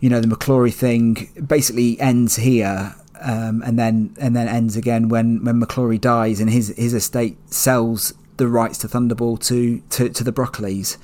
you 0.00 0.10
know 0.10 0.20
the 0.20 0.26
McClory 0.26 0.72
thing 0.72 1.28
basically 1.46 1.98
ends 2.00 2.36
here, 2.36 2.94
um, 3.20 3.62
and 3.62 3.78
then 3.78 4.14
and 4.20 4.36
then 4.36 4.48
ends 4.48 4.76
again 4.76 5.08
when 5.08 5.44
when 5.44 5.60
McClory 5.60 6.00
dies 6.00 6.40
and 6.40 6.50
his 6.50 6.68
his 6.76 6.94
estate 6.94 7.36
sells 7.52 8.14
the 8.36 8.48
rights 8.48 8.78
to 8.78 8.88
Thunderball 8.88 9.40
to 9.46 9.80
to, 9.90 10.08
to 10.08 10.24
the 10.24 10.32
Broccoli's, 10.32 10.98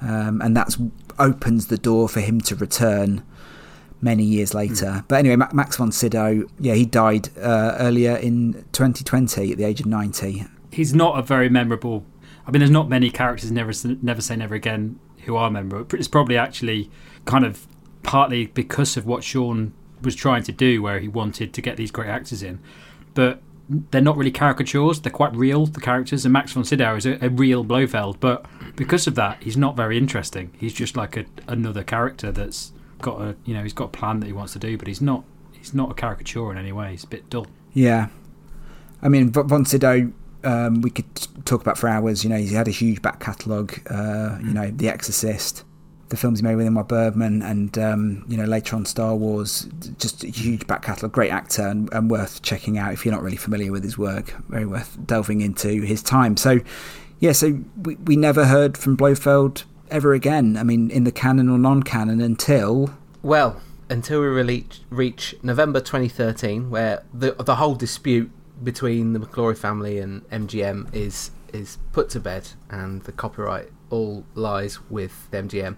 um, 0.00 0.40
and 0.42 0.56
that's 0.56 0.78
opens 1.18 1.68
the 1.68 1.78
door 1.78 2.08
for 2.08 2.20
him 2.20 2.40
to 2.42 2.56
return 2.56 3.22
many 4.00 4.22
years 4.22 4.52
later. 4.54 4.86
Mm. 4.86 5.04
But 5.08 5.16
anyway, 5.20 5.46
Max 5.52 5.76
von 5.76 5.90
Sydow, 5.90 6.46
yeah, 6.60 6.74
he 6.74 6.84
died 6.84 7.30
uh, 7.38 7.76
earlier 7.78 8.16
in 8.16 8.64
2020 8.72 9.52
at 9.52 9.58
the 9.58 9.64
age 9.64 9.80
of 9.80 9.86
90. 9.86 10.44
He's 10.70 10.94
not 10.94 11.18
a 11.18 11.22
very 11.22 11.48
memorable. 11.48 12.04
I 12.46 12.50
mean, 12.50 12.60
there's 12.60 12.70
not 12.70 12.88
many 12.88 13.10
characters 13.10 13.50
never 13.50 13.72
never 14.02 14.20
say 14.20 14.36
never 14.36 14.54
again 14.54 15.00
who 15.24 15.36
are 15.36 15.50
memorable. 15.50 15.96
It's 15.96 16.08
probably 16.08 16.36
actually 16.36 16.90
kind 17.24 17.44
of 17.44 17.66
partly 18.04 18.46
because 18.46 18.96
of 18.96 19.06
what 19.06 19.24
Sean 19.24 19.72
was 20.02 20.14
trying 20.14 20.44
to 20.44 20.52
do, 20.52 20.80
where 20.82 21.00
he 21.00 21.08
wanted 21.08 21.52
to 21.52 21.60
get 21.60 21.76
these 21.76 21.90
great 21.90 22.08
actors 22.08 22.42
in. 22.42 22.60
But 23.14 23.40
they're 23.68 24.00
not 24.00 24.16
really 24.16 24.30
caricatures; 24.30 25.00
they're 25.00 25.10
quite 25.12 25.34
real. 25.34 25.66
The 25.66 25.80
characters, 25.80 26.24
and 26.24 26.32
Max 26.32 26.52
von 26.52 26.64
Sydow 26.64 26.96
is 26.96 27.06
a, 27.06 27.18
a 27.24 27.28
real 27.28 27.64
Blofeld, 27.64 28.20
but 28.20 28.46
because 28.76 29.06
of 29.06 29.14
that, 29.16 29.42
he's 29.42 29.56
not 29.56 29.76
very 29.76 29.98
interesting. 29.98 30.52
He's 30.58 30.74
just 30.74 30.96
like 30.96 31.16
a, 31.16 31.24
another 31.48 31.82
character 31.82 32.30
that's 32.30 32.72
got 33.00 33.20
a 33.20 33.36
you 33.44 33.54
know 33.54 33.62
he's 33.62 33.72
got 33.72 33.86
a 33.86 33.88
plan 33.88 34.20
that 34.20 34.26
he 34.26 34.32
wants 34.32 34.52
to 34.52 34.58
do, 34.58 34.76
but 34.76 34.86
he's 34.86 35.00
not 35.00 35.24
he's 35.52 35.74
not 35.74 35.90
a 35.90 35.94
caricature 35.94 36.52
in 36.52 36.58
any 36.58 36.72
way. 36.72 36.92
He's 36.92 37.04
a 37.04 37.08
bit 37.08 37.28
dull. 37.30 37.46
Yeah, 37.72 38.08
I 39.02 39.08
mean 39.08 39.30
von 39.30 39.64
Sydow. 39.64 40.12
Um, 40.42 40.82
we 40.82 40.90
could 40.90 41.06
talk 41.46 41.62
about 41.62 41.78
for 41.78 41.88
hours. 41.88 42.22
You 42.22 42.28
know, 42.28 42.36
he 42.36 42.52
had 42.52 42.68
a 42.68 42.70
huge 42.70 43.00
back 43.00 43.18
catalogue. 43.18 43.80
Uh, 43.88 44.38
you 44.42 44.52
know, 44.52 44.70
The 44.70 44.90
Exorcist, 44.90 45.64
the 46.14 46.20
films 46.20 46.38
he 46.38 46.44
made 46.44 46.56
with 46.56 46.66
Ingmar 46.66 46.86
Bergman, 46.86 47.42
and 47.42 47.76
um, 47.78 48.24
you 48.28 48.36
know 48.36 48.44
later 48.44 48.76
on 48.76 48.84
Star 48.86 49.14
Wars. 49.14 49.68
Just 49.98 50.24
a 50.24 50.28
huge 50.28 50.66
back 50.66 50.82
catalogue, 50.82 51.12
great 51.12 51.30
actor, 51.30 51.66
and, 51.66 51.92
and, 51.92 52.10
worth 52.10 52.42
checking 52.42 52.78
out 52.78 52.92
if 52.92 53.04
you're 53.04 53.14
not 53.14 53.22
really 53.22 53.36
familiar 53.36 53.72
with 53.72 53.82
his 53.82 53.98
work. 53.98 54.34
Very 54.48 54.66
worth 54.66 54.96
delving 55.06 55.40
into 55.40 55.82
his 55.82 56.02
time. 56.02 56.36
So, 56.36 56.60
yeah, 57.18 57.32
so 57.32 57.60
we 57.82 57.96
we 57.96 58.16
never 58.16 58.46
heard 58.46 58.78
from 58.78 58.96
Blofeld 58.96 59.64
ever 59.90 60.14
again. 60.14 60.56
I 60.56 60.62
mean, 60.62 60.90
in 60.90 61.04
the 61.04 61.12
canon 61.12 61.48
or 61.48 61.58
non-canon 61.58 62.20
until 62.20 62.94
well, 63.22 63.60
until 63.88 64.20
we 64.20 64.26
reach, 64.26 64.80
reach 64.90 65.34
November 65.42 65.80
2013, 65.80 66.70
where 66.70 67.04
the 67.12 67.32
the 67.32 67.56
whole 67.56 67.74
dispute 67.74 68.30
between 68.62 69.12
the 69.12 69.18
McClory 69.18 69.58
family 69.58 69.98
and 69.98 70.28
MGM 70.30 70.94
is 70.94 71.30
is 71.52 71.78
put 71.92 72.08
to 72.10 72.20
bed, 72.20 72.50
and 72.70 73.02
the 73.02 73.12
copyright 73.12 73.70
all 73.90 74.24
lies 74.34 74.80
with 74.90 75.28
MGM. 75.32 75.76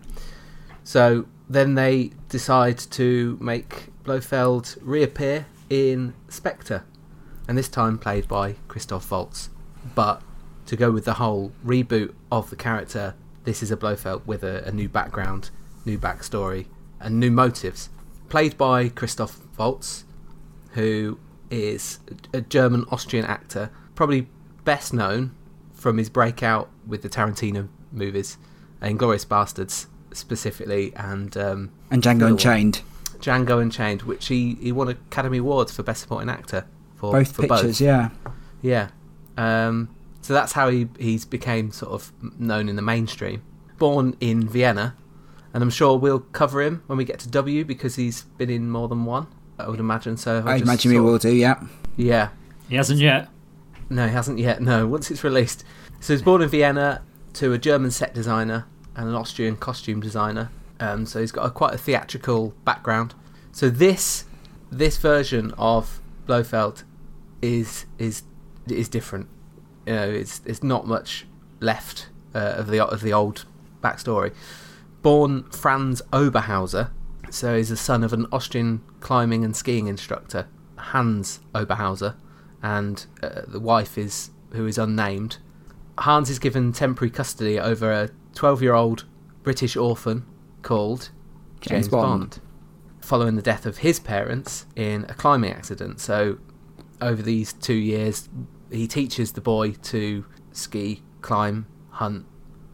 So 0.85 1.27
then 1.49 1.75
they 1.75 2.13
decide 2.29 2.79
to 2.79 3.37
make 3.41 3.89
Blofeld 4.05 4.77
reappear 4.81 5.47
in 5.69 6.15
Spectre, 6.29 6.85
and 7.49 7.57
this 7.57 7.69
time 7.69 7.99
played 7.99 8.29
by 8.29 8.57
Christoph 8.69 9.11
Waltz. 9.11 9.51
But 9.95 10.23
to 10.67 10.77
go 10.77 10.91
with 10.91 11.05
the 11.05 11.15
whole 11.15 11.53
reboot 11.65 12.15
of 12.31 12.51
the 12.51 12.57
character, 12.57 13.15
this 13.45 13.63
is 13.63 13.71
a 13.71 13.77
Blofeld 13.77 14.27
with 14.27 14.43
a, 14.43 14.65
a 14.65 14.73
new 14.73 14.89
background, 14.89 15.51
new 15.85 15.99
backstory, 15.99 16.67
and 17.01 17.21
new 17.21 17.31
motives. 17.31 17.89
Played 18.29 18.57
by 18.57 18.89
Christoph 18.89 19.41
Waltz, 19.57 20.05
who 20.73 21.19
is 21.51 22.01
a 22.33 22.41
German 22.41 22.85
Austrian 22.91 23.25
actor, 23.25 23.71
probably 23.95 24.29
best 24.65 24.93
known 24.93 25.33
from 25.73 25.99
his 25.99 26.09
breakout 26.09 26.69
with 26.87 27.03
the 27.03 27.09
Tarantino 27.09 27.69
movies, 27.97 28.39
Inglourious 28.83 29.27
Basterds 29.27 29.87
specifically, 30.13 30.93
and 30.97 31.37
um, 31.37 31.71
and 31.91 32.03
Django 32.03 32.29
Unchained. 32.29 32.83
Django 33.19 33.61
Unchained, 33.63 34.03
which 34.03 34.27
he, 34.29 34.55
he 34.61 34.73
won 34.73 34.89
Academy 34.89 35.39
Awards 35.39 35.75
for 35.75 35.83
Best 35.83 36.03
Supporting 36.03 36.29
Actor 36.29 36.67
for 36.97 37.13
both 37.13 37.33
for 37.35 37.43
pictures, 37.43 37.79
both. 37.79 37.81
yeah, 37.81 38.11
yeah. 38.63 38.89
Um, 39.37 39.89
So 40.21 40.33
that's 40.35 40.53
how 40.53 40.69
he 40.69 40.89
he's 40.99 41.25
became 41.25 41.71
sort 41.71 41.93
of 41.93 42.13
known 42.39 42.69
in 42.69 42.77
the 42.77 42.83
mainstream. 42.83 43.43
Born 43.79 44.17
in 44.21 44.49
Vienna, 44.49 44.97
and 45.53 45.63
I'm 45.63 45.71
sure 45.71 45.99
we'll 45.99 46.21
cover 46.21 46.63
him 46.63 46.83
when 46.87 46.97
we 46.99 47.05
get 47.05 47.19
to 47.21 47.29
W 47.29 47.65
because 47.65 47.97
he's 47.97 48.23
been 48.39 48.51
in 48.51 48.71
more 48.71 48.89
than 48.89 49.05
one. 49.05 49.27
I 49.59 49.69
would 49.69 49.81
imagine 49.81 50.17
so. 50.17 50.43
I 50.47 50.57
imagine 50.57 50.93
we 50.93 51.01
will 51.01 51.19
do. 51.19 51.31
Yeah. 51.31 51.63
Yeah. 51.97 52.29
He 52.69 52.77
hasn't 52.77 52.99
yet. 53.01 53.29
No, 53.89 54.07
he 54.07 54.13
hasn't 54.13 54.39
yet. 54.39 54.61
No, 54.61 54.87
once 54.87 55.11
it's 55.11 55.23
released. 55.25 55.65
So 56.01 56.13
he's 56.13 56.23
born 56.23 56.43
in 56.43 56.49
Vienna 56.49 57.03
to 57.37 57.53
a 57.53 57.59
German 57.59 57.91
set 57.91 58.15
designer 58.15 58.67
and 58.95 59.09
an 59.09 59.15
Austrian 59.15 59.57
costume 59.57 60.01
designer. 60.01 60.51
Um, 60.81 61.05
so 61.07 61.21
he's 61.21 61.33
got 61.33 61.45
a, 61.45 61.51
quite 61.51 61.75
a 61.75 61.79
theatrical 61.79 62.55
background. 62.65 63.15
So 63.53 63.71
this 63.71 64.25
this 64.71 64.97
version 64.97 65.53
of 65.57 66.01
Blofeld 66.27 66.85
is 67.43 67.87
is 67.99 68.23
is 68.67 68.89
different. 68.89 69.29
You 69.87 69.95
know, 69.95 70.09
it's 70.09 70.41
it's 70.45 70.63
not 70.63 70.87
much 70.87 71.27
left 71.61 72.09
uh, 72.35 72.55
of 72.57 72.69
the 72.69 72.85
of 72.85 73.03
the 73.03 73.13
old 73.13 73.45
backstory. 73.83 74.35
Born 75.03 75.45
Franz 75.51 76.03
Oberhauser, 76.13 76.91
so 77.31 77.57
he's 77.57 77.69
the 77.69 77.77
son 77.77 78.03
of 78.03 78.13
an 78.13 78.27
Austrian 78.33 78.83
climbing 79.01 79.45
and 79.45 79.55
skiing 79.55 79.87
instructor, 79.87 80.49
Hans 80.77 81.41
Oberhauser, 81.55 82.17
and 82.63 83.07
uh, 83.23 83.43
the 83.47 83.61
wife 83.61 83.97
is 83.97 84.31
who 84.53 84.67
is 84.67 84.79
unnamed. 84.79 85.39
Hans 85.99 86.31
is 86.31 86.39
given 86.39 86.73
temporary 86.73 87.11
custody 87.11 87.59
over 87.59 87.91
a 87.91 88.11
12-year-old 88.35 89.05
British 89.43 89.77
orphan 89.77 90.25
called 90.63 91.11
James 91.61 91.87
James, 91.87 91.89
Bond. 91.89 92.21
Bond. 92.21 92.41
following 93.01 93.37
the 93.37 93.43
death 93.43 93.67
of 93.67 93.79
his 93.79 93.99
parents 94.01 94.67
in 94.77 95.05
a 95.09 95.15
climbing 95.15 95.53
accident. 95.53 96.01
So, 96.01 96.39
over 97.01 97.23
these 97.23 97.53
two 97.53 97.75
years, 97.75 98.29
he 98.71 98.87
teaches 98.87 99.33
the 99.33 99.41
boy 99.41 99.73
to 99.73 100.25
ski, 100.53 101.03
climb, 101.23 101.67
hunt. 101.91 102.27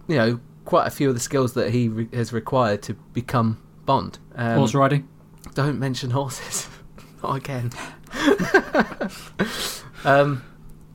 You 0.08 0.16
know, 0.16 0.40
quite 0.64 0.86
a 0.86 0.90
few 0.90 1.08
of 1.08 1.14
the 1.14 1.20
skills 1.20 1.54
that 1.54 1.70
he 1.70 1.88
re- 1.88 2.08
has 2.12 2.32
required 2.32 2.82
to 2.82 2.94
become 2.94 3.62
Bond. 3.84 4.18
Um, 4.34 4.58
Horse 4.58 4.74
riding. 4.74 5.08
don't 5.54 5.78
mention 5.78 6.10
horses. 6.10 6.68
Not 7.22 7.36
again. 7.36 7.70
um, 10.04 10.42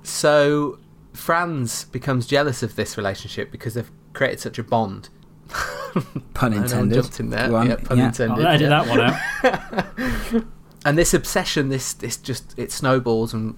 so 0.04 0.80
Franz 1.18 1.86
becomes 1.86 2.28
jealous 2.28 2.62
of 2.64 2.76
this 2.76 2.96
relationship 2.98 3.52
because 3.52 3.74
they've 3.74 3.92
created 4.14 4.40
such 4.40 4.60
a 4.60 4.64
bond. 4.64 5.10
Pun 6.34 6.54
I 6.54 6.56
know 6.56 6.62
I 6.62 6.64
intended. 6.64 6.96
jumped 6.96 7.20
in 7.20 7.30
there. 7.32 7.50
Yeah, 7.66 7.76
pun 7.78 7.98
Yeah. 7.98 8.08
intended. 8.08 8.46
I'll 8.46 8.54
edit 8.54 8.70
yeah. 8.70 8.84
that 8.84 8.88
one 8.88 10.36
out. 10.36 10.44
And 10.86 10.98
this 10.98 11.14
obsession, 11.14 11.68
this 11.68 11.92
this 11.92 12.16
just 12.16 12.58
it 12.58 12.72
snowballs 12.72 13.34
and 13.34 13.58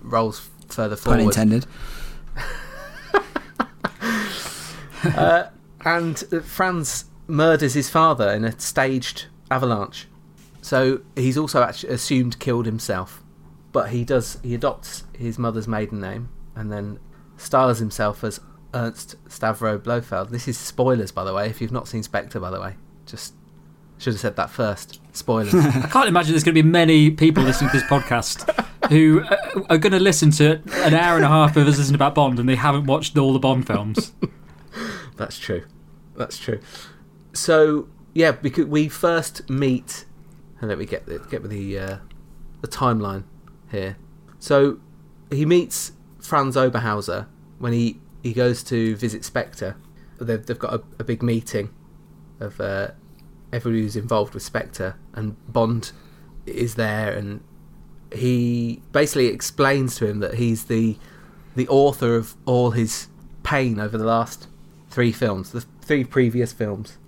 rolls 0.00 0.48
further 0.68 0.96
forward. 0.96 1.18
Pun 1.18 1.26
intended. 1.26 1.66
Uh, 5.04 5.50
and 5.84 6.24
uh, 6.32 6.40
Franz 6.40 7.04
murders 7.26 7.74
his 7.74 7.90
father 7.90 8.30
in 8.30 8.42
a 8.42 8.58
staged 8.58 9.26
avalanche. 9.50 10.08
So 10.62 11.02
he's 11.14 11.36
also 11.36 11.62
actually 11.62 11.92
assumed 11.92 12.38
killed 12.38 12.64
himself, 12.64 13.22
but 13.70 13.90
he 13.90 14.02
does 14.02 14.38
he 14.42 14.54
adopts 14.54 15.04
his 15.18 15.38
mother's 15.38 15.68
maiden 15.68 16.00
name 16.00 16.30
and 16.54 16.72
then 16.72 16.98
styles 17.36 17.78
himself 17.78 18.24
as 18.24 18.40
Ernst 18.72 19.16
Stavro 19.28 19.78
Blofeld. 19.78 20.30
This 20.30 20.48
is 20.48 20.58
spoilers, 20.58 21.12
by 21.12 21.24
the 21.24 21.32
way. 21.32 21.48
If 21.48 21.60
you've 21.60 21.72
not 21.72 21.88
seen 21.88 22.02
Spectre, 22.02 22.40
by 22.40 22.50
the 22.50 22.60
way, 22.60 22.76
just 23.06 23.34
should 23.98 24.14
have 24.14 24.20
said 24.20 24.36
that 24.36 24.50
first. 24.50 25.00
Spoilers. 25.12 25.54
I 25.54 25.88
can't 25.88 26.08
imagine 26.08 26.32
there's 26.32 26.44
going 26.44 26.54
to 26.54 26.62
be 26.62 26.68
many 26.68 27.10
people 27.10 27.42
listening 27.42 27.70
to 27.70 27.78
this 27.78 27.86
podcast 27.88 28.48
who 28.88 29.22
uh, 29.22 29.62
are 29.70 29.78
going 29.78 29.92
to 29.92 30.00
listen 30.00 30.30
to 30.32 30.60
an 30.84 30.94
hour 30.94 31.16
and 31.16 31.24
a 31.24 31.28
half 31.28 31.56
of 31.56 31.66
us 31.66 31.78
listening 31.78 31.94
about 31.94 32.14
Bond 32.14 32.38
and 32.38 32.48
they 32.48 32.56
haven't 32.56 32.84
watched 32.84 33.16
all 33.16 33.32
the 33.32 33.38
Bond 33.38 33.66
films. 33.66 34.12
That's 35.16 35.38
true. 35.38 35.64
That's 36.16 36.38
true. 36.38 36.60
So 37.32 37.88
yeah, 38.14 38.32
because 38.32 38.66
we 38.66 38.88
first 38.88 39.48
meet, 39.50 40.04
and 40.60 40.68
let 40.68 40.78
me 40.78 40.86
get 40.86 41.06
the, 41.06 41.18
get 41.30 41.42
with 41.42 41.50
the 41.50 41.78
uh, 41.78 41.96
the 42.60 42.68
timeline 42.68 43.24
here. 43.70 43.96
So 44.38 44.78
he 45.30 45.44
meets 45.46 45.92
Franz 46.24 46.56
Oberhauser 46.56 47.26
when 47.58 47.74
he, 47.74 48.00
he 48.22 48.32
goes 48.32 48.62
to 48.64 48.96
visit 48.96 49.24
Spectre. 49.24 49.76
They've, 50.18 50.44
they've 50.44 50.58
got 50.58 50.72
a, 50.72 50.82
a 50.98 51.04
big 51.04 51.22
meeting 51.22 51.70
of 52.40 52.60
uh, 52.60 52.92
everybody 53.52 53.82
who's 53.82 53.94
involved 53.94 54.32
with 54.32 54.42
Spectre, 54.42 54.96
and 55.12 55.36
Bond 55.52 55.92
is 56.46 56.76
there, 56.76 57.12
and 57.12 57.42
he 58.12 58.82
basically 58.92 59.26
explains 59.26 59.96
to 59.96 60.06
him 60.06 60.20
that 60.20 60.34
he's 60.34 60.64
the 60.64 60.96
the 61.56 61.68
author 61.68 62.16
of 62.16 62.34
all 62.46 62.72
his 62.72 63.06
pain 63.44 63.78
over 63.78 63.96
the 63.96 64.04
last 64.04 64.48
three 64.90 65.12
films, 65.12 65.52
the 65.52 65.60
three 65.82 66.04
previous 66.04 66.52
films. 66.52 66.98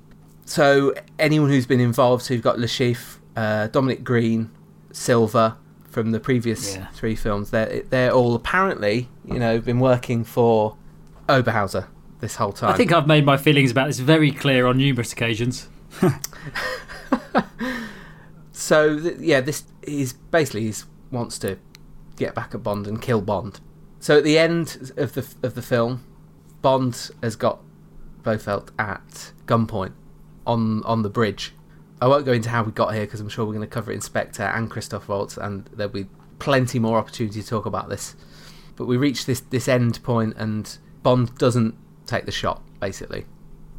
So 0.45 0.95
anyone 1.19 1.51
who's 1.51 1.67
been 1.67 1.81
involved, 1.81 2.25
so 2.25 2.35
you've 2.35 2.45
got 2.45 2.59
Le 2.59 2.67
Chiffre, 2.67 3.19
uh, 3.35 3.67
Dominic 3.69 4.05
Greene, 4.05 4.51
Silva 4.93 5.57
from 5.97 6.11
the 6.11 6.21
previous 6.21 6.75
Yeah. 6.77 6.89
three 6.89 7.15
films, 7.15 7.49
they're 7.53 7.81
they're 7.89 8.11
all 8.13 8.35
apparently, 8.35 9.09
you 9.25 9.39
know, 9.39 9.59
been 9.63 9.81
working 9.81 10.25
for 10.25 10.77
Oberhauser 11.27 11.87
this 12.21 12.35
whole 12.37 12.53
time. 12.53 12.69
I 12.69 12.77
think 12.77 12.93
I've 12.93 13.07
made 13.07 13.25
my 13.25 13.39
feelings 13.39 13.71
about 13.71 13.87
this 13.87 13.99
very 13.99 14.31
clear 14.31 14.67
on 14.67 14.77
numerous 14.77 15.11
occasions. 15.15 15.69
So 18.53 18.99
th- 18.99 19.19
yeah, 19.21 19.41
this 19.41 19.65
is 19.83 20.13
basically 20.15 20.67
he 20.67 20.75
wants 21.11 21.39
to 21.41 21.59
get 22.17 22.35
back 22.35 22.55
at 22.55 22.63
Bond 22.63 22.87
and 22.87 23.01
kill 23.01 23.21
Bond. 23.21 23.61
So 24.01 24.19
at 24.19 24.25
the 24.25 24.39
end 24.39 24.93
of 24.97 25.13
the 25.15 25.27
of 25.43 25.55
the 25.55 25.63
film, 25.63 26.03
Bond 26.63 27.11
has 27.23 27.37
got 27.37 27.61
Blofeld 28.23 28.71
at 28.79 29.33
gunpoint 29.47 29.93
on 30.47 30.83
on 30.85 31.03
the 31.03 31.11
bridge. 31.11 31.53
I 32.01 32.09
won't 32.09 32.27
go 32.27 32.33
into 32.33 32.51
how 32.51 32.63
we 32.63 32.73
got 32.73 32.95
here 32.95 33.05
because 33.05 33.21
I'm 33.21 33.29
sure 33.29 33.47
we're 33.47 33.55
going 33.55 33.67
to 33.67 33.73
cover 33.73 33.91
Inspector 33.91 34.43
and 34.43 34.71
Christoph 34.71 35.09
Waltz, 35.09 35.37
and 35.37 35.69
there'll 35.73 35.93
be 35.93 36.07
plenty 36.39 36.79
more 36.79 36.99
opportunity 36.99 37.43
to 37.43 37.49
talk 37.49 37.67
about 37.67 37.89
this. 37.89 38.15
But 38.77 38.87
we 38.87 38.97
reach 38.97 39.27
this 39.27 39.41
this 39.41 39.69
end 39.69 40.03
point, 40.03 40.37
and 40.37 40.77
Bond 41.03 41.37
doesn't 41.39 41.75
take 42.07 42.27
the 42.27 42.33
shot 42.33 42.63
basically, 42.81 43.25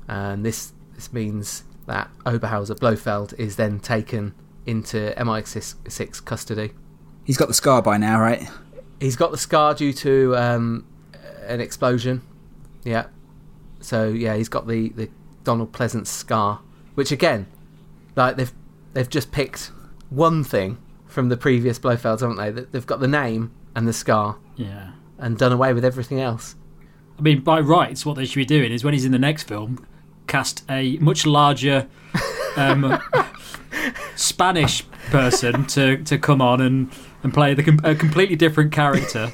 and 0.08 0.46
this 0.46 0.74
this 0.96 1.14
means 1.14 1.64
that 1.86 2.10
Oberhauser 2.26 2.78
Blofeld 2.78 3.34
is 3.38 3.56
then 3.56 3.80
taken 3.80 4.34
into 4.66 5.14
MI6 5.18 6.26
custody. 6.26 6.72
He's 7.24 7.38
got 7.38 7.48
the 7.48 7.54
scar 7.54 7.82
by 7.82 7.98
now, 7.98 8.20
right? 8.20 8.48
He's 9.00 9.16
got 9.16 9.32
the 9.32 9.38
scar 9.38 9.74
due 9.74 9.94
to 9.94 10.36
um, 10.36 10.86
an 11.46 11.62
explosion. 11.62 12.22
Yeah. 12.84 13.08
So 13.80 14.10
yeah, 14.10 14.36
he's 14.36 14.50
got 14.50 14.68
the, 14.68 14.90
the 14.90 15.10
Donald 15.44 15.72
Pleasence 15.72 16.08
scar, 16.08 16.62
which 16.96 17.12
again, 17.12 17.48
like 18.18 18.36
they've 18.36 18.52
they've 18.94 19.10
just 19.10 19.32
picked 19.32 19.72
one 20.10 20.44
thing 20.44 20.78
from 21.06 21.30
the 21.30 21.38
previous 21.38 21.80
Blofelds, 21.80 22.20
haven't 22.22 22.36
they? 22.38 22.52
They- 22.52 22.68
They've 22.72 22.86
got 22.86 23.00
the 23.00 23.08
name 23.08 23.52
and 23.76 23.88
the 23.88 23.94
scar 23.94 24.38
Yeah. 24.56 24.92
and 25.18 25.38
done 25.38 25.52
away 25.52 25.74
with 25.74 25.86
everything 25.86 26.20
else. 26.20 26.56
I 27.18 27.22
mean, 27.22 27.42
by 27.42 27.60
rights, 27.60 28.06
what 28.06 28.16
they 28.18 28.26
should 28.26 28.36
be 28.40 28.46
doing 28.46 28.72
is 28.72 28.84
when 28.84 28.94
he's 28.94 29.06
in 29.06 29.12
the 29.12 29.18
next 29.20 29.44
film, 29.44 29.86
cast 30.28 30.64
a 30.70 30.98
much 30.98 31.26
larger 31.26 31.88
um, 32.58 33.00
Spanish 34.16 34.84
person 35.10 35.66
to, 35.68 36.04
to 36.04 36.18
come 36.18 36.42
on 36.42 36.62
and, 36.62 36.92
and 37.24 37.34
play 37.34 37.54
the 37.54 37.80
a 37.84 37.96
completely 37.96 38.36
different 38.36 38.72
character. 38.72 39.32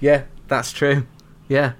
Yeah, 0.00 0.24
that's 0.48 0.72
true. 0.72 1.06
Yeah. 1.48 1.72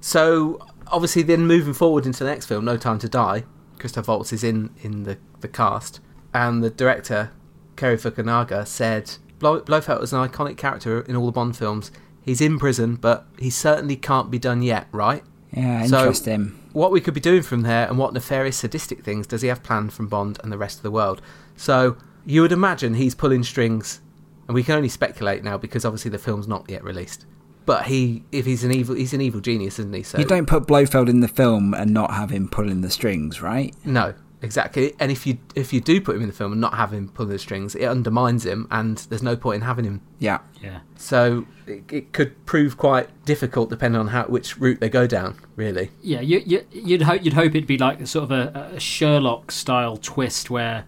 So 0.00 0.58
obviously, 0.88 1.22
then 1.22 1.46
moving 1.46 1.72
forward 1.74 2.06
into 2.06 2.24
the 2.24 2.30
next 2.30 2.46
film, 2.46 2.64
No 2.64 2.76
Time 2.76 2.98
to 3.00 3.08
Die, 3.08 3.44
Christoph 3.78 4.08
Waltz 4.08 4.32
is 4.32 4.42
in 4.44 4.70
in 4.82 5.04
the 5.04 5.18
the 5.40 5.48
cast, 5.48 6.00
and 6.34 6.62
the 6.62 6.70
director 6.70 7.30
Cary 7.76 7.96
Fukunaga 7.96 8.66
said 8.66 9.12
Blo- 9.38 9.60
Blofeld 9.60 10.00
was 10.00 10.12
an 10.12 10.26
iconic 10.26 10.56
character 10.56 11.00
in 11.02 11.14
all 11.16 11.26
the 11.26 11.32
Bond 11.32 11.56
films. 11.56 11.90
He's 12.22 12.40
in 12.40 12.58
prison, 12.58 12.96
but 12.96 13.26
he 13.38 13.50
certainly 13.50 13.96
can't 13.96 14.30
be 14.30 14.38
done 14.38 14.62
yet, 14.62 14.88
right? 14.92 15.22
Yeah, 15.52 15.86
So- 15.86 15.98
interesting. 15.98 16.58
What 16.72 16.90
we 16.92 17.00
could 17.00 17.14
be 17.14 17.20
doing 17.20 17.42
from 17.42 17.62
there, 17.62 17.88
and 17.88 17.96
what 17.98 18.12
nefarious, 18.12 18.58
sadistic 18.58 19.02
things 19.02 19.26
does 19.26 19.40
he 19.42 19.48
have 19.48 19.62
planned 19.62 19.92
from 19.94 20.08
Bond 20.08 20.38
and 20.42 20.52
the 20.52 20.58
rest 20.58 20.78
of 20.78 20.82
the 20.82 20.90
world? 20.90 21.22
So 21.56 21.96
you 22.26 22.42
would 22.42 22.52
imagine 22.52 22.94
he's 22.94 23.14
pulling 23.14 23.44
strings, 23.44 24.00
and 24.48 24.54
we 24.54 24.62
can 24.62 24.74
only 24.74 24.88
speculate 24.90 25.42
now 25.44 25.56
because 25.56 25.84
obviously 25.86 26.10
the 26.10 26.18
film's 26.18 26.46
not 26.48 26.68
yet 26.68 26.82
released. 26.84 27.24
But 27.66 27.86
he, 27.86 28.22
if 28.32 28.46
he's 28.46 28.62
an 28.64 28.72
evil, 28.72 28.94
he's 28.94 29.12
an 29.12 29.20
evil 29.20 29.40
genius, 29.40 29.78
isn't 29.80 29.92
he? 29.92 30.02
So 30.04 30.18
you 30.18 30.24
don't 30.24 30.46
put 30.46 30.66
Blofeld 30.66 31.08
in 31.08 31.20
the 31.20 31.28
film 31.28 31.74
and 31.74 31.92
not 31.92 32.12
have 32.12 32.30
him 32.30 32.48
pulling 32.48 32.80
the 32.80 32.90
strings, 32.90 33.42
right? 33.42 33.74
No, 33.84 34.14
exactly. 34.40 34.94
And 35.00 35.10
if 35.10 35.26
you 35.26 35.38
if 35.56 35.72
you 35.72 35.80
do 35.80 36.00
put 36.00 36.14
him 36.16 36.22
in 36.22 36.28
the 36.28 36.34
film 36.34 36.52
and 36.52 36.60
not 36.60 36.74
have 36.74 36.92
him 36.92 37.08
pulling 37.08 37.32
the 37.32 37.38
strings, 37.40 37.74
it 37.74 37.84
undermines 37.84 38.46
him, 38.46 38.68
and 38.70 38.98
there's 39.10 39.22
no 39.22 39.36
point 39.36 39.56
in 39.56 39.62
having 39.62 39.84
him. 39.84 40.00
Yeah. 40.20 40.38
Yeah. 40.62 40.80
So 40.96 41.44
it, 41.66 41.82
it 41.92 42.12
could 42.12 42.46
prove 42.46 42.78
quite 42.78 43.08
difficult 43.24 43.68
depending 43.68 44.00
on 44.00 44.06
how 44.08 44.24
which 44.26 44.58
route 44.58 44.78
they 44.78 44.88
go 44.88 45.06
down. 45.08 45.36
Really. 45.56 45.90
Yeah, 46.02 46.20
you, 46.20 46.42
you, 46.46 46.64
you'd 46.70 47.02
hope 47.02 47.24
you'd 47.24 47.34
hope 47.34 47.54
it'd 47.56 47.66
be 47.66 47.78
like 47.78 48.06
sort 48.06 48.30
of 48.30 48.30
a, 48.30 48.70
a 48.74 48.80
Sherlock 48.80 49.50
style 49.50 49.96
twist 49.96 50.50
where 50.50 50.84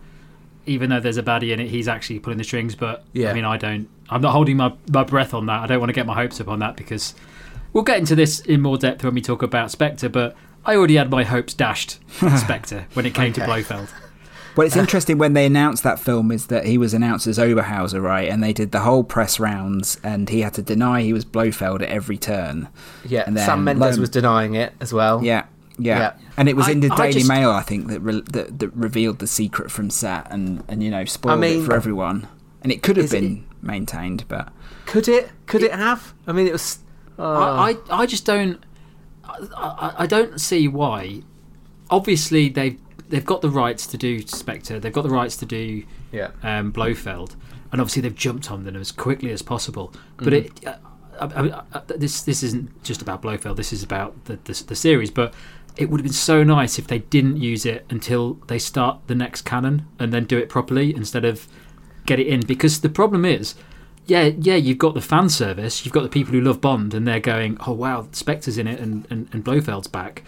even 0.66 0.90
though 0.90 1.00
there's 1.00 1.16
a 1.16 1.22
baddie 1.22 1.52
in 1.52 1.58
it, 1.60 1.70
he's 1.70 1.88
actually 1.88 2.20
pulling 2.20 2.38
the 2.38 2.44
strings. 2.44 2.74
But 2.76 3.04
Yeah. 3.14 3.30
I 3.30 3.34
mean, 3.34 3.44
I 3.44 3.56
don't. 3.56 3.88
I'm 4.10 4.22
not 4.22 4.32
holding 4.32 4.56
my, 4.56 4.72
my 4.90 5.04
breath 5.04 5.34
on 5.34 5.46
that. 5.46 5.60
I 5.62 5.66
don't 5.66 5.80
want 5.80 5.90
to 5.90 5.94
get 5.94 6.06
my 6.06 6.14
hopes 6.14 6.40
up 6.40 6.48
on 6.48 6.58
that 6.60 6.76
because 6.76 7.14
we'll 7.72 7.84
get 7.84 7.98
into 7.98 8.14
this 8.14 8.40
in 8.40 8.60
more 8.62 8.78
depth 8.78 9.04
when 9.04 9.14
we 9.14 9.20
talk 9.20 9.42
about 9.42 9.70
Spectre, 9.70 10.08
but 10.08 10.34
I 10.64 10.76
already 10.76 10.96
had 10.96 11.10
my 11.10 11.24
hopes 11.24 11.54
dashed 11.54 11.98
Spectre 12.38 12.86
when 12.94 13.06
it 13.06 13.14
came 13.14 13.32
to 13.34 13.44
Blofeld. 13.44 13.88
Well, 14.56 14.66
it's 14.66 14.76
interesting 14.76 15.18
when 15.18 15.34
they 15.34 15.46
announced 15.46 15.84
that 15.84 16.00
film 16.00 16.32
is 16.32 16.46
that 16.48 16.66
he 16.66 16.78
was 16.78 16.92
announced 16.92 17.28
as 17.28 17.38
Oberhauser, 17.38 18.02
right? 18.02 18.28
And 18.28 18.42
they 18.42 18.52
did 18.52 18.72
the 18.72 18.80
whole 18.80 19.04
press 19.04 19.38
rounds, 19.38 20.00
and 20.02 20.28
he 20.28 20.40
had 20.40 20.54
to 20.54 20.62
deny 20.62 21.02
he 21.02 21.12
was 21.12 21.24
Blofeld 21.24 21.80
at 21.80 21.88
every 21.88 22.18
turn. 22.18 22.68
Yeah, 23.06 23.22
And 23.24 23.36
then 23.36 23.46
Sam 23.46 23.62
Mendes 23.62 23.96
lo- 23.96 24.00
was 24.00 24.10
denying 24.10 24.54
it 24.56 24.72
as 24.80 24.92
well. 24.92 25.22
Yeah, 25.22 25.44
yeah, 25.78 25.98
Yeah. 25.98 26.12
and 26.36 26.48
it 26.48 26.56
was 26.56 26.66
I- 26.66 26.72
in 26.72 26.80
the 26.80 26.90
I 26.92 26.96
Daily 26.96 27.12
just- 27.12 27.28
Mail, 27.28 27.50
I 27.52 27.62
think, 27.62 27.86
that, 27.86 28.00
re- 28.00 28.22
that 28.32 28.58
that 28.58 28.74
revealed 28.74 29.20
the 29.20 29.28
secret 29.28 29.70
from 29.70 29.90
set 29.90 30.26
and 30.32 30.64
and 30.66 30.82
you 30.82 30.90
know 30.90 31.04
spoiled 31.04 31.38
mean- 31.38 31.62
it 31.62 31.64
for 31.66 31.74
everyone. 31.74 32.26
And 32.62 32.72
it 32.72 32.82
could 32.82 32.96
have 32.96 33.04
Is 33.04 33.12
it- 33.12 33.20
been 33.20 33.44
maintained, 33.62 34.24
but 34.28 34.52
Could 34.86 35.08
it? 35.08 35.30
Could 35.46 35.62
it, 35.62 35.72
have? 35.72 36.14
I 36.26 36.32
mean, 36.32 36.46
it 36.46 36.52
was. 36.52 36.78
Uh, 37.18 37.22
I, 37.22 37.70
I, 37.90 38.02
I 38.02 38.06
just 38.06 38.24
don't. 38.24 38.64
I, 39.24 39.94
I, 39.98 40.06
don't 40.06 40.40
see 40.40 40.68
why. 40.68 41.22
Obviously, 41.90 42.48
they've 42.48 42.78
they've 43.08 43.24
got 43.24 43.42
the 43.42 43.50
rights 43.50 43.86
to 43.88 43.96
do 43.96 44.20
Spectre. 44.26 44.78
They've 44.78 44.92
got 44.92 45.02
the 45.02 45.10
rights 45.10 45.36
to 45.38 45.46
do 45.46 45.84
yeah. 46.12 46.30
um, 46.42 46.72
Blofeld, 46.72 47.36
and 47.72 47.80
obviously 47.80 48.02
they've 48.02 48.14
jumped 48.14 48.50
on 48.50 48.64
them 48.64 48.76
as 48.76 48.92
quickly 48.92 49.30
as 49.32 49.42
possible. 49.42 49.92
But 50.16 50.32
it, 50.32 50.66
uh, 50.66 50.76
I, 51.20 51.26
I, 51.26 51.62
I, 51.72 51.80
this 51.96 52.22
this 52.22 52.42
isn't 52.42 52.82
just 52.82 53.02
about 53.02 53.22
Blofeld. 53.22 53.56
This 53.56 53.72
is 53.72 53.82
about 53.82 54.24
the, 54.24 54.38
the 54.44 54.64
the 54.66 54.76
series. 54.76 55.10
But 55.10 55.34
it 55.78 55.88
would 55.88 56.00
have 56.00 56.04
been 56.04 56.12
so 56.12 56.42
nice 56.42 56.78
if 56.78 56.88
they 56.88 56.98
didn't 56.98 57.36
use 57.36 57.64
it 57.64 57.86
until 57.88 58.34
they 58.48 58.58
start 58.58 59.00
the 59.06 59.14
next 59.14 59.42
canon 59.42 59.86
and 59.98 60.12
then 60.12 60.24
do 60.24 60.36
it 60.36 60.48
properly 60.48 60.94
instead 60.94 61.24
of 61.24 61.46
get 62.08 62.18
it 62.18 62.26
in. 62.26 62.40
Because 62.40 62.80
the 62.80 62.88
problem 62.88 63.24
is. 63.24 63.54
Yeah, 64.06 64.30
yeah, 64.38 64.54
you've 64.54 64.78
got 64.78 64.94
the 64.94 65.02
fan 65.02 65.28
service, 65.28 65.84
you've 65.84 65.92
got 65.92 66.02
the 66.02 66.08
people 66.08 66.32
who 66.32 66.40
love 66.40 66.62
Bond, 66.62 66.94
and 66.94 67.06
they're 67.06 67.20
going, 67.20 67.58
"Oh 67.66 67.74
wow, 67.74 68.08
Spectre's 68.12 68.56
in 68.56 68.66
it, 68.66 68.80
and, 68.80 69.06
and, 69.10 69.28
and 69.34 69.44
Blofeld's 69.44 69.86
back." 69.86 70.24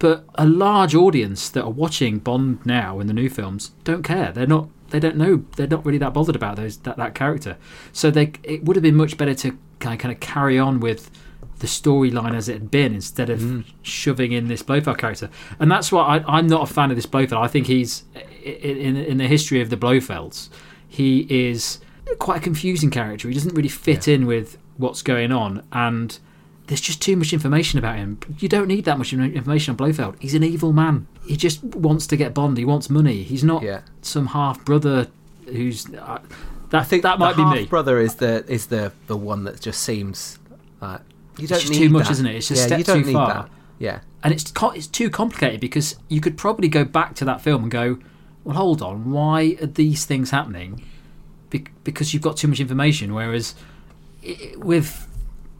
but 0.00 0.24
a 0.34 0.46
large 0.46 0.94
audience 0.94 1.50
that 1.50 1.62
are 1.62 1.70
watching 1.70 2.18
Bond 2.18 2.64
now 2.64 3.00
in 3.00 3.06
the 3.06 3.12
new 3.12 3.28
films 3.28 3.72
don't 3.84 4.02
care. 4.02 4.32
They're 4.32 4.46
not. 4.46 4.68
They 4.88 4.98
don't 4.98 5.16
know. 5.16 5.44
They're 5.54 5.68
not 5.68 5.86
really 5.86 5.98
that 5.98 6.14
bothered 6.14 6.34
about 6.34 6.56
those 6.56 6.78
that, 6.78 6.96
that 6.96 7.14
character. 7.14 7.56
So 7.92 8.10
they. 8.10 8.32
It 8.42 8.64
would 8.64 8.76
have 8.76 8.82
been 8.82 8.96
much 8.96 9.16
better 9.16 9.34
to 9.34 9.56
kind 9.78 9.94
of, 9.94 10.00
kind 10.00 10.12
of 10.12 10.18
carry 10.18 10.58
on 10.58 10.80
with 10.80 11.10
the 11.58 11.66
storyline 11.66 12.34
as 12.34 12.48
it 12.48 12.54
had 12.54 12.70
been 12.70 12.94
instead 12.94 13.28
of 13.28 13.40
mm. 13.40 13.64
shoving 13.82 14.32
in 14.32 14.48
this 14.48 14.62
Blofeld 14.62 14.96
character. 14.96 15.28
And 15.58 15.70
that's 15.70 15.92
why 15.92 16.16
I, 16.16 16.38
I'm 16.38 16.46
not 16.46 16.68
a 16.68 16.72
fan 16.72 16.90
of 16.90 16.96
this 16.96 17.06
Blofeld. 17.06 17.44
I 17.44 17.46
think 17.46 17.66
he's 17.66 18.04
in, 18.42 18.78
in 18.78 18.96
in 18.96 19.16
the 19.18 19.28
history 19.28 19.60
of 19.60 19.68
the 19.68 19.76
Blofelds. 19.76 20.48
He 20.92 21.26
is 21.30 21.78
quite 22.18 22.38
a 22.38 22.40
confusing 22.40 22.90
character. 22.90 23.28
He 23.28 23.34
doesn't 23.34 23.54
really 23.54 23.68
fit 23.68 24.08
in 24.08 24.26
with 24.26 24.58
what's 24.76 25.02
going 25.02 25.30
on 25.32 25.62
and 25.72 26.18
there's 26.66 26.80
just 26.80 27.00
too 27.00 27.16
much 27.16 27.32
information 27.32 27.78
about 27.78 27.96
him. 27.96 28.18
You 28.38 28.48
don't 28.48 28.66
need 28.68 28.84
that 28.84 28.98
much 28.98 29.12
information 29.12 29.72
on 29.72 29.76
Blofeld. 29.76 30.16
He's 30.20 30.34
an 30.34 30.42
evil 30.42 30.72
man. 30.72 31.06
He 31.26 31.36
just 31.36 31.62
wants 31.64 32.06
to 32.08 32.16
get 32.16 32.34
Bond. 32.34 32.58
He 32.58 32.64
wants 32.64 32.90
money. 32.90 33.22
He's 33.22 33.44
not 33.44 33.62
Yeah. 33.62 33.80
some 34.02 34.26
half 34.28 34.64
brother 34.64 35.06
who's. 35.46 35.86
Uh, 35.92 36.18
that 36.70 36.80
I 36.82 36.84
think 36.84 37.02
that 37.04 37.18
might 37.18 37.36
be 37.36 37.44
me. 37.44 37.66
brother 37.66 37.98
is 38.00 38.16
the 38.16 38.44
is 38.48 38.66
the 38.66 38.92
the 39.08 39.16
one 39.16 39.42
that 39.44 39.60
just 39.60 39.82
seems 39.82 40.38
like 40.80 41.00
you 41.38 41.46
don't 41.48 41.58
just 41.60 41.72
need 41.72 41.78
too 41.78 41.88
much, 41.90 42.04
that. 42.06 42.12
isn't 42.12 42.26
it? 42.26 42.36
It's 42.36 42.48
just 42.48 42.68
yeah, 42.68 42.74
a 42.76 42.78
you 42.78 42.84
step 42.84 42.94
don't 42.94 43.02
too 43.04 43.06
need 43.08 43.14
far. 43.14 43.34
that. 43.34 43.50
Yeah. 43.80 44.00
and 44.22 44.32
it's 44.32 44.50
co- 44.52 44.70
it's 44.70 44.86
too 44.86 45.10
complicated 45.10 45.60
because 45.60 45.96
you 46.08 46.20
could 46.20 46.36
probably 46.36 46.68
go 46.68 46.84
back 46.84 47.14
to 47.16 47.24
that 47.24 47.40
film 47.40 47.62
and 47.64 47.70
go, 47.72 47.98
well, 48.44 48.56
hold 48.56 48.82
on, 48.82 49.10
why 49.10 49.56
are 49.60 49.66
these 49.66 50.04
things 50.06 50.30
happening? 50.30 50.82
Be- 51.50 51.66
because 51.84 52.12
you've 52.14 52.22
got 52.22 52.36
too 52.36 52.48
much 52.48 52.60
information. 52.60 53.12
Whereas 53.14 53.54
i- 54.26 54.52
with 54.56 55.06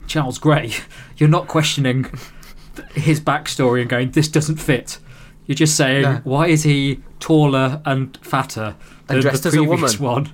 Charles 0.07 0.39
Gray, 0.39 0.73
you're 1.17 1.29
not 1.29 1.47
questioning 1.49 2.07
his 2.95 3.21
backstory 3.21 3.81
and 3.81 3.91
going, 3.91 4.11
this 4.13 4.29
doesn't 4.29 4.57
fit. 4.57 4.99
You're 5.47 5.57
just 5.57 5.77
saying, 5.77 6.03
No. 6.03 6.21
why 6.25 6.47
is 6.47 6.63
he 6.63 7.01
taller 7.19 7.83
and 7.85 8.17
fatter 8.23 8.77
than 9.09 9.17
And 9.17 9.23
dressed 9.23 9.43
the 9.43 9.49
as 9.49 9.55
a 9.57 9.65
woman. 9.65 9.91
one? 9.99 10.33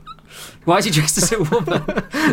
Why 0.65 0.79
is 0.79 0.85
he 0.85 0.91
dressed 0.91 1.17
as 1.19 1.33
a 1.33 1.43
woman? 1.43 1.83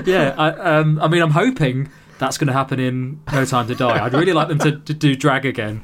yeah, 0.05 0.35
I, 0.37 0.49
um, 0.77 0.99
I 1.01 1.07
mean, 1.07 1.21
I'm 1.21 1.31
hoping 1.31 1.89
that's 2.19 2.37
going 2.37 2.47
to 2.47 2.53
happen 2.53 2.79
in 2.79 3.21
No 3.31 3.45
Time 3.45 3.67
to 3.67 3.75
Die. 3.75 4.05
I'd 4.05 4.13
really 4.13 4.33
like 4.33 4.49
them 4.49 4.59
to, 4.59 4.71
to 4.77 4.93
do 4.93 5.15
drag 5.15 5.45
again 5.45 5.81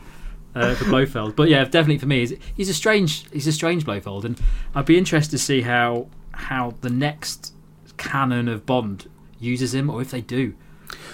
uh, 0.56 0.76
for 0.76 0.86
Blofeld. 0.86 1.36
But 1.36 1.50
yeah, 1.50 1.64
definitely 1.64 1.98
for 2.00 2.08
me, 2.08 2.20
he's, 2.20 2.34
he's 2.56 2.70
a 2.70 2.74
strange 2.74 3.30
he's 3.32 3.48
a 3.48 3.52
strange 3.52 3.86
Blofeld, 3.86 4.26
and 4.26 4.40
I'd 4.76 4.86
be 4.86 4.98
interested 4.98 5.32
to 5.32 5.38
see 5.38 5.62
how 5.62 6.08
how 6.32 6.76
the 6.82 6.90
next 6.90 7.54
canon 7.98 8.48
of 8.48 8.66
Bond 8.66 9.10
uses 9.40 9.74
him, 9.74 9.90
or 9.90 10.02
if 10.02 10.12
they 10.12 10.22
do. 10.22 10.54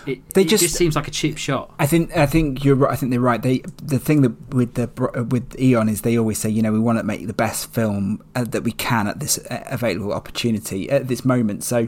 It, 0.06 0.30
They 0.30 0.42
it 0.44 0.48
just- 0.48 0.64
just 0.64 0.76
seems 0.76 0.96
like 0.96 1.08
a 1.08 1.12
cheap 1.12 1.38
shot. 1.38 1.74
I 1.80 1.86
think 1.88 2.16
I 2.16 2.26
think 2.28 2.64
you're 2.64 2.76
right. 2.76 2.92
I 2.92 2.96
think 2.96 3.10
they're 3.12 3.20
right. 3.20 3.42
They 3.42 3.60
the 3.84 4.00
thing 4.00 4.22
that 4.22 4.54
with 4.54 4.76
the 4.76 4.88
with 5.30 5.60
Eon 5.60 5.90
is 5.90 6.02
they 6.02 6.18
always 6.18 6.38
say 6.38 6.50
you 6.50 6.62
know 6.62 6.72
we 6.72 6.80
want 6.80 6.98
to 7.00 7.04
make 7.04 7.28
the 7.28 7.34
best 7.34 7.74
film 7.74 8.24
uh, 8.36 8.46
that 8.46 8.64
we 8.64 8.72
can 8.72 9.08
at 9.08 9.20
this 9.20 9.38
uh, 9.50 9.64
available 9.68 10.14
opportunity 10.14 10.90
at 10.90 11.08
this 11.10 11.26
moment. 11.26 11.64
So 11.64 11.88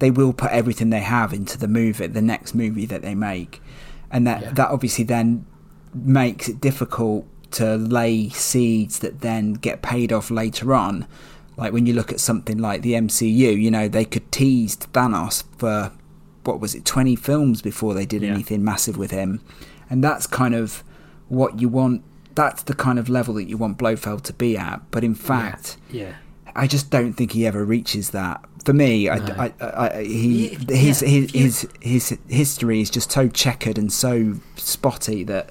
they 0.00 0.10
will 0.10 0.32
put 0.34 0.50
everything 0.50 0.90
they 0.90 1.00
have 1.00 1.32
into 1.32 1.56
the 1.56 1.68
movie, 1.68 2.08
the 2.08 2.20
next 2.20 2.54
movie 2.54 2.84
that 2.86 3.00
they 3.02 3.14
make, 3.14 3.62
and 4.10 4.26
that 4.26 4.42
Yeah. 4.42 4.50
that 4.52 4.68
obviously 4.70 5.04
then 5.04 5.46
makes 5.94 6.48
it 6.48 6.60
difficult 6.60 7.26
to 7.52 7.76
lay 7.76 8.28
seeds 8.30 8.98
that 9.00 9.20
then 9.20 9.54
get 9.54 9.80
paid 9.82 10.12
off 10.12 10.30
later 10.30 10.74
on. 10.74 11.06
Like 11.56 11.72
when 11.72 11.86
you 11.86 11.94
look 11.94 12.10
at 12.12 12.18
something 12.20 12.58
like 12.58 12.82
the 12.82 12.94
MCU, 12.94 13.60
you 13.60 13.70
know 13.70 13.86
they 13.88 14.04
could 14.04 14.30
tease 14.32 14.76
Thanos 14.76 15.44
for 15.58 15.92
what 16.44 16.60
was 16.60 16.74
it 16.74 16.84
20 16.84 17.16
films 17.16 17.62
before 17.62 17.94
they 17.94 18.04
did 18.04 18.22
Yeah. 18.22 18.32
anything 18.32 18.62
massive 18.64 18.98
with 18.98 19.10
him 19.12 19.40
and 19.88 20.04
that's 20.04 20.26
kind 20.26 20.54
of 20.54 20.84
what 21.28 21.58
you 21.60 21.70
want 21.70 22.02
that's 22.34 22.64
the 22.64 22.74
kind 22.74 22.98
of 22.98 23.08
level 23.08 23.32
that 23.34 23.44
you 23.44 23.56
want 23.56 23.78
Blofeld 23.78 24.24
to 24.24 24.32
be 24.34 24.54
at 24.58 24.82
but 24.90 25.02
in 25.04 25.14
fact 25.14 25.78
Yeah. 25.90 26.12
I 26.54 26.66
just 26.66 26.90
don't 26.90 27.14
think 27.14 27.32
he 27.32 27.46
ever 27.46 27.64
reaches 27.64 28.10
that 28.10 28.44
for 28.62 28.74
me 28.74 29.08
I, 29.08 29.18
No. 29.20 29.34
I, 29.38 29.52
I, 29.60 29.88
I- 30.00 30.04
he 30.04 30.48
Yeah, 30.68 30.76
his 30.76 31.00
yeah, 31.02 31.08
his, 31.08 31.30
his 31.32 31.68
his 31.80 32.18
history 32.28 32.82
is 32.82 32.90
just 32.90 33.10
so 33.10 33.26
checkered 33.28 33.78
and 33.78 33.90
so 33.90 34.34
spotty 34.56 35.24
that 35.24 35.50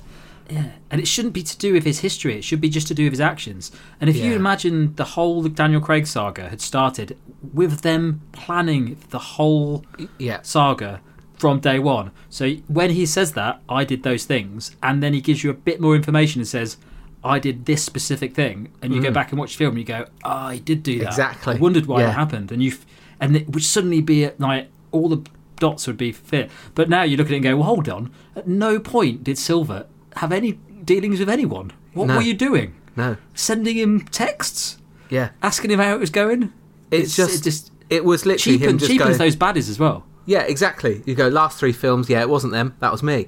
Yeah, 0.53 0.71
and 0.91 1.01
it 1.01 1.07
shouldn't 1.07 1.34
be 1.34 1.43
to 1.43 1.57
do 1.57 1.73
with 1.73 1.84
his 1.84 1.99
history. 1.99 2.38
It 2.38 2.43
should 2.43 2.61
be 2.61 2.69
just 2.69 2.88
to 2.89 2.93
do 2.93 3.05
with 3.05 3.13
his 3.13 3.21
actions. 3.21 3.71
And 3.99 4.09
if 4.09 4.17
you 4.17 4.34
imagine 4.35 4.95
the 4.95 5.03
whole 5.03 5.43
Daniel 5.43 5.81
Craig 5.81 6.05
saga 6.05 6.49
had 6.49 6.61
started 6.61 7.17
with 7.53 7.81
them 7.81 8.21
planning 8.31 8.97
the 9.09 9.19
whole 9.19 9.85
Yeah. 10.19 10.39
saga 10.43 11.01
from 11.38 11.59
day 11.59 11.80
one. 11.80 12.11
So 12.30 12.51
when 12.67 12.91
he 12.91 13.05
says 13.05 13.34
that, 13.34 13.61
I 13.67 13.84
did 13.84 14.03
those 14.03 14.25
things, 14.25 14.75
and 14.81 15.01
then 15.01 15.13
he 15.13 15.21
gives 15.21 15.43
you 15.43 15.49
a 15.49 15.53
bit 15.53 15.81
more 15.81 15.95
information 15.95 16.39
and 16.41 16.47
says, 16.47 16.77
I 17.23 17.39
did 17.39 17.65
this 17.65 17.84
specific 17.84 18.35
thing, 18.35 18.69
and 18.81 18.93
you 18.93 19.01
go 19.01 19.09
mm. 19.09 19.13
back 19.13 19.31
and 19.31 19.39
watch 19.39 19.53
the 19.53 19.57
film 19.59 19.71
and 19.71 19.80
you 19.80 19.85
go, 19.85 20.05
oh, 20.23 20.30
I 20.30 20.57
did 20.57 20.84
do 20.84 20.99
that. 20.99 21.07
Exactly. 21.07 21.55
I 21.55 21.57
wondered 21.57 21.85
why 21.85 22.01
Yeah. 22.01 22.07
that 22.07 22.13
happened, 22.13 22.51
and 22.51 22.61
you, 22.61 22.73
and 23.19 23.35
it 23.35 23.49
would 23.49 23.63
suddenly 23.63 24.01
be 24.01 24.25
at, 24.25 24.39
like 24.39 24.69
all 24.91 25.09
the 25.09 25.21
dots 25.57 25.88
would 25.88 25.97
be 25.97 26.11
fit. 26.11 26.51
But 26.75 26.89
now 26.89 27.03
you 27.03 27.15
look 27.15 27.27
at 27.27 27.34
it 27.34 27.38
and 27.38 27.43
go, 27.43 27.55
well, 27.55 27.65
hold 27.65 27.88
on. 27.88 28.11
At 28.35 28.47
no 28.47 28.80
point 28.80 29.23
did 29.23 29.38
Silva 29.38 29.88
have 30.18 30.31
any 30.31 30.53
dealings 30.84 31.19
with 31.19 31.30
anyone. 31.30 31.72
What 31.94 32.07
No. 32.07 32.15
were 32.15 32.22
you 32.22 32.34
doing? 32.34 32.76
No. 32.95 33.18
Sending 33.34 33.77
him 33.77 34.02
texts, 34.02 34.77
Yeah. 35.10 35.30
asking 35.41 35.72
him 35.72 35.80
how 35.80 35.94
it 35.95 35.99
was 35.99 36.10
going. 36.10 36.52
It's, 36.91 37.15
just, 37.15 37.40
it 37.40 37.44
just 37.44 37.72
it 37.90 38.06
was 38.06 38.26
literally 38.26 38.57
him 38.57 38.61
cheapens, 38.77 38.80
just 38.81 38.91
cheapens 38.91 39.07
going. 39.10 39.18
those 39.19 39.35
baddies 39.35 39.69
as 39.69 39.80
well. 39.80 40.06
Yeah, 40.26 40.41
exactly. 40.44 41.02
You 41.06 41.15
go 41.15 41.27
last 41.27 41.57
three 41.60 41.72
films. 41.73 42.10
Yeah, 42.10 42.22
it 42.22 42.30
wasn't 42.30 42.53
them. 42.53 42.76
That 42.80 42.91
was 42.91 43.02
me. 43.03 43.27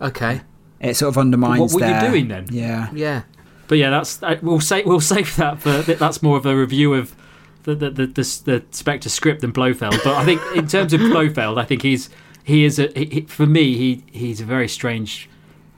Okay. 0.00 0.42
it 0.80 0.94
sort 0.96 1.08
of 1.08 1.18
undermines 1.18 1.72
What 1.74 1.82
were 1.82 1.88
you 1.88 2.08
doing 2.08 2.28
then? 2.28 2.46
yeah 2.50 2.88
Yeah. 2.94 3.22
But 3.66 3.78
yeah, 3.78 3.90
that's 3.90 4.22
uh, 4.22 4.36
we'll 4.42 4.60
say 4.60 4.82
we'll 4.84 5.00
save 5.14 5.34
that 5.36 5.60
for 5.60 5.82
that's 5.82 6.22
more 6.22 6.36
of 6.36 6.46
a 6.46 6.54
review 6.56 6.94
of 6.94 7.14
the 7.64 7.74
the 7.74 7.90
the, 7.90 8.06
the, 8.06 8.40
the 8.44 8.64
Spectre 8.70 9.08
script 9.08 9.40
than 9.40 9.50
Blofeld. 9.50 9.96
But 10.04 10.14
I 10.16 10.24
think 10.24 10.40
in 10.54 10.66
terms 10.68 10.92
of 10.92 11.00
Blofeld, 11.00 11.58
I 11.58 11.64
think 11.64 11.82
he's 11.82 12.08
he 12.44 12.64
is 12.64 12.78
a 12.78 12.90
he, 12.94 13.04
he- 13.06 13.20
for 13.22 13.46
me 13.46 13.76
he 13.76 14.04
he's 14.12 14.40
a 14.40 14.44
very 14.44 14.68
strange 14.68 15.28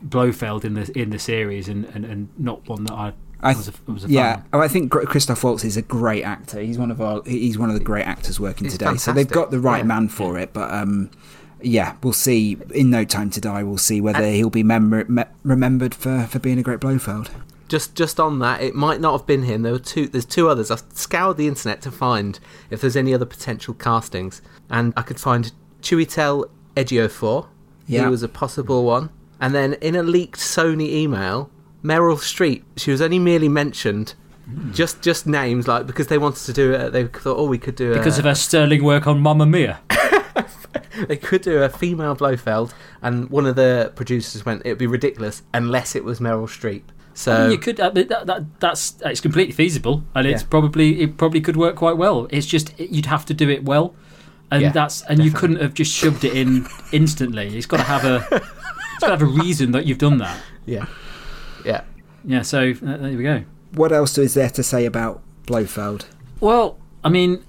Blofeld 0.02 0.64
in 0.64 0.74
the 0.74 0.90
in 0.98 1.10
the 1.10 1.18
series 1.18 1.68
and, 1.68 1.85
and, 1.86 2.05
and 2.05 2.28
not 2.39 2.66
one 2.68 2.85
that 2.85 2.93
I, 2.94 3.12
I 3.40 3.55
was 3.55 3.68
a, 3.68 3.72
was 3.90 4.05
a 4.05 4.09
yeah, 4.09 4.36
fan. 4.36 4.44
oh, 4.52 4.60
I 4.60 4.68
think 4.68 4.90
Gr- 4.90 5.02
Christoph 5.05 5.43
Waltz 5.44 5.64
is 5.64 5.77
a 5.77 5.82
great 5.82 6.22
actor. 6.24 6.60
He's 6.60 6.78
one 6.78 6.90
of 6.90 7.01
our 7.01 7.22
he's 7.24 7.59
one 7.59 7.68
of 7.70 7.74
the 7.78 7.85
great 7.85 8.06
actors 8.06 8.39
working 8.40 8.64
He's 8.64 8.78
today. 8.78 8.97
So 8.97 9.12
they've 9.12 9.28
got 9.28 9.51
the 9.51 9.60
right 9.60 9.78
Yeah. 9.78 9.85
man 9.85 10.09
for 10.09 10.39
it. 10.39 10.52
But 10.52 10.72
um, 10.72 11.10
yeah, 11.62 11.97
we'll 12.02 12.12
see. 12.12 12.56
In 12.74 12.90
No 12.90 13.05
Time 13.05 13.31
to 13.31 13.40
Die, 13.40 13.62
we'll 13.62 13.78
see 13.78 14.01
whether 14.01 14.24
he'll 14.24 14.51
be 14.51 14.62
memor- 14.62 15.05
me- 15.06 15.24
remembered 15.43 15.94
for, 15.94 16.27
for 16.31 16.39
being 16.39 16.59
a 16.59 16.62
great 16.62 16.81
Blofeld. 16.81 17.31
Just 17.68 17.94
just 17.94 18.18
on 18.18 18.40
that, 18.40 18.60
it 18.62 18.74
might 18.74 19.01
not 19.01 19.12
have 19.12 19.27
been 19.27 19.44
him. 19.44 19.62
There 19.62 19.72
were 19.72 19.78
two. 19.78 20.09
There's 20.09 20.24
two 20.24 20.48
others. 20.48 20.70
I 20.70 20.78
scoured 20.93 21.36
the 21.36 21.47
internet 21.47 21.81
to 21.82 21.90
find 21.93 22.40
if 22.68 22.81
there's 22.81 22.97
any 22.97 23.14
other 23.14 23.27
potential 23.27 23.74
castings, 23.74 24.43
and 24.68 24.93
I 24.97 25.02
could 25.02 25.20
find 25.20 25.52
Chiwetel 25.82 26.51
Ejiofor. 26.74 27.47
Yeah. 27.86 28.05
He 28.05 28.09
was 28.10 28.22
a 28.22 28.28
possible 28.28 28.85
one. 28.85 29.10
And 29.40 29.54
then 29.54 29.74
in 29.74 29.96
a 29.96 30.02
leaked 30.02 30.38
Sony 30.38 30.88
email, 30.90 31.50
Meryl 31.82 32.16
Streep. 32.16 32.62
She 32.76 32.90
was 32.90 33.00
only 33.00 33.18
merely 33.18 33.48
mentioned. 33.48 34.14
Hmm. 34.44 34.72
Just 34.72 35.02
just 35.02 35.26
names 35.26 35.66
like 35.68 35.86
because 35.86 36.08
they 36.08 36.18
wanted 36.18 36.44
to 36.44 36.52
do 36.52 36.72
it. 36.72 36.90
They 36.92 37.06
thought, 37.06 37.36
oh, 37.38 37.46
we 37.46 37.58
could 37.58 37.76
do 37.76 37.94
Because 37.94 38.18
a, 38.18 38.20
of 38.20 38.24
her 38.26 38.34
sterling 38.34 38.84
work 38.84 39.06
on 39.06 39.20
Mamma 39.20 39.46
Mia. 39.46 39.80
they 41.08 41.16
could 41.16 41.42
do 41.42 41.62
a 41.62 41.68
female 41.68 42.14
Blofeld, 42.14 42.74
and 43.02 43.30
one 43.30 43.46
of 43.46 43.56
the 43.56 43.92
producers 43.94 44.44
went, 44.44 44.62
"It'd 44.64 44.78
be 44.78 44.86
ridiculous 44.86 45.42
unless 45.54 45.94
it 45.94 46.04
was 46.04 46.20
Meryl 46.20 46.48
Streep." 46.48 46.82
So 47.14 47.48
you 47.48 47.58
could. 47.58 47.80
I 47.80 47.90
mean, 47.92 48.08
that, 48.08 48.26
that, 48.26 48.60
that's 48.60 48.94
it's 49.04 49.20
completely 49.20 49.52
feasible, 49.52 50.02
and 50.14 50.26
it's 50.26 50.42
Yeah. 50.42 50.48
probably 50.50 51.00
it 51.02 51.16
probably 51.16 51.40
could 51.40 51.56
work 51.56 51.76
quite 51.76 51.96
well. 51.96 52.26
It's 52.30 52.46
just 52.46 52.78
you'd 52.78 53.06
have 53.06 53.24
to 53.26 53.34
do 53.34 53.48
it 53.48 53.64
well, 53.64 53.94
and 54.50 54.62
Yeah, 54.62 54.72
that's 54.72 55.02
and 55.02 55.22
you 55.22 55.30
couldn't 55.30 55.60
have 55.60 55.74
just 55.74 55.92
shoved 55.92 56.24
it 56.24 56.34
in 56.34 56.66
instantly. 56.92 57.56
It's 57.56 57.66
got 57.66 57.78
to 57.78 57.82
have 57.84 58.04
a 58.04 58.42
got 59.01 59.09
to 59.09 59.12
have 59.12 59.22
a 59.22 59.24
reason 59.43 59.72
that 59.72 59.86
you've 59.86 59.98
done 59.98 60.18
that. 60.18 60.40
yeah, 60.66 60.86
yeah. 61.64 61.82
Yeah. 62.24 62.43
So 62.43 62.70
uh, 62.70 62.97
there 62.97 63.16
we 63.16 63.22
go. 63.22 63.44
What 63.72 63.93
else 63.93 64.18
is 64.18 64.35
there 64.35 64.51
to 64.51 64.62
say 64.62 64.85
about 64.85 65.22
Blofeld? 65.47 66.06
Well, 66.40 66.78
I 67.02 67.09
mean, 67.09 67.44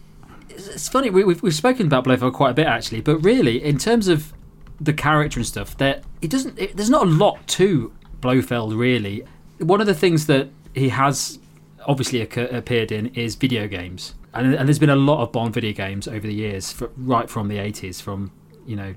it's, 0.49 0.67
it's 0.67 0.89
funny. 0.89 1.09
We, 1.09 1.23
we've 1.23 1.41
we've 1.41 1.53
spoken 1.53 1.87
about 1.87 2.05
Blofeld 2.05 2.33
quite 2.33 2.51
a 2.51 2.53
bit 2.53 2.67
actually, 2.67 3.01
but 3.01 3.17
really, 3.17 3.63
in 3.63 3.77
terms 3.77 4.07
of 4.07 4.33
the 4.79 4.93
character 4.93 5.39
and 5.39 5.47
stuff, 5.47 5.77
there 5.77 6.01
it 6.21 6.29
doesn't. 6.29 6.57
It, 6.57 6.75
there's 6.75 6.89
not 6.89 7.03
a 7.03 7.09
lot 7.09 7.45
to 7.49 7.93
Blofeld 8.21 8.77
really. 8.77 9.23
One 9.59 9.81
of 9.81 9.87
the 9.87 9.93
things 9.93 10.25
that 10.27 10.49
he 10.73 10.89
has 10.89 11.39
obviously 11.85 12.21
occur, 12.21 12.45
appeared 12.51 12.91
in 12.91 13.07
is 13.07 13.35
video 13.35 13.67
games, 13.67 14.15
and, 14.33 14.53
and 14.53 14.67
there's 14.67 14.79
been 14.79 14.89
a 14.89 14.95
lot 14.95 15.21
of 15.21 15.31
Bond 15.31 15.53
video 15.53 15.73
games 15.73 16.07
over 16.07 16.25
the 16.25 16.33
years, 16.33 16.71
fr 16.71 16.85
right 16.97 17.29
from 17.29 17.47
the 17.47 17.57
80s, 17.57 18.01
from 18.01 18.31
you 18.65 18.75
know 18.75 18.93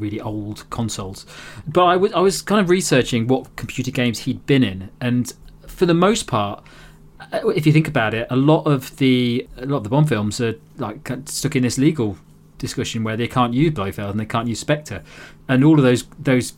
really 0.00 0.20
old 0.20 0.68
consoles. 0.70 1.26
But 1.66 1.84
I 1.84 1.96
was 1.96 2.12
I 2.12 2.20
was 2.20 2.42
kind 2.42 2.60
of 2.60 2.70
researching 2.70 3.26
what 3.26 3.54
computer 3.56 3.90
games 3.90 4.20
he'd 4.20 4.44
been 4.46 4.64
in, 4.64 4.90
and 5.00 5.32
for 5.66 5.86
the 5.86 5.94
most 5.94 6.26
part, 6.26 6.64
uh, 7.32 7.48
if 7.48 7.66
you 7.66 7.72
think 7.72 7.88
about 7.88 8.14
it, 8.14 8.26
a 8.30 8.36
lot 8.36 8.64
of 8.64 8.96
the 8.96 9.46
a 9.56 9.66
lot 9.66 9.78
of 9.78 9.84
the 9.84 9.90
Bond 9.90 10.08
films 10.08 10.40
are 10.40 10.54
like 10.76 11.10
stuck 11.26 11.56
in 11.56 11.62
this 11.62 11.78
legal 11.78 12.16
discussion 12.58 13.02
where 13.04 13.16
they 13.16 13.28
can't 13.28 13.54
use 13.54 13.72
Blofeld 13.72 14.10
and 14.10 14.20
they 14.20 14.26
can't 14.26 14.48
use 14.48 14.60
Spectre, 14.60 15.02
and 15.48 15.64
all 15.64 15.78
of 15.78 15.84
those 15.84 16.04
those 16.18 16.52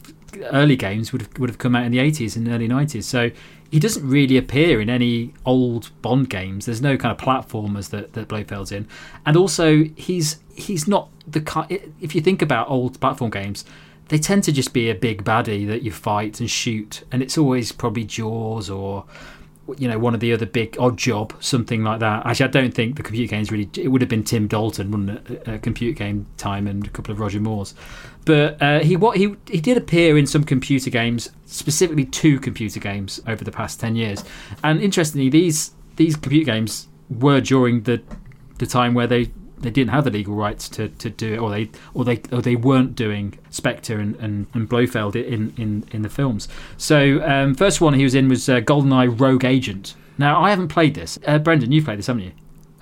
early 0.52 0.76
games 0.76 1.12
would 1.12 1.22
have 1.22 1.38
would 1.38 1.50
have 1.50 1.58
come 1.58 1.76
out 1.76 1.84
in 1.84 1.92
the 1.92 1.98
80s 1.98 2.36
and 2.36 2.48
early 2.48 2.68
90s. 2.68 3.04
So 3.04 3.30
he 3.72 3.78
doesn't 3.80 4.06
really 4.06 4.36
appear 4.36 4.82
in 4.82 4.90
any 4.90 5.32
old 5.46 5.90
Bond 6.02 6.28
games. 6.28 6.66
There's 6.66 6.82
no 6.82 6.98
kind 6.98 7.10
of 7.10 7.16
platformers 7.16 7.88
that 7.88 8.12
that 8.12 8.28
Blofeld's 8.28 8.70
in, 8.70 8.86
and 9.24 9.34
also 9.34 9.84
he's 9.96 10.40
he's 10.54 10.86
not 10.86 11.08
the 11.26 11.40
ki- 11.40 11.80
if 11.98 12.14
you 12.14 12.20
think 12.20 12.42
about 12.42 12.68
old 12.68 13.00
platform 13.00 13.30
games. 13.30 13.64
They 14.08 14.18
tend 14.18 14.44
to 14.44 14.52
just 14.52 14.74
be 14.74 14.90
a 14.90 14.94
big 14.94 15.24
baddie 15.24 15.66
that 15.68 15.82
you 15.82 15.90
fight 15.90 16.38
and 16.38 16.50
shoot, 16.50 17.02
and 17.10 17.22
it's 17.22 17.38
always 17.38 17.72
probably 17.72 18.04
Jaws 18.04 18.68
or 18.68 19.06
you 19.78 19.88
know 19.88 19.98
one 19.98 20.12
of 20.12 20.20
the 20.20 20.34
other 20.34 20.44
big 20.44 20.72
Oddjob 20.72 21.40
something 21.42 21.84
like 21.84 22.00
that 22.00 22.26
actually 22.26 22.46
i 22.46 22.50
don't 22.50 22.74
think 22.74 22.96
the 22.96 23.02
computer 23.02 23.30
games 23.30 23.52
really 23.52 23.70
it 23.76 23.88
would 23.88 24.00
have 24.00 24.10
been 24.10 24.24
tim 24.24 24.48
dalton 24.48 24.90
wouldn't 24.90 25.30
it 25.30 25.48
uh, 25.48 25.56
computer 25.58 25.96
game 25.96 26.26
time 26.36 26.66
and 26.66 26.84
a 26.84 26.90
couple 26.90 27.12
of 27.12 27.20
roger 27.20 27.38
moores 27.38 27.72
but 28.24 28.60
uh, 28.62 28.80
he 28.80 28.96
what 28.96 29.16
he 29.16 29.34
he 29.48 29.60
did 29.60 29.76
appear 29.76 30.16
in 30.16 30.26
some 30.26 30.44
computer 30.44 30.90
games 30.90 31.30
specifically 31.46 32.04
two 32.04 32.38
computer 32.38 32.80
games 32.80 33.20
over 33.26 33.44
the 33.44 33.52
past 33.52 33.80
10 33.80 33.96
years 33.96 34.24
and 34.62 34.80
interestingly 34.80 35.28
these 35.28 35.72
these 35.96 36.16
computer 36.16 36.50
games 36.50 36.88
were 37.10 37.40
during 37.40 37.82
the 37.82 38.02
the 38.58 38.66
time 38.66 38.94
where 38.94 39.06
they 39.06 39.30
they 39.62 39.70
didn't 39.70 39.90
have 39.90 40.04
the 40.04 40.10
legal 40.10 40.34
rights 40.34 40.68
to, 40.70 40.88
to 40.88 41.08
do 41.08 41.34
it, 41.34 41.38
or 41.38 41.50
they 41.50 41.70
or 41.94 42.04
they 42.04 42.20
or 42.30 42.42
they 42.42 42.56
weren't 42.56 42.94
doing 42.94 43.38
Spectre 43.50 43.98
and, 43.98 44.16
and, 44.16 44.46
and 44.54 44.68
Blofeld 44.68 45.16
in, 45.16 45.54
in, 45.56 45.84
in 45.92 46.02
the 46.02 46.08
films. 46.08 46.48
So 46.76 47.22
um, 47.24 47.54
first 47.54 47.80
one 47.80 47.94
he 47.94 48.04
was 48.04 48.14
in 48.14 48.28
was 48.28 48.48
uh, 48.48 48.60
GoldenEye 48.60 49.18
Rogue 49.18 49.44
Agent. 49.44 49.94
Now 50.18 50.42
I 50.42 50.50
haven't 50.50 50.68
played 50.68 50.94
this. 50.94 51.18
Uh, 51.26 51.38
Brendan, 51.38 51.72
you've 51.72 51.84
played 51.84 51.98
this, 51.98 52.08
haven't 52.08 52.24
you? 52.24 52.32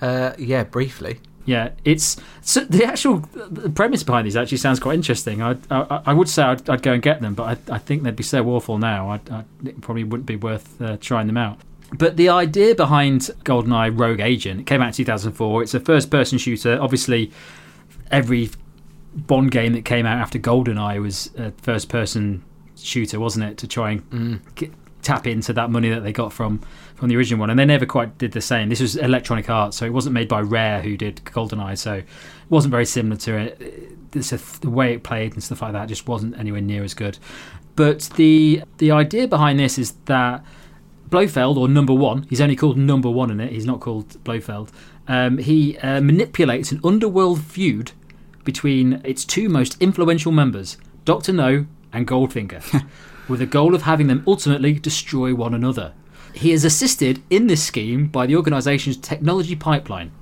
Uh, 0.00 0.32
yeah, 0.38 0.64
briefly. 0.64 1.20
Yeah, 1.46 1.70
it's 1.84 2.16
so 2.42 2.60
the 2.64 2.84
actual 2.84 3.18
the 3.32 3.70
premise 3.70 4.02
behind 4.02 4.26
these 4.26 4.36
actually 4.36 4.58
sounds 4.58 4.78
quite 4.78 4.94
interesting. 4.94 5.42
I 5.42 5.56
I, 5.70 6.02
I 6.06 6.12
would 6.12 6.28
say 6.28 6.42
I'd, 6.42 6.68
I'd 6.68 6.82
go 6.82 6.92
and 6.92 7.02
get 7.02 7.20
them, 7.20 7.34
but 7.34 7.70
I, 7.70 7.74
I 7.74 7.78
think 7.78 8.02
they'd 8.02 8.14
be 8.14 8.22
so 8.22 8.46
awful 8.48 8.78
now. 8.78 9.10
I, 9.10 9.20
I 9.30 9.44
it 9.64 9.80
probably 9.80 10.04
wouldn't 10.04 10.26
be 10.26 10.36
worth 10.36 10.80
uh, 10.80 10.96
trying 10.98 11.26
them 11.26 11.36
out. 11.36 11.58
But 11.92 12.16
the 12.16 12.28
idea 12.28 12.74
behind 12.74 13.22
GoldenEye 13.44 13.98
Rogue 13.98 14.20
Agent 14.20 14.60
it 14.60 14.66
came 14.66 14.80
out 14.80 14.88
in 14.88 14.92
2004. 14.92 15.62
It's 15.62 15.74
a 15.74 15.80
first-person 15.80 16.38
shooter. 16.38 16.78
Obviously, 16.80 17.32
every 18.10 18.50
Bond 19.12 19.50
game 19.50 19.72
that 19.72 19.84
came 19.84 20.06
out 20.06 20.18
after 20.20 20.38
GoldenEye 20.38 21.00
was 21.02 21.30
a 21.36 21.50
first-person 21.62 22.44
shooter, 22.76 23.18
wasn't 23.18 23.44
it? 23.46 23.58
To 23.58 23.66
try 23.66 24.00
and 24.12 24.40
get, 24.54 24.72
tap 25.02 25.26
into 25.26 25.52
that 25.52 25.70
money 25.70 25.88
that 25.90 26.00
they 26.00 26.12
got 26.12 26.32
from 26.32 26.60
from 26.94 27.08
the 27.08 27.16
original 27.16 27.40
one, 27.40 27.50
and 27.50 27.58
they 27.58 27.64
never 27.64 27.86
quite 27.86 28.18
did 28.18 28.32
the 28.32 28.40
same. 28.40 28.68
This 28.68 28.80
was 28.80 28.96
Electronic 28.96 29.48
Arts, 29.48 29.76
so 29.76 29.86
it 29.86 29.92
wasn't 29.92 30.14
made 30.14 30.28
by 30.28 30.40
Rare, 30.40 30.82
who 30.82 30.96
did 30.96 31.16
GoldenEye, 31.24 31.78
so 31.78 31.94
it 31.94 32.06
wasn't 32.50 32.72
very 32.72 32.84
similar 32.84 33.16
to 33.16 33.36
it. 33.36 33.96
It's 34.14 34.32
a, 34.32 34.38
the 34.60 34.70
way 34.70 34.94
it 34.94 35.02
played 35.02 35.32
and 35.32 35.42
stuff 35.42 35.62
like 35.62 35.72
that 35.72 35.88
just 35.88 36.06
wasn't 36.06 36.38
anywhere 36.38 36.60
near 36.60 36.84
as 36.84 36.94
good. 36.94 37.18
But 37.76 38.10
the 38.16 38.62
the 38.78 38.90
idea 38.90 39.26
behind 39.26 39.58
this 39.58 39.78
is 39.78 39.92
that 40.06 40.44
Blofeld, 41.08 41.56
or 41.58 41.68
Number 41.68 41.94
One, 41.94 42.24
he's 42.28 42.40
only 42.40 42.56
called 42.56 42.78
Number 42.78 43.10
One 43.10 43.30
in 43.30 43.40
it. 43.40 43.52
He's 43.52 43.66
not 43.66 43.80
called 43.80 44.22
Blofeld. 44.24 44.70
Um, 45.08 45.38
he 45.38 45.76
uh, 45.78 46.00
manipulates 46.00 46.70
an 46.70 46.80
underworld 46.84 47.42
feud 47.42 47.92
between 48.44 49.00
its 49.04 49.24
two 49.24 49.48
most 49.48 49.76
influential 49.80 50.32
members, 50.32 50.76
Doctor 51.04 51.32
No 51.32 51.66
and 51.92 52.06
Goldfinger, 52.06 52.62
with 53.30 53.40
the 53.40 53.46
goal 53.46 53.74
of 53.74 53.82
having 53.82 54.08
them 54.08 54.24
ultimately 54.26 54.74
destroy 54.74 55.34
one 55.34 55.54
another. 55.54 55.94
He 56.34 56.52
is 56.52 56.64
assisted 56.64 57.22
in 57.30 57.46
this 57.46 57.64
scheme 57.64 58.08
by 58.08 58.26
the 58.26 58.36
organisation's 58.36 58.96
technology 58.96 59.56
pipeline. 59.56 60.12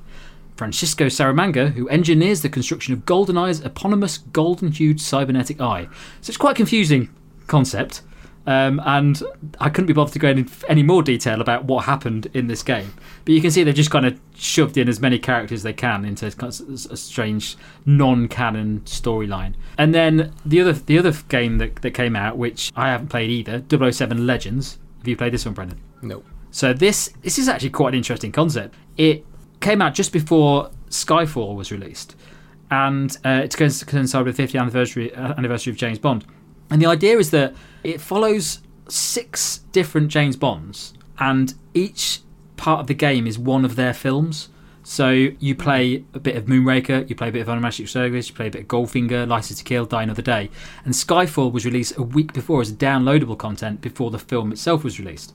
Francisco 0.56 1.06
Scaramanga, 1.06 1.72
who 1.72 1.88
engineers 1.88 2.42
the 2.42 2.48
construction 2.48 2.92
of 2.92 3.04
GoldenEye's 3.06 3.60
eponymous 3.60 4.18
golden-hued 4.18 5.00
cybernetic 5.00 5.60
eye. 5.60 5.88
So 6.20 6.30
it's 6.30 6.36
quite 6.36 6.56
confusing 6.56 7.08
concept, 7.46 8.02
um, 8.48 8.80
and 8.86 9.22
I 9.60 9.68
couldn't 9.68 9.88
be 9.88 9.92
bothered 9.92 10.14
to 10.14 10.18
go 10.18 10.30
into 10.30 10.70
any 10.70 10.82
more 10.82 11.02
detail 11.02 11.42
about 11.42 11.66
what 11.66 11.84
happened 11.84 12.28
in 12.32 12.46
this 12.46 12.62
game. 12.62 12.94
But 13.26 13.34
you 13.34 13.42
can 13.42 13.50
see 13.50 13.62
they've 13.62 13.74
just 13.74 13.90
kind 13.90 14.06
of 14.06 14.18
shoved 14.34 14.78
in 14.78 14.88
as 14.88 15.00
many 15.00 15.18
characters 15.18 15.58
as 15.58 15.62
they 15.64 15.74
can 15.74 16.06
into 16.06 16.24
a 16.26 16.96
strange 16.96 17.58
non-canon 17.84 18.80
storyline. 18.86 19.52
And 19.76 19.94
then 19.94 20.32
the 20.46 20.62
other 20.62 20.72
the 20.72 20.98
other 20.98 21.12
game 21.28 21.58
that, 21.58 21.76
that 21.82 21.90
came 21.90 22.16
out, 22.16 22.38
which 22.38 22.72
I 22.74 22.88
haven't 22.88 23.08
played 23.08 23.28
either, 23.28 23.62
007 23.92 24.26
Legends. 24.26 24.78
Have 24.96 25.08
you 25.08 25.16
played 25.16 25.34
this 25.34 25.44
one, 25.44 25.52
Brendan? 25.52 25.82
No. 26.00 26.22
So 26.50 26.72
this 26.72 27.12
this 27.20 27.38
is 27.38 27.50
actually 27.50 27.70
quite 27.70 27.90
an 27.90 27.98
interesting 27.98 28.32
concept. 28.32 28.74
It 28.96 29.26
came 29.60 29.82
out 29.82 29.92
just 29.92 30.10
before 30.10 30.70
Skyfall 30.88 31.54
was 31.54 31.70
released, 31.70 32.16
and 32.70 33.14
uh, 33.26 33.42
it's 33.44 33.56
going 33.56 33.70
to 33.70 33.84
coincide 33.84 34.24
with 34.24 34.38
the 34.38 34.42
50th 34.42 34.58
anniversary 34.58 35.14
uh, 35.14 35.34
anniversary 35.36 35.70
of 35.70 35.76
James 35.76 35.98
Bond. 35.98 36.24
And 36.70 36.82
the 36.82 36.86
idea 36.86 37.18
is 37.18 37.30
that 37.30 37.54
it 37.82 38.00
follows 38.00 38.60
six 38.88 39.58
different 39.72 40.08
James 40.08 40.36
Bonds, 40.36 40.94
and 41.18 41.54
each 41.74 42.20
part 42.56 42.80
of 42.80 42.86
the 42.86 42.94
game 42.94 43.26
is 43.26 43.38
one 43.38 43.64
of 43.64 43.76
their 43.76 43.94
films. 43.94 44.48
So 44.82 45.10
you 45.10 45.54
play 45.54 46.04
a 46.14 46.18
bit 46.18 46.36
of 46.36 46.46
Moonraker, 46.46 47.08
you 47.08 47.14
play 47.14 47.28
a 47.28 47.32
bit 47.32 47.46
of 47.46 47.48
Animatic 47.48 47.88
Service, 47.88 48.30
you 48.30 48.34
play 48.34 48.46
a 48.46 48.50
bit 48.50 48.62
of 48.62 48.68
Goldfinger, 48.68 49.28
License 49.28 49.58
to 49.58 49.64
Kill, 49.64 49.84
Die 49.84 50.02
Another 50.02 50.22
Day, 50.22 50.50
and 50.84 50.94
Skyfall 50.94 51.52
was 51.52 51.66
released 51.66 51.98
a 51.98 52.02
week 52.02 52.32
before 52.32 52.62
as 52.62 52.72
downloadable 52.72 53.36
content 53.36 53.82
before 53.82 54.10
the 54.10 54.18
film 54.18 54.50
itself 54.50 54.84
was 54.84 54.98
released. 54.98 55.34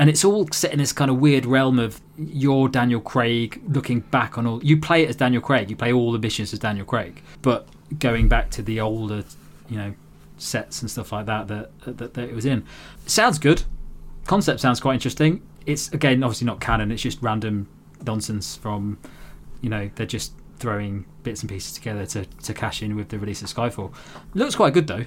And 0.00 0.10
it's 0.10 0.24
all 0.24 0.48
set 0.52 0.72
in 0.72 0.78
this 0.78 0.92
kind 0.92 1.10
of 1.10 1.18
weird 1.18 1.46
realm 1.46 1.78
of 1.78 2.00
you're 2.16 2.68
Daniel 2.68 3.00
Craig 3.00 3.62
looking 3.68 4.00
back 4.00 4.36
on 4.36 4.46
all. 4.46 4.62
You 4.64 4.80
play 4.80 5.04
it 5.04 5.08
as 5.08 5.16
Daniel 5.16 5.42
Craig, 5.42 5.70
you 5.70 5.76
play 5.76 5.92
all 5.92 6.10
the 6.10 6.18
missions 6.18 6.52
as 6.52 6.58
Daniel 6.58 6.86
Craig, 6.86 7.22
but 7.40 7.68
going 8.00 8.28
back 8.28 8.50
to 8.50 8.62
the 8.62 8.80
older, 8.80 9.22
you 9.68 9.76
know, 9.76 9.94
sets 10.38 10.80
and 10.80 10.90
stuff 10.90 11.12
like 11.12 11.26
that 11.26 11.48
that 11.48 11.70
that, 11.80 12.14
that 12.14 12.28
it 12.28 12.34
was 12.34 12.46
in. 12.46 12.64
Sounds 13.06 13.38
good. 13.38 13.62
Concept 14.26 14.60
sounds 14.60 14.80
quite 14.80 14.94
interesting. 14.94 15.42
It's 15.66 15.92
again 15.92 16.22
obviously 16.22 16.46
not 16.46 16.60
canon. 16.60 16.90
It's 16.90 17.02
just 17.02 17.20
random 17.22 17.68
nonsense 18.06 18.56
from, 18.56 18.98
you 19.60 19.68
know, 19.68 19.90
they're 19.96 20.06
just 20.06 20.32
throwing 20.58 21.06
bits 21.22 21.42
and 21.42 21.50
pieces 21.50 21.72
together 21.72 22.06
to 22.06 22.24
to 22.24 22.54
cash 22.54 22.82
in 22.82 22.96
with 22.96 23.08
the 23.08 23.18
release 23.18 23.42
of 23.42 23.48
Skyfall. 23.48 23.92
Looks 24.34 24.54
quite 24.56 24.74
good 24.74 24.86
though. 24.86 25.04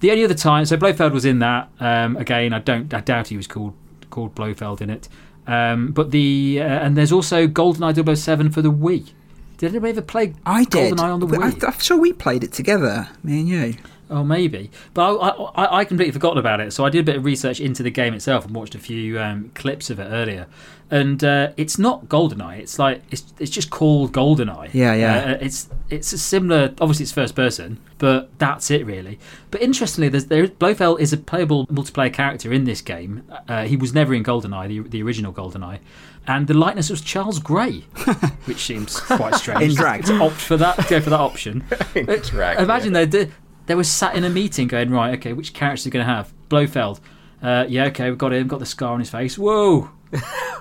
The 0.00 0.10
only 0.10 0.24
other 0.24 0.34
time, 0.34 0.66
so 0.66 0.76
Blofeld 0.76 1.12
was 1.12 1.24
in 1.24 1.38
that. 1.38 1.70
Um, 1.80 2.16
again, 2.16 2.52
I 2.52 2.58
don't, 2.58 2.92
I 2.92 3.00
doubt 3.00 3.28
he 3.28 3.36
was 3.36 3.46
called 3.46 3.74
called 4.10 4.34
Blofeld 4.34 4.80
in 4.82 4.90
it. 4.90 5.08
Um, 5.46 5.92
but 5.92 6.10
the 6.10 6.58
uh, 6.60 6.64
and 6.64 6.96
there's 6.96 7.12
also 7.12 7.46
GoldenEye 7.46 8.16
007 8.16 8.50
for 8.50 8.62
the 8.62 8.72
Wii. 8.72 9.12
Did 9.58 9.70
anybody 9.70 9.92
ever 9.92 10.02
play 10.02 10.34
I 10.44 10.64
did. 10.64 10.94
GoldenEye 10.94 11.14
on 11.14 11.20
the 11.20 11.26
Wii? 11.26 11.64
I, 11.64 11.66
I'm 11.66 11.78
sure 11.78 11.96
we 11.96 12.12
played 12.12 12.44
it 12.44 12.52
together, 12.52 13.08
me 13.22 13.40
and 13.40 13.48
you. 13.48 13.74
Oh, 14.08 14.22
maybe. 14.22 14.70
But 14.94 15.16
I, 15.16 15.28
I, 15.28 15.78
I 15.78 15.84
completely 15.84 16.12
forgotten 16.12 16.38
about 16.38 16.60
it. 16.60 16.72
So 16.72 16.84
I 16.84 16.90
did 16.90 17.00
a 17.00 17.02
bit 17.02 17.16
of 17.16 17.24
research 17.24 17.60
into 17.60 17.82
the 17.82 17.90
game 17.90 18.14
itself 18.14 18.44
and 18.44 18.54
watched 18.54 18.74
a 18.74 18.78
few 18.78 19.18
um, 19.18 19.50
clips 19.54 19.90
of 19.90 19.98
it 19.98 20.04
earlier. 20.04 20.46
And 20.88 21.24
uh, 21.24 21.52
it's 21.56 21.78
not 21.78 22.06
GoldenEye. 22.06 22.60
It's 22.60 22.78
like 22.78 23.02
it's 23.10 23.34
it's 23.40 23.50
just 23.50 23.70
called 23.70 24.12
GoldenEye. 24.12 24.72
Yeah, 24.72 24.94
yeah. 24.94 25.16
Uh, 25.16 25.38
it's 25.40 25.68
it's 25.90 26.12
a 26.12 26.18
similar. 26.18 26.72
Obviously, 26.80 27.02
it's 27.02 27.10
first 27.10 27.34
person, 27.34 27.80
but 27.98 28.28
that's 28.38 28.70
it 28.70 28.86
really. 28.86 29.18
But 29.50 29.62
interestingly, 29.62 30.08
there's 30.08 30.26
there 30.26 30.46
Blofeld 30.46 31.00
is 31.00 31.12
a 31.12 31.16
playable 31.16 31.66
multiplayer 31.66 32.12
character 32.12 32.52
in 32.52 32.64
this 32.64 32.82
game. 32.82 33.24
Uh, 33.48 33.64
he 33.64 33.76
was 33.76 33.94
never 33.94 34.14
in 34.14 34.22
GoldenEye, 34.22 34.68
the 34.68 34.80
the 34.88 35.02
original 35.02 35.32
GoldenEye. 35.32 35.80
And 36.28 36.46
the 36.46 36.54
likeness 36.54 36.90
was 36.90 37.00
Charles 37.00 37.40
Gray, 37.40 37.80
which 38.46 38.58
seems 38.58 38.98
quite 39.00 39.34
strange. 39.34 39.62
In 39.62 39.74
drag. 39.74 40.04
To 40.06 40.14
opt 40.22 40.34
for 40.34 40.56
that, 40.56 40.88
go 40.88 41.00
for 41.00 41.10
that 41.10 41.20
option. 41.20 41.64
drag, 42.22 42.60
Imagine 42.60 42.92
they 42.92 43.06
did 43.06 43.32
they 43.66 43.74
were 43.74 43.84
sat 43.84 44.16
in 44.16 44.24
a 44.24 44.30
meeting 44.30 44.68
going, 44.68 44.90
right, 44.90 45.18
okay, 45.18 45.32
which 45.32 45.52
characters 45.52 45.86
are 45.86 45.90
going 45.90 46.06
to 46.06 46.12
have? 46.12 46.32
Blofeld. 46.48 47.00
Uh, 47.42 47.66
yeah, 47.68 47.86
okay, 47.86 48.08
we've 48.08 48.18
got 48.18 48.32
him, 48.32 48.46
got 48.48 48.60
the 48.60 48.66
scar 48.66 48.92
on 48.94 49.00
his 49.00 49.10
face. 49.10 49.36
Whoa! 49.36 49.90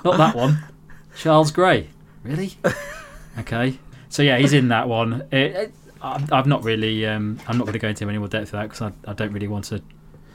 Not 0.03 0.17
that 0.17 0.35
one. 0.35 0.63
Charles 1.17 1.51
Gray. 1.51 1.89
Really? 2.23 2.53
Okay. 3.39 3.77
So, 4.09 4.23
yeah, 4.23 4.37
he's 4.37 4.53
in 4.53 4.69
that 4.69 4.87
one. 4.87 5.27
It, 5.31 5.51
it, 5.55 5.73
I'm, 6.01 6.27
I'm 6.31 6.49
not 6.49 6.63
really, 6.63 7.05
um, 7.05 7.39
I'm 7.47 7.57
not 7.57 7.65
going 7.65 7.73
to 7.73 7.79
go 7.79 7.87
into 7.87 8.07
any 8.07 8.17
more 8.17 8.27
depth 8.27 8.45
of 8.45 8.51
that 8.51 8.69
because 8.69 8.81
I, 8.81 8.91
I 9.09 9.13
don't 9.13 9.31
really 9.31 9.47
want 9.47 9.65
to 9.65 9.81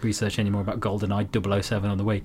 research 0.03 0.39
any 0.39 0.51
more 0.51 0.61
about 0.61 0.81
GoldenEye 0.81 1.63
007 1.63 1.91
on 1.91 1.99
the 1.99 2.05
Wii. 2.05 2.23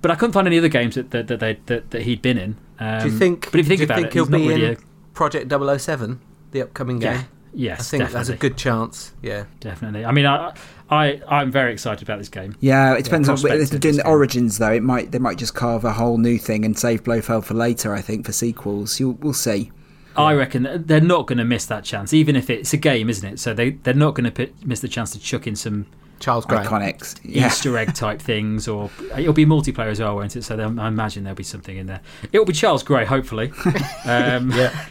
But 0.00 0.10
I 0.10 0.14
couldn't 0.14 0.32
find 0.32 0.46
any 0.46 0.58
other 0.58 0.68
games 0.68 0.96
that, 0.96 1.10
that, 1.10 1.28
that, 1.28 1.40
they, 1.40 1.58
that, 1.66 1.90
that 1.90 2.02
he'd 2.02 2.22
been 2.22 2.38
in. 2.38 2.56
Um, 2.78 3.00
do 3.00 3.08
you 3.08 3.18
think? 3.18 3.50
But 3.50 3.60
if 3.60 3.68
you 3.68 3.76
think 3.76 3.78
do 3.78 3.82
you 3.82 3.84
about 3.84 3.96
think 3.96 4.06
it, 4.08 4.12
he'll 4.14 4.26
not 4.26 4.38
be 4.38 4.48
really 4.48 4.66
in 4.66 4.72
a, 4.74 5.14
Project 5.14 5.50
007, 5.50 6.20
the 6.52 6.62
upcoming 6.62 6.98
game? 6.98 7.12
Yeah. 7.12 7.24
Yes, 7.52 7.80
I 7.80 7.82
think 7.82 8.02
definitely. 8.02 8.14
that's 8.18 8.28
a 8.28 8.36
good 8.36 8.56
chance. 8.56 9.12
Yeah. 9.22 9.44
Definitely. 9.60 10.04
I 10.04 10.12
mean, 10.12 10.26
I, 10.26 10.54
I, 10.90 11.20
I'm 11.28 11.50
very 11.50 11.72
excited 11.72 12.02
about 12.02 12.18
this 12.18 12.28
game. 12.28 12.56
Yeah, 12.60 12.94
it 12.94 13.04
depends 13.04 13.28
on 13.28 13.36
if 13.36 13.70
they're 13.70 13.78
doing 13.78 13.96
the 13.96 14.06
origins 14.06 14.58
though. 14.58 14.72
It 14.72 14.82
might 14.82 15.10
they 15.12 15.18
might 15.18 15.38
just 15.38 15.54
carve 15.54 15.84
a 15.84 15.92
whole 15.92 16.18
new 16.18 16.38
thing 16.38 16.64
and 16.64 16.78
save 16.78 17.04
Blofeld 17.04 17.44
for 17.44 17.54
later. 17.54 17.94
I 17.94 18.00
think 18.00 18.26
for 18.26 18.32
sequels, 18.32 18.98
You'll, 19.00 19.12
we'll 19.14 19.32
see. 19.34 19.70
I 20.16 20.34
reckon 20.34 20.82
they're 20.86 21.00
not 21.00 21.28
going 21.28 21.38
to 21.38 21.44
miss 21.44 21.66
that 21.66 21.84
chance, 21.84 22.12
even 22.12 22.34
if 22.34 22.50
it's 22.50 22.72
a 22.72 22.76
game, 22.76 23.08
isn't 23.08 23.34
it? 23.34 23.38
So 23.38 23.54
they 23.54 23.70
they're 23.70 23.94
not 23.94 24.14
going 24.14 24.32
to 24.32 24.50
miss 24.64 24.80
the 24.80 24.88
chance 24.88 25.12
to 25.12 25.18
chuck 25.20 25.46
in 25.46 25.54
some 25.54 25.86
Charles 26.18 26.44
Gray. 26.44 26.58
Iconics. 26.58 27.20
Yeah. 27.22 27.46
Easter 27.46 27.76
egg 27.78 27.94
type 27.94 28.20
things, 28.32 28.66
or 28.66 28.90
it'll 29.16 29.32
be 29.32 29.46
multiplayer 29.46 29.90
as 29.90 30.00
well, 30.00 30.16
won't 30.16 30.34
it? 30.34 30.42
So 30.42 30.58
I 30.58 30.88
imagine 30.88 31.24
there'll 31.24 31.36
be 31.36 31.44
something 31.44 31.76
in 31.76 31.86
there. 31.86 32.00
It'll 32.32 32.44
be 32.46 32.52
Charles 32.52 32.82
Gray, 32.82 33.04
hopefully. 33.04 33.52
Um, 34.04 34.50
Yeah. 34.50 34.86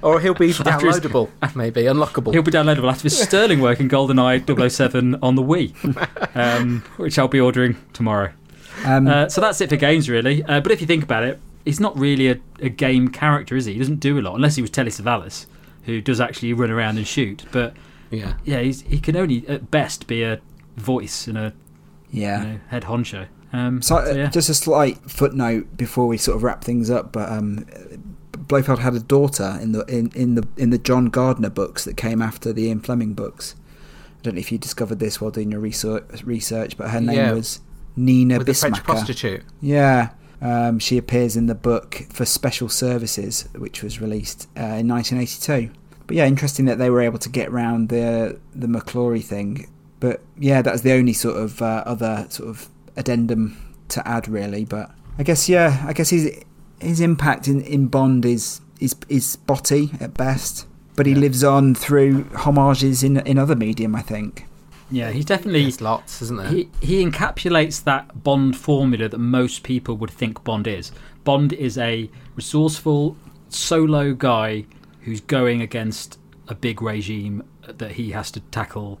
Or 0.00 0.20
he'll 0.20 0.34
be 0.34 0.48
downloadable, 0.50 0.80
his- 0.82 1.00
downloadable, 1.00 1.54
maybe 1.56 1.82
unlockable. 1.82 2.32
He'll 2.32 2.42
be 2.42 2.50
downloadable 2.50 2.88
after 2.90 3.02
his 3.04 3.18
sterling 3.18 3.60
work 3.60 3.78
in 3.80 3.88
GoldenEye 3.88 4.70
007 4.70 5.16
on 5.22 5.34
the 5.34 5.42
Wii, 5.42 6.36
um, 6.36 6.80
which 6.96 7.18
I'll 7.18 7.28
be 7.28 7.40
ordering 7.40 7.76
tomorrow. 7.92 8.32
Um, 8.84 9.06
Uh, 9.06 9.28
so 9.28 9.40
that's 9.40 9.60
it 9.60 9.68
for 9.68 9.76
games, 9.76 10.08
really. 10.08 10.42
Uh, 10.44 10.60
but 10.60 10.72
if 10.72 10.80
you 10.80 10.86
think 10.86 11.04
about 11.04 11.24
it, 11.24 11.38
he's 11.64 11.78
not 11.80 11.96
really 11.98 12.28
a, 12.30 12.40
a 12.60 12.68
game 12.68 13.08
character, 13.08 13.54
is 13.54 13.66
he? 13.66 13.74
He 13.74 13.78
doesn't 13.78 14.00
do 14.00 14.18
a 14.18 14.22
lot, 14.22 14.34
unless 14.34 14.56
he 14.56 14.62
was 14.62 14.70
Telly 14.70 14.90
Savalas, 14.90 15.46
who 15.84 16.00
does 16.00 16.20
actually 16.20 16.52
run 16.54 16.70
around 16.70 16.96
and 16.96 17.06
shoot. 17.06 17.44
But 17.52 17.74
yeah. 18.10 18.34
yeah, 18.44 18.60
he's, 18.60 18.80
he 18.82 18.98
can 18.98 19.14
only 19.16 19.46
at 19.46 19.70
best 19.70 20.06
be 20.06 20.22
a 20.22 20.40
voice 20.76 21.26
and 21.28 21.36
a 21.38 21.52
yeah. 22.10 22.42
you 22.42 22.48
know, 22.54 22.60
head 22.68 22.82
honcho. 22.84 23.26
Um, 23.52 23.82
So, 23.82 24.02
so, 24.02 24.10
uh, 24.10 24.14
yeah. 24.14 24.30
just 24.30 24.48
a 24.48 24.54
slight 24.54 24.98
footnote 25.10 25.76
before 25.76 26.06
we 26.06 26.16
sort 26.16 26.36
of 26.36 26.42
wrap 26.42 26.64
things 26.64 26.88
up, 26.90 27.12
but 27.12 27.28
um, 27.30 27.66
Blofeld 28.38 28.80
had 28.80 28.94
a 28.94 29.00
daughter 29.00 29.58
in 29.60 29.72
the 29.72 29.84
in, 29.86 30.10
in 30.14 30.34
the 30.34 30.46
in 30.56 30.70
the 30.70 30.78
John 30.78 31.06
Gardner 31.06 31.50
books 31.50 31.84
that 31.84 31.96
came 31.96 32.22
after 32.22 32.52
the 32.52 32.64
Ian 32.64 32.80
Fleming 32.80 33.14
books. 33.14 33.54
I 34.18 34.22
don't 34.22 34.34
know 34.34 34.40
if 34.40 34.52
you 34.52 34.58
discovered 34.58 34.98
this 35.00 35.20
while 35.20 35.30
doing 35.30 35.50
your 35.50 35.60
research, 35.60 36.22
research 36.24 36.76
but 36.76 36.90
her 36.90 37.00
name 37.00 37.16
Yeah. 37.16 37.32
was 37.32 37.60
Nina 37.96 38.38
With 38.38 38.46
the 38.46 38.54
French 38.54 38.82
prostitute. 38.84 39.42
Yeah, 39.60 40.10
um, 40.40 40.78
she 40.78 40.96
appears 40.96 41.36
in 41.36 41.46
the 41.46 41.54
book 41.54 42.06
for 42.10 42.24
Special 42.24 42.68
Services, 42.68 43.48
which 43.56 43.82
was 43.82 44.00
released 44.00 44.48
uh, 44.56 44.78
in 44.80 44.88
1982. 44.88 45.70
But 46.06 46.16
yeah, 46.16 46.26
interesting 46.26 46.64
that 46.66 46.78
they 46.78 46.88
were 46.90 47.00
able 47.02 47.18
to 47.18 47.28
get 47.28 47.50
round 47.52 47.88
the 47.88 48.38
the 48.54 48.66
McClory 48.66 49.22
thing. 49.22 49.68
But 50.00 50.20
yeah, 50.38 50.62
that's 50.62 50.82
the 50.82 50.92
only 50.92 51.12
sort 51.12 51.36
of 51.36 51.60
uh, 51.62 51.82
other 51.86 52.26
sort 52.30 52.48
of 52.48 52.68
addendum 52.96 53.56
to 53.88 54.06
add, 54.08 54.26
really. 54.28 54.64
But 54.64 54.90
I 55.18 55.22
guess 55.22 55.48
yeah, 55.48 55.84
I 55.86 55.92
guess 55.92 56.10
his 56.10 56.30
his 56.82 57.00
impact 57.00 57.48
in, 57.48 57.60
in 57.62 57.86
Bond 57.86 58.24
is 58.24 58.60
is 58.80 58.94
is 59.08 59.24
spotty 59.24 59.90
at 60.00 60.14
best. 60.14 60.66
But 60.94 61.06
he 61.06 61.14
lives 61.14 61.42
on 61.42 61.74
through 61.74 62.24
homages 62.34 63.02
in 63.02 63.16
in 63.18 63.38
other 63.38 63.56
medium, 63.56 63.94
I 63.96 64.02
think. 64.02 64.46
yeah, 64.90 65.10
he's 65.10 65.24
definitely. 65.24 65.62
There's 65.62 65.80
lots, 65.80 66.20
isn't 66.22 66.36
there? 66.36 66.48
He, 66.48 66.68
he 66.80 67.02
encapsulates 67.04 67.82
that 67.84 68.22
Bond 68.22 68.56
formula 68.56 69.08
that 69.08 69.18
most 69.18 69.62
people 69.62 69.96
would 69.96 70.10
think 70.10 70.44
Bond 70.44 70.66
is. 70.66 70.92
Bond 71.24 71.52
is 71.54 71.78
a 71.78 72.10
resourceful 72.36 73.16
solo 73.48 74.12
guy 74.12 74.66
who's 75.00 75.20
going 75.22 75.62
against 75.62 76.18
a 76.48 76.54
big 76.54 76.82
regime 76.82 77.42
that 77.66 77.92
he 77.92 78.10
has 78.10 78.30
to 78.32 78.40
tackle 78.40 79.00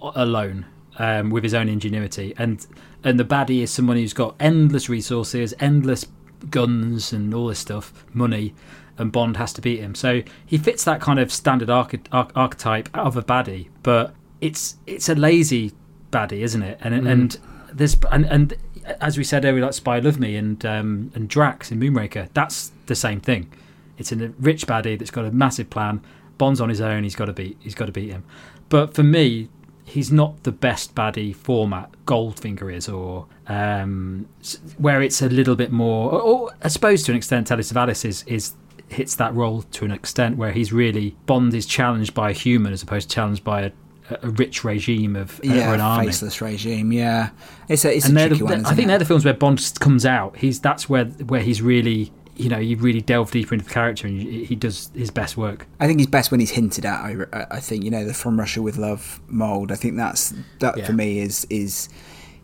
alone 0.00 0.66
um, 0.98 1.30
with 1.30 1.42
his 1.42 1.54
own 1.54 1.68
ingenuity. 1.68 2.32
And 2.38 2.64
and 3.02 3.18
the 3.18 3.24
baddie 3.24 3.60
is 3.62 3.70
someone 3.70 3.96
who's 3.96 4.12
got 4.14 4.36
endless 4.38 4.88
resources, 4.88 5.52
endless 5.58 6.06
guns, 6.50 7.12
and 7.12 7.32
all 7.34 7.48
this 7.48 7.58
stuff, 7.58 8.04
money. 8.12 8.54
And 8.96 9.10
Bond 9.10 9.38
has 9.38 9.52
to 9.54 9.60
beat 9.60 9.80
him. 9.80 9.96
So 9.96 10.22
he 10.46 10.56
fits 10.56 10.84
that 10.84 11.00
kind 11.00 11.18
of 11.18 11.32
standard 11.32 11.68
arch- 11.68 12.08
archetype 12.12 12.88
of 12.94 13.16
a 13.16 13.22
baddie, 13.22 13.68
but 13.82 14.14
it's 14.40 14.76
it's 14.86 15.08
a 15.08 15.16
lazy 15.16 15.72
baddie, 16.12 16.42
isn't 16.42 16.62
it? 16.62 16.78
And 16.80 17.06
and 17.08 17.36
there's 17.72 17.96
and, 18.12 18.24
and 18.26 18.54
as 19.00 19.18
we 19.18 19.24
said 19.24 19.44
earlier, 19.44 19.64
like 19.64 19.74
Spy 19.74 19.98
Love 19.98 20.20
Me 20.20 20.36
and 20.36 20.64
um, 20.64 21.10
and 21.14 21.28
Drax 21.28 21.72
in 21.72 21.80
Moonraker, 21.80 22.28
that's 22.34 22.70
the 22.86 22.94
same 22.94 23.20
thing. 23.20 23.52
It's 23.98 24.12
a 24.12 24.16
rich 24.38 24.66
baddie 24.66 24.98
that's 24.98 25.10
got 25.10 25.24
a 25.24 25.30
massive 25.30 25.70
plan. 25.70 26.02
Bond's 26.38 26.60
on 26.60 26.68
his 26.68 26.80
own. 26.80 27.04
He's 27.04 27.16
got 27.16 27.26
to 27.26 27.32
beat. 27.32 27.56
He's 27.60 27.74
got 27.74 27.86
to 27.86 27.92
beat 27.92 28.10
him. 28.10 28.24
But 28.68 28.94
for 28.94 29.02
me, 29.02 29.48
he's 29.84 30.10
not 30.10 30.42
the 30.42 30.52
best 30.52 30.94
baddie 30.94 31.34
format 31.34 31.93
Goldfinger 32.06 32.72
is, 32.74 32.88
or 32.88 33.26
um, 33.46 34.26
where 34.78 35.02
it's 35.02 35.22
a 35.22 35.28
little 35.28 35.56
bit 35.56 35.72
more. 35.72 36.12
Or, 36.12 36.20
or 36.20 36.50
I 36.62 36.68
suppose 36.68 37.02
to 37.04 37.12
an 37.12 37.16
extent, 37.16 37.46
Telly 37.46 37.62
Savalas 37.62 38.04
is 38.04 38.22
is 38.26 38.52
hits 38.88 39.16
that 39.16 39.34
role 39.34 39.62
to 39.62 39.84
an 39.84 39.90
extent 39.90 40.36
where 40.36 40.52
he's 40.52 40.72
really 40.72 41.16
Bond 41.26 41.54
is 41.54 41.66
challenged 41.66 42.12
by 42.14 42.30
a 42.30 42.32
human 42.34 42.72
as 42.72 42.82
opposed 42.82 43.08
to 43.08 43.14
challenged 43.14 43.42
by 43.42 43.62
a, 43.62 43.72
a 44.22 44.28
rich 44.30 44.62
regime 44.62 45.16
of 45.16 45.40
or 45.40 45.46
an 45.46 45.56
Yeah, 45.56 45.80
army. 45.86 46.06
faceless 46.06 46.40
regime. 46.42 46.92
Yeah, 46.92 47.30
it's 47.68 47.84
a 47.84 47.96
it's 47.96 48.06
and 48.06 48.16
a 48.16 48.20
they're 48.20 48.28
the, 48.36 48.44
one. 48.44 48.66
I 48.66 48.74
think 48.74 48.84
it? 48.84 48.88
they're 48.88 48.98
the 48.98 49.04
films 49.06 49.24
where 49.24 49.34
Bond 49.34 49.72
comes 49.80 50.04
out. 50.04 50.36
He's 50.36 50.60
that's 50.60 50.88
where 50.88 51.06
where 51.06 51.40
he's 51.40 51.62
really 51.62 52.12
you 52.36 52.48
know 52.48 52.58
you 52.58 52.76
really 52.76 53.00
delve 53.00 53.30
deeper 53.30 53.54
into 53.54 53.64
the 53.66 53.72
character 53.72 54.06
and 54.06 54.20
he 54.20 54.44
he 54.44 54.54
does 54.56 54.90
his 54.94 55.10
best 55.10 55.36
work. 55.36 55.66
I 55.80 55.86
think 55.86 56.00
he's 56.00 56.08
best 56.08 56.30
when 56.30 56.40
he's 56.40 56.50
hinted 56.50 56.84
at. 56.84 57.00
I, 57.00 57.46
I 57.50 57.60
think 57.60 57.84
you 57.84 57.90
know 57.90 58.04
the 58.04 58.14
From 58.14 58.38
Russia 58.38 58.60
with 58.62 58.76
Love 58.76 59.20
mold. 59.28 59.70
I 59.70 59.76
think 59.76 59.96
that's 59.96 60.34
that 60.60 60.76
Yeah. 60.76 60.86
for 60.86 60.92
me 60.92 61.20
is 61.20 61.46
is 61.50 61.88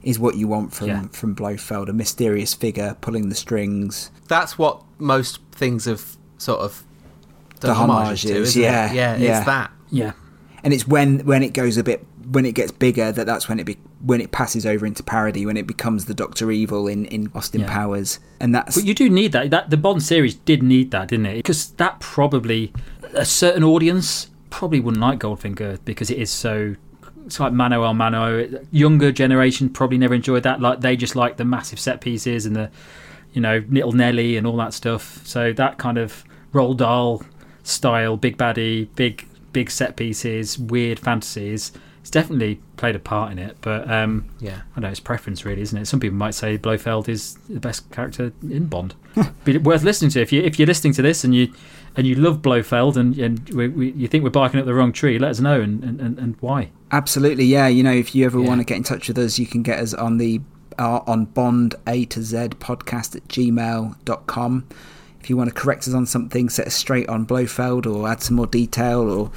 is 0.02 0.18
what 0.18 0.34
you 0.36 0.48
want 0.48 0.72
from 0.72 0.88
Yeah. 0.88 1.02
from 1.12 1.34
Blofeld, 1.34 1.88
a 1.88 1.92
mysterious 1.92 2.54
figure 2.54 2.96
pulling 3.00 3.28
the 3.28 3.34
strings. 3.34 4.10
That's 4.28 4.56
what 4.58 4.82
most 4.98 5.40
things 5.52 5.84
have 5.86 6.16
sort 6.38 6.60
of 6.60 6.84
The 7.60 7.66
done 7.68 7.76
homages 7.76 8.30
to, 8.30 8.36
isn't 8.42 8.62
yeah. 8.62 8.92
Yeah, 8.92 9.16
yeah. 9.16 9.36
it's 9.38 9.46
that. 9.46 9.70
Yeah, 9.90 10.12
And 10.62 10.72
it's 10.72 10.86
when 10.86 11.20
when 11.26 11.42
it 11.42 11.52
goes 11.52 11.76
a 11.76 11.82
bit 11.82 12.06
when 12.30 12.46
it 12.46 12.54
gets 12.54 12.70
bigger 12.70 13.10
that 13.12 13.26
that's 13.26 13.48
when 13.48 13.58
it 13.58 13.64
be, 13.64 13.76
when 14.00 14.20
it 14.20 14.32
passes 14.32 14.64
over 14.64 14.86
into 14.86 15.02
parody 15.02 15.44
when 15.44 15.56
it 15.56 15.66
becomes 15.66 16.06
the 16.06 16.14
Doctor 16.14 16.50
Evil 16.50 16.88
in 16.88 17.04
in 17.06 17.30
Austin 17.34 17.62
Yeah. 17.62 17.72
Powers, 17.72 18.18
and 18.40 18.54
that's 18.54 18.76
but 18.76 18.84
you 18.84 18.94
do 18.94 19.10
need 19.10 19.32
that. 19.32 19.50
That 19.50 19.70
the 19.70 19.76
Bond 19.76 20.02
series 20.02 20.34
did 20.34 20.62
need 20.62 20.90
that, 20.90 21.08
didn't 21.08 21.26
it? 21.26 21.36
Because 21.36 21.70
that 21.72 22.00
probably 22.00 22.72
a 23.14 23.24
certain 23.24 23.62
audience 23.64 24.30
probably 24.48 24.80
wouldn't 24.80 25.00
like 25.00 25.18
Goldfinger 25.20 25.78
because 25.84 26.10
it 26.10 26.18
is 26.18 26.30
so. 26.30 26.76
It's 27.26 27.38
like 27.38 27.52
mano 27.52 27.84
a 27.84 27.94
mano. 27.94 28.48
Younger 28.72 29.12
generation 29.12 29.68
probably 29.68 29.98
never 29.98 30.14
enjoyed 30.14 30.42
that. 30.42 30.60
Like 30.60 30.80
they 30.80 30.96
just 30.96 31.14
like 31.14 31.36
the 31.36 31.44
massive 31.44 31.78
set 31.78 32.00
pieces 32.00 32.46
and 32.46 32.56
the, 32.56 32.70
you 33.32 33.40
know, 33.40 33.62
Little 33.68 33.92
Nellie 33.92 34.36
and 34.36 34.46
all 34.46 34.56
that 34.56 34.74
stuff. 34.74 35.24
So 35.26 35.52
that 35.52 35.78
kind 35.78 35.98
of 35.98 36.24
Roald 36.52 36.78
Dahl 36.78 37.22
style, 37.62 38.16
big 38.16 38.36
baddie, 38.36 38.88
big 38.96 39.28
big 39.52 39.70
set 39.70 39.96
pieces, 39.96 40.58
weird 40.58 40.98
fantasies. 40.98 41.72
It's 42.00 42.10
definitely 42.10 42.60
played 42.76 42.96
a 42.96 42.98
part 42.98 43.30
in 43.30 43.38
it. 43.38 43.56
But 43.60 43.90
um, 43.90 44.24
Yeah. 44.40 44.62
I 44.76 44.80
know 44.80 44.88
it's 44.88 45.00
preference, 45.00 45.44
really, 45.44 45.60
isn't 45.62 45.76
it? 45.78 45.86
Some 45.86 46.00
people 46.00 46.16
might 46.16 46.34
say 46.34 46.56
Blofeld 46.56 47.08
is 47.08 47.34
the 47.48 47.60
best 47.60 47.90
character 47.90 48.32
in 48.42 48.66
Bond. 48.66 48.94
Be 49.44 49.58
worth 49.58 49.82
listening 49.82 50.10
to 50.12 50.20
if 50.22 50.32
you 50.32 50.42
if 50.42 50.58
you're 50.58 50.66
listening 50.66 50.94
to 50.94 51.02
this 51.02 51.24
and 51.24 51.34
you 51.34 51.52
and 51.96 52.06
you 52.06 52.14
love 52.14 52.40
Blofeld 52.40 52.96
and 52.96 53.18
and 53.18 53.48
we, 53.50 53.68
we, 53.68 53.90
you 53.92 54.08
think 54.08 54.24
we're 54.24 54.30
barking 54.30 54.58
up 54.60 54.66
the 54.66 54.74
wrong 54.74 54.92
tree. 54.92 55.18
Let 55.18 55.30
us 55.32 55.40
know 55.40 55.60
and 55.60 55.82
and, 55.84 56.18
and, 56.18 56.36
why. 56.40 56.70
Absolutely, 56.90 57.44
yeah. 57.44 57.66
You 57.68 57.82
know, 57.82 57.92
if 57.92 58.14
you 58.14 58.24
ever 58.24 58.40
Yeah. 58.40 58.48
want 58.48 58.60
to 58.60 58.64
get 58.64 58.76
in 58.78 58.82
touch 58.84 59.08
with 59.08 59.18
us, 59.18 59.38
you 59.38 59.46
can 59.46 59.62
get 59.62 59.78
us 59.78 59.92
on 59.92 60.16
the 60.18 60.40
uh, 60.78 61.00
on 61.06 61.26
Bond 61.26 61.74
A 61.86 62.06
to 62.06 62.22
Z 62.22 62.36
podcast 62.60 63.14
at 63.16 63.28
gmail.com. 63.28 64.66
If 65.20 65.28
you 65.28 65.36
want 65.36 65.48
to 65.50 65.54
correct 65.54 65.86
us 65.86 65.92
on 65.94 66.06
something, 66.06 66.48
set 66.48 66.66
us 66.66 66.74
straight 66.74 67.08
on 67.10 67.26
Blofeld 67.26 67.86
or 67.86 68.08
add 68.08 68.22
some 68.22 68.36
more 68.36 68.46
detail 68.46 69.00
or 69.10 69.30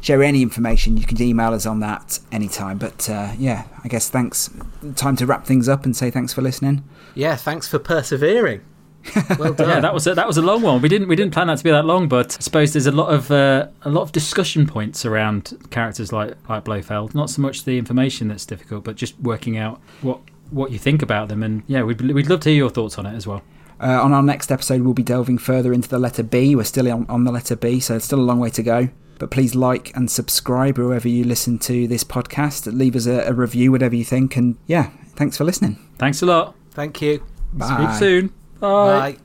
share 0.00 0.22
any 0.22 0.42
information, 0.42 0.96
you 0.96 1.06
can 1.06 1.20
email 1.20 1.52
us 1.52 1.66
on 1.66 1.80
that 1.80 2.18
anytime. 2.32 2.78
But 2.78 3.08
uh, 3.08 3.32
yeah, 3.38 3.64
I 3.84 3.88
guess 3.88 4.08
thanks. 4.08 4.50
Time 4.96 5.16
to 5.16 5.26
wrap 5.26 5.46
things 5.46 5.68
up 5.68 5.84
and 5.84 5.96
say 5.96 6.10
thanks 6.10 6.32
for 6.32 6.42
listening. 6.42 6.84
Yeah, 7.14 7.36
thanks 7.36 7.68
for 7.68 7.78
persevering. 7.78 8.62
Well 9.38 9.54
done. 9.54 9.68
Yeah, 9.68 9.80
that 9.80 9.94
was 9.94 10.06
a, 10.06 10.14
that 10.14 10.26
was 10.26 10.36
a 10.36 10.42
long 10.42 10.60
one. 10.60 10.82
We 10.82 10.88
didn't 10.90 11.08
we 11.08 11.16
didn't 11.16 11.32
plan 11.32 11.46
that 11.46 11.56
to 11.56 11.64
be 11.64 11.70
that 11.70 11.86
long, 11.86 12.06
but 12.06 12.36
I 12.38 12.42
suppose 12.42 12.74
there's 12.74 12.86
a 12.86 12.92
lot 12.92 13.12
of 13.12 13.30
uh, 13.30 13.68
a 13.82 13.88
lot 13.88 14.02
of 14.02 14.12
discussion 14.12 14.66
points 14.66 15.06
around 15.06 15.56
characters 15.70 16.12
like 16.12 16.36
like 16.50 16.64
Blofeld. 16.64 17.14
Not 17.14 17.30
so 17.30 17.40
much 17.40 17.64
the 17.64 17.78
information 17.78 18.28
that's 18.28 18.44
difficult, 18.44 18.84
but 18.84 18.96
just 18.96 19.18
working 19.18 19.56
out 19.56 19.80
what 20.02 20.20
what 20.50 20.70
you 20.70 20.78
think 20.78 21.00
about 21.00 21.28
them. 21.28 21.42
And 21.42 21.62
yeah, 21.66 21.82
we'd 21.82 21.98
we'd 22.00 22.28
love 22.28 22.40
to 22.40 22.50
hear 22.50 22.58
your 22.58 22.68
thoughts 22.70 22.98
on 22.98 23.06
it 23.06 23.14
as 23.14 23.26
well. 23.26 23.42
Uh, 23.80 24.02
on 24.02 24.12
our 24.12 24.22
next 24.22 24.52
episode, 24.52 24.82
we'll 24.82 24.92
be 24.92 25.02
delving 25.02 25.38
further 25.38 25.72
into 25.72 25.88
the 25.88 25.98
letter 25.98 26.22
B. 26.22 26.54
We're 26.54 26.64
still 26.64 26.90
on, 26.92 27.06
on 27.08 27.24
the 27.24 27.32
letter 27.32 27.56
B, 27.56 27.80
so 27.80 27.96
it's 27.96 28.04
still 28.04 28.20
a 28.20 28.28
long 28.28 28.38
way 28.38 28.50
to 28.50 28.62
go. 28.62 28.90
But 29.20 29.30
please 29.30 29.54
like 29.54 29.94
and 29.94 30.10
subscribe 30.10 30.78
wherever 30.78 31.06
you 31.06 31.24
listen 31.24 31.58
to 31.60 31.86
this 31.86 32.02
podcast. 32.02 32.66
Leave 32.72 32.96
us 32.96 33.04
a, 33.06 33.20
a 33.26 33.34
review, 33.34 33.70
whatever 33.70 33.94
you 33.94 34.02
think. 34.02 34.34
And 34.34 34.56
yeah, 34.66 34.90
thanks 35.14 35.36
for 35.36 35.44
listening. 35.44 35.78
Thanks 35.98 36.22
a 36.22 36.26
lot. 36.26 36.56
Thank 36.70 37.02
you. 37.02 37.22
Bye. 37.52 37.66
Speak 37.66 37.98
soon. 37.98 38.32
Bye. 38.60 39.18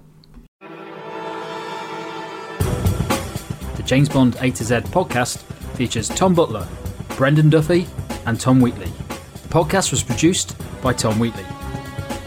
Bye. 0.59 0.67
The 3.77 3.84
James 3.84 4.09
Bond 4.09 4.35
A 4.41 4.51
to 4.51 4.63
Z 4.65 4.76
podcast 4.91 5.38
features 5.77 6.09
Tom 6.09 6.35
Butler, 6.35 6.67
Brendan 7.15 7.49
Duffy, 7.49 7.88
and 8.26 8.38
Tom 8.38 8.59
Wheatley. 8.59 8.91
The 9.43 9.49
podcast 9.49 9.91
was 9.91 10.03
produced 10.03 10.57
by 10.81 10.91
Tom 10.91 11.19
Wheatley, 11.19 11.45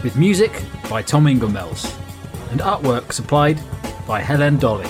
with 0.03 0.15
music 0.15 0.63
by 0.89 1.03
Tom 1.03 1.25
Inglemells, 1.25 1.95
and 2.49 2.61
artwork 2.61 3.13
supplied 3.13 3.59
by 4.07 4.21
Helen 4.21 4.57
Dolly. 4.57 4.89